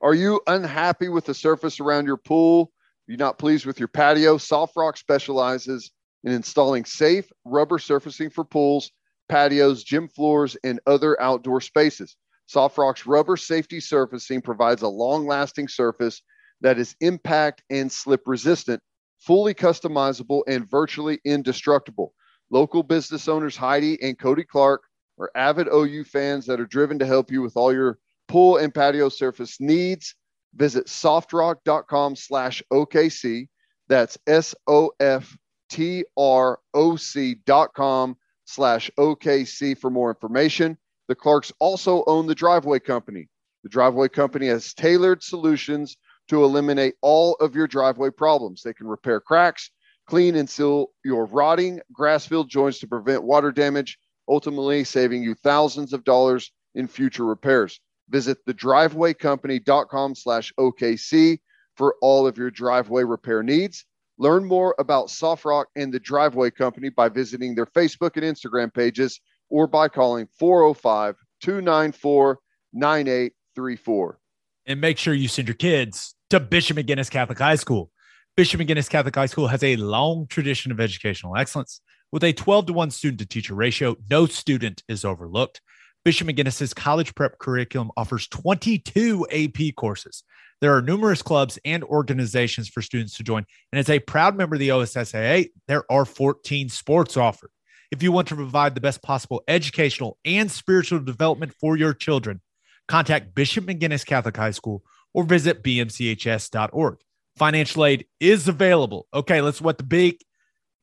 Are 0.00 0.14
you 0.14 0.40
unhappy 0.46 1.08
with 1.08 1.24
the 1.24 1.34
surface 1.34 1.80
around 1.80 2.06
your 2.06 2.16
pool? 2.16 2.72
You're 3.06 3.18
not 3.18 3.38
pleased 3.38 3.64
with 3.64 3.78
your 3.78 3.88
patio? 3.88 4.38
Soft 4.38 4.76
Rock 4.76 4.96
specializes 4.96 5.92
in 6.24 6.32
installing 6.32 6.84
safe 6.84 7.30
rubber 7.44 7.78
surfacing 7.78 8.30
for 8.30 8.44
pools, 8.44 8.90
patios, 9.28 9.84
gym 9.84 10.08
floors, 10.08 10.56
and 10.64 10.80
other 10.86 11.20
outdoor 11.20 11.60
spaces. 11.60 12.16
Soft 12.46 12.76
Rock's 12.76 13.06
rubber 13.06 13.36
safety 13.36 13.80
surfacing 13.80 14.42
provides 14.42 14.82
a 14.82 14.88
long 14.88 15.26
lasting 15.26 15.68
surface 15.68 16.22
that 16.60 16.78
is 16.78 16.96
impact 17.00 17.62
and 17.70 17.90
slip 17.90 18.22
resistant, 18.26 18.82
fully 19.18 19.54
customizable, 19.54 20.42
and 20.46 20.68
virtually 20.68 21.20
indestructible. 21.24 22.12
Local 22.50 22.82
business 22.82 23.28
owners 23.28 23.56
Heidi 23.56 24.00
and 24.02 24.18
Cody 24.18 24.44
Clark 24.44 24.82
are 25.18 25.30
avid 25.34 25.68
OU 25.68 26.04
fans 26.04 26.46
that 26.46 26.60
are 26.60 26.66
driven 26.66 26.98
to 26.98 27.06
help 27.06 27.30
you 27.30 27.42
with 27.42 27.56
all 27.56 27.72
your 27.72 27.98
pool 28.28 28.56
and 28.56 28.74
patio 28.74 29.08
surface 29.08 29.60
needs. 29.60 30.14
Visit 30.54 30.86
softrock.com 30.86 32.16
slash 32.16 32.62
OKC. 32.72 33.48
That's 33.88 34.18
S 34.26 34.54
O 34.66 34.92
F 35.00 35.36
T 35.68 36.04
R 36.16 36.58
O 36.72 36.96
C 36.96 37.36
dot 37.46 37.74
com 37.74 38.16
slash 38.44 38.90
OKC 38.98 39.76
for 39.76 39.90
more 39.90 40.10
information. 40.10 40.78
The 41.08 41.14
Clarks 41.14 41.52
also 41.58 42.04
own 42.06 42.26
the 42.26 42.34
Driveway 42.34 42.78
Company. 42.78 43.28
The 43.62 43.68
Driveway 43.68 44.08
Company 44.08 44.46
has 44.46 44.74
tailored 44.74 45.22
solutions 45.22 45.96
to 46.28 46.44
eliminate 46.44 46.94
all 47.02 47.34
of 47.34 47.54
your 47.54 47.66
driveway 47.66 48.10
problems. 48.10 48.62
They 48.62 48.72
can 48.72 48.86
repair 48.86 49.20
cracks, 49.20 49.70
clean 50.06 50.36
and 50.36 50.48
seal 50.48 50.88
your 51.04 51.26
rotting 51.26 51.80
grass 51.92 52.26
filled 52.26 52.48
joints 52.48 52.78
to 52.80 52.86
prevent 52.86 53.22
water 53.22 53.52
damage 53.52 53.98
ultimately 54.28 54.84
saving 54.84 55.22
you 55.22 55.34
thousands 55.34 55.92
of 55.92 56.04
dollars 56.04 56.52
in 56.74 56.86
future 56.88 57.24
repairs. 57.24 57.80
Visit 58.10 58.38
thedrivewaycompany.com 58.46 60.14
slash 60.14 60.52
OKC 60.58 61.38
for 61.76 61.96
all 62.00 62.26
of 62.26 62.38
your 62.38 62.50
driveway 62.50 63.04
repair 63.04 63.42
needs. 63.42 63.84
Learn 64.18 64.44
more 64.44 64.74
about 64.78 65.08
Softrock 65.08 65.64
and 65.74 65.92
the 65.92 65.98
Driveway 65.98 66.50
Company 66.50 66.88
by 66.88 67.08
visiting 67.08 67.54
their 67.54 67.66
Facebook 67.66 68.16
and 68.16 68.24
Instagram 68.24 68.72
pages 68.72 69.20
or 69.50 69.66
by 69.66 69.88
calling 69.88 70.28
405 70.38 71.16
294 71.40 72.38
9834. 72.72 74.18
And 74.66 74.80
make 74.80 74.98
sure 74.98 75.14
you 75.14 75.28
send 75.28 75.48
your 75.48 75.56
kids 75.56 76.14
to 76.30 76.40
Bishop 76.40 76.76
McGuinness 76.76 77.10
Catholic 77.10 77.38
High 77.38 77.56
School. 77.56 77.90
Bishop 78.36 78.60
McGuinness 78.60 78.88
Catholic 78.88 79.14
High 79.14 79.26
School 79.26 79.48
has 79.48 79.62
a 79.62 79.76
long 79.76 80.26
tradition 80.26 80.72
of 80.72 80.80
educational 80.80 81.36
excellence. 81.36 81.80
With 82.14 82.22
a 82.22 82.32
12 82.32 82.66
to 82.66 82.72
1 82.72 82.92
student 82.92 83.18
to 83.18 83.26
teacher 83.26 83.56
ratio, 83.56 83.96
no 84.08 84.26
student 84.26 84.84
is 84.88 85.04
overlooked. 85.04 85.60
Bishop 86.04 86.28
McGuinness's 86.28 86.72
college 86.72 87.12
prep 87.16 87.40
curriculum 87.40 87.90
offers 87.96 88.28
22 88.28 89.26
AP 89.32 89.74
courses. 89.74 90.22
There 90.60 90.76
are 90.76 90.80
numerous 90.80 91.22
clubs 91.22 91.58
and 91.64 91.82
organizations 91.82 92.68
for 92.68 92.82
students 92.82 93.16
to 93.16 93.24
join. 93.24 93.44
And 93.72 93.80
as 93.80 93.90
a 93.90 93.98
proud 93.98 94.36
member 94.36 94.54
of 94.54 94.60
the 94.60 94.68
OSSAA, 94.68 95.48
there 95.66 95.82
are 95.90 96.04
14 96.04 96.68
sports 96.68 97.16
offered. 97.16 97.50
If 97.90 98.00
you 98.00 98.12
want 98.12 98.28
to 98.28 98.36
provide 98.36 98.76
the 98.76 98.80
best 98.80 99.02
possible 99.02 99.42
educational 99.48 100.16
and 100.24 100.48
spiritual 100.48 101.00
development 101.00 101.52
for 101.60 101.76
your 101.76 101.94
children, 101.94 102.42
contact 102.86 103.34
Bishop 103.34 103.64
McGuinness 103.64 104.06
Catholic 104.06 104.36
High 104.36 104.52
School 104.52 104.84
or 105.14 105.24
visit 105.24 105.64
bmchs.org. 105.64 106.98
Financial 107.36 107.84
aid 107.84 108.06
is 108.20 108.46
available. 108.46 109.08
Okay, 109.12 109.40
let's 109.40 109.60
wet 109.60 109.78
the 109.78 109.82
beak. 109.82 110.24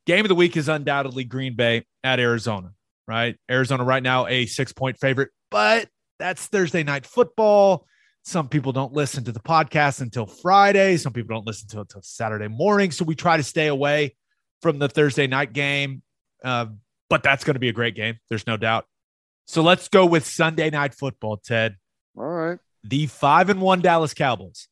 Game 0.05 0.25
of 0.25 0.29
the 0.29 0.35
week 0.35 0.57
is 0.57 0.67
undoubtedly 0.67 1.23
Green 1.23 1.55
Bay 1.55 1.85
at 2.03 2.19
Arizona, 2.19 2.71
right? 3.07 3.37
Arizona 3.49 3.83
right 3.83 4.01
now 4.01 4.27
a 4.27 4.45
six 4.45 4.73
point 4.73 4.97
favorite, 4.99 5.29
but 5.49 5.87
that's 6.19 6.47
Thursday 6.47 6.83
night 6.83 7.05
football. 7.05 7.85
Some 8.23 8.49
people 8.49 8.71
don't 8.71 8.93
listen 8.93 9.23
to 9.23 9.31
the 9.31 9.39
podcast 9.39 10.01
until 10.01 10.27
Friday. 10.27 10.97
Some 10.97 11.13
people 11.13 11.35
don't 11.35 11.45
listen 11.45 11.67
to 11.69 11.77
it 11.77 11.81
until 11.81 12.01
Saturday 12.03 12.47
morning. 12.47 12.91
So 12.91 13.03
we 13.03 13.15
try 13.15 13.37
to 13.37 13.43
stay 13.43 13.67
away 13.67 14.15
from 14.61 14.77
the 14.77 14.87
Thursday 14.87 15.25
night 15.25 15.53
game. 15.53 16.03
Uh, 16.43 16.67
but 17.09 17.23
that's 17.23 17.43
going 17.43 17.55
to 17.55 17.59
be 17.59 17.69
a 17.69 17.73
great 17.73 17.95
game. 17.95 18.17
There's 18.29 18.45
no 18.45 18.57
doubt. 18.57 18.85
So 19.47 19.63
let's 19.63 19.87
go 19.87 20.05
with 20.05 20.25
Sunday 20.25 20.69
night 20.69 20.93
football, 20.93 21.37
Ted. 21.37 21.77
All 22.15 22.23
right. 22.23 22.59
The 22.83 23.07
five 23.07 23.49
and 23.49 23.59
one 23.59 23.81
Dallas 23.81 24.13
Cowboys 24.13 24.67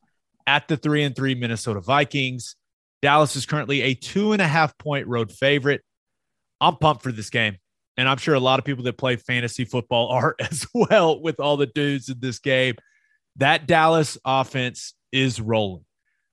at 0.48 0.68
the 0.68 0.78
three 0.78 1.04
and 1.04 1.16
three 1.16 1.36
Minnesota 1.36 1.82
Vikings. 1.82 2.56
Dallas 3.02 3.36
is 3.36 3.46
currently 3.46 3.82
a 3.82 3.94
two 3.94 4.34
and 4.34 4.42
a 4.42 4.48
half 4.48 4.78
point 4.78 5.08
road 5.08 5.32
favorite. 5.32 5.82
I'm 6.62 6.76
pumped 6.76 7.04
for 7.04 7.12
this 7.12 7.30
game. 7.30 7.58
And 7.98 8.08
I'm 8.08 8.18
sure 8.18 8.34
a 8.34 8.40
lot 8.40 8.60
of 8.60 8.66
people 8.66 8.86
that 8.86 8.98
play 8.98 9.18
fantasy 9.18 9.66
football 9.66 10.08
are 10.12 10.36
as 10.40 10.68
well 10.74 11.22
with 11.22 11.40
all 11.40 11.58
the 11.58 11.68
dudes 11.68 12.10
in 12.10 12.20
this 12.20 12.40
game. 12.40 12.76
That 13.38 13.68
Dallas 13.68 14.18
offense 14.26 14.94
is 15.12 15.40
rolling. 15.40 15.86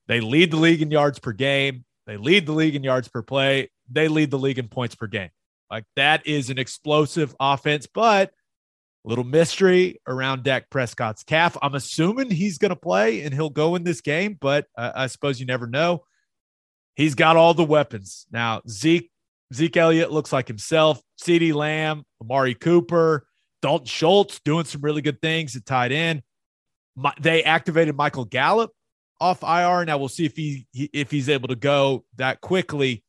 They 0.08 0.20
lead 0.20 0.50
the 0.50 0.56
league 0.56 0.82
in 0.82 0.90
yards 0.90 1.18
per 1.18 1.32
game. 1.32 1.84
They 2.06 2.16
lead 2.16 2.46
the 2.46 2.52
league 2.52 2.76
in 2.76 2.84
yards 2.84 3.08
per 3.08 3.22
play. 3.22 3.70
They 3.90 4.08
lead 4.08 4.30
the 4.30 4.38
league 4.38 4.58
in 4.58 4.68
points 4.68 4.94
per 4.94 5.06
game. 5.08 5.30
Like 5.70 5.84
that 5.96 6.26
is 6.26 6.50
an 6.50 6.58
explosive 6.58 7.34
offense, 7.40 7.88
but 7.92 8.30
a 9.04 9.08
little 9.08 9.24
mystery 9.24 10.00
around 10.06 10.44
Dak 10.44 10.70
Prescott's 10.70 11.24
calf. 11.24 11.56
I'm 11.62 11.74
assuming 11.74 12.30
he's 12.30 12.58
going 12.58 12.70
to 12.70 12.76
play 12.76 13.22
and 13.22 13.34
he'll 13.34 13.50
go 13.50 13.74
in 13.74 13.82
this 13.82 14.00
game, 14.00 14.36
but 14.40 14.66
I 14.76 15.08
suppose 15.08 15.40
you 15.40 15.46
never 15.46 15.66
know 15.66 16.04
he's 16.96 17.14
got 17.14 17.36
all 17.36 17.54
the 17.54 17.64
weapons. 17.64 18.26
Now, 18.32 18.62
Zeke, 18.68 19.10
Zeke 19.54 19.76
Elliott 19.76 20.10
looks 20.10 20.32
like 20.32 20.48
himself. 20.48 21.00
CeeDee 21.22 21.54
Lamb, 21.54 22.04
Amari 22.20 22.54
Cooper, 22.54 23.26
Dalton 23.62 23.86
Schultz 23.86 24.40
doing 24.40 24.64
some 24.64 24.80
really 24.80 25.02
good 25.02 25.22
things 25.22 25.54
at 25.54 25.64
tight 25.64 25.92
end. 25.92 26.22
My, 26.96 27.12
they 27.20 27.44
activated 27.44 27.94
Michael 27.94 28.24
Gallup 28.24 28.72
off 29.20 29.42
IR. 29.42 29.84
Now 29.84 29.98
we'll 29.98 30.08
see 30.08 30.24
if 30.26 30.36
he 30.36 30.66
if 30.72 31.10
he's 31.10 31.28
able 31.28 31.48
to 31.48 31.56
go 31.56 32.04
that 32.16 32.40
quickly, 32.40 33.04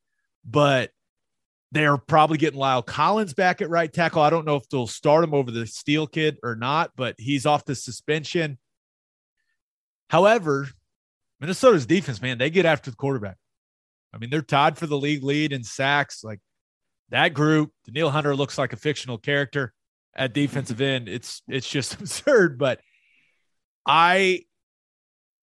but 0.45 0.91
they're 1.71 1.97
probably 1.97 2.37
getting 2.37 2.59
La'el 2.59 2.85
Collins 2.85 3.33
back 3.33 3.61
at 3.61 3.69
right 3.69 3.91
tackle. 3.91 4.21
I 4.21 4.29
don't 4.29 4.45
know 4.45 4.55
if 4.55 4.69
they'll 4.69 4.87
start 4.87 5.23
him 5.23 5.33
over 5.33 5.51
the 5.51 5.67
Steele 5.67 6.07
kid 6.07 6.37
or 6.43 6.55
not, 6.55 6.91
but 6.95 7.15
he's 7.17 7.45
off 7.45 7.65
the 7.65 7.75
suspension. 7.75 8.57
However, 10.09 10.69
Minnesota's 11.41 11.85
defense, 11.85 12.21
man, 12.21 12.37
they 12.37 12.49
get 12.49 12.65
after 12.65 12.89
the 12.89 12.95
quarterback. 12.95 13.37
I 14.13 14.17
mean, 14.17 14.29
they're 14.29 14.41
tied 14.41 14.77
for 14.77 14.87
the 14.87 14.97
league 14.97 15.23
lead 15.23 15.53
in 15.53 15.63
sacks. 15.63 16.23
Like 16.23 16.39
that 17.09 17.33
group, 17.33 17.71
Danielle 17.85 18.09
Hunter 18.09 18.35
looks 18.35 18.57
like 18.57 18.73
a 18.73 18.77
fictional 18.77 19.17
character. 19.17 19.73
at 20.15 20.33
defensive 20.33 20.81
end. 20.81 21.07
It's 21.07 21.41
it's 21.47 21.69
just 21.69 21.93
absurd. 21.99 22.57
But 22.57 22.79
I 23.85 24.41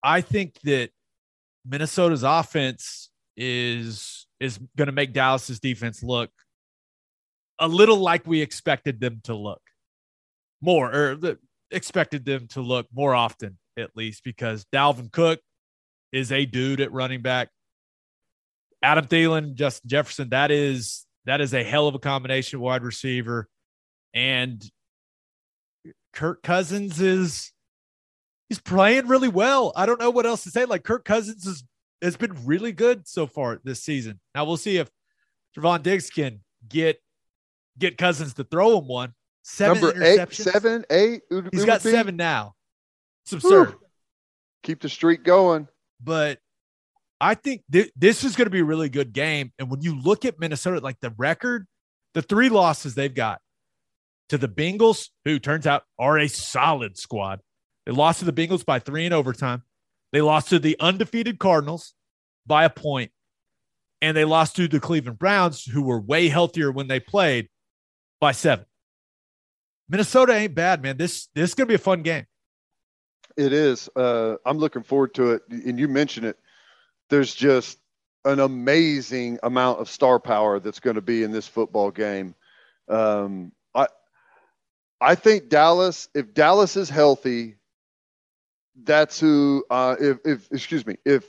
I 0.03 0.21
think 0.21 0.59
that 0.65 0.91
Minnesota's 1.65 2.25
offense 2.25 3.11
is 3.37 4.27
is 4.41 4.59
going 4.77 4.87
to 4.87 4.93
make 4.93 5.13
Dallas's 5.13 5.61
defense 5.61 6.03
look 6.03 6.31
a 7.59 7.69
little 7.69 7.97
like 7.97 8.27
we 8.27 8.43
expected 8.43 9.01
them 9.01 9.21
to 9.25 9.35
look 9.35 9.63
more 10.61 10.93
or 10.93 11.37
expected 11.71 12.25
them 12.25 12.49
to 12.49 12.61
look 12.61 12.87
more 12.93 13.15
often 13.15 13.59
at 13.79 13.97
least 13.97 14.23
because 14.25 14.67
Dalvin 14.73 15.11
Cook 15.11 15.41
is 16.13 16.31
a 16.31 16.45
dude 16.47 16.81
at 16.81 16.93
running 16.93 17.23
back. 17.23 17.49
Adam 18.85 19.07
Thielen, 19.07 19.55
Justin 19.55 19.89
Jefferson, 19.89 20.29
that 20.29 20.51
is 20.51 21.07
that 21.25 21.41
is 21.41 21.55
a 21.55 21.65
hell 21.65 21.89
of 21.89 21.95
a 21.95 21.99
combination 21.99 22.61
wide 22.61 22.83
receiver. 22.83 23.49
And 24.13 24.63
Kirk 26.13 26.43
Cousins 26.43 27.01
is 27.01 27.51
he's 28.51 28.61
playing 28.61 29.09
really 29.09 29.29
well. 29.29 29.73
I 29.75 29.87
don't 29.87 29.99
know 29.99 30.11
what 30.11 30.27
else 30.27 30.45
to 30.45 30.51
say. 30.51 30.67
Like 30.67 30.85
Kirk 30.85 31.07
Cousins 31.07 31.47
is 31.47 31.65
has 32.03 32.19
been 32.19 32.45
really 32.45 32.73
good 32.73 33.09
so 33.09 33.27
far 33.27 33.59
this 33.65 33.83
season. 33.83 34.21
Now 34.35 34.45
we'll 34.45 34.59
see 34.59 34.77
if 34.77 34.91
Trevon 35.57 35.83
Diggs 35.83 36.11
can 36.11 36.41
get 36.69 37.01
get 37.79 37.97
Cousins 37.97 38.35
to 38.35 38.45
throw 38.45 38.79
him 38.79 38.87
one. 38.87 39.15
Seven 39.45 39.83
Number 39.83 40.05
eight, 40.05 40.33
seven, 40.35 40.85
eight. 40.91 41.23
He's 41.53 41.65
got 41.65 41.81
seven 41.81 42.17
now. 42.17 42.55
It's 43.25 43.33
absurd. 43.33 43.71
Whew. 43.71 43.81
Keep 44.63 44.83
the 44.83 44.89
streak 44.91 45.25
going. 45.25 45.69
But 46.03 46.39
I 47.21 47.35
think 47.35 47.63
th- 47.71 47.91
this 47.97 48.25
is 48.25 48.37
going 48.37 48.47
to 48.47 48.51
be 48.51 48.61
a 48.61 48.65
really 48.65 48.89
good 48.89 49.13
game. 49.13 49.53
And 49.59 49.71
when 49.71 49.81
you 49.81 49.99
look 49.99 50.25
at 50.25 50.39
Minnesota, 50.39 50.81
like 50.81 51.01
the 51.01 51.15
record, 51.17 51.67
the 52.15 52.23
three 52.23 52.49
losses 52.49 52.95
they've 52.95 53.15
got 53.15 53.41
to 54.29 54.39
the 54.39 54.49
Bengals, 54.49 55.09
who 55.25 55.39
turns 55.39 55.67
out 55.67 55.85
are 55.99 56.19
a 56.19 56.29
solid 56.29 56.99
squad. 56.99 57.41
They 57.87 57.93
lost 57.93 58.21
to 58.21 58.25
the 58.25 58.33
Bengals 58.33 58.65
by 58.65 58.79
three 58.79 59.07
in 59.07 59.13
overtime. 59.13 59.63
They 60.13 60.21
lost 60.21 60.49
to 60.51 60.59
the 60.59 60.77
undefeated 60.81 61.39
Cardinals 61.39 61.95
by 62.47 62.65
a 62.65 62.71
point, 62.71 63.11
and 64.01 64.17
they 64.17 64.25
lost 64.25 64.57
to 64.57 64.69
the 64.69 64.81
Cleveland 64.81 65.19
Browns, 65.19 65.65
who 65.65 65.83
were 65.83 66.01
way 66.01 66.29
healthier 66.29 66.71
when 66.71 66.89
they 66.89 67.01
played 67.01 67.49
by 68.21 68.33
seven. 68.33 68.65
Minnesota 69.89 70.33
ain't 70.33 70.55
bad, 70.55 70.83
man. 70.83 70.97
This 70.97 71.29
this 71.35 71.51
is 71.51 71.55
gonna 71.55 71.67
be 71.67 71.75
a 71.75 71.79
fun 71.79 72.03
game. 72.03 72.27
It 73.37 73.53
is. 73.53 73.89
Uh, 73.97 74.37
I'm 74.47 74.59
looking 74.59 74.83
forward 74.83 75.15
to 75.15 75.33
it. 75.33 75.43
And 75.49 75.79
you 75.79 75.89
mentioned 75.89 76.27
it. 76.27 76.39
There's 77.11 77.35
just 77.35 77.79
an 78.25 78.41
amazing 78.41 79.39
amount 79.43 79.81
of 79.81 79.89
star 79.89 80.19
power 80.19 80.59
that's 80.59 80.81
going 80.81 80.97
to 80.97 81.03
be 81.03 81.23
in 81.23 81.31
this 81.31 81.47
football 81.47 81.91
game. 81.91 82.35
Um, 82.89 83.53
I 83.75 83.87
I 85.01 85.15
think 85.15 85.49
Dallas. 85.49 86.09
If 86.15 86.35
Dallas 86.35 86.77
is 86.77 86.89
healthy, 86.89 87.57
that's 88.83 89.21
who. 89.21 89.65
Uh, 89.71 89.97
if 90.01 90.19
if 90.25 90.53
excuse 90.53 90.87
me, 90.87 90.97
if 91.05 91.25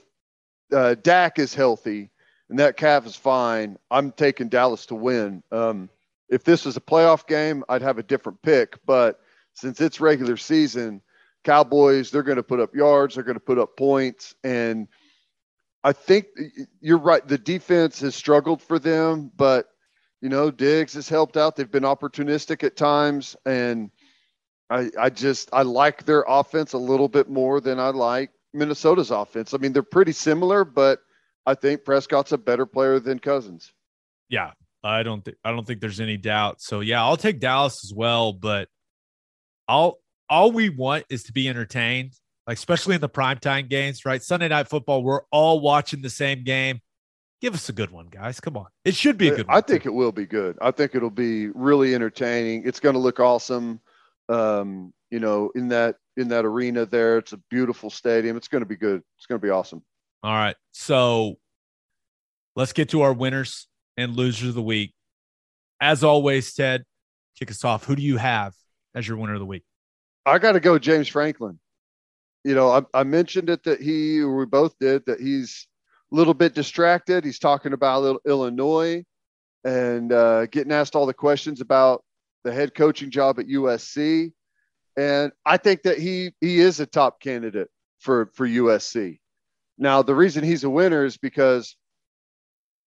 uh, 0.73 0.95
Dak 0.95 1.39
is 1.39 1.53
healthy 1.53 2.09
and 2.49 2.59
that 2.59 2.77
calf 2.77 3.05
is 3.05 3.15
fine, 3.15 3.77
I'm 3.91 4.11
taking 4.11 4.49
Dallas 4.49 4.85
to 4.87 4.95
win. 4.95 5.43
Um, 5.51 5.89
if 6.29 6.43
this 6.43 6.65
was 6.65 6.77
a 6.77 6.81
playoff 6.81 7.27
game, 7.27 7.63
I'd 7.69 7.81
have 7.81 7.97
a 7.97 8.03
different 8.03 8.41
pick. 8.41 8.79
But 8.85 9.19
since 9.53 9.79
it's 9.81 9.99
regular 9.99 10.37
season, 10.37 11.01
Cowboys, 11.43 12.11
they're 12.11 12.23
going 12.23 12.37
to 12.37 12.43
put 12.43 12.59
up 12.59 12.75
yards, 12.75 13.15
they're 13.15 13.23
going 13.23 13.35
to 13.35 13.39
put 13.39 13.59
up 13.59 13.77
points. 13.77 14.35
And 14.43 14.87
I 15.85 15.93
think 15.93 16.25
you're 16.81 16.97
right. 16.97 17.25
The 17.25 17.37
defense 17.37 17.99
has 17.99 18.15
struggled 18.15 18.59
for 18.59 18.79
them, 18.79 19.31
but, 19.37 19.67
you 20.19 20.29
know, 20.29 20.49
Diggs 20.49 20.95
has 20.95 21.07
helped 21.07 21.37
out. 21.37 21.55
They've 21.55 21.69
been 21.69 21.83
opportunistic 21.83 22.63
at 22.63 22.75
times. 22.75 23.35
And 23.45 23.91
I, 24.71 24.89
I 24.99 25.11
just, 25.11 25.47
I 25.53 25.61
like 25.61 26.05
their 26.05 26.25
offense 26.27 26.73
a 26.73 26.79
little 26.79 27.07
bit 27.07 27.29
more 27.29 27.61
than 27.61 27.79
I 27.79 27.89
like 27.89 28.31
Minnesota's 28.51 29.11
offense. 29.11 29.53
I 29.53 29.57
mean, 29.57 29.73
they're 29.73 29.83
pretty 29.83 30.11
similar, 30.11 30.65
but 30.65 31.01
I 31.45 31.53
think 31.53 31.85
Prescott's 31.85 32.31
a 32.31 32.37
better 32.39 32.65
player 32.65 32.99
than 32.99 33.19
Cousins. 33.19 33.71
Yeah, 34.27 34.53
I 34.83 35.03
don't 35.03 35.23
think 35.23 35.37
I 35.45 35.51
don't 35.51 35.67
think 35.67 35.81
there's 35.81 35.99
any 35.99 36.17
doubt. 36.17 36.61
So 36.61 36.79
yeah, 36.79 37.03
I'll 37.03 37.15
take 37.15 37.39
Dallas 37.39 37.83
as 37.83 37.93
well, 37.93 38.33
but 38.33 38.69
all 39.67 39.99
all 40.31 40.51
we 40.51 40.69
want 40.69 41.05
is 41.11 41.21
to 41.25 41.31
be 41.31 41.47
entertained, 41.47 42.13
like 42.47 42.57
especially 42.57 42.95
in 42.95 43.01
the 43.01 43.09
primetime 43.09 43.69
games, 43.69 44.05
right? 44.05 44.21
Sunday 44.21 44.47
night 44.47 44.67
football, 44.67 45.03
we're 45.03 45.21
all 45.31 45.59
watching 45.59 46.01
the 46.01 46.09
same 46.09 46.43
game. 46.43 46.79
Give 47.41 47.53
us 47.53 47.69
a 47.69 47.73
good 47.73 47.91
one, 47.91 48.07
guys. 48.07 48.39
Come 48.39 48.57
on. 48.57 48.67
It 48.83 48.95
should 48.95 49.17
be 49.17 49.27
a 49.27 49.35
good 49.35 49.47
one. 49.47 49.57
I 49.57 49.61
think 49.61 49.85
it 49.85 49.93
will 49.93 50.11
be 50.11 50.25
good. 50.25 50.57
I 50.61 50.71
think 50.71 50.95
it'll 50.95 51.09
be 51.09 51.49
really 51.49 51.93
entertaining. 51.93 52.63
It's 52.65 52.79
going 52.79 52.93
to 52.93 52.99
look 52.99 53.19
awesome. 53.19 53.81
Um, 54.29 54.93
you 55.11 55.19
know, 55.19 55.51
in 55.55 55.67
that 55.69 55.97
in 56.17 56.29
that 56.29 56.45
arena 56.45 56.85
there. 56.85 57.17
It's 57.17 57.33
a 57.33 57.37
beautiful 57.49 57.89
stadium. 57.89 58.37
It's 58.37 58.47
going 58.47 58.61
to 58.61 58.67
be 58.67 58.75
good. 58.75 59.01
It's 59.17 59.25
going 59.25 59.39
to 59.39 59.45
be 59.45 59.51
awesome. 59.51 59.83
All 60.23 60.33
right. 60.33 60.55
So 60.71 61.35
let's 62.55 62.73
get 62.73 62.89
to 62.89 63.01
our 63.01 63.13
winners 63.13 63.67
and 63.97 64.15
losers 64.15 64.49
of 64.49 64.55
the 64.55 64.61
week. 64.61 64.93
As 65.81 66.03
always, 66.03 66.53
Ted, 66.53 66.83
kick 67.37 67.51
us 67.51 67.63
off. 67.63 67.83
Who 67.85 67.95
do 67.95 68.01
you 68.01 68.17
have 68.17 68.53
as 68.95 69.07
your 69.07 69.17
winner 69.17 69.33
of 69.33 69.39
the 69.39 69.45
week? 69.45 69.63
I 70.25 70.39
got 70.39 70.53
to 70.53 70.59
go 70.59 70.79
James 70.79 71.07
Franklin. 71.07 71.59
You 72.45 72.53
know, 72.53 72.69
I, 72.69 72.99
I 72.99 73.03
mentioned 73.03 73.49
it 73.49 73.63
that 73.63 73.81
he, 73.81 74.23
we 74.23 74.45
both 74.45 74.77
did, 74.79 75.03
that 75.07 75.19
he's 75.19 75.65
a 76.11 76.15
little 76.15 76.35
bit 76.35 76.53
distracted. 76.53 77.25
He's 77.25 77.39
talking 77.39 77.73
about 77.73 78.21
Illinois 78.23 79.03
and 79.63 80.13
uh, 80.13 80.45
getting 80.45 80.71
asked 80.71 80.95
all 80.95 81.07
the 81.07 81.13
questions 81.13 81.59
about 81.59 82.03
the 82.43 82.53
head 82.53 82.75
coaching 82.75 83.09
job 83.09 83.39
at 83.39 83.47
USC. 83.47 84.31
And 84.95 85.31
I 85.43 85.57
think 85.57 85.81
that 85.83 85.97
he 85.97 86.33
he 86.39 86.59
is 86.59 86.79
a 86.79 86.85
top 86.85 87.19
candidate 87.19 87.69
for 87.99 88.27
for 88.35 88.47
USC. 88.47 89.17
Now, 89.79 90.03
the 90.03 90.15
reason 90.15 90.43
he's 90.43 90.63
a 90.63 90.69
winner 90.69 91.03
is 91.03 91.17
because 91.17 91.75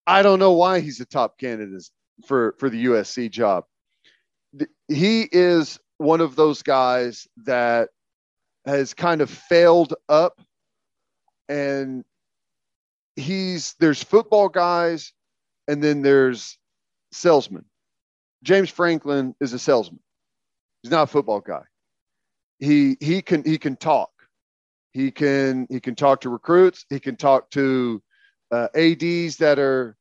I 0.07 0.23
don't 0.23 0.39
know 0.39 0.53
why 0.53 0.79
he's 0.79 1.01
a 1.01 1.05
top 1.05 1.37
candidate 1.37 1.91
for 2.27 2.55
for 2.61 2.71
the 2.71 2.85
USC 2.85 3.29
job. 3.29 3.65
He 4.87 5.29
is 5.33 5.81
one 5.97 6.21
of 6.21 6.37
those 6.37 6.63
guys 6.63 7.27
that 7.45 7.89
has 8.69 8.95
kind 8.95 9.21
of 9.21 9.31
failed 9.31 9.95
up 10.09 10.41
and 11.49 12.05
he's 13.17 13.75
there's 13.81 14.03
football 14.03 14.49
guys 14.49 15.13
and 15.67 15.83
then 15.83 16.03
there's 16.03 16.59
salesmen. 17.13 17.65
James 18.43 18.71
Franklin 18.71 19.35
is 19.41 19.53
a 19.53 19.59
salesman. 19.59 20.01
He's 20.83 20.93
not 20.93 21.05
a 21.05 21.07
football 21.07 21.41
guy. 21.41 21.63
He 22.59 22.97
he 23.01 23.23
can 23.23 23.43
he 23.45 23.59
can 23.59 23.77
talk. 23.77 24.11
He 24.93 25.11
can 25.11 25.67
he 25.71 25.81
can 25.81 25.95
talk 25.95 26.21
to 26.21 26.29
recruits. 26.29 26.85
He 26.89 27.01
can 27.01 27.17
talk 27.17 27.51
to 27.51 28.03
uh, 28.51 28.69
ads 28.75 29.37
that 29.39 29.59
are 29.59 29.97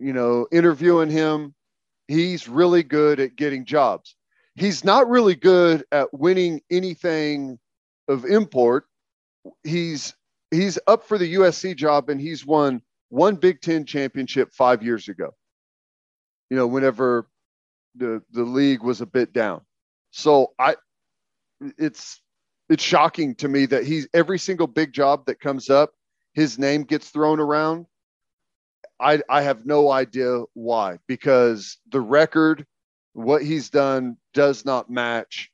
you 0.00 0.14
know, 0.14 0.48
interviewing 0.50 1.10
him. 1.10 1.54
He's 2.08 2.48
really 2.48 2.82
good 2.82 3.20
at 3.20 3.36
getting 3.36 3.64
jobs. 3.64 4.16
He's 4.56 4.82
not 4.82 5.08
really 5.08 5.36
good 5.36 5.84
at 5.92 6.12
winning 6.12 6.60
anything 6.70 7.59
of 8.10 8.24
import. 8.24 8.84
He's 9.64 10.14
he's 10.50 10.78
up 10.86 11.04
for 11.04 11.16
the 11.18 11.34
USC 11.34 11.76
job 11.76 12.10
and 12.10 12.20
he's 12.20 12.44
won 12.44 12.82
one 13.08 13.36
Big 13.36 13.60
10 13.60 13.86
championship 13.86 14.52
5 14.52 14.82
years 14.82 15.08
ago. 15.08 15.34
You 16.50 16.56
know, 16.56 16.66
whenever 16.66 17.28
the 17.94 18.22
the 18.32 18.42
league 18.44 18.82
was 18.82 19.00
a 19.00 19.06
bit 19.06 19.32
down. 19.32 19.62
So 20.10 20.52
I 20.58 20.76
it's 21.78 22.20
it's 22.68 22.82
shocking 22.82 23.34
to 23.36 23.48
me 23.48 23.66
that 23.66 23.84
he's 23.84 24.08
every 24.14 24.38
single 24.38 24.66
big 24.66 24.92
job 24.92 25.26
that 25.26 25.40
comes 25.40 25.70
up, 25.70 25.92
his 26.34 26.58
name 26.58 26.84
gets 26.84 27.08
thrown 27.10 27.40
around 27.40 27.86
I, 29.00 29.22
I 29.30 29.42
have 29.42 29.64
no 29.64 29.90
idea 29.90 30.42
why, 30.52 30.98
because 31.08 31.78
the 31.90 32.00
record, 32.00 32.66
what 33.14 33.42
he's 33.42 33.70
done, 33.70 34.18
does 34.34 34.64
not 34.66 34.90
match, 34.90 35.50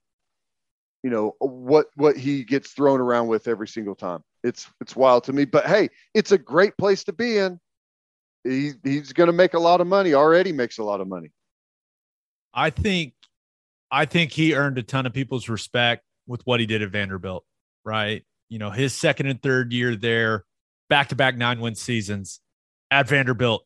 you 1.02 1.10
know, 1.10 1.34
what 1.38 1.86
what 1.94 2.16
he 2.16 2.44
gets 2.44 2.70
thrown 2.70 3.00
around 3.00 3.28
with 3.28 3.48
every 3.48 3.68
single 3.68 3.94
time. 3.94 4.22
It's 4.42 4.68
it's 4.80 4.96
wild 4.96 5.24
to 5.24 5.32
me, 5.32 5.44
but 5.44 5.66
hey, 5.66 5.88
it's 6.14 6.32
a 6.32 6.38
great 6.38 6.76
place 6.76 7.04
to 7.04 7.12
be 7.12 7.38
in. 7.38 7.60
He, 8.44 8.72
he's 8.84 9.12
going 9.12 9.26
to 9.26 9.32
make 9.32 9.54
a 9.54 9.58
lot 9.58 9.80
of 9.80 9.86
money. 9.86 10.14
Already 10.14 10.52
makes 10.52 10.78
a 10.78 10.84
lot 10.84 11.00
of 11.00 11.08
money. 11.08 11.30
I 12.54 12.70
think, 12.70 13.14
I 13.90 14.04
think 14.04 14.32
he 14.32 14.54
earned 14.54 14.78
a 14.78 14.82
ton 14.82 15.04
of 15.04 15.12
people's 15.12 15.48
respect 15.48 16.04
with 16.26 16.42
what 16.44 16.60
he 16.60 16.66
did 16.66 16.82
at 16.82 16.90
Vanderbilt. 16.90 17.44
Right, 17.84 18.24
you 18.48 18.58
know, 18.58 18.70
his 18.70 18.94
second 18.94 19.26
and 19.26 19.42
third 19.42 19.72
year 19.72 19.96
there, 19.96 20.44
back 20.88 21.08
to 21.08 21.16
back 21.16 21.36
nine 21.36 21.60
win 21.60 21.74
seasons 21.74 22.40
at 22.90 23.08
Vanderbilt, 23.08 23.64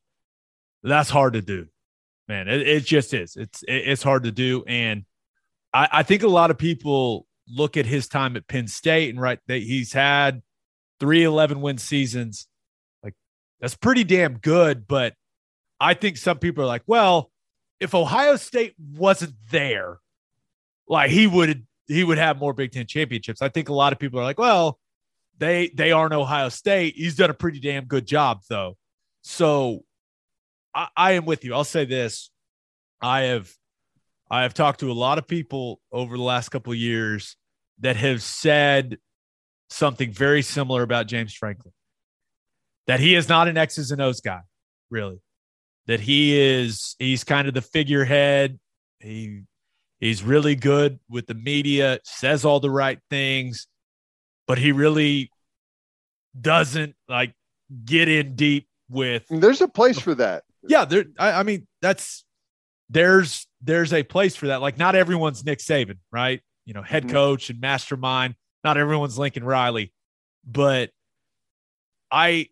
that's 0.83 1.11
hard 1.11 1.35
to 1.35 1.43
do, 1.43 1.67
man. 2.29 2.49
It, 2.49 2.67
it 2.67 2.85
just 2.85 3.15
is. 3.15 3.37
It's 3.37 3.63
it, 3.63 3.89
it's 3.89 4.03
hard 4.03 4.25
to 4.25 4.33
do, 4.33 4.65
and 4.67 5.05
I, 5.73 5.89
I 5.93 6.03
think 6.03 6.23
a 6.23 6.29
lot 6.29 6.51
of 6.51 6.59
people 6.59 7.27
look 7.49 7.77
at 7.77 7.87
his 7.87 8.09
time 8.09 8.37
at 8.37 8.47
Penn 8.49 8.69
State 8.69 9.11
and 9.11 9.21
right 9.21 9.39
that 9.49 9.63
he's 9.63 9.93
had 9.93 10.43
three 10.99 11.25
11 11.25 11.61
win 11.61 11.79
seasons. 11.79 12.47
Like 13.03 13.15
that's 13.61 13.77
pretty 13.77 14.05
damn 14.05 14.39
good, 14.39 14.87
but 14.87 15.15
I 15.81 15.95
think 15.95 16.17
some 16.17 16.39
people 16.39 16.65
are 16.65 16.69
like, 16.69 16.83
well, 16.87 17.31
if 17.81 17.95
Ohio 17.95 18.37
State 18.37 18.75
wasn't 18.79 19.35
there, 19.51 19.99
like 20.89 21.11
he 21.11 21.27
would 21.27 21.67
he 21.87 22.05
would 22.05 22.19
have 22.19 22.39
more 22.39 22.53
Big 22.53 22.73
Ten 22.73 22.87
championships. 22.87 23.43
I 23.43 23.49
think 23.49 23.69
a 23.69 23.75
lot 23.75 23.93
of 23.93 23.99
people 23.99 24.21
are 24.21 24.25
like, 24.25 24.39
well, 24.39 24.79
they 25.39 25.71
they 25.75 25.91
aren't 25.91 26.13
Ohio 26.13 26.51
State. 26.51 26.95
He's 26.97 27.17
done 27.17 27.31
a 27.31 27.35
pretty 27.35 27.59
damn 27.59 27.87
good 27.87 28.07
job 28.07 28.43
though. 28.49 28.77
So 29.23 29.85
I, 30.75 30.89
I 30.97 31.13
am 31.13 31.25
with 31.25 31.45
you. 31.45 31.55
I'll 31.55 31.65
say 31.65 31.87
this: 31.87 32.31
I 33.01 33.23
have 33.23 33.51
I 34.31 34.43
have 34.43 34.55
talked 34.55 34.81
to 34.81 34.91
a 34.91 34.95
lot 34.95 35.19
of 35.19 35.27
people 35.27 35.81
over 35.93 36.17
the 36.17 36.23
last 36.23 36.51
couple 36.51 36.73
of 36.73 36.79
years 36.79 37.37
that 37.81 37.97
have 37.97 38.23
said 38.23 38.99
something 39.71 40.13
very 40.13 40.43
similar 40.43 40.83
about 40.83 41.07
James 41.07 41.35
Franklin. 41.35 41.73
That 42.87 43.01
he 43.01 43.15
is 43.15 43.29
not 43.29 43.49
an 43.49 43.57
X's 43.57 43.91
and 43.91 44.01
O's 44.01 44.21
guy, 44.21 44.41
really. 44.91 45.21
That 45.87 46.01
he 46.01 46.39
is 46.39 46.95
he's 46.99 47.25
kind 47.25 47.49
of 47.49 47.55
the 47.55 47.63
figurehead. 47.63 48.59
He 49.01 49.43
he's 49.99 50.23
really 50.23 50.55
good 50.55 51.01
with 51.09 51.27
the 51.27 51.35
media, 51.35 51.99
says 52.05 52.45
all 52.45 52.61
the 52.61 52.71
right 52.71 52.99
things, 53.11 53.67
but 54.47 54.59
he 54.59 54.73
really 54.73 55.31
doesn't 56.41 56.95
like 57.09 57.35
get 57.85 58.09
in 58.09 58.37
deep 58.37 58.69
with 58.89 59.25
There's 59.31 59.61
a 59.61 59.69
place 59.69 59.99
for 59.99 60.15
that. 60.17 60.45
yeah, 60.69 60.85
there. 60.85 61.05
I, 61.19 61.33
I 61.33 61.43
mean, 61.43 61.67
that's 61.83 62.25
there's 62.89 63.47
there's 63.61 63.93
a 63.93 64.03
place 64.03 64.37
for 64.37 64.47
that. 64.49 64.61
Like, 64.61 64.79
not 64.79 64.95
everyone's 64.95 65.45
Nick 65.45 65.59
Saban, 65.59 65.99
right? 66.11 66.41
You 66.65 66.75
know, 66.75 66.83
head 66.83 67.05
Mhm. 67.05 67.11
coach 67.11 67.51
and 67.51 67.61
mastermind. 67.61 68.35
Not 68.65 68.77
everyone's 68.77 69.19
Lincoln 69.19 69.45
Riley, 69.45 69.93
but 70.45 70.91
I 72.11 72.49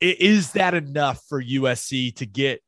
i- 0.00 0.16
is 0.20 0.52
that 0.52 0.74
enough 0.74 1.22
for 1.28 1.40
USC 1.40 2.12
to 2.12 2.26
get 2.26 2.62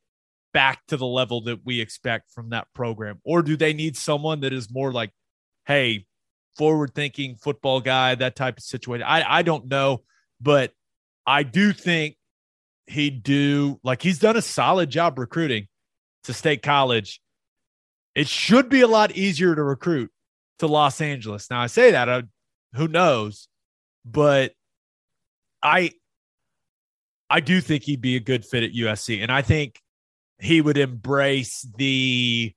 back 0.52 0.84
to 0.88 0.96
the 0.96 1.06
level 1.06 1.42
that 1.42 1.64
we 1.64 1.80
expect 1.80 2.30
from 2.32 2.50
that 2.50 2.66
program, 2.74 3.20
or 3.24 3.42
do 3.42 3.56
they 3.56 3.72
need 3.72 3.96
someone 3.96 4.40
that 4.40 4.52
is 4.52 4.68
more 4.70 4.92
like, 4.92 5.12
hey, 5.66 6.06
forward 6.58 6.92
thinking 6.94 7.36
football 7.36 7.80
guy, 7.80 8.14
that 8.16 8.34
type 8.34 8.58
of 8.58 8.64
situation? 8.64 9.04
I 9.06 9.38
I 9.38 9.42
don't 9.42 9.66
know, 9.66 10.02
but 10.40 10.72
I 11.26 11.44
do 11.44 11.72
think 11.72 12.16
he'd 12.88 13.22
do 13.22 13.78
like 13.84 14.02
he's 14.02 14.18
done 14.18 14.36
a 14.36 14.42
solid 14.42 14.90
job 14.90 15.18
recruiting 15.18 15.68
to 16.24 16.32
state 16.34 16.62
college. 16.62 17.20
It 18.14 18.28
should 18.28 18.68
be 18.68 18.80
a 18.80 18.88
lot 18.88 19.12
easier 19.12 19.54
to 19.54 19.62
recruit 19.62 20.10
to 20.58 20.66
Los 20.66 21.00
Angeles. 21.00 21.48
Now 21.50 21.60
I 21.60 21.66
say 21.66 21.92
that, 21.92 22.08
uh, 22.08 22.22
who 22.74 22.88
knows, 22.88 23.48
but 24.04 24.52
I 25.62 25.92
I 27.28 27.40
do 27.40 27.60
think 27.60 27.84
he'd 27.84 28.00
be 28.00 28.16
a 28.16 28.20
good 28.20 28.44
fit 28.44 28.62
at 28.62 28.72
USC, 28.72 29.22
and 29.22 29.30
I 29.30 29.42
think 29.42 29.80
he 30.40 30.60
would 30.60 30.78
embrace 30.78 31.66
the 31.76 32.52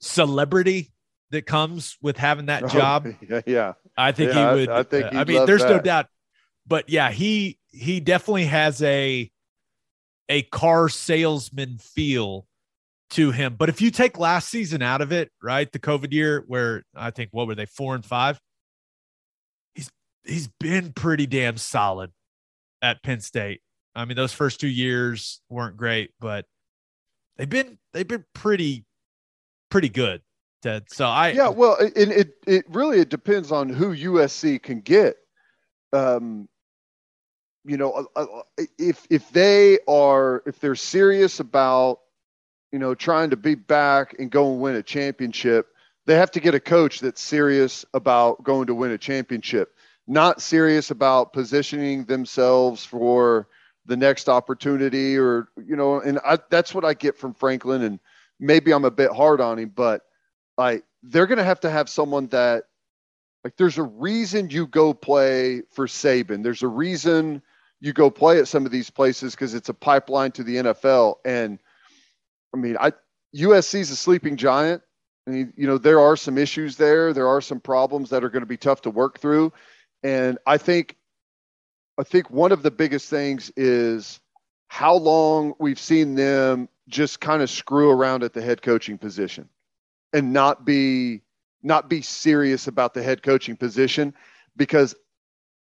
celebrity 0.00 0.92
that 1.30 1.46
comes 1.46 1.96
with 2.02 2.16
having 2.16 2.46
that 2.46 2.68
job. 2.70 3.06
yeah, 3.28 3.40
yeah. 3.46 3.72
I 3.96 4.12
think 4.12 4.32
Yeah, 4.32 4.50
he 4.54 4.60
would. 4.60 4.68
I 4.68 4.82
think 4.82 5.06
uh, 5.06 5.18
I 5.18 5.24
mean, 5.24 5.46
there's 5.46 5.62
no 5.62 5.78
doubt. 5.78 6.06
But 6.66 6.88
yeah, 6.88 7.10
he 7.10 7.58
he 7.70 8.00
definitely 8.00 8.46
has 8.46 8.82
a 8.82 9.30
a 10.28 10.42
car 10.42 10.88
salesman 10.88 11.78
feel 11.78 12.46
to 13.10 13.30
him. 13.30 13.56
But 13.58 13.68
if 13.68 13.80
you 13.80 13.90
take 13.90 14.18
last 14.18 14.48
season 14.48 14.82
out 14.82 15.00
of 15.00 15.12
it, 15.12 15.30
right, 15.42 15.70
the 15.70 15.78
COVID 15.78 16.12
year 16.12 16.44
where 16.46 16.84
I 16.94 17.10
think 17.10 17.30
what 17.32 17.46
were 17.46 17.54
they 17.54 17.66
four 17.66 17.94
and 17.94 18.04
five, 18.04 18.40
he's 19.74 19.90
he's 20.24 20.48
been 20.60 20.92
pretty 20.92 21.26
damn 21.26 21.56
solid 21.56 22.12
at 22.82 23.02
Penn 23.02 23.20
State. 23.20 23.60
I 23.94 24.04
mean, 24.04 24.16
those 24.16 24.32
first 24.32 24.60
two 24.60 24.68
years 24.68 25.40
weren't 25.48 25.76
great, 25.76 26.10
but 26.20 26.46
they've 27.36 27.48
been 27.48 27.78
they've 27.92 28.08
been 28.08 28.24
pretty 28.34 28.84
pretty 29.70 29.88
good. 29.88 30.22
Ted. 30.62 30.84
So 30.90 31.06
I 31.06 31.28
Yeah, 31.28 31.48
well, 31.48 31.76
it, 31.78 31.92
it 31.96 32.28
it 32.46 32.64
really 32.68 33.00
it 33.00 33.10
depends 33.10 33.52
on 33.52 33.68
who 33.68 33.94
USC 33.94 34.62
can 34.62 34.80
get. 34.80 35.16
Um, 35.92 36.48
you 37.64 37.76
know, 37.76 38.08
if 38.78 39.06
if 39.10 39.30
they 39.30 39.78
are 39.86 40.42
if 40.46 40.58
they're 40.58 40.74
serious 40.74 41.40
about 41.40 42.00
you 42.74 42.80
know 42.80 42.92
trying 42.92 43.30
to 43.30 43.36
be 43.36 43.54
back 43.54 44.16
and 44.18 44.32
go 44.32 44.50
and 44.50 44.60
win 44.60 44.74
a 44.74 44.82
championship, 44.82 45.68
they 46.06 46.16
have 46.16 46.32
to 46.32 46.40
get 46.40 46.56
a 46.56 46.60
coach 46.60 46.98
that's 46.98 47.22
serious 47.22 47.84
about 47.94 48.42
going 48.42 48.66
to 48.66 48.74
win 48.74 48.90
a 48.90 48.98
championship, 48.98 49.76
not 50.08 50.42
serious 50.42 50.90
about 50.90 51.32
positioning 51.32 52.04
themselves 52.06 52.84
for 52.84 53.46
the 53.86 53.96
next 53.96 54.28
opportunity 54.28 55.16
or 55.16 55.46
you 55.64 55.76
know, 55.76 56.00
and 56.00 56.18
I, 56.26 56.40
that's 56.50 56.74
what 56.74 56.84
I 56.84 56.94
get 56.94 57.16
from 57.16 57.32
Franklin 57.32 57.82
and 57.82 58.00
maybe 58.40 58.72
I'm 58.72 58.84
a 58.84 58.90
bit 58.90 59.12
hard 59.12 59.40
on 59.40 59.56
him, 59.60 59.70
but 59.72 60.02
like 60.58 60.82
they're 61.04 61.28
going 61.28 61.38
to 61.38 61.44
have 61.44 61.60
to 61.60 61.70
have 61.70 61.88
someone 61.88 62.26
that 62.28 62.64
like 63.44 63.56
there's 63.56 63.78
a 63.78 63.84
reason 63.84 64.50
you 64.50 64.66
go 64.66 64.92
play 64.92 65.62
for 65.70 65.86
Saban. 65.86 66.42
There's 66.42 66.64
a 66.64 66.68
reason 66.68 67.40
you 67.80 67.92
go 67.92 68.10
play 68.10 68.40
at 68.40 68.48
some 68.48 68.66
of 68.66 68.72
these 68.72 68.90
places 68.90 69.36
because 69.36 69.54
it's 69.54 69.68
a 69.68 69.74
pipeline 69.74 70.32
to 70.32 70.42
the 70.42 70.56
NFL. 70.56 71.18
And 71.24 71.60
I 72.54 72.56
mean, 72.56 72.76
I 72.80 72.92
USC's 73.36 73.90
a 73.90 73.96
sleeping 73.96 74.36
giant. 74.36 74.82
I 75.26 75.30
mean, 75.30 75.52
you 75.56 75.66
know, 75.66 75.76
there 75.76 76.00
are 76.00 76.16
some 76.16 76.38
issues 76.38 76.76
there. 76.76 77.12
There 77.12 77.28
are 77.28 77.40
some 77.40 77.60
problems 77.60 78.10
that 78.10 78.22
are 78.22 78.28
going 78.28 78.42
to 78.42 78.46
be 78.46 78.56
tough 78.56 78.82
to 78.82 78.90
work 78.90 79.18
through. 79.18 79.52
And 80.02 80.38
I 80.46 80.58
think 80.58 80.96
I 81.98 82.04
think 82.04 82.30
one 82.30 82.52
of 82.52 82.62
the 82.62 82.70
biggest 82.70 83.10
things 83.10 83.50
is 83.56 84.20
how 84.68 84.94
long 84.94 85.54
we've 85.58 85.78
seen 85.78 86.14
them 86.14 86.68
just 86.88 87.20
kind 87.20 87.42
of 87.42 87.50
screw 87.50 87.90
around 87.90 88.22
at 88.22 88.32
the 88.32 88.42
head 88.42 88.62
coaching 88.62 88.98
position 88.98 89.48
and 90.12 90.32
not 90.32 90.64
be 90.64 91.22
not 91.62 91.88
be 91.88 92.02
serious 92.02 92.68
about 92.68 92.94
the 92.94 93.02
head 93.02 93.22
coaching 93.22 93.56
position 93.56 94.14
because 94.56 94.94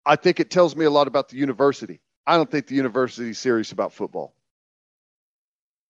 I 0.06 0.18
think 0.18 0.40
it 0.40 0.52
tells 0.52 0.76
me 0.76 0.86
a 0.86 0.92
lot 0.92 1.08
about 1.08 1.30
the 1.30 1.38
university. 1.38 2.02
I 2.28 2.36
don't 2.36 2.52
think 2.52 2.68
the 2.68 2.76
university 2.76 3.30
is 3.30 3.40
serious 3.40 3.72
about 3.72 3.94
football. 3.94 4.36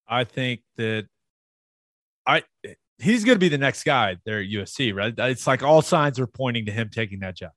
I 0.08 0.24
think 0.24 0.62
that 0.78 1.08
I 2.26 2.44
he's 3.00 3.24
going 3.24 3.36
to 3.36 3.40
be 3.40 3.50
the 3.50 3.58
next 3.58 3.84
guy 3.84 4.18
there 4.26 4.40
at 4.40 4.48
USC, 4.48 4.94
right? 4.94 5.14
It's 5.18 5.48
like 5.48 5.64
all 5.64 5.82
signs 5.82 6.20
are 6.20 6.28
pointing 6.28 6.66
to 6.66 6.72
him 6.72 6.90
taking 6.90 7.20
that 7.20 7.36
job. 7.36 7.52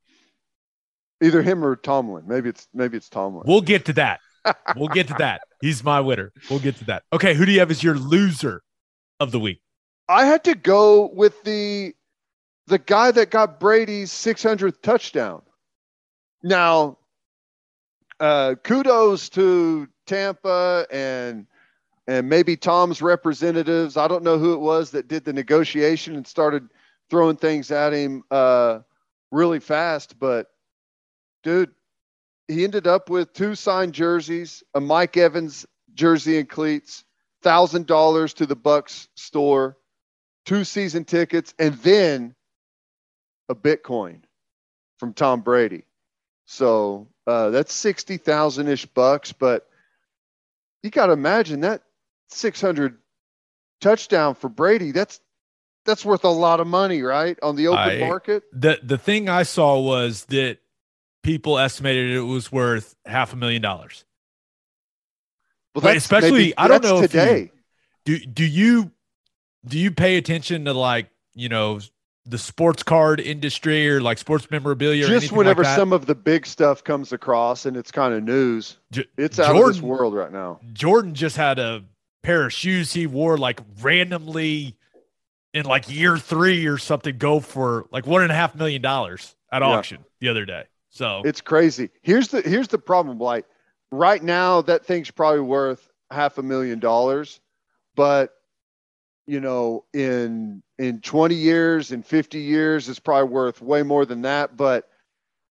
Either 1.23 1.43
him 1.43 1.64
or 1.64 1.77
Tomlin. 1.77 2.24
Maybe 2.27 2.48
it's 2.51 2.66
maybe 2.74 2.97
it's 2.97 3.09
Tomlin. 3.09 3.44
We'll 3.47 3.62
get 3.62 3.86
to 3.86 3.93
that. 3.94 4.20
We'll 4.77 4.89
get 4.89 5.09
to 5.09 5.14
that. 5.18 5.40
He's 5.60 5.82
my 5.82 6.01
winner. 6.01 6.32
We'll 6.51 6.60
get 6.60 6.77
to 6.77 6.85
that. 6.85 7.02
Okay, 7.12 7.35
who 7.35 7.47
do 7.47 7.52
you 7.52 7.59
have 7.60 7.70
as 7.70 7.82
your 7.82 7.97
loser 7.97 8.62
of 9.18 9.32
the 9.32 9.40
week? 9.40 9.60
I 10.09 10.27
had 10.27 10.44
to 10.44 10.55
go 10.55 11.10
with 11.12 11.43
the 11.43 11.94
the 12.66 12.78
guy 12.78 13.10
that 13.12 13.31
got 13.31 13.60
Brady's 13.60 14.10
600th 14.12 14.82
touchdown. 14.82 15.43
Now, 16.43 16.98
uh, 18.20 18.56
kudos 18.62 19.28
to 19.31 19.89
Tampa 20.06 20.86
and 20.90 21.47
and 22.07 22.28
maybe 22.28 22.57
Tom's 22.57 23.03
representatives. 23.03 23.97
I 23.97 24.09
don't 24.09 24.23
know 24.23 24.39
who 24.39 24.55
it 24.55 24.61
was 24.61 24.93
that 24.93 25.09
did 25.09 25.24
the 25.24 25.33
negotiation 25.33 26.15
and 26.15 26.27
started 26.27 26.69
throwing 27.11 27.37
things 27.37 27.70
at 27.70 27.93
him 27.93 28.23
uh, 28.31 28.81
really 29.31 29.61
fast. 29.61 30.19
But 30.19 30.51
dude, 31.43 31.73
he 32.49 32.65
ended 32.65 32.87
up 32.87 33.11
with 33.11 33.33
two 33.33 33.55
signed 33.55 33.93
jerseys, 33.93 34.62
a 34.74 34.81
Mike 34.81 35.16
Evans 35.16 35.66
jersey 35.95 36.39
and 36.39 36.49
cleats, 36.49 37.05
thousand 37.43 37.87
dollars 37.87 38.35
to 38.35 38.47
the 38.47 38.57
Bucs 38.57 39.09
store, 39.15 39.77
two 40.45 40.65
season 40.65 41.05
tickets, 41.05 41.55
and 41.59 41.74
then 41.77 42.35
a 43.49 43.55
Bitcoin 43.55 44.20
from 44.99 45.12
Tom 45.12 45.41
Brady. 45.41 45.85
So 46.47 47.09
uh, 47.27 47.51
that's 47.51 47.73
sixty 47.73 48.16
thousand 48.16 48.69
ish 48.69 48.87
bucks, 48.87 49.33
but 49.33 49.69
you 50.85 50.91
got 50.91 51.07
to 51.07 51.12
imagine 51.12 51.61
that 51.61 51.83
six 52.28 52.61
hundred 52.61 52.98
touchdown 53.81 54.35
for 54.35 54.48
Brady. 54.48 54.93
That's 54.93 55.20
that's 55.85 56.05
worth 56.05 56.24
a 56.24 56.28
lot 56.28 56.61
of 56.61 56.66
money, 56.66 57.03
right? 57.03 57.39
On 57.43 57.57
the 57.57 57.69
open 57.69 57.78
I- 57.78 57.98
market. 58.01 58.44
The 58.53 58.78
the 58.82 58.98
thing 58.98 59.28
I 59.28 59.43
saw 59.44 59.78
was 59.81 60.24
that 60.27 60.59
people 61.23 61.59
estimated 61.59 62.12
it 62.12 62.20
was 62.23 62.51
worth 62.53 62.94
half 63.05 63.32
a 63.32 63.36
million 63.36 63.62
dollars. 63.62 64.05
Well, 65.74 65.82
But 65.82 65.97
especially- 65.97 66.31
maybe- 66.32 66.59
I 66.59 66.69
don't 66.69 66.82
that's 66.82 66.93
know 66.93 66.98
if 67.03 67.15
you- 67.15 67.20
today. 67.20 67.53
Do 68.05 68.19
do 68.19 68.44
you 68.44 68.93
do 69.66 69.78
you 69.78 69.90
pay 69.90 70.16
attention 70.16 70.65
to 70.66 70.73
like, 70.73 71.09
you 71.35 71.48
know, 71.48 71.81
the 72.24 72.39
sports 72.39 72.82
card 72.85 73.20
industry 73.20 73.89
or 73.90 74.01
like 74.01 74.19
sports 74.19 74.48
memorabilia 74.51 75.05
or 75.05 75.09
Just 75.09 75.23
anything 75.24 75.39
whenever 75.39 75.62
like 75.62 75.73
that? 75.73 75.77
some 75.77 75.93
of 75.93 76.07
the 76.07 76.15
big 76.15 76.47
stuff 76.47 76.82
comes 76.85 77.12
across 77.12 77.66
and 77.66 77.77
it's 77.77 77.90
kind 77.90 78.15
of 78.15 78.23
news, 78.23 78.78
J- 78.93 79.07
it's 79.19 79.39
out 79.40 79.57
of 79.57 79.66
this 79.66 79.81
world 79.81 80.15
right 80.15 80.32
now. 80.32 80.61
Jordan 80.73 81.15
just 81.15 81.36
had 81.36 81.59
a 81.59 81.85
pair 82.27 82.47
of 82.47 82.53
shoes 82.53 82.93
he 82.93 83.07
wore 83.07 83.39
like 83.39 83.61
randomly 83.81 84.74
in 85.55 85.65
like 85.65 85.89
year 85.89 86.19
three 86.19 86.66
or 86.66 86.77
something 86.77 87.16
go 87.16 87.39
for 87.39 87.86
like 87.93 88.05
one 88.05 88.23
and 88.23 88.32
a 88.32 88.35
half 88.35 88.53
million 88.57 88.82
dollars 88.82 89.36
at 89.53 89.62
Yeah. 89.62 89.69
auction 89.69 90.05
the 90.19 90.28
other 90.28 90.44
day. 90.44 90.65
So 90.90 91.23
It's 91.24 91.40
crazy. 91.40 91.89
Here's 92.03 92.28
the 92.28 92.40
here's 92.43 92.66
the 92.66 92.78
problem. 92.78 93.20
Like 93.20 93.47
right 93.93 94.20
now, 94.20 94.61
that 94.62 94.85
thing's 94.85 95.09
probably 95.11 95.40
worth 95.40 95.89
half 96.11 96.36
a 96.39 96.43
million 96.43 96.81
dollars, 96.81 97.40
but 97.94 98.32
you 99.28 99.39
know, 99.40 99.85
in 99.94 100.65
in 100.81 101.01
20 101.03 101.35
years, 101.35 101.93
in 101.93 102.03
50 102.03 102.40
years, 102.40 102.89
it's 102.89 102.98
probably 102.98 103.32
worth 103.32 103.62
way 103.62 103.85
more 103.85 104.05
than 104.05 104.23
that. 104.23 104.57
But 104.57 104.89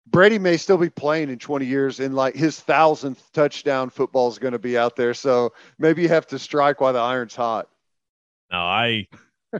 Brady 0.07 0.39
may 0.39 0.57
still 0.57 0.77
be 0.77 0.89
playing 0.89 1.29
in 1.29 1.39
20 1.39 1.65
years, 1.65 1.99
and 1.99 2.15
like 2.15 2.35
his 2.35 2.59
thousandth 2.59 3.31
touchdown 3.33 3.89
football 3.89 4.27
is 4.27 4.39
going 4.39 4.53
to 4.53 4.59
be 4.59 4.77
out 4.77 4.95
there. 4.95 5.13
So 5.13 5.53
maybe 5.79 6.01
you 6.01 6.09
have 6.09 6.27
to 6.27 6.39
strike 6.39 6.81
while 6.81 6.93
the 6.93 6.99
iron's 6.99 7.35
hot. 7.35 7.67
No, 8.51 8.57
I 8.57 9.07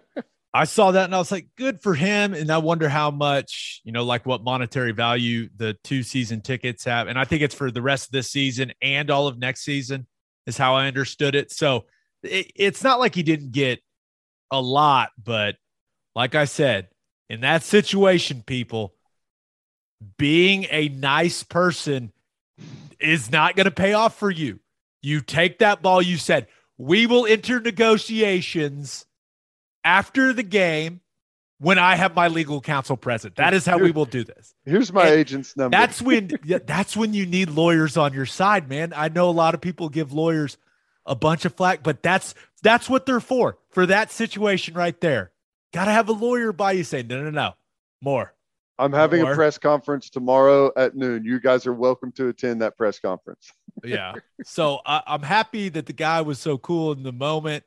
I 0.53 0.65
saw 0.65 0.91
that 0.91 1.05
and 1.05 1.15
I 1.15 1.18
was 1.18 1.31
like, 1.31 1.47
good 1.57 1.81
for 1.81 1.93
him. 1.93 2.34
And 2.34 2.51
I 2.51 2.57
wonder 2.57 2.89
how 2.89 3.09
much, 3.09 3.81
you 3.85 3.93
know, 3.93 4.03
like 4.03 4.26
what 4.26 4.43
monetary 4.43 4.91
value 4.91 5.47
the 5.55 5.77
two 5.84 6.03
season 6.03 6.41
tickets 6.41 6.84
have. 6.84 7.07
And 7.07 7.18
I 7.18 7.23
think 7.23 7.41
it's 7.41 7.55
for 7.55 7.72
the 7.72 7.81
rest 7.81 8.07
of 8.07 8.11
this 8.11 8.30
season 8.30 8.73
and 8.81 9.09
all 9.09 9.27
of 9.27 9.38
next 9.38 9.63
season, 9.63 10.07
is 10.47 10.57
how 10.57 10.76
I 10.76 10.88
understood 10.88 11.35
it. 11.35 11.51
So 11.51 11.85
it, 12.23 12.51
it's 12.55 12.84
not 12.84 12.99
like 12.99 13.15
he 13.15 13.23
didn't 13.23 13.51
get 13.51 13.80
a 14.49 14.59
lot, 14.59 15.11
but 15.23 15.55
like 16.15 16.35
I 16.35 16.45
said, 16.45 16.89
in 17.30 17.41
that 17.41 17.63
situation, 17.63 18.43
people, 18.45 18.93
being 20.17 20.65
a 20.69 20.89
nice 20.89 21.43
person 21.43 22.11
is 22.99 23.31
not 23.31 23.55
going 23.55 23.65
to 23.65 23.71
pay 23.71 23.93
off 23.93 24.17
for 24.17 24.31
you. 24.31 24.59
You 25.01 25.21
take 25.21 25.59
that 25.59 25.81
ball, 25.81 26.01
you 26.01 26.17
said, 26.17 26.47
we 26.77 27.05
will 27.05 27.25
enter 27.25 27.59
negotiations 27.59 29.05
after 29.83 30.33
the 30.33 30.43
game 30.43 31.01
when 31.59 31.77
I 31.77 31.95
have 31.95 32.15
my 32.15 32.27
legal 32.27 32.59
counsel 32.59 32.97
present. 32.97 33.35
That 33.35 33.53
is 33.53 33.65
how 33.65 33.77
we 33.77 33.91
will 33.91 34.05
do 34.05 34.23
this. 34.23 34.55
Here's 34.65 34.91
my 34.91 35.05
And 35.07 35.11
agent's 35.11 35.55
number. 35.55 35.77
That's 35.77 36.01
when 36.01 36.31
that's 36.65 36.97
when 36.97 37.13
you 37.13 37.25
need 37.25 37.49
lawyers 37.49 37.97
on 37.97 38.13
your 38.13 38.25
side, 38.25 38.67
man. 38.67 38.93
I 38.95 39.09
know 39.09 39.29
a 39.29 39.31
lot 39.31 39.53
of 39.53 39.61
people 39.61 39.89
give 39.89 40.11
lawyers 40.11 40.57
a 41.05 41.15
bunch 41.15 41.45
of 41.45 41.53
flack, 41.53 41.83
but 41.83 42.01
that's 42.01 42.33
that's 42.63 42.89
what 42.89 43.05
they're 43.05 43.19
for. 43.19 43.57
For 43.69 43.85
that 43.85 44.11
situation 44.11 44.73
right 44.73 44.99
there. 45.01 45.31
Got 45.71 45.85
to 45.85 45.91
have 45.91 46.09
a 46.09 46.13
lawyer 46.13 46.51
by 46.51 46.73
you 46.73 46.83
saying, 46.83 47.07
"No, 47.07 47.23
no, 47.23 47.29
no. 47.29 47.53
More." 48.01 48.33
I'm 48.81 48.91
having 48.91 49.21
Or- 49.21 49.33
a 49.33 49.35
press 49.35 49.59
conference 49.59 50.09
tomorrow 50.09 50.71
at 50.75 50.95
noon. 50.95 51.23
You 51.23 51.39
guys 51.39 51.67
are 51.67 51.73
welcome 51.73 52.11
to 52.13 52.29
attend 52.29 52.61
that 52.63 52.75
press 52.75 52.99
conference. 52.99 53.51
yeah. 53.83 54.15
So 54.43 54.79
I, 54.85 55.03
I'm 55.05 55.21
happy 55.21 55.69
that 55.69 55.85
the 55.85 55.93
guy 55.93 56.21
was 56.21 56.39
so 56.39 56.57
cool 56.57 56.91
in 56.91 57.03
the 57.03 57.11
moment. 57.11 57.63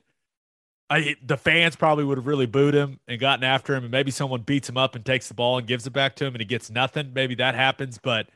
I, 0.91 1.15
the 1.25 1.37
fans 1.37 1.77
probably 1.77 2.05
would 2.05 2.19
have 2.19 2.27
really 2.27 2.47
booed 2.47 2.75
him 2.75 2.99
and 3.09 3.19
gotten 3.21 3.45
after 3.45 3.75
him, 3.75 3.85
and 3.85 3.93
maybe 3.93 4.11
someone 4.11 4.43
beats 4.43 4.69
him 4.69 4.77
up 4.77 4.95
and 4.97 5.05
takes 5.05 5.29
the 5.29 5.35
ball 5.35 5.57
and 5.57 5.67
gives 5.67 5.87
it 5.87 5.93
back 5.93 6.17
to 6.17 6.27
him, 6.27 6.35
and 6.35 6.41
he 6.41 6.45
gets 6.45 6.69
nothing. 6.69 7.13
Maybe 7.15 7.37
that 7.37 7.55
happens, 7.55 7.99
but 8.03 8.29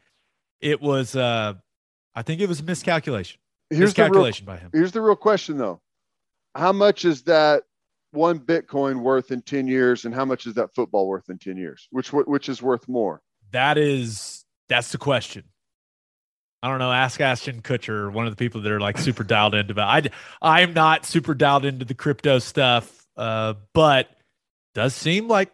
it 0.60 0.80
was, 0.80 1.14
uh, 1.14 1.54
I 2.14 2.22
think 2.22 2.40
it 2.40 2.48
was 2.48 2.60
a 2.60 2.62
miscalculation. 2.62 3.40
Here's 3.70 3.92
the 3.92 4.02
real, 4.02 4.08
miscalculation 4.08 4.46
by 4.46 4.56
him. 4.56 4.70
here's 4.72 4.92
the 4.92 5.02
real 5.02 5.16
question 5.16 5.58
though. 5.58 5.80
How 6.54 6.72
much 6.72 7.04
is 7.04 7.22
that 7.24 7.64
one 8.18 8.38
Bitcoin 8.40 9.00
worth 9.00 9.30
in 9.30 9.40
10 9.42 9.66
years 9.68 10.04
and 10.04 10.14
how 10.14 10.24
much 10.24 10.46
is 10.46 10.54
that 10.54 10.74
football 10.74 11.06
worth 11.08 11.30
in 11.30 11.38
10 11.38 11.56
years? 11.56 11.88
Which 11.90 12.12
which 12.12 12.48
is 12.48 12.60
worth 12.60 12.86
more? 12.88 13.22
That 13.52 13.78
is, 13.78 14.44
that's 14.68 14.92
the 14.92 14.98
question. 14.98 15.44
I 16.62 16.68
don't 16.68 16.80
know. 16.80 16.92
Ask 16.92 17.20
Ashton 17.20 17.62
Kutcher, 17.62 18.12
one 18.12 18.26
of 18.26 18.32
the 18.32 18.36
people 18.36 18.60
that 18.62 18.72
are 18.72 18.80
like 18.80 18.98
super 18.98 19.22
dialed 19.22 19.54
into 19.54 19.74
that. 19.74 19.86
I, 20.42 20.60
I'm 20.60 20.74
not 20.74 21.06
super 21.06 21.34
dialed 21.34 21.64
into 21.64 21.84
the 21.84 21.94
crypto 21.94 22.40
stuff, 22.40 23.06
uh, 23.16 23.54
but 23.72 24.10
does 24.74 24.92
seem 24.94 25.28
like 25.28 25.52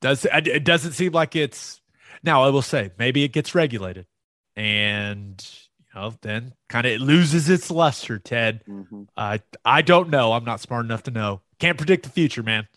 does 0.00 0.24
it 0.24 0.64
doesn't 0.64 0.92
seem 0.92 1.12
like 1.12 1.34
it's 1.34 1.80
now. 2.22 2.44
I 2.44 2.50
will 2.50 2.62
say 2.62 2.92
maybe 2.96 3.24
it 3.24 3.32
gets 3.32 3.56
regulated, 3.56 4.06
and 4.54 5.44
you 5.80 6.00
know 6.00 6.14
then 6.22 6.54
kind 6.68 6.86
of 6.86 6.92
it 6.92 7.00
loses 7.00 7.48
its 7.50 7.70
luster. 7.70 8.18
Ted, 8.20 8.62
Mhm. 8.68 9.08
I 9.16 9.40
I 9.64 9.82
don't 9.82 10.10
know. 10.10 10.32
I'm 10.32 10.44
not 10.44 10.60
smart 10.60 10.84
enough 10.84 11.02
to 11.04 11.10
know. 11.10 11.40
Can't 11.58 11.78
predict 11.78 12.04
the 12.04 12.10
future, 12.10 12.42
man. 12.42 12.68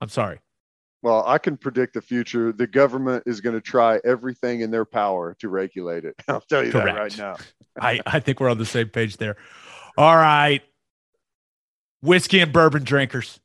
I'm 0.00 0.08
sorry. 0.08 0.40
Well, 1.02 1.24
I 1.26 1.38
can 1.38 1.56
predict 1.56 1.94
the 1.94 2.02
future. 2.02 2.52
The 2.52 2.66
government 2.66 3.24
is 3.26 3.40
going 3.40 3.54
to 3.54 3.60
try 3.60 4.00
everything 4.04 4.62
in 4.62 4.70
their 4.70 4.84
power 4.84 5.36
to 5.38 5.48
regulate 5.48 6.04
it. 6.04 6.16
I'll 6.28 6.40
tell 6.40 6.64
you 6.64 6.72
Correct. 6.72 6.86
that 6.86 7.00
right 7.00 7.18
now. 7.18 7.36
I, 7.80 8.00
I 8.06 8.20
think 8.20 8.40
we're 8.40 8.50
on 8.50 8.58
the 8.58 8.66
same 8.66 8.88
page 8.88 9.18
there. 9.18 9.36
All 9.96 10.16
right. 10.16 10.62
Whiskey 12.02 12.40
and 12.40 12.52
bourbon 12.52 12.84
drinkers, 12.84 13.40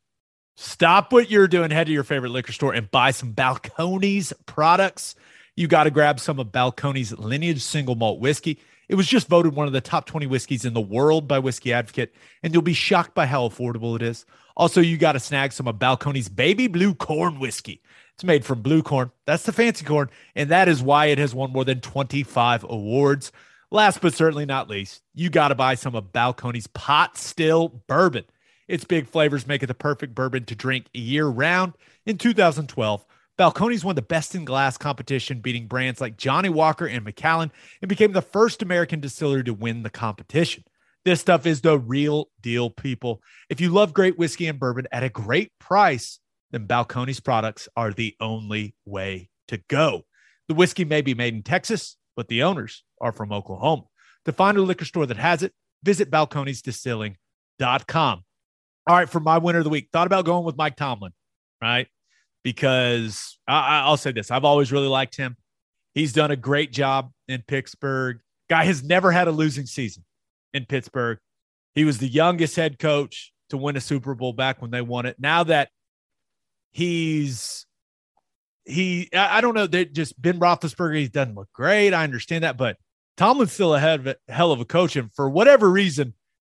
stop 0.56 1.12
what 1.12 1.30
you're 1.30 1.48
doing. 1.48 1.70
Head 1.70 1.86
to 1.86 1.92
your 1.92 2.04
favorite 2.04 2.30
liquor 2.30 2.52
store 2.52 2.74
and 2.74 2.90
buy 2.90 3.10
some 3.10 3.32
Balcones 3.32 4.32
products. 4.46 5.14
You 5.56 5.68
got 5.68 5.84
to 5.84 5.90
grab 5.90 6.20
some 6.20 6.38
of 6.38 6.48
Balcones 6.48 7.16
lineage 7.18 7.62
single 7.62 7.94
malt 7.94 8.20
whiskey. 8.20 8.58
It 8.92 8.96
was 8.96 9.06
just 9.06 9.26
voted 9.26 9.54
one 9.54 9.66
of 9.66 9.72
the 9.72 9.80
top 9.80 10.04
20 10.04 10.26
whiskeys 10.26 10.66
in 10.66 10.74
the 10.74 10.80
world 10.82 11.26
by 11.26 11.38
Whiskey 11.38 11.72
Advocate, 11.72 12.14
and 12.42 12.52
you'll 12.52 12.60
be 12.60 12.74
shocked 12.74 13.14
by 13.14 13.24
how 13.24 13.48
affordable 13.48 13.96
it 13.96 14.02
is. 14.02 14.26
Also, 14.54 14.82
you 14.82 14.98
got 14.98 15.12
to 15.12 15.18
snag 15.18 15.54
some 15.54 15.66
of 15.66 15.76
Balcones 15.76 16.28
baby 16.28 16.66
blue 16.66 16.94
corn 16.94 17.38
whiskey. 17.38 17.80
It's 18.12 18.22
made 18.22 18.44
from 18.44 18.60
blue 18.60 18.82
corn. 18.82 19.10
That's 19.24 19.44
the 19.44 19.52
fancy 19.52 19.86
corn, 19.86 20.10
and 20.36 20.50
that 20.50 20.68
is 20.68 20.82
why 20.82 21.06
it 21.06 21.16
has 21.16 21.34
won 21.34 21.52
more 21.52 21.64
than 21.64 21.80
25 21.80 22.64
awards. 22.64 23.32
Last 23.70 24.02
but 24.02 24.12
certainly 24.12 24.44
not 24.44 24.68
least, 24.68 25.00
you 25.14 25.30
got 25.30 25.48
to 25.48 25.54
buy 25.54 25.74
some 25.74 25.94
of 25.94 26.12
Balcones 26.12 26.70
pot 26.74 27.16
still 27.16 27.68
bourbon. 27.86 28.26
Its 28.68 28.84
big 28.84 29.08
flavors 29.08 29.46
make 29.46 29.62
it 29.62 29.68
the 29.68 29.74
perfect 29.74 30.14
bourbon 30.14 30.44
to 30.44 30.54
drink 30.54 30.88
year 30.92 31.26
round. 31.26 31.72
In 32.04 32.18
2012, 32.18 33.06
Balcones 33.38 33.82
won 33.82 33.96
the 33.96 34.02
Best 34.02 34.34
in 34.34 34.44
Glass 34.44 34.76
competition, 34.76 35.40
beating 35.40 35.66
brands 35.66 36.00
like 36.00 36.18
Johnnie 36.18 36.50
Walker 36.50 36.86
and 36.86 37.04
Macallan, 37.04 37.50
and 37.80 37.88
became 37.88 38.12
the 38.12 38.22
first 38.22 38.62
American 38.62 39.00
distillery 39.00 39.42
to 39.44 39.54
win 39.54 39.82
the 39.82 39.90
competition. 39.90 40.64
This 41.04 41.20
stuff 41.20 41.46
is 41.46 41.62
the 41.62 41.78
real 41.78 42.28
deal, 42.40 42.70
people. 42.70 43.22
If 43.48 43.60
you 43.60 43.70
love 43.70 43.94
great 43.94 44.18
whiskey 44.18 44.46
and 44.46 44.60
bourbon 44.60 44.86
at 44.92 45.02
a 45.02 45.08
great 45.08 45.50
price, 45.58 46.20
then 46.52 46.68
Balcones 46.68 47.24
products 47.24 47.68
are 47.76 47.92
the 47.92 48.14
only 48.20 48.76
way 48.84 49.30
to 49.48 49.56
go. 49.68 50.02
The 50.48 50.54
whiskey 50.54 50.84
may 50.84 51.00
be 51.00 51.14
made 51.14 51.34
in 51.34 51.42
Texas, 51.42 51.96
but 52.14 52.28
the 52.28 52.42
owners 52.42 52.84
are 53.00 53.12
from 53.12 53.32
Oklahoma. 53.32 53.84
To 54.26 54.32
find 54.32 54.58
a 54.58 54.62
liquor 54.62 54.84
store 54.84 55.06
that 55.06 55.16
has 55.16 55.42
it, 55.42 55.52
visit 55.82 56.10
balconesdistilling.com. 56.10 58.24
All 58.86 58.96
right, 58.96 59.08
for 59.08 59.20
my 59.20 59.38
winner 59.38 59.58
of 59.58 59.64
the 59.64 59.70
week, 59.70 59.88
thought 59.92 60.06
about 60.06 60.24
going 60.24 60.44
with 60.44 60.56
Mike 60.56 60.76
Tomlin, 60.76 61.12
right? 61.60 61.88
Because 62.42 63.38
I, 63.46 63.54
I- 63.54 63.80
I'll 63.82 63.96
say 63.96 64.12
this 64.12 64.30
I've 64.30 64.44
always 64.44 64.72
really 64.72 64.88
liked 64.88 65.16
him. 65.16 65.36
He's 65.94 66.12
done 66.12 66.30
a 66.30 66.36
great 66.36 66.72
job 66.72 67.10
in 67.28 67.42
Pittsburgh. 67.46 68.20
Guy 68.48 68.64
has 68.64 68.82
never 68.82 69.12
had 69.12 69.28
a 69.28 69.32
losing 69.32 69.66
season 69.66 70.04
in 70.54 70.64
Pittsburgh. 70.66 71.18
He 71.74 71.84
was 71.84 71.98
the 71.98 72.08
youngest 72.08 72.56
head 72.56 72.78
coach 72.78 73.32
to 73.50 73.56
win 73.56 73.76
a 73.76 73.80
Super 73.80 74.14
Bowl 74.14 74.32
back 74.32 74.60
when 74.62 74.70
they 74.70 74.80
won 74.80 75.06
it. 75.06 75.16
Now 75.18 75.44
that 75.44 75.68
he's 76.70 77.66
he, 78.64 79.08
I 79.12 79.40
don't 79.40 79.54
know, 79.54 79.66
that 79.66 79.92
just 79.92 80.20
Ben 80.20 80.38
Roethlisberger, 80.38 80.96
he 80.96 81.08
doesn't 81.08 81.34
look 81.34 81.48
great. 81.52 81.92
I 81.92 82.04
understand 82.04 82.44
that, 82.44 82.56
but 82.56 82.76
Tomlin's 83.16 83.52
still 83.52 83.74
a 83.74 83.80
hell 84.28 84.52
of 84.52 84.60
a 84.60 84.64
coach, 84.64 84.94
and 84.96 85.12
for 85.14 85.28
whatever 85.28 85.68
reason, 85.70 86.14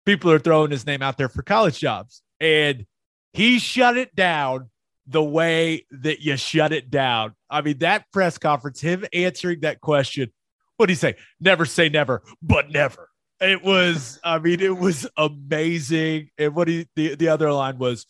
people 0.05 0.31
are 0.33 0.41
throwing 0.41 0.71
his 0.73 0.85
name 0.85 1.01
out 1.01 1.17
there 1.17 1.29
for 1.29 1.43
college 1.43 1.79
jobs, 1.79 2.23
and 2.41 2.87
he 3.33 3.59
shut 3.61 3.97
it 3.97 4.15
down 4.17 4.69
the 5.07 5.23
way 5.23 5.87
that 5.91 6.21
you 6.21 6.37
shut 6.37 6.73
it 6.73 6.91
down. 6.91 7.35
I 7.51 7.61
mean, 7.61 7.79
that 7.79 8.11
press 8.13 8.39
conference, 8.39 8.81
him 8.81 9.05
answering 9.13 9.61
that 9.61 9.81
question, 9.81 10.33
what 10.77 10.87
did 10.87 10.93
he 10.93 10.97
say? 10.97 11.17
Never 11.41 11.65
say 11.65 11.89
never, 11.89 12.23
but 12.41 12.71
never. 12.71 13.09
It 13.41 13.63
was, 13.63 14.21
I 14.25 14.39
mean, 14.39 14.61
it 14.61 14.77
was 14.77 15.07
amazing. 15.17 16.31
And 16.39 16.55
what 16.55 16.69
he 16.69 16.89
the, 16.97 17.15
the 17.15 17.29
other 17.29 17.53
line 17.53 17.79
was, 17.79 18.07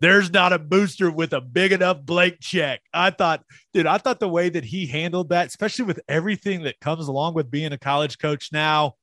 there's 0.00 0.32
not 0.32 0.52
a 0.52 0.58
booster 0.58 1.12
with 1.12 1.32
a 1.32 1.40
big 1.40 1.70
enough 1.70 2.02
blank 2.02 2.38
check. 2.40 2.80
I 2.92 3.10
thought, 3.10 3.44
dude, 3.72 3.86
I 3.86 3.98
thought 3.98 4.18
the 4.18 4.28
way 4.28 4.48
that 4.48 4.64
he 4.64 4.86
handled 4.86 5.28
that, 5.28 5.46
especially 5.46 5.84
with 5.84 6.00
everything 6.08 6.64
that 6.64 6.80
comes 6.80 7.06
along 7.06 7.34
with 7.34 7.52
being 7.52 7.72
a 7.72 7.78
college 7.78 8.18
coach 8.18 8.50
now, 8.52 8.96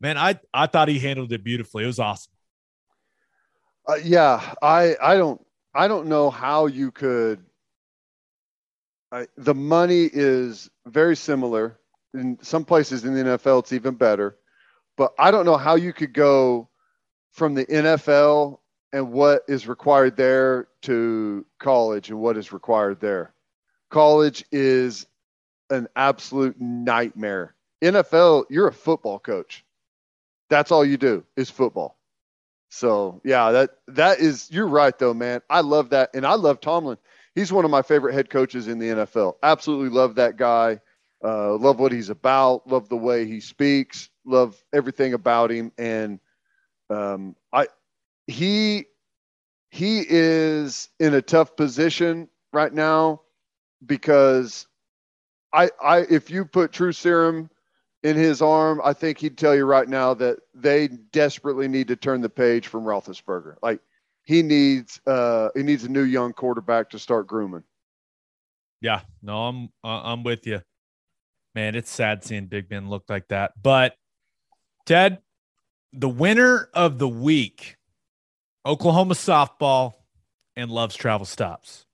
man, 0.00 0.18
I 0.18 0.40
I 0.52 0.66
thought 0.66 0.88
he 0.88 0.98
handled 0.98 1.32
it 1.32 1.44
beautifully. 1.44 1.84
It 1.84 1.86
was 1.86 2.00
awesome. 2.00 2.32
Uh, 3.88 3.96
yeah, 4.02 4.54
I 4.60 4.96
I 5.00 5.16
don't 5.16 5.40
I 5.74 5.88
don't 5.88 6.06
know 6.06 6.30
how 6.30 6.66
you 6.66 6.90
could. 6.90 7.44
I, 9.10 9.26
the 9.36 9.54
money 9.54 10.08
is 10.12 10.70
very 10.86 11.16
similar 11.16 11.78
in 12.14 12.38
some 12.42 12.64
places 12.64 13.04
in 13.04 13.14
the 13.14 13.22
NFL. 13.22 13.60
It's 13.60 13.72
even 13.72 13.94
better, 13.94 14.36
but 14.96 15.12
I 15.18 15.30
don't 15.30 15.46
know 15.46 15.56
how 15.56 15.74
you 15.74 15.92
could 15.92 16.12
go 16.12 16.68
from 17.32 17.54
the 17.54 17.66
NFL 17.66 18.58
and 18.92 19.10
what 19.10 19.42
is 19.48 19.66
required 19.66 20.16
there 20.16 20.68
to 20.82 21.44
college 21.58 22.10
and 22.10 22.20
what 22.20 22.36
is 22.36 22.52
required 22.52 23.00
there. 23.00 23.34
College 23.90 24.44
is 24.52 25.06
an 25.70 25.88
absolute 25.96 26.60
nightmare. 26.60 27.54
NFL, 27.82 28.44
you're 28.48 28.68
a 28.68 28.72
football 28.72 29.18
coach. 29.18 29.64
That's 30.48 30.70
all 30.70 30.84
you 30.84 30.96
do 30.96 31.24
is 31.36 31.50
football. 31.50 31.98
So 32.74 33.20
yeah, 33.24 33.52
that 33.52 33.70
that 33.86 34.18
is 34.18 34.50
you're 34.50 34.66
right 34.66 34.98
though, 34.98 35.14
man. 35.14 35.42
I 35.48 35.60
love 35.60 35.90
that, 35.90 36.10
and 36.12 36.26
I 36.26 36.34
love 36.34 36.60
Tomlin. 36.60 36.98
He's 37.36 37.52
one 37.52 37.64
of 37.64 37.70
my 37.70 37.82
favorite 37.82 38.14
head 38.14 38.30
coaches 38.30 38.66
in 38.66 38.80
the 38.80 38.88
NFL. 38.88 39.34
Absolutely 39.44 39.90
love 39.90 40.16
that 40.16 40.36
guy. 40.36 40.80
Uh, 41.22 41.54
love 41.54 41.78
what 41.78 41.92
he's 41.92 42.10
about. 42.10 42.66
Love 42.66 42.88
the 42.88 42.96
way 42.96 43.26
he 43.26 43.38
speaks. 43.40 44.10
Love 44.26 44.60
everything 44.72 45.14
about 45.14 45.52
him. 45.52 45.70
And 45.78 46.18
um, 46.90 47.36
I 47.52 47.68
he 48.26 48.86
he 49.70 50.04
is 50.08 50.88
in 50.98 51.14
a 51.14 51.22
tough 51.22 51.56
position 51.56 52.28
right 52.52 52.72
now 52.72 53.22
because 53.86 54.66
I, 55.52 55.70
I, 55.82 55.98
if 56.00 56.30
you 56.30 56.44
put 56.44 56.72
True 56.72 56.92
Serum 56.92 57.50
in 58.04 58.16
his 58.16 58.42
arm, 58.42 58.82
I 58.84 58.92
think 58.92 59.18
he'd 59.18 59.38
tell 59.38 59.56
you 59.56 59.64
right 59.64 59.88
now 59.88 60.12
that 60.14 60.38
they 60.54 60.88
desperately 60.88 61.66
need 61.66 61.88
to 61.88 61.96
turn 61.96 62.20
the 62.20 62.28
page 62.28 62.68
from 62.68 62.84
Roethlisberger. 62.84 63.56
Like 63.62 63.80
he 64.24 64.42
needs, 64.42 65.00
uh, 65.06 65.48
he 65.56 65.62
needs 65.62 65.84
a 65.84 65.88
new 65.88 66.02
young 66.02 66.34
quarterback 66.34 66.90
to 66.90 66.98
start 66.98 67.26
grooming. 67.26 67.64
Yeah, 68.82 69.00
no, 69.22 69.46
I'm, 69.46 69.64
uh, 69.82 70.02
I'm 70.04 70.22
with 70.22 70.46
you, 70.46 70.60
man. 71.54 71.74
It's 71.74 71.90
sad 71.90 72.22
seeing 72.22 72.46
Big 72.46 72.68
Ben 72.68 72.90
look 72.90 73.04
like 73.08 73.28
that, 73.28 73.52
but 73.60 73.96
Ted, 74.84 75.22
the 75.94 76.08
winner 76.08 76.68
of 76.74 76.98
the 76.98 77.08
week, 77.08 77.76
Oklahoma 78.66 79.14
softball 79.14 79.94
and 80.56 80.70
Love's 80.70 80.96
Travel 80.96 81.24
Stops. 81.24 81.86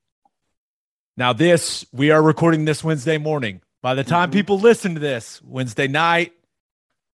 Now, 1.17 1.33
this, 1.33 1.85
we 1.93 2.11
are 2.11 2.23
recording 2.23 2.65
this 2.65 2.83
Wednesday 2.83 3.19
morning. 3.19 3.61
By 3.83 3.95
the 3.95 4.05
time 4.05 4.31
Mhm. 4.31 4.35
people 4.35 4.59
listen 4.59 4.95
to 4.95 5.01
this 5.01 5.41
Wednesday 5.43 5.89
night, 5.89 6.33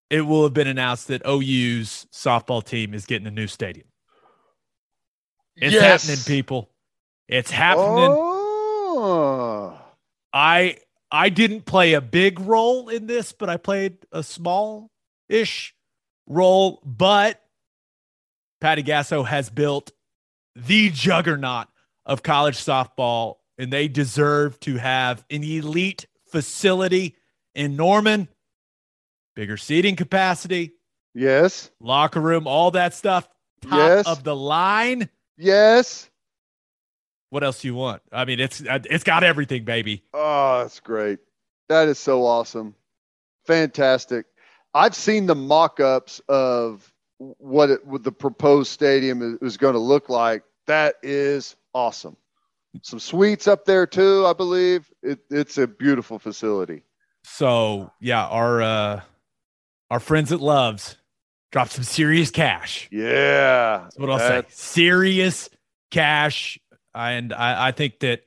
it 0.09 0.21
will 0.21 0.43
have 0.43 0.53
been 0.53 0.67
announced 0.67 1.07
that 1.07 1.25
OU's 1.25 2.05
softball 2.11 2.63
team 2.63 2.93
is 2.93 3.05
getting 3.05 3.27
a 3.27 3.31
new 3.31 3.47
stadium. 3.47 3.87
It's 5.55 5.73
Yes. 5.73 6.05
happening, 6.07 6.23
people. 6.25 6.69
It's 7.27 7.51
happening. 7.51 8.09
Oh, 8.11 9.79
I 10.33 10.79
I 11.11 11.29
didn't 11.29 11.61
play 11.61 11.93
a 11.93 12.01
big 12.01 12.39
role 12.39 12.89
in 12.89 13.07
this, 13.07 13.31
but 13.31 13.49
I 13.49 13.57
played 13.57 14.05
a 14.11 14.21
small-ish 14.23 15.73
role. 16.27 16.81
But 16.83 17.41
Patty 18.59 18.83
Gasso 18.83 19.25
has 19.25 19.49
built 19.49 19.91
the 20.55 20.89
juggernaut 20.89 21.67
of 22.05 22.21
college 22.23 22.57
softball, 22.57 23.35
and 23.57 23.71
they 23.71 23.87
deserve 23.87 24.59
to 24.61 24.77
have 24.77 25.23
an 25.29 25.43
elite 25.43 26.07
facility 26.35 27.15
in 27.53 27.77
Norman, 27.77 28.27
bigger 29.37 29.55
seating 29.55 29.95
capacity, 29.95 30.73
yes, 31.13 31.71
locker 31.79 32.19
room, 32.19 32.45
all 32.45 32.71
that 32.71 32.93
stuff. 32.93 33.25
Top 33.61 33.71
Yes. 33.71 34.05
of 34.05 34.23
the 34.25 34.35
line. 34.35 35.09
yes. 35.37 36.09
What 37.29 37.43
else 37.43 37.61
do 37.61 37.67
you 37.69 37.75
want? 37.75 38.01
I 38.11 38.23
mean, 38.25 38.39
it's 38.41 38.61
uh, 38.61 38.79
it's 38.89 39.03
got 39.05 39.23
everything, 39.23 39.63
baby. 39.65 40.03
Oh, 40.13 40.59
that's 40.61 40.79
great. 40.81 41.19
That 41.69 41.87
is 41.87 41.97
so 41.99 42.25
awesome. 42.25 42.75
Fantastic. 43.47 44.25
I've 44.73 44.95
seen 44.95 45.25
the 45.25 45.35
mock 45.35 45.79
ups 45.79 46.21
of 46.29 46.91
what, 47.17 47.69
it, 47.69 47.85
what 47.87 48.03
the 48.03 48.11
proposed 48.11 48.71
stadium 48.71 49.21
is, 49.21 49.37
is 49.53 49.57
going 49.57 49.73
to 49.73 49.79
look 49.79 50.09
like. 50.09 50.43
That 50.67 50.95
is 51.01 51.55
awesome. 51.73 52.15
Some 52.83 52.99
suites 52.99 53.47
up 53.47 53.65
there 53.65 53.85
too, 53.87 54.25
I 54.25 54.33
believe. 54.33 54.91
It, 55.01 55.19
it's 55.29 55.57
a 55.57 55.67
beautiful 55.67 56.19
facility. 56.19 56.83
So 57.23 57.91
yeah, 57.99 58.25
our 58.27 58.61
uh 58.61 59.01
our 59.89 59.99
friends 59.99 60.31
at 60.31 60.41
Loves 60.41 60.97
dropped 61.51 61.71
some 61.71 61.83
serious 61.83 62.31
cash. 62.31 62.87
Yeah. 62.91 63.79
That's 63.83 63.97
what 63.97 64.09
I'll 64.09 64.17
That- 64.17 64.51
say. 64.51 64.55
Serious 64.55 65.49
cash. 65.91 66.59
And 66.93 67.33
I, 67.33 67.67
I 67.67 67.71
think 67.71 67.99
that 67.99 68.23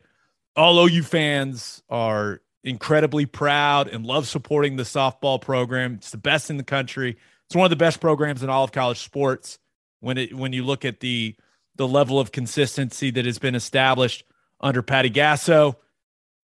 all 0.56 0.78
OU 0.86 1.02
fans 1.02 1.82
are 1.88 2.40
incredibly 2.64 3.24
proud 3.26 3.88
and 3.88 4.04
love 4.04 4.26
supporting 4.28 4.76
the 4.76 4.82
softball 4.82 5.40
program. 5.40 5.94
It's 5.94 6.10
the 6.10 6.18
best 6.18 6.50
in 6.50 6.56
the 6.58 6.64
country. 6.64 7.16
It's 7.46 7.56
one 7.56 7.64
of 7.64 7.70
the 7.70 7.76
best 7.76 8.00
programs 8.00 8.42
in 8.42 8.50
all 8.50 8.64
of 8.64 8.72
college 8.72 8.98
sports. 8.98 9.58
When 10.00 10.16
it 10.18 10.34
when 10.34 10.52
you 10.52 10.64
look 10.64 10.84
at 10.84 11.00
the 11.00 11.34
the 11.76 11.88
level 11.88 12.20
of 12.20 12.30
consistency 12.32 13.10
that 13.12 13.24
has 13.24 13.38
been 13.38 13.54
established 13.54 14.24
under 14.60 14.82
Patty 14.82 15.10
Gasso, 15.10 15.76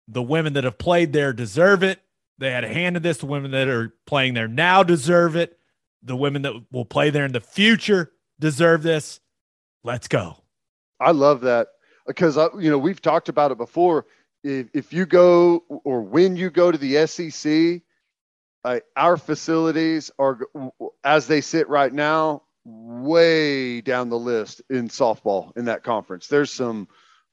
the 0.09 0.23
women 0.23 0.55
that 0.55 0.65
have 0.65 0.79
played 0.79 1.13
there 1.13 1.33
deserve 1.33 1.83
it. 1.83 2.01
They 2.39 2.51
had 2.51 2.65
a 2.65 2.69
hand 2.69 2.97
in 2.97 3.03
this. 3.03 3.19
The 3.19 3.27
women 3.27 3.51
that 3.51 3.69
are 3.69 3.95
playing 4.07 4.35
there 4.35 4.49
now 4.49 4.83
deserve 4.83 5.37
it. 5.37 5.59
The 6.03 6.17
women 6.17 6.43
that 6.43 6.55
will 6.73 6.87
play 6.87 7.11
there 7.11 7.27
in 7.27 7.33
the 7.33 7.41
future 7.41 8.11
deserve 8.39 8.83
this. 8.83 9.21
Let's 9.85 10.09
go. 10.09 10.37
I 10.99 11.13
love 11.13 11.43
that 11.43 11.69
because 12.07 12.37
I, 12.37 12.49
you 12.59 12.71
know 12.71 12.79
we've 12.79 13.01
talked 13.01 13.29
about 13.29 13.51
it 13.51 13.59
before. 13.59 14.07
If, 14.43 14.69
if 14.73 14.93
you 14.93 15.07
go 15.07 15.59
or 15.85 16.01
when 16.03 16.37
you 16.37 16.51
go 16.51 16.71
to 16.71 16.79
the 16.79 17.07
SEC, 17.07 17.83
uh, 18.65 18.81
our 18.97 19.17
facilities 19.17 20.11
are 20.19 20.41
as 21.05 21.27
they 21.27 21.41
sit 21.41 21.69
right 21.69 21.93
now 21.93 22.43
way 22.65 23.81
down 23.81 24.11
the 24.11 24.19
list 24.19 24.63
in 24.71 24.89
softball 24.89 25.57
in 25.57 25.67
that 25.67 25.83
conference. 25.83 26.27
There's 26.27 26.51
some 26.51 26.89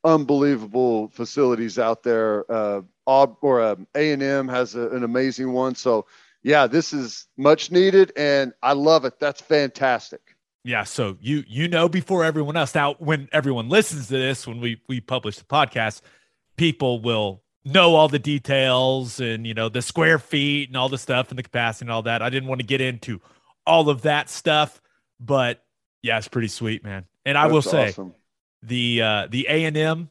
unbelievable 0.07 1.09
facilities 1.09 1.77
out 1.77 2.03
there. 2.03 2.49
Uh, 2.51 2.81
Aub- 3.07 3.37
or 3.41 3.61
um, 3.61 3.87
A&M 3.95 4.47
has 4.47 4.75
a, 4.75 4.89
an 4.89 5.03
amazing 5.03 5.53
one. 5.53 5.75
So 5.75 6.05
yeah, 6.43 6.67
this 6.67 6.93
is 6.93 7.27
much 7.37 7.71
needed, 7.71 8.11
and 8.15 8.53
I 8.61 8.73
love 8.73 9.05
it. 9.05 9.19
That's 9.19 9.41
fantastic. 9.41 10.21
Yeah, 10.63 10.83
so 10.83 11.17
you 11.21 11.43
you 11.47 11.67
know 11.67 11.87
before 11.87 12.23
everyone 12.25 12.57
else. 12.57 12.75
Now, 12.75 12.95
when 12.95 13.29
everyone 13.31 13.69
listens 13.69 14.07
to 14.07 14.17
this, 14.17 14.45
when 14.45 14.59
we 14.59 14.81
we 14.87 14.99
publish 14.99 15.37
the 15.37 15.45
podcast, 15.45 16.01
people 16.57 17.01
will 17.01 17.43
know 17.63 17.95
all 17.95 18.07
the 18.07 18.19
details 18.19 19.19
and 19.19 19.47
you 19.47 19.53
know 19.53 19.69
the 19.69 19.81
square 19.81 20.19
feet 20.19 20.69
and 20.69 20.77
all 20.77 20.89
the 20.89 20.97
stuff 20.97 21.29
and 21.29 21.39
the 21.39 21.43
capacity 21.43 21.85
and 21.85 21.91
all 21.91 22.01
that. 22.03 22.21
I 22.21 22.29
didn't 22.29 22.49
want 22.49 22.59
to 22.59 22.67
get 22.67 22.81
into 22.81 23.21
all 23.65 23.89
of 23.89 24.01
that 24.03 24.29
stuff, 24.29 24.81
but 25.19 25.63
yeah, 26.01 26.17
it's 26.17 26.27
pretty 26.27 26.49
sweet, 26.49 26.83
man. 26.83 27.05
And 27.25 27.37
I 27.37 27.47
will 27.47 27.61
say 27.61 27.89
awesome. 27.89 28.13
The 28.61 29.01
uh 29.01 29.27
the 29.29 29.47
A 29.49 29.65
and 29.65 29.77
M 29.77 30.09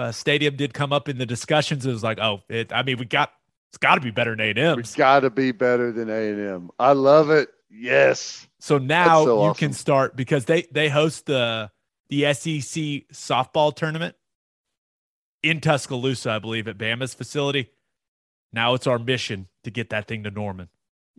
uh, 0.00 0.10
stadium 0.12 0.56
did 0.56 0.72
come 0.72 0.94
up 0.94 1.08
in 1.10 1.18
the 1.18 1.26
discussions. 1.26 1.84
It 1.84 1.90
was 1.90 2.02
like, 2.02 2.18
oh, 2.18 2.40
it, 2.48 2.72
I 2.72 2.82
mean, 2.82 2.98
we 2.98 3.04
got 3.04 3.32
it's 3.70 3.78
got 3.78 3.96
to 3.96 4.00
be 4.00 4.10
better 4.10 4.30
than 4.30 4.40
A 4.40 4.50
and 4.50 4.58
M. 4.58 4.78
It's 4.78 4.94
got 4.94 5.20
to 5.20 5.30
be 5.30 5.52
better 5.52 5.92
than 5.92 6.08
A 6.08 6.30
and 6.30 6.40
M. 6.40 6.70
I 6.78 6.92
love 6.92 7.30
it. 7.30 7.50
Yes. 7.70 8.48
So 8.60 8.78
now 8.78 9.24
so 9.24 9.36
you 9.36 9.50
awesome. 9.50 9.58
can 9.58 9.72
start 9.74 10.16
because 10.16 10.46
they 10.46 10.62
they 10.72 10.88
host 10.88 11.26
the 11.26 11.70
the 12.08 12.32
SEC 12.32 12.82
softball 13.12 13.74
tournament 13.74 14.16
in 15.42 15.60
Tuscaloosa, 15.60 16.30
I 16.30 16.38
believe, 16.38 16.66
at 16.66 16.78
Bama's 16.78 17.14
facility. 17.14 17.70
Now 18.52 18.74
it's 18.74 18.86
our 18.86 18.98
mission 18.98 19.48
to 19.64 19.70
get 19.70 19.90
that 19.90 20.08
thing 20.08 20.24
to 20.24 20.30
Norman. 20.30 20.68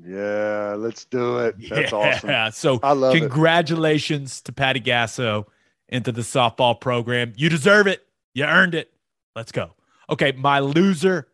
Yeah. 0.03 0.75
Let's 0.77 1.05
do 1.05 1.37
it. 1.37 1.55
That's 1.69 1.93
awesome. 1.93 2.29
yeah. 2.31 2.47
awesome. 2.47 2.79
So 2.79 2.79
I 2.83 2.93
love 2.93 3.15
it. 3.15 3.19
congratulations 3.19 4.41
to 4.41 4.51
Patty 4.51 4.81
Gasso 4.81 5.45
into 5.91 6.11
the 6.11 6.21
softball 6.21 6.79
program. 6.79 7.33
You 7.35 7.49
deserve 7.49 7.87
it. 7.87 8.05
You 8.33 8.45
earned 8.45 8.75
it. 8.75 8.91
Let's 9.35 9.51
go. 9.51 9.75
Okay, 10.09 10.31
my 10.31 10.59
loser 10.59 11.27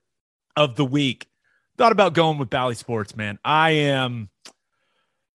of 0.56 0.76
the 0.76 0.86
week. 0.86 1.28
Thought 1.78 1.92
about 1.92 2.14
going 2.14 2.38
with 2.38 2.50
Bally 2.50 2.76
Sports, 2.76 3.16
man. 3.16 3.38
I 3.46 3.72
am. 3.72 4.30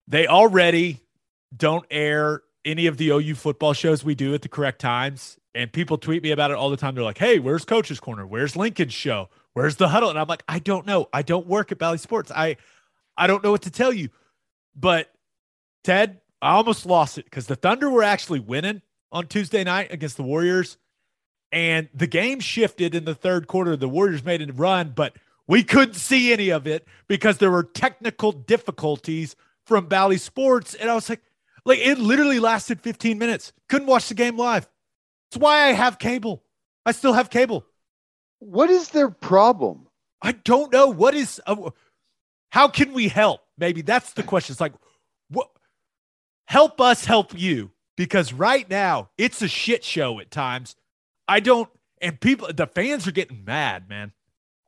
They 0.09 0.27
already 0.27 1.01
don't 1.57 1.87
air 1.91 2.43
any 2.65 2.87
of 2.87 2.97
the 2.97 3.11
OU 3.11 3.37
football 3.37 3.73
shows 3.73 4.05
we 4.05 4.15
do 4.15 4.35
at 4.35 4.43
the 4.43 4.49
correct 4.49 4.81
times. 4.81 5.39
And 5.55 5.73
people 5.73 5.99
tweet 5.99 6.23
me 6.23 6.31
about 6.31 6.51
it 6.51 6.57
all 6.57 6.71
the 6.71 6.77
time. 6.77 6.95
They're 6.95 7.05
like, 7.05 7.19
hey, 7.19 7.39
where's 7.39 7.65
Coach's 7.65 8.01
Corner? 8.01 8.27
Where's 8.27 8.57
Lincoln's 8.57 8.95
show? 8.95 9.29
Where's 9.53 9.77
the 9.77 9.89
huddle? 9.89 10.09
And 10.09 10.19
I'm 10.19 10.27
like, 10.27 10.43
I 10.49 10.59
don't 10.59 10.87
know. 10.87 11.09
I 11.13 11.23
don't 11.23 11.47
work 11.47 11.71
at 11.73 11.79
Bally 11.79 11.99
Sports. 11.99 12.33
I 12.35 12.57
I 13.17 13.27
don't 13.27 13.45
know 13.45 13.51
what 13.51 13.63
to 13.63 13.71
tell 13.71 13.93
you. 13.93 14.09
But 14.75 15.13
Ted, 15.85 16.21
I 16.41 16.53
almost 16.53 16.87
lost 16.87 17.19
it 17.19 17.27
because 17.27 17.47
the 17.47 17.57
Thunder 17.57 17.91
were 17.91 18.03
actually 18.03 18.41
winning 18.41 18.81
on 19.13 19.27
Tuesday 19.27 19.63
night 19.63 19.93
against 19.93 20.17
the 20.17 20.23
Warriors. 20.23 20.79
And 21.53 21.89
the 21.95 22.07
game 22.07 22.41
shifted 22.41 22.95
in 22.95 23.05
the 23.05 23.15
third 23.15 23.47
quarter. 23.47 23.77
The 23.77 23.89
Warriors 23.89 24.25
made 24.25 24.49
a 24.49 24.53
run, 24.53 24.93
but 24.97 25.15
we 25.47 25.63
couldn't 25.63 25.95
see 25.95 26.33
any 26.33 26.49
of 26.49 26.67
it 26.67 26.89
because 27.09 27.39
there 27.39 27.51
were 27.51 27.63
technical 27.63 28.33
difficulties 28.33 29.37
from 29.67 29.87
Bally 29.87 30.17
Sports. 30.17 30.75
And 30.75 30.91
I 30.91 30.95
was 30.95 31.11
like, 31.11 31.23
like 31.67 31.79
it 31.79 31.99
literally 31.99 32.41
lasted 32.41 32.81
15 32.81 33.19
minutes. 33.19 33.53
Couldn't 33.69 33.87
watch 33.87 34.09
the 34.09 34.15
game 34.15 34.39
live. 34.39 34.67
That's 35.31 35.43
why 35.43 35.67
I 35.67 35.73
have 35.73 35.99
cable. 35.99 36.43
I 36.87 36.93
still 36.93 37.13
have 37.13 37.29
cable. 37.29 37.67
What 38.39 38.71
is 38.71 38.89
their 38.89 39.11
problem? 39.11 39.87
I 40.23 40.33
don't 40.33 40.73
know 40.73 40.89
what 40.89 41.15
is. 41.15 41.41
Uh, 41.47 41.71
how 42.51 42.69
can 42.69 42.93
we 42.93 43.09
help? 43.09 43.41
Maybe 43.59 43.83
that's 43.83 44.15
the 44.15 44.23
question. 44.23 44.55
It's 44.55 44.61
like, 44.61 44.75
what? 45.29 45.49
Help 46.47 46.81
us 46.81 47.05
help 47.05 47.39
you 47.39 47.71
because 47.97 48.33
right 48.33 48.69
now 48.69 49.11
it's 49.19 49.43
a 49.43 49.49
shit 49.49 49.85
show 49.85 50.21
at 50.21 50.31
times. 50.31 50.77
I 51.29 51.41
don't, 51.41 51.69
and 52.01 52.21
people, 52.21 52.49
the 52.53 52.67
fans 52.67 53.07
are 53.07 53.13
getting 53.13 53.45
mad, 53.45 53.89
man. 53.89 54.13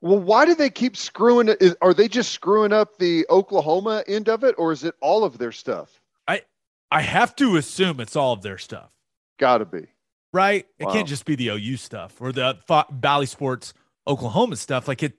Well, 0.00 0.18
why 0.18 0.44
do 0.44 0.54
they 0.54 0.70
keep 0.70 0.96
screwing 0.96 1.48
it? 1.48 1.58
Is, 1.62 1.76
are 1.80 1.94
they 1.94 2.08
just 2.08 2.30
screwing 2.32 2.72
up 2.72 2.98
the 2.98 3.26
Oklahoma 3.30 4.04
end 4.06 4.28
of 4.28 4.44
it, 4.44 4.54
or 4.58 4.70
is 4.70 4.84
it 4.84 4.94
all 5.00 5.24
of 5.24 5.38
their 5.38 5.52
stuff? 5.52 6.00
I 6.28 6.42
I 6.90 7.00
have 7.00 7.34
to 7.36 7.56
assume 7.56 8.00
it's 8.00 8.14
all 8.14 8.34
of 8.34 8.42
their 8.42 8.58
stuff, 8.58 8.90
Got 9.38 9.58
to 9.58 9.64
be. 9.64 9.86
right? 10.32 10.66
It 10.78 10.88
can't 10.90 11.08
just 11.08 11.24
be 11.24 11.36
the 11.36 11.48
OU 11.48 11.76
stuff 11.78 12.20
or 12.20 12.32
the 12.32 12.58
Fo- 12.66 12.84
Bally 12.90 13.26
Sports 13.26 13.72
Oklahoma 14.06 14.56
stuff. 14.56 14.86
Like 14.88 15.02
it, 15.02 15.14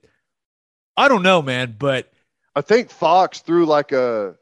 I 0.96 1.08
don't 1.08 1.24
know, 1.24 1.42
man, 1.42 1.76
but 1.80 2.14
I 2.56 2.62
think 2.62 2.92
Fox 2.92 3.40
threw 3.40 3.66
like 3.66 3.92
a 3.92 4.36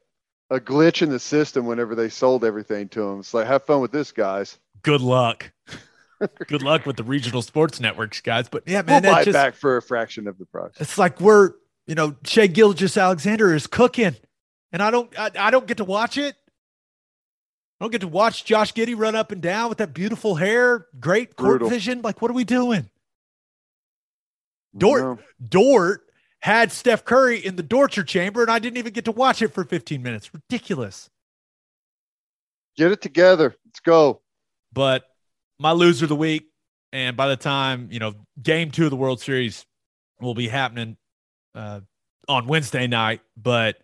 a 0.50 0.60
glitch 0.60 1.02
in 1.02 1.10
the 1.10 1.20
system 1.20 1.66
whenever 1.66 1.96
they 1.96 2.10
sold 2.10 2.44
everything 2.46 2.90
to 2.90 3.00
them. 3.02 3.20
It's 3.20 3.34
like, 3.34 3.48
have 3.48 3.64
fun 3.64 3.82
with 3.82 3.92
this, 3.92 4.12
guys. 4.12 4.58
good 4.84 5.02
luck. 5.02 5.52
good 6.48 6.62
luck 6.62 6.86
with 6.86 6.96
the 6.98 7.04
regional 7.04 7.42
sports 7.42 7.80
networks, 7.80 8.22
guys. 8.22 8.48
But 8.50 8.64
yeah, 8.68 8.82
We'll 8.82 9.02
man, 9.02 9.04
buy 9.04 9.24
just, 9.24 9.34
back 9.34 9.56
for 9.56 9.78
a 9.78 9.82
fraction 9.82 10.28
of 10.28 10.38
the 10.38 10.46
price. 10.46 10.74
it's 10.80 10.98
like 10.98 11.20
we're, 11.20 11.54
you 11.88 11.96
know, 11.96 12.16
Shai 12.26 12.48
Gilgeous-Alexander 12.48 13.54
is 13.54 13.68
cooking, 13.68 14.16
and 14.72 14.82
I 14.82 14.92
don't, 14.92 15.18
I, 15.20 15.32
I 15.38 15.52
don't 15.52 15.68
get 15.68 15.78
to 15.78 15.84
watch 15.86 16.18
it. 16.18 16.36
I 17.80 17.86
don't 17.86 17.92
get 17.92 18.02
to 18.02 18.08
watch 18.08 18.46
Josh 18.46 18.74
Giddey 18.74 18.98
run 18.98 19.16
up 19.16 19.32
and 19.32 19.42
down 19.42 19.68
with 19.68 19.80
that 19.80 19.94
beautiful 19.94 20.36
hair, 20.36 20.86
great 21.00 21.36
court 21.36 21.60
Brutal. 21.60 21.70
vision. 21.70 22.02
Like, 22.02 22.22
what 22.22 22.32
are 22.32 22.36
we 22.36 22.46
doing? 22.46 22.90
Dort, 24.78 25.02
No. 25.02 25.20
Dort 25.50 26.02
had 26.44 26.74
Steph 26.74 27.06
Curry 27.06 27.40
in 27.40 27.56
the 27.56 27.64
torture 27.64 28.04
chamber, 28.04 28.42
and 28.42 28.52
I 28.52 28.60
didn't 28.60 28.76
even 28.76 28.92
get 28.92 29.06
to 29.06 29.14
watch 29.14 29.42
it 29.42 29.54
for 29.54 29.64
15 29.64 30.04
minutes. 30.04 30.30
Ridiculous. 30.34 31.10
Get 32.76 32.92
it 32.92 33.02
together. 33.02 33.56
Let's 33.66 33.80
go. 33.80 34.20
But 34.74 35.06
my 35.58 35.72
loser 35.72 36.04
of 36.04 36.10
the 36.10 36.18
week, 36.18 36.50
and 36.92 37.16
by 37.16 37.30
the 37.30 37.38
time 37.38 37.88
you 37.92 38.00
know, 38.00 38.14
game 38.42 38.72
two 38.72 38.84
of 38.84 38.90
the 38.90 38.98
World 38.98 39.22
Series 39.22 39.66
will 40.20 40.34
be 40.34 40.50
happening 40.50 40.98
uh, 41.56 41.80
on 42.28 42.46
Wednesday 42.48 42.88
night. 42.88 43.22
But 43.38 43.78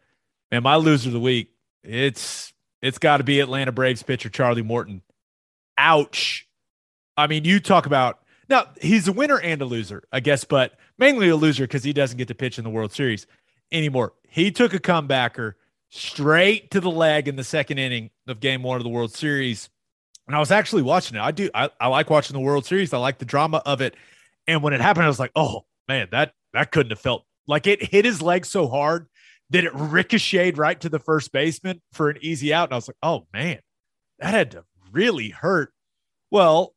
man, 0.51 0.63
my 0.63 0.75
loser 0.75 1.07
of 1.07 1.13
the 1.13 1.19
week, 1.21 1.53
it's 1.81 2.51
it's 2.81 2.97
got 2.97 3.17
to 3.17 3.23
be 3.23 3.39
Atlanta 3.39 3.71
Braves 3.71 4.03
pitcher 4.03 4.27
Charlie 4.27 4.63
Morton. 4.63 5.01
Ouch. 5.77 6.45
I 7.15 7.27
mean, 7.27 7.45
you 7.45 7.61
talk 7.61 7.85
about 7.85 8.19
now 8.49 8.67
he's 8.81 9.07
a 9.07 9.13
winner 9.13 9.39
and 9.39 9.61
a 9.61 9.65
loser, 9.65 10.03
I 10.11 10.19
guess, 10.19 10.43
but 10.43 10.73
mainly 10.99 11.29
a 11.29 11.35
loser 11.35 11.63
because 11.63 11.83
he 11.83 11.93
doesn't 11.93 12.17
get 12.17 12.27
to 12.27 12.35
pitch 12.35 12.57
in 12.57 12.63
the 12.63 12.69
World 12.69 12.91
Series 12.91 13.25
anymore. 13.71 14.13
He 14.27 14.51
took 14.51 14.73
a 14.73 14.79
comebacker 14.79 15.53
straight 15.89 16.71
to 16.71 16.79
the 16.79 16.91
leg 16.91 17.27
in 17.27 17.35
the 17.35 17.43
second 17.43 17.79
inning 17.79 18.11
of 18.27 18.39
game 18.39 18.61
one 18.61 18.77
of 18.77 18.83
the 18.83 18.89
World 18.89 19.13
Series. 19.13 19.69
And 20.27 20.35
I 20.35 20.39
was 20.39 20.51
actually 20.51 20.83
watching 20.83 21.17
it. 21.17 21.21
I 21.21 21.31
do 21.31 21.49
I, 21.53 21.69
I 21.79 21.87
like 21.87 22.09
watching 22.09 22.35
the 22.35 22.39
World 22.39 22.65
Series. 22.65 22.93
I 22.93 22.99
like 22.99 23.17
the 23.17 23.25
drama 23.25 23.61
of 23.65 23.81
it. 23.81 23.95
And 24.45 24.61
when 24.61 24.73
it 24.73 24.81
happened, 24.81 25.05
I 25.05 25.07
was 25.07 25.19
like, 25.19 25.31
oh 25.35 25.65
man, 25.87 26.09
that 26.11 26.33
that 26.53 26.71
couldn't 26.71 26.91
have 26.91 26.99
felt 26.99 27.25
like 27.47 27.65
it 27.65 27.83
hit 27.83 28.05
his 28.05 28.21
leg 28.21 28.45
so 28.45 28.67
hard 28.67 29.07
that 29.49 29.63
it 29.63 29.73
ricocheted 29.73 30.57
right 30.57 30.79
to 30.81 30.89
the 30.89 30.99
first 30.99 31.31
baseman 31.31 31.81
for 31.93 32.09
an 32.09 32.17
easy 32.21 32.53
out. 32.53 32.69
And 32.69 32.73
I 32.73 32.77
was 32.77 32.87
like, 32.87 32.97
oh 33.01 33.25
man, 33.33 33.59
that 34.19 34.33
had 34.33 34.51
to 34.51 34.65
really 34.91 35.29
hurt. 35.29 35.73
Well, 36.29 36.75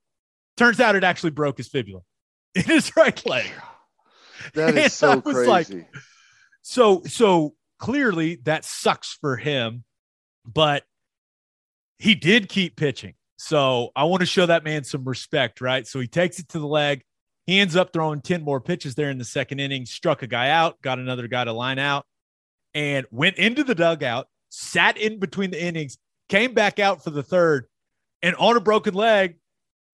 turns 0.57 0.81
out 0.81 0.97
it 0.97 1.05
actually 1.05 1.31
broke 1.31 1.59
his 1.59 1.69
fibula 1.69 2.01
in 2.55 2.65
his 2.65 2.97
right 2.97 3.24
leg. 3.27 3.51
That 4.55 4.77
is 4.77 4.93
so 4.93 5.19
was 5.24 5.47
like, 5.47 5.66
crazy. 5.66 5.86
So 6.62 7.02
so 7.05 7.55
clearly 7.78 8.36
that 8.44 8.64
sucks 8.64 9.12
for 9.20 9.36
him, 9.36 9.85
but 10.47 10.85
he 11.98 12.14
did 12.14 12.48
keep 12.48 12.77
pitching. 12.77 13.14
So 13.36 13.90
I 13.97 14.05
want 14.05 14.20
to 14.20 14.27
show 14.27 14.47
that 14.47 14.64
man 14.64 14.85
some 14.85 15.05
respect, 15.05 15.60
right? 15.60 15.86
So 15.86 15.98
he 15.98 16.06
takes 16.06 16.39
it 16.39 16.48
to 16.51 16.59
the 16.59 16.66
leg. 16.66 17.02
He 17.47 17.59
ends 17.59 17.74
up 17.74 17.93
throwing 17.93 18.20
10 18.20 18.43
more 18.43 18.60
pitches 18.60 18.94
there 18.94 19.10
in 19.10 19.19
the 19.19 19.24
second 19.24 19.59
inning, 19.59 19.85
struck 19.85 20.23
a 20.23 20.28
guy 20.28 20.51
out, 20.51 20.81
got 20.81 21.01
another 21.01 21.27
guy 21.27 21.44
to 21.44 21.52
line 21.52 21.81
out, 21.81 22.06
and 22.73 23.05
went 23.10 23.36
into 23.36 23.64
the 23.64 23.74
dugout, 23.74 24.28
sat 24.48 24.97
in 24.97 25.19
between 25.19 25.51
the 25.51 25.60
innings, 25.60 25.98
came 26.28 26.55
back 26.55 26.78
out 26.78 27.02
for 27.02 27.10
the 27.10 27.23
third, 27.23 27.66
and 28.23 28.36
on 28.36 28.56
a 28.56 28.60
broken 28.60 28.94
leg, 28.94 29.39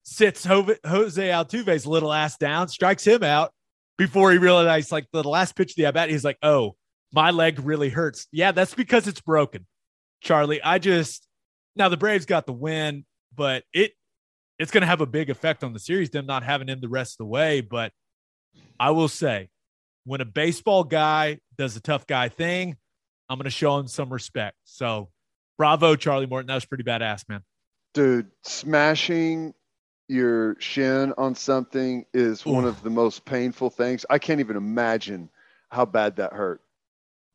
sits 0.02 0.44
Jose 0.44 0.78
Altuve's 0.84 1.86
little 1.86 2.12
ass 2.12 2.36
down, 2.36 2.68
strikes 2.68 3.06
him 3.06 3.22
out 3.22 3.52
before 3.98 4.30
he 4.32 4.38
realized, 4.38 4.90
like 4.92 5.06
the 5.12 5.22
last 5.22 5.56
pitch 5.56 5.72
of 5.72 5.76
the 5.76 5.86
at 5.86 5.94
bat, 5.94 6.08
he's 6.08 6.24
like, 6.24 6.38
"Oh, 6.42 6.76
my 7.12 7.30
leg 7.30 7.60
really 7.60 7.90
hurts." 7.90 8.26
Yeah, 8.32 8.52
that's 8.52 8.74
because 8.74 9.06
it's 9.06 9.20
broken, 9.20 9.66
Charlie. 10.22 10.62
I 10.62 10.78
just 10.78 11.26
now 11.76 11.88
the 11.88 11.96
Braves 11.96 12.24
got 12.24 12.46
the 12.46 12.52
win, 12.52 13.04
but 13.34 13.64
it 13.74 13.92
it's 14.58 14.70
going 14.70 14.82
to 14.82 14.86
have 14.86 15.00
a 15.00 15.06
big 15.06 15.30
effect 15.30 15.62
on 15.62 15.72
the 15.72 15.78
series. 15.78 16.10
Them 16.10 16.26
not 16.26 16.42
having 16.42 16.68
him 16.68 16.80
the 16.80 16.88
rest 16.88 17.14
of 17.14 17.18
the 17.18 17.26
way, 17.26 17.60
but 17.60 17.92
I 18.80 18.92
will 18.92 19.08
say, 19.08 19.50
when 20.04 20.20
a 20.20 20.24
baseball 20.24 20.84
guy 20.84 21.38
does 21.56 21.76
a 21.76 21.80
tough 21.80 22.06
guy 22.06 22.28
thing, 22.28 22.76
I'm 23.28 23.38
going 23.38 23.44
to 23.44 23.50
show 23.50 23.78
him 23.78 23.88
some 23.88 24.12
respect. 24.12 24.56
So, 24.64 25.10
bravo, 25.58 25.96
Charlie 25.96 26.26
Morton. 26.26 26.46
That 26.46 26.54
was 26.54 26.64
pretty 26.64 26.84
badass, 26.84 27.28
man. 27.28 27.42
Dude, 27.94 28.30
smashing 28.44 29.54
your 30.08 30.56
shin 30.58 31.12
on 31.18 31.34
something 31.34 32.04
is 32.12 32.44
one 32.44 32.64
of 32.64 32.82
the 32.82 32.90
most 32.90 33.24
painful 33.24 33.70
things. 33.70 34.06
I 34.08 34.18
can't 34.18 34.40
even 34.40 34.56
imagine 34.56 35.30
how 35.68 35.84
bad 35.84 36.16
that 36.16 36.32
hurt. 36.32 36.62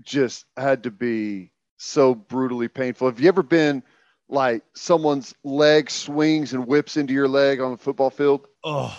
Just 0.01 0.45
had 0.57 0.83
to 0.83 0.91
be 0.91 1.51
so 1.77 2.15
brutally 2.15 2.67
painful. 2.67 3.07
Have 3.07 3.19
you 3.19 3.27
ever 3.27 3.43
been 3.43 3.83
like 4.27 4.63
someone's 4.73 5.33
leg 5.43 5.89
swings 5.89 6.53
and 6.53 6.67
whips 6.67 6.97
into 6.97 7.13
your 7.13 7.27
leg 7.27 7.61
on 7.61 7.71
the 7.71 7.77
football 7.77 8.09
field? 8.09 8.47
Oh, 8.63 8.97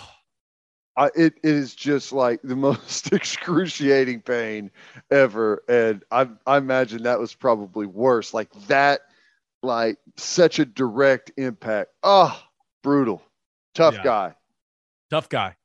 I, 0.97 1.07
it, 1.07 1.33
it 1.43 1.55
is 1.55 1.75
just 1.75 2.13
like 2.13 2.41
the 2.43 2.55
most 2.55 3.11
excruciating 3.11 4.21
pain 4.21 4.71
ever. 5.11 5.63
And 5.67 6.03
I, 6.11 6.29
I 6.45 6.57
imagine 6.57 7.03
that 7.03 7.19
was 7.19 7.35
probably 7.35 7.85
worse. 7.85 8.33
Like 8.33 8.51
that, 8.67 9.01
like 9.61 9.97
such 10.15 10.59
a 10.59 10.65
direct 10.65 11.31
impact. 11.37 11.91
Oh, 12.03 12.39
brutal. 12.81 13.21
Tough 13.75 13.95
Yeah. 13.95 14.03
guy. 14.03 14.35
tough 15.11 15.29
guy. 15.29 15.55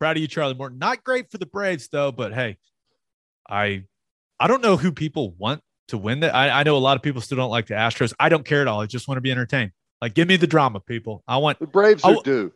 Proud 0.00 0.16
of 0.16 0.20
you, 0.20 0.26
Charlie 0.28 0.54
Morton. 0.54 0.78
Not 0.78 1.04
great 1.04 1.30
for 1.30 1.38
the 1.38 1.46
Braves 1.46 1.88
though, 1.88 2.10
but 2.12 2.32
hey, 2.34 2.58
I 3.48 3.84
I 4.40 4.46
don't 4.48 4.62
know 4.62 4.76
who 4.76 4.90
people 4.92 5.34
want 5.38 5.60
to 5.88 5.98
win 5.98 6.20
that. 6.20 6.34
I, 6.34 6.50
I 6.60 6.62
know 6.64 6.76
a 6.76 6.78
lot 6.78 6.96
of 6.96 7.02
people 7.02 7.20
still 7.20 7.36
don't 7.36 7.50
like 7.50 7.66
the 7.66 7.74
Astros. 7.74 8.12
I 8.20 8.28
don't 8.28 8.44
care 8.44 8.60
at 8.60 8.68
all. 8.68 8.80
I 8.80 8.86
just 8.86 9.08
want 9.08 9.16
to 9.16 9.20
be 9.22 9.30
entertained. 9.30 9.72
Like, 10.00 10.14
give 10.14 10.28
me 10.28 10.36
the 10.36 10.46
drama, 10.46 10.80
people. 10.80 11.22
I 11.26 11.38
want 11.38 11.58
The 11.58 11.66
Braves 11.66 12.04
I 12.04 12.14
due. 12.22 12.52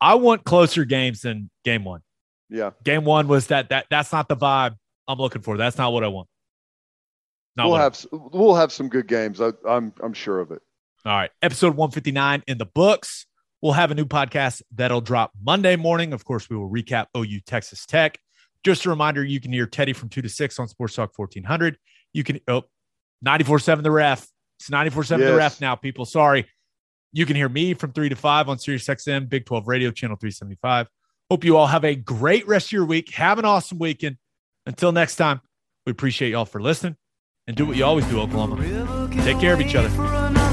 I 0.00 0.14
want 0.14 0.44
closer 0.44 0.84
games 0.84 1.22
than 1.22 1.50
game 1.64 1.84
one. 1.84 2.02
Yeah. 2.50 2.70
Game 2.84 3.04
one 3.04 3.26
was 3.26 3.48
that 3.48 3.70
that 3.70 3.86
that's 3.90 4.12
not 4.12 4.28
the 4.28 4.36
vibe 4.36 4.76
I'm 5.08 5.18
looking 5.18 5.42
for. 5.42 5.56
That's 5.56 5.78
not 5.78 5.92
what 5.92 6.04
I 6.04 6.08
want. 6.08 6.28
Not 7.56 7.66
We'll 7.68 7.76
have 7.76 8.06
we'll 8.12 8.54
have 8.54 8.72
some 8.72 8.88
good 8.88 9.06
games. 9.08 9.40
I, 9.40 9.52
I'm 9.68 9.92
I'm 10.02 10.12
sure 10.12 10.40
of 10.40 10.50
it. 10.50 10.60
All 11.06 11.12
right. 11.12 11.30
Episode 11.42 11.76
159 11.76 12.42
in 12.46 12.58
the 12.58 12.66
books. 12.66 13.26
We'll 13.64 13.72
have 13.72 13.90
a 13.90 13.94
new 13.94 14.04
podcast 14.04 14.60
that'll 14.74 15.00
drop 15.00 15.32
Monday 15.42 15.76
morning. 15.76 16.12
Of 16.12 16.26
course, 16.26 16.50
we 16.50 16.56
will 16.56 16.68
recap 16.68 17.06
OU 17.16 17.40
Texas 17.46 17.86
Tech. 17.86 18.18
Just 18.62 18.84
a 18.84 18.90
reminder, 18.90 19.24
you 19.24 19.40
can 19.40 19.54
hear 19.54 19.64
Teddy 19.64 19.94
from 19.94 20.10
2 20.10 20.20
to 20.20 20.28
6 20.28 20.58
on 20.58 20.68
Sports 20.68 20.96
Talk 20.96 21.12
1400. 21.16 21.78
You 22.12 22.24
can, 22.24 22.40
oh, 22.46 22.64
94 23.22 23.60
7 23.60 23.82
the 23.82 23.90
ref. 23.90 24.28
It's 24.58 24.68
94 24.68 25.04
7 25.04 25.26
the 25.26 25.34
ref 25.34 25.62
now, 25.62 25.76
people. 25.76 26.04
Sorry. 26.04 26.46
You 27.14 27.24
can 27.24 27.36
hear 27.36 27.48
me 27.48 27.72
from 27.72 27.92
3 27.92 28.10
to 28.10 28.16
5 28.16 28.50
on 28.50 28.58
Sirius 28.58 28.86
XM, 28.86 29.30
Big 29.30 29.46
12 29.46 29.66
Radio, 29.66 29.90
Channel 29.90 30.18
375. 30.20 30.86
Hope 31.30 31.42
you 31.42 31.56
all 31.56 31.66
have 31.66 31.86
a 31.86 31.94
great 31.94 32.46
rest 32.46 32.66
of 32.66 32.72
your 32.72 32.84
week. 32.84 33.14
Have 33.14 33.38
an 33.38 33.46
awesome 33.46 33.78
weekend. 33.78 34.18
Until 34.66 34.92
next 34.92 35.16
time, 35.16 35.40
we 35.86 35.92
appreciate 35.92 36.32
y'all 36.32 36.44
for 36.44 36.60
listening 36.60 36.96
and 37.46 37.56
do 37.56 37.64
what 37.64 37.78
you 37.78 37.84
always 37.86 38.04
do, 38.08 38.20
Oklahoma. 38.20 39.08
Take 39.22 39.40
care 39.40 39.54
of 39.54 39.62
each 39.62 39.74
other. 39.74 40.43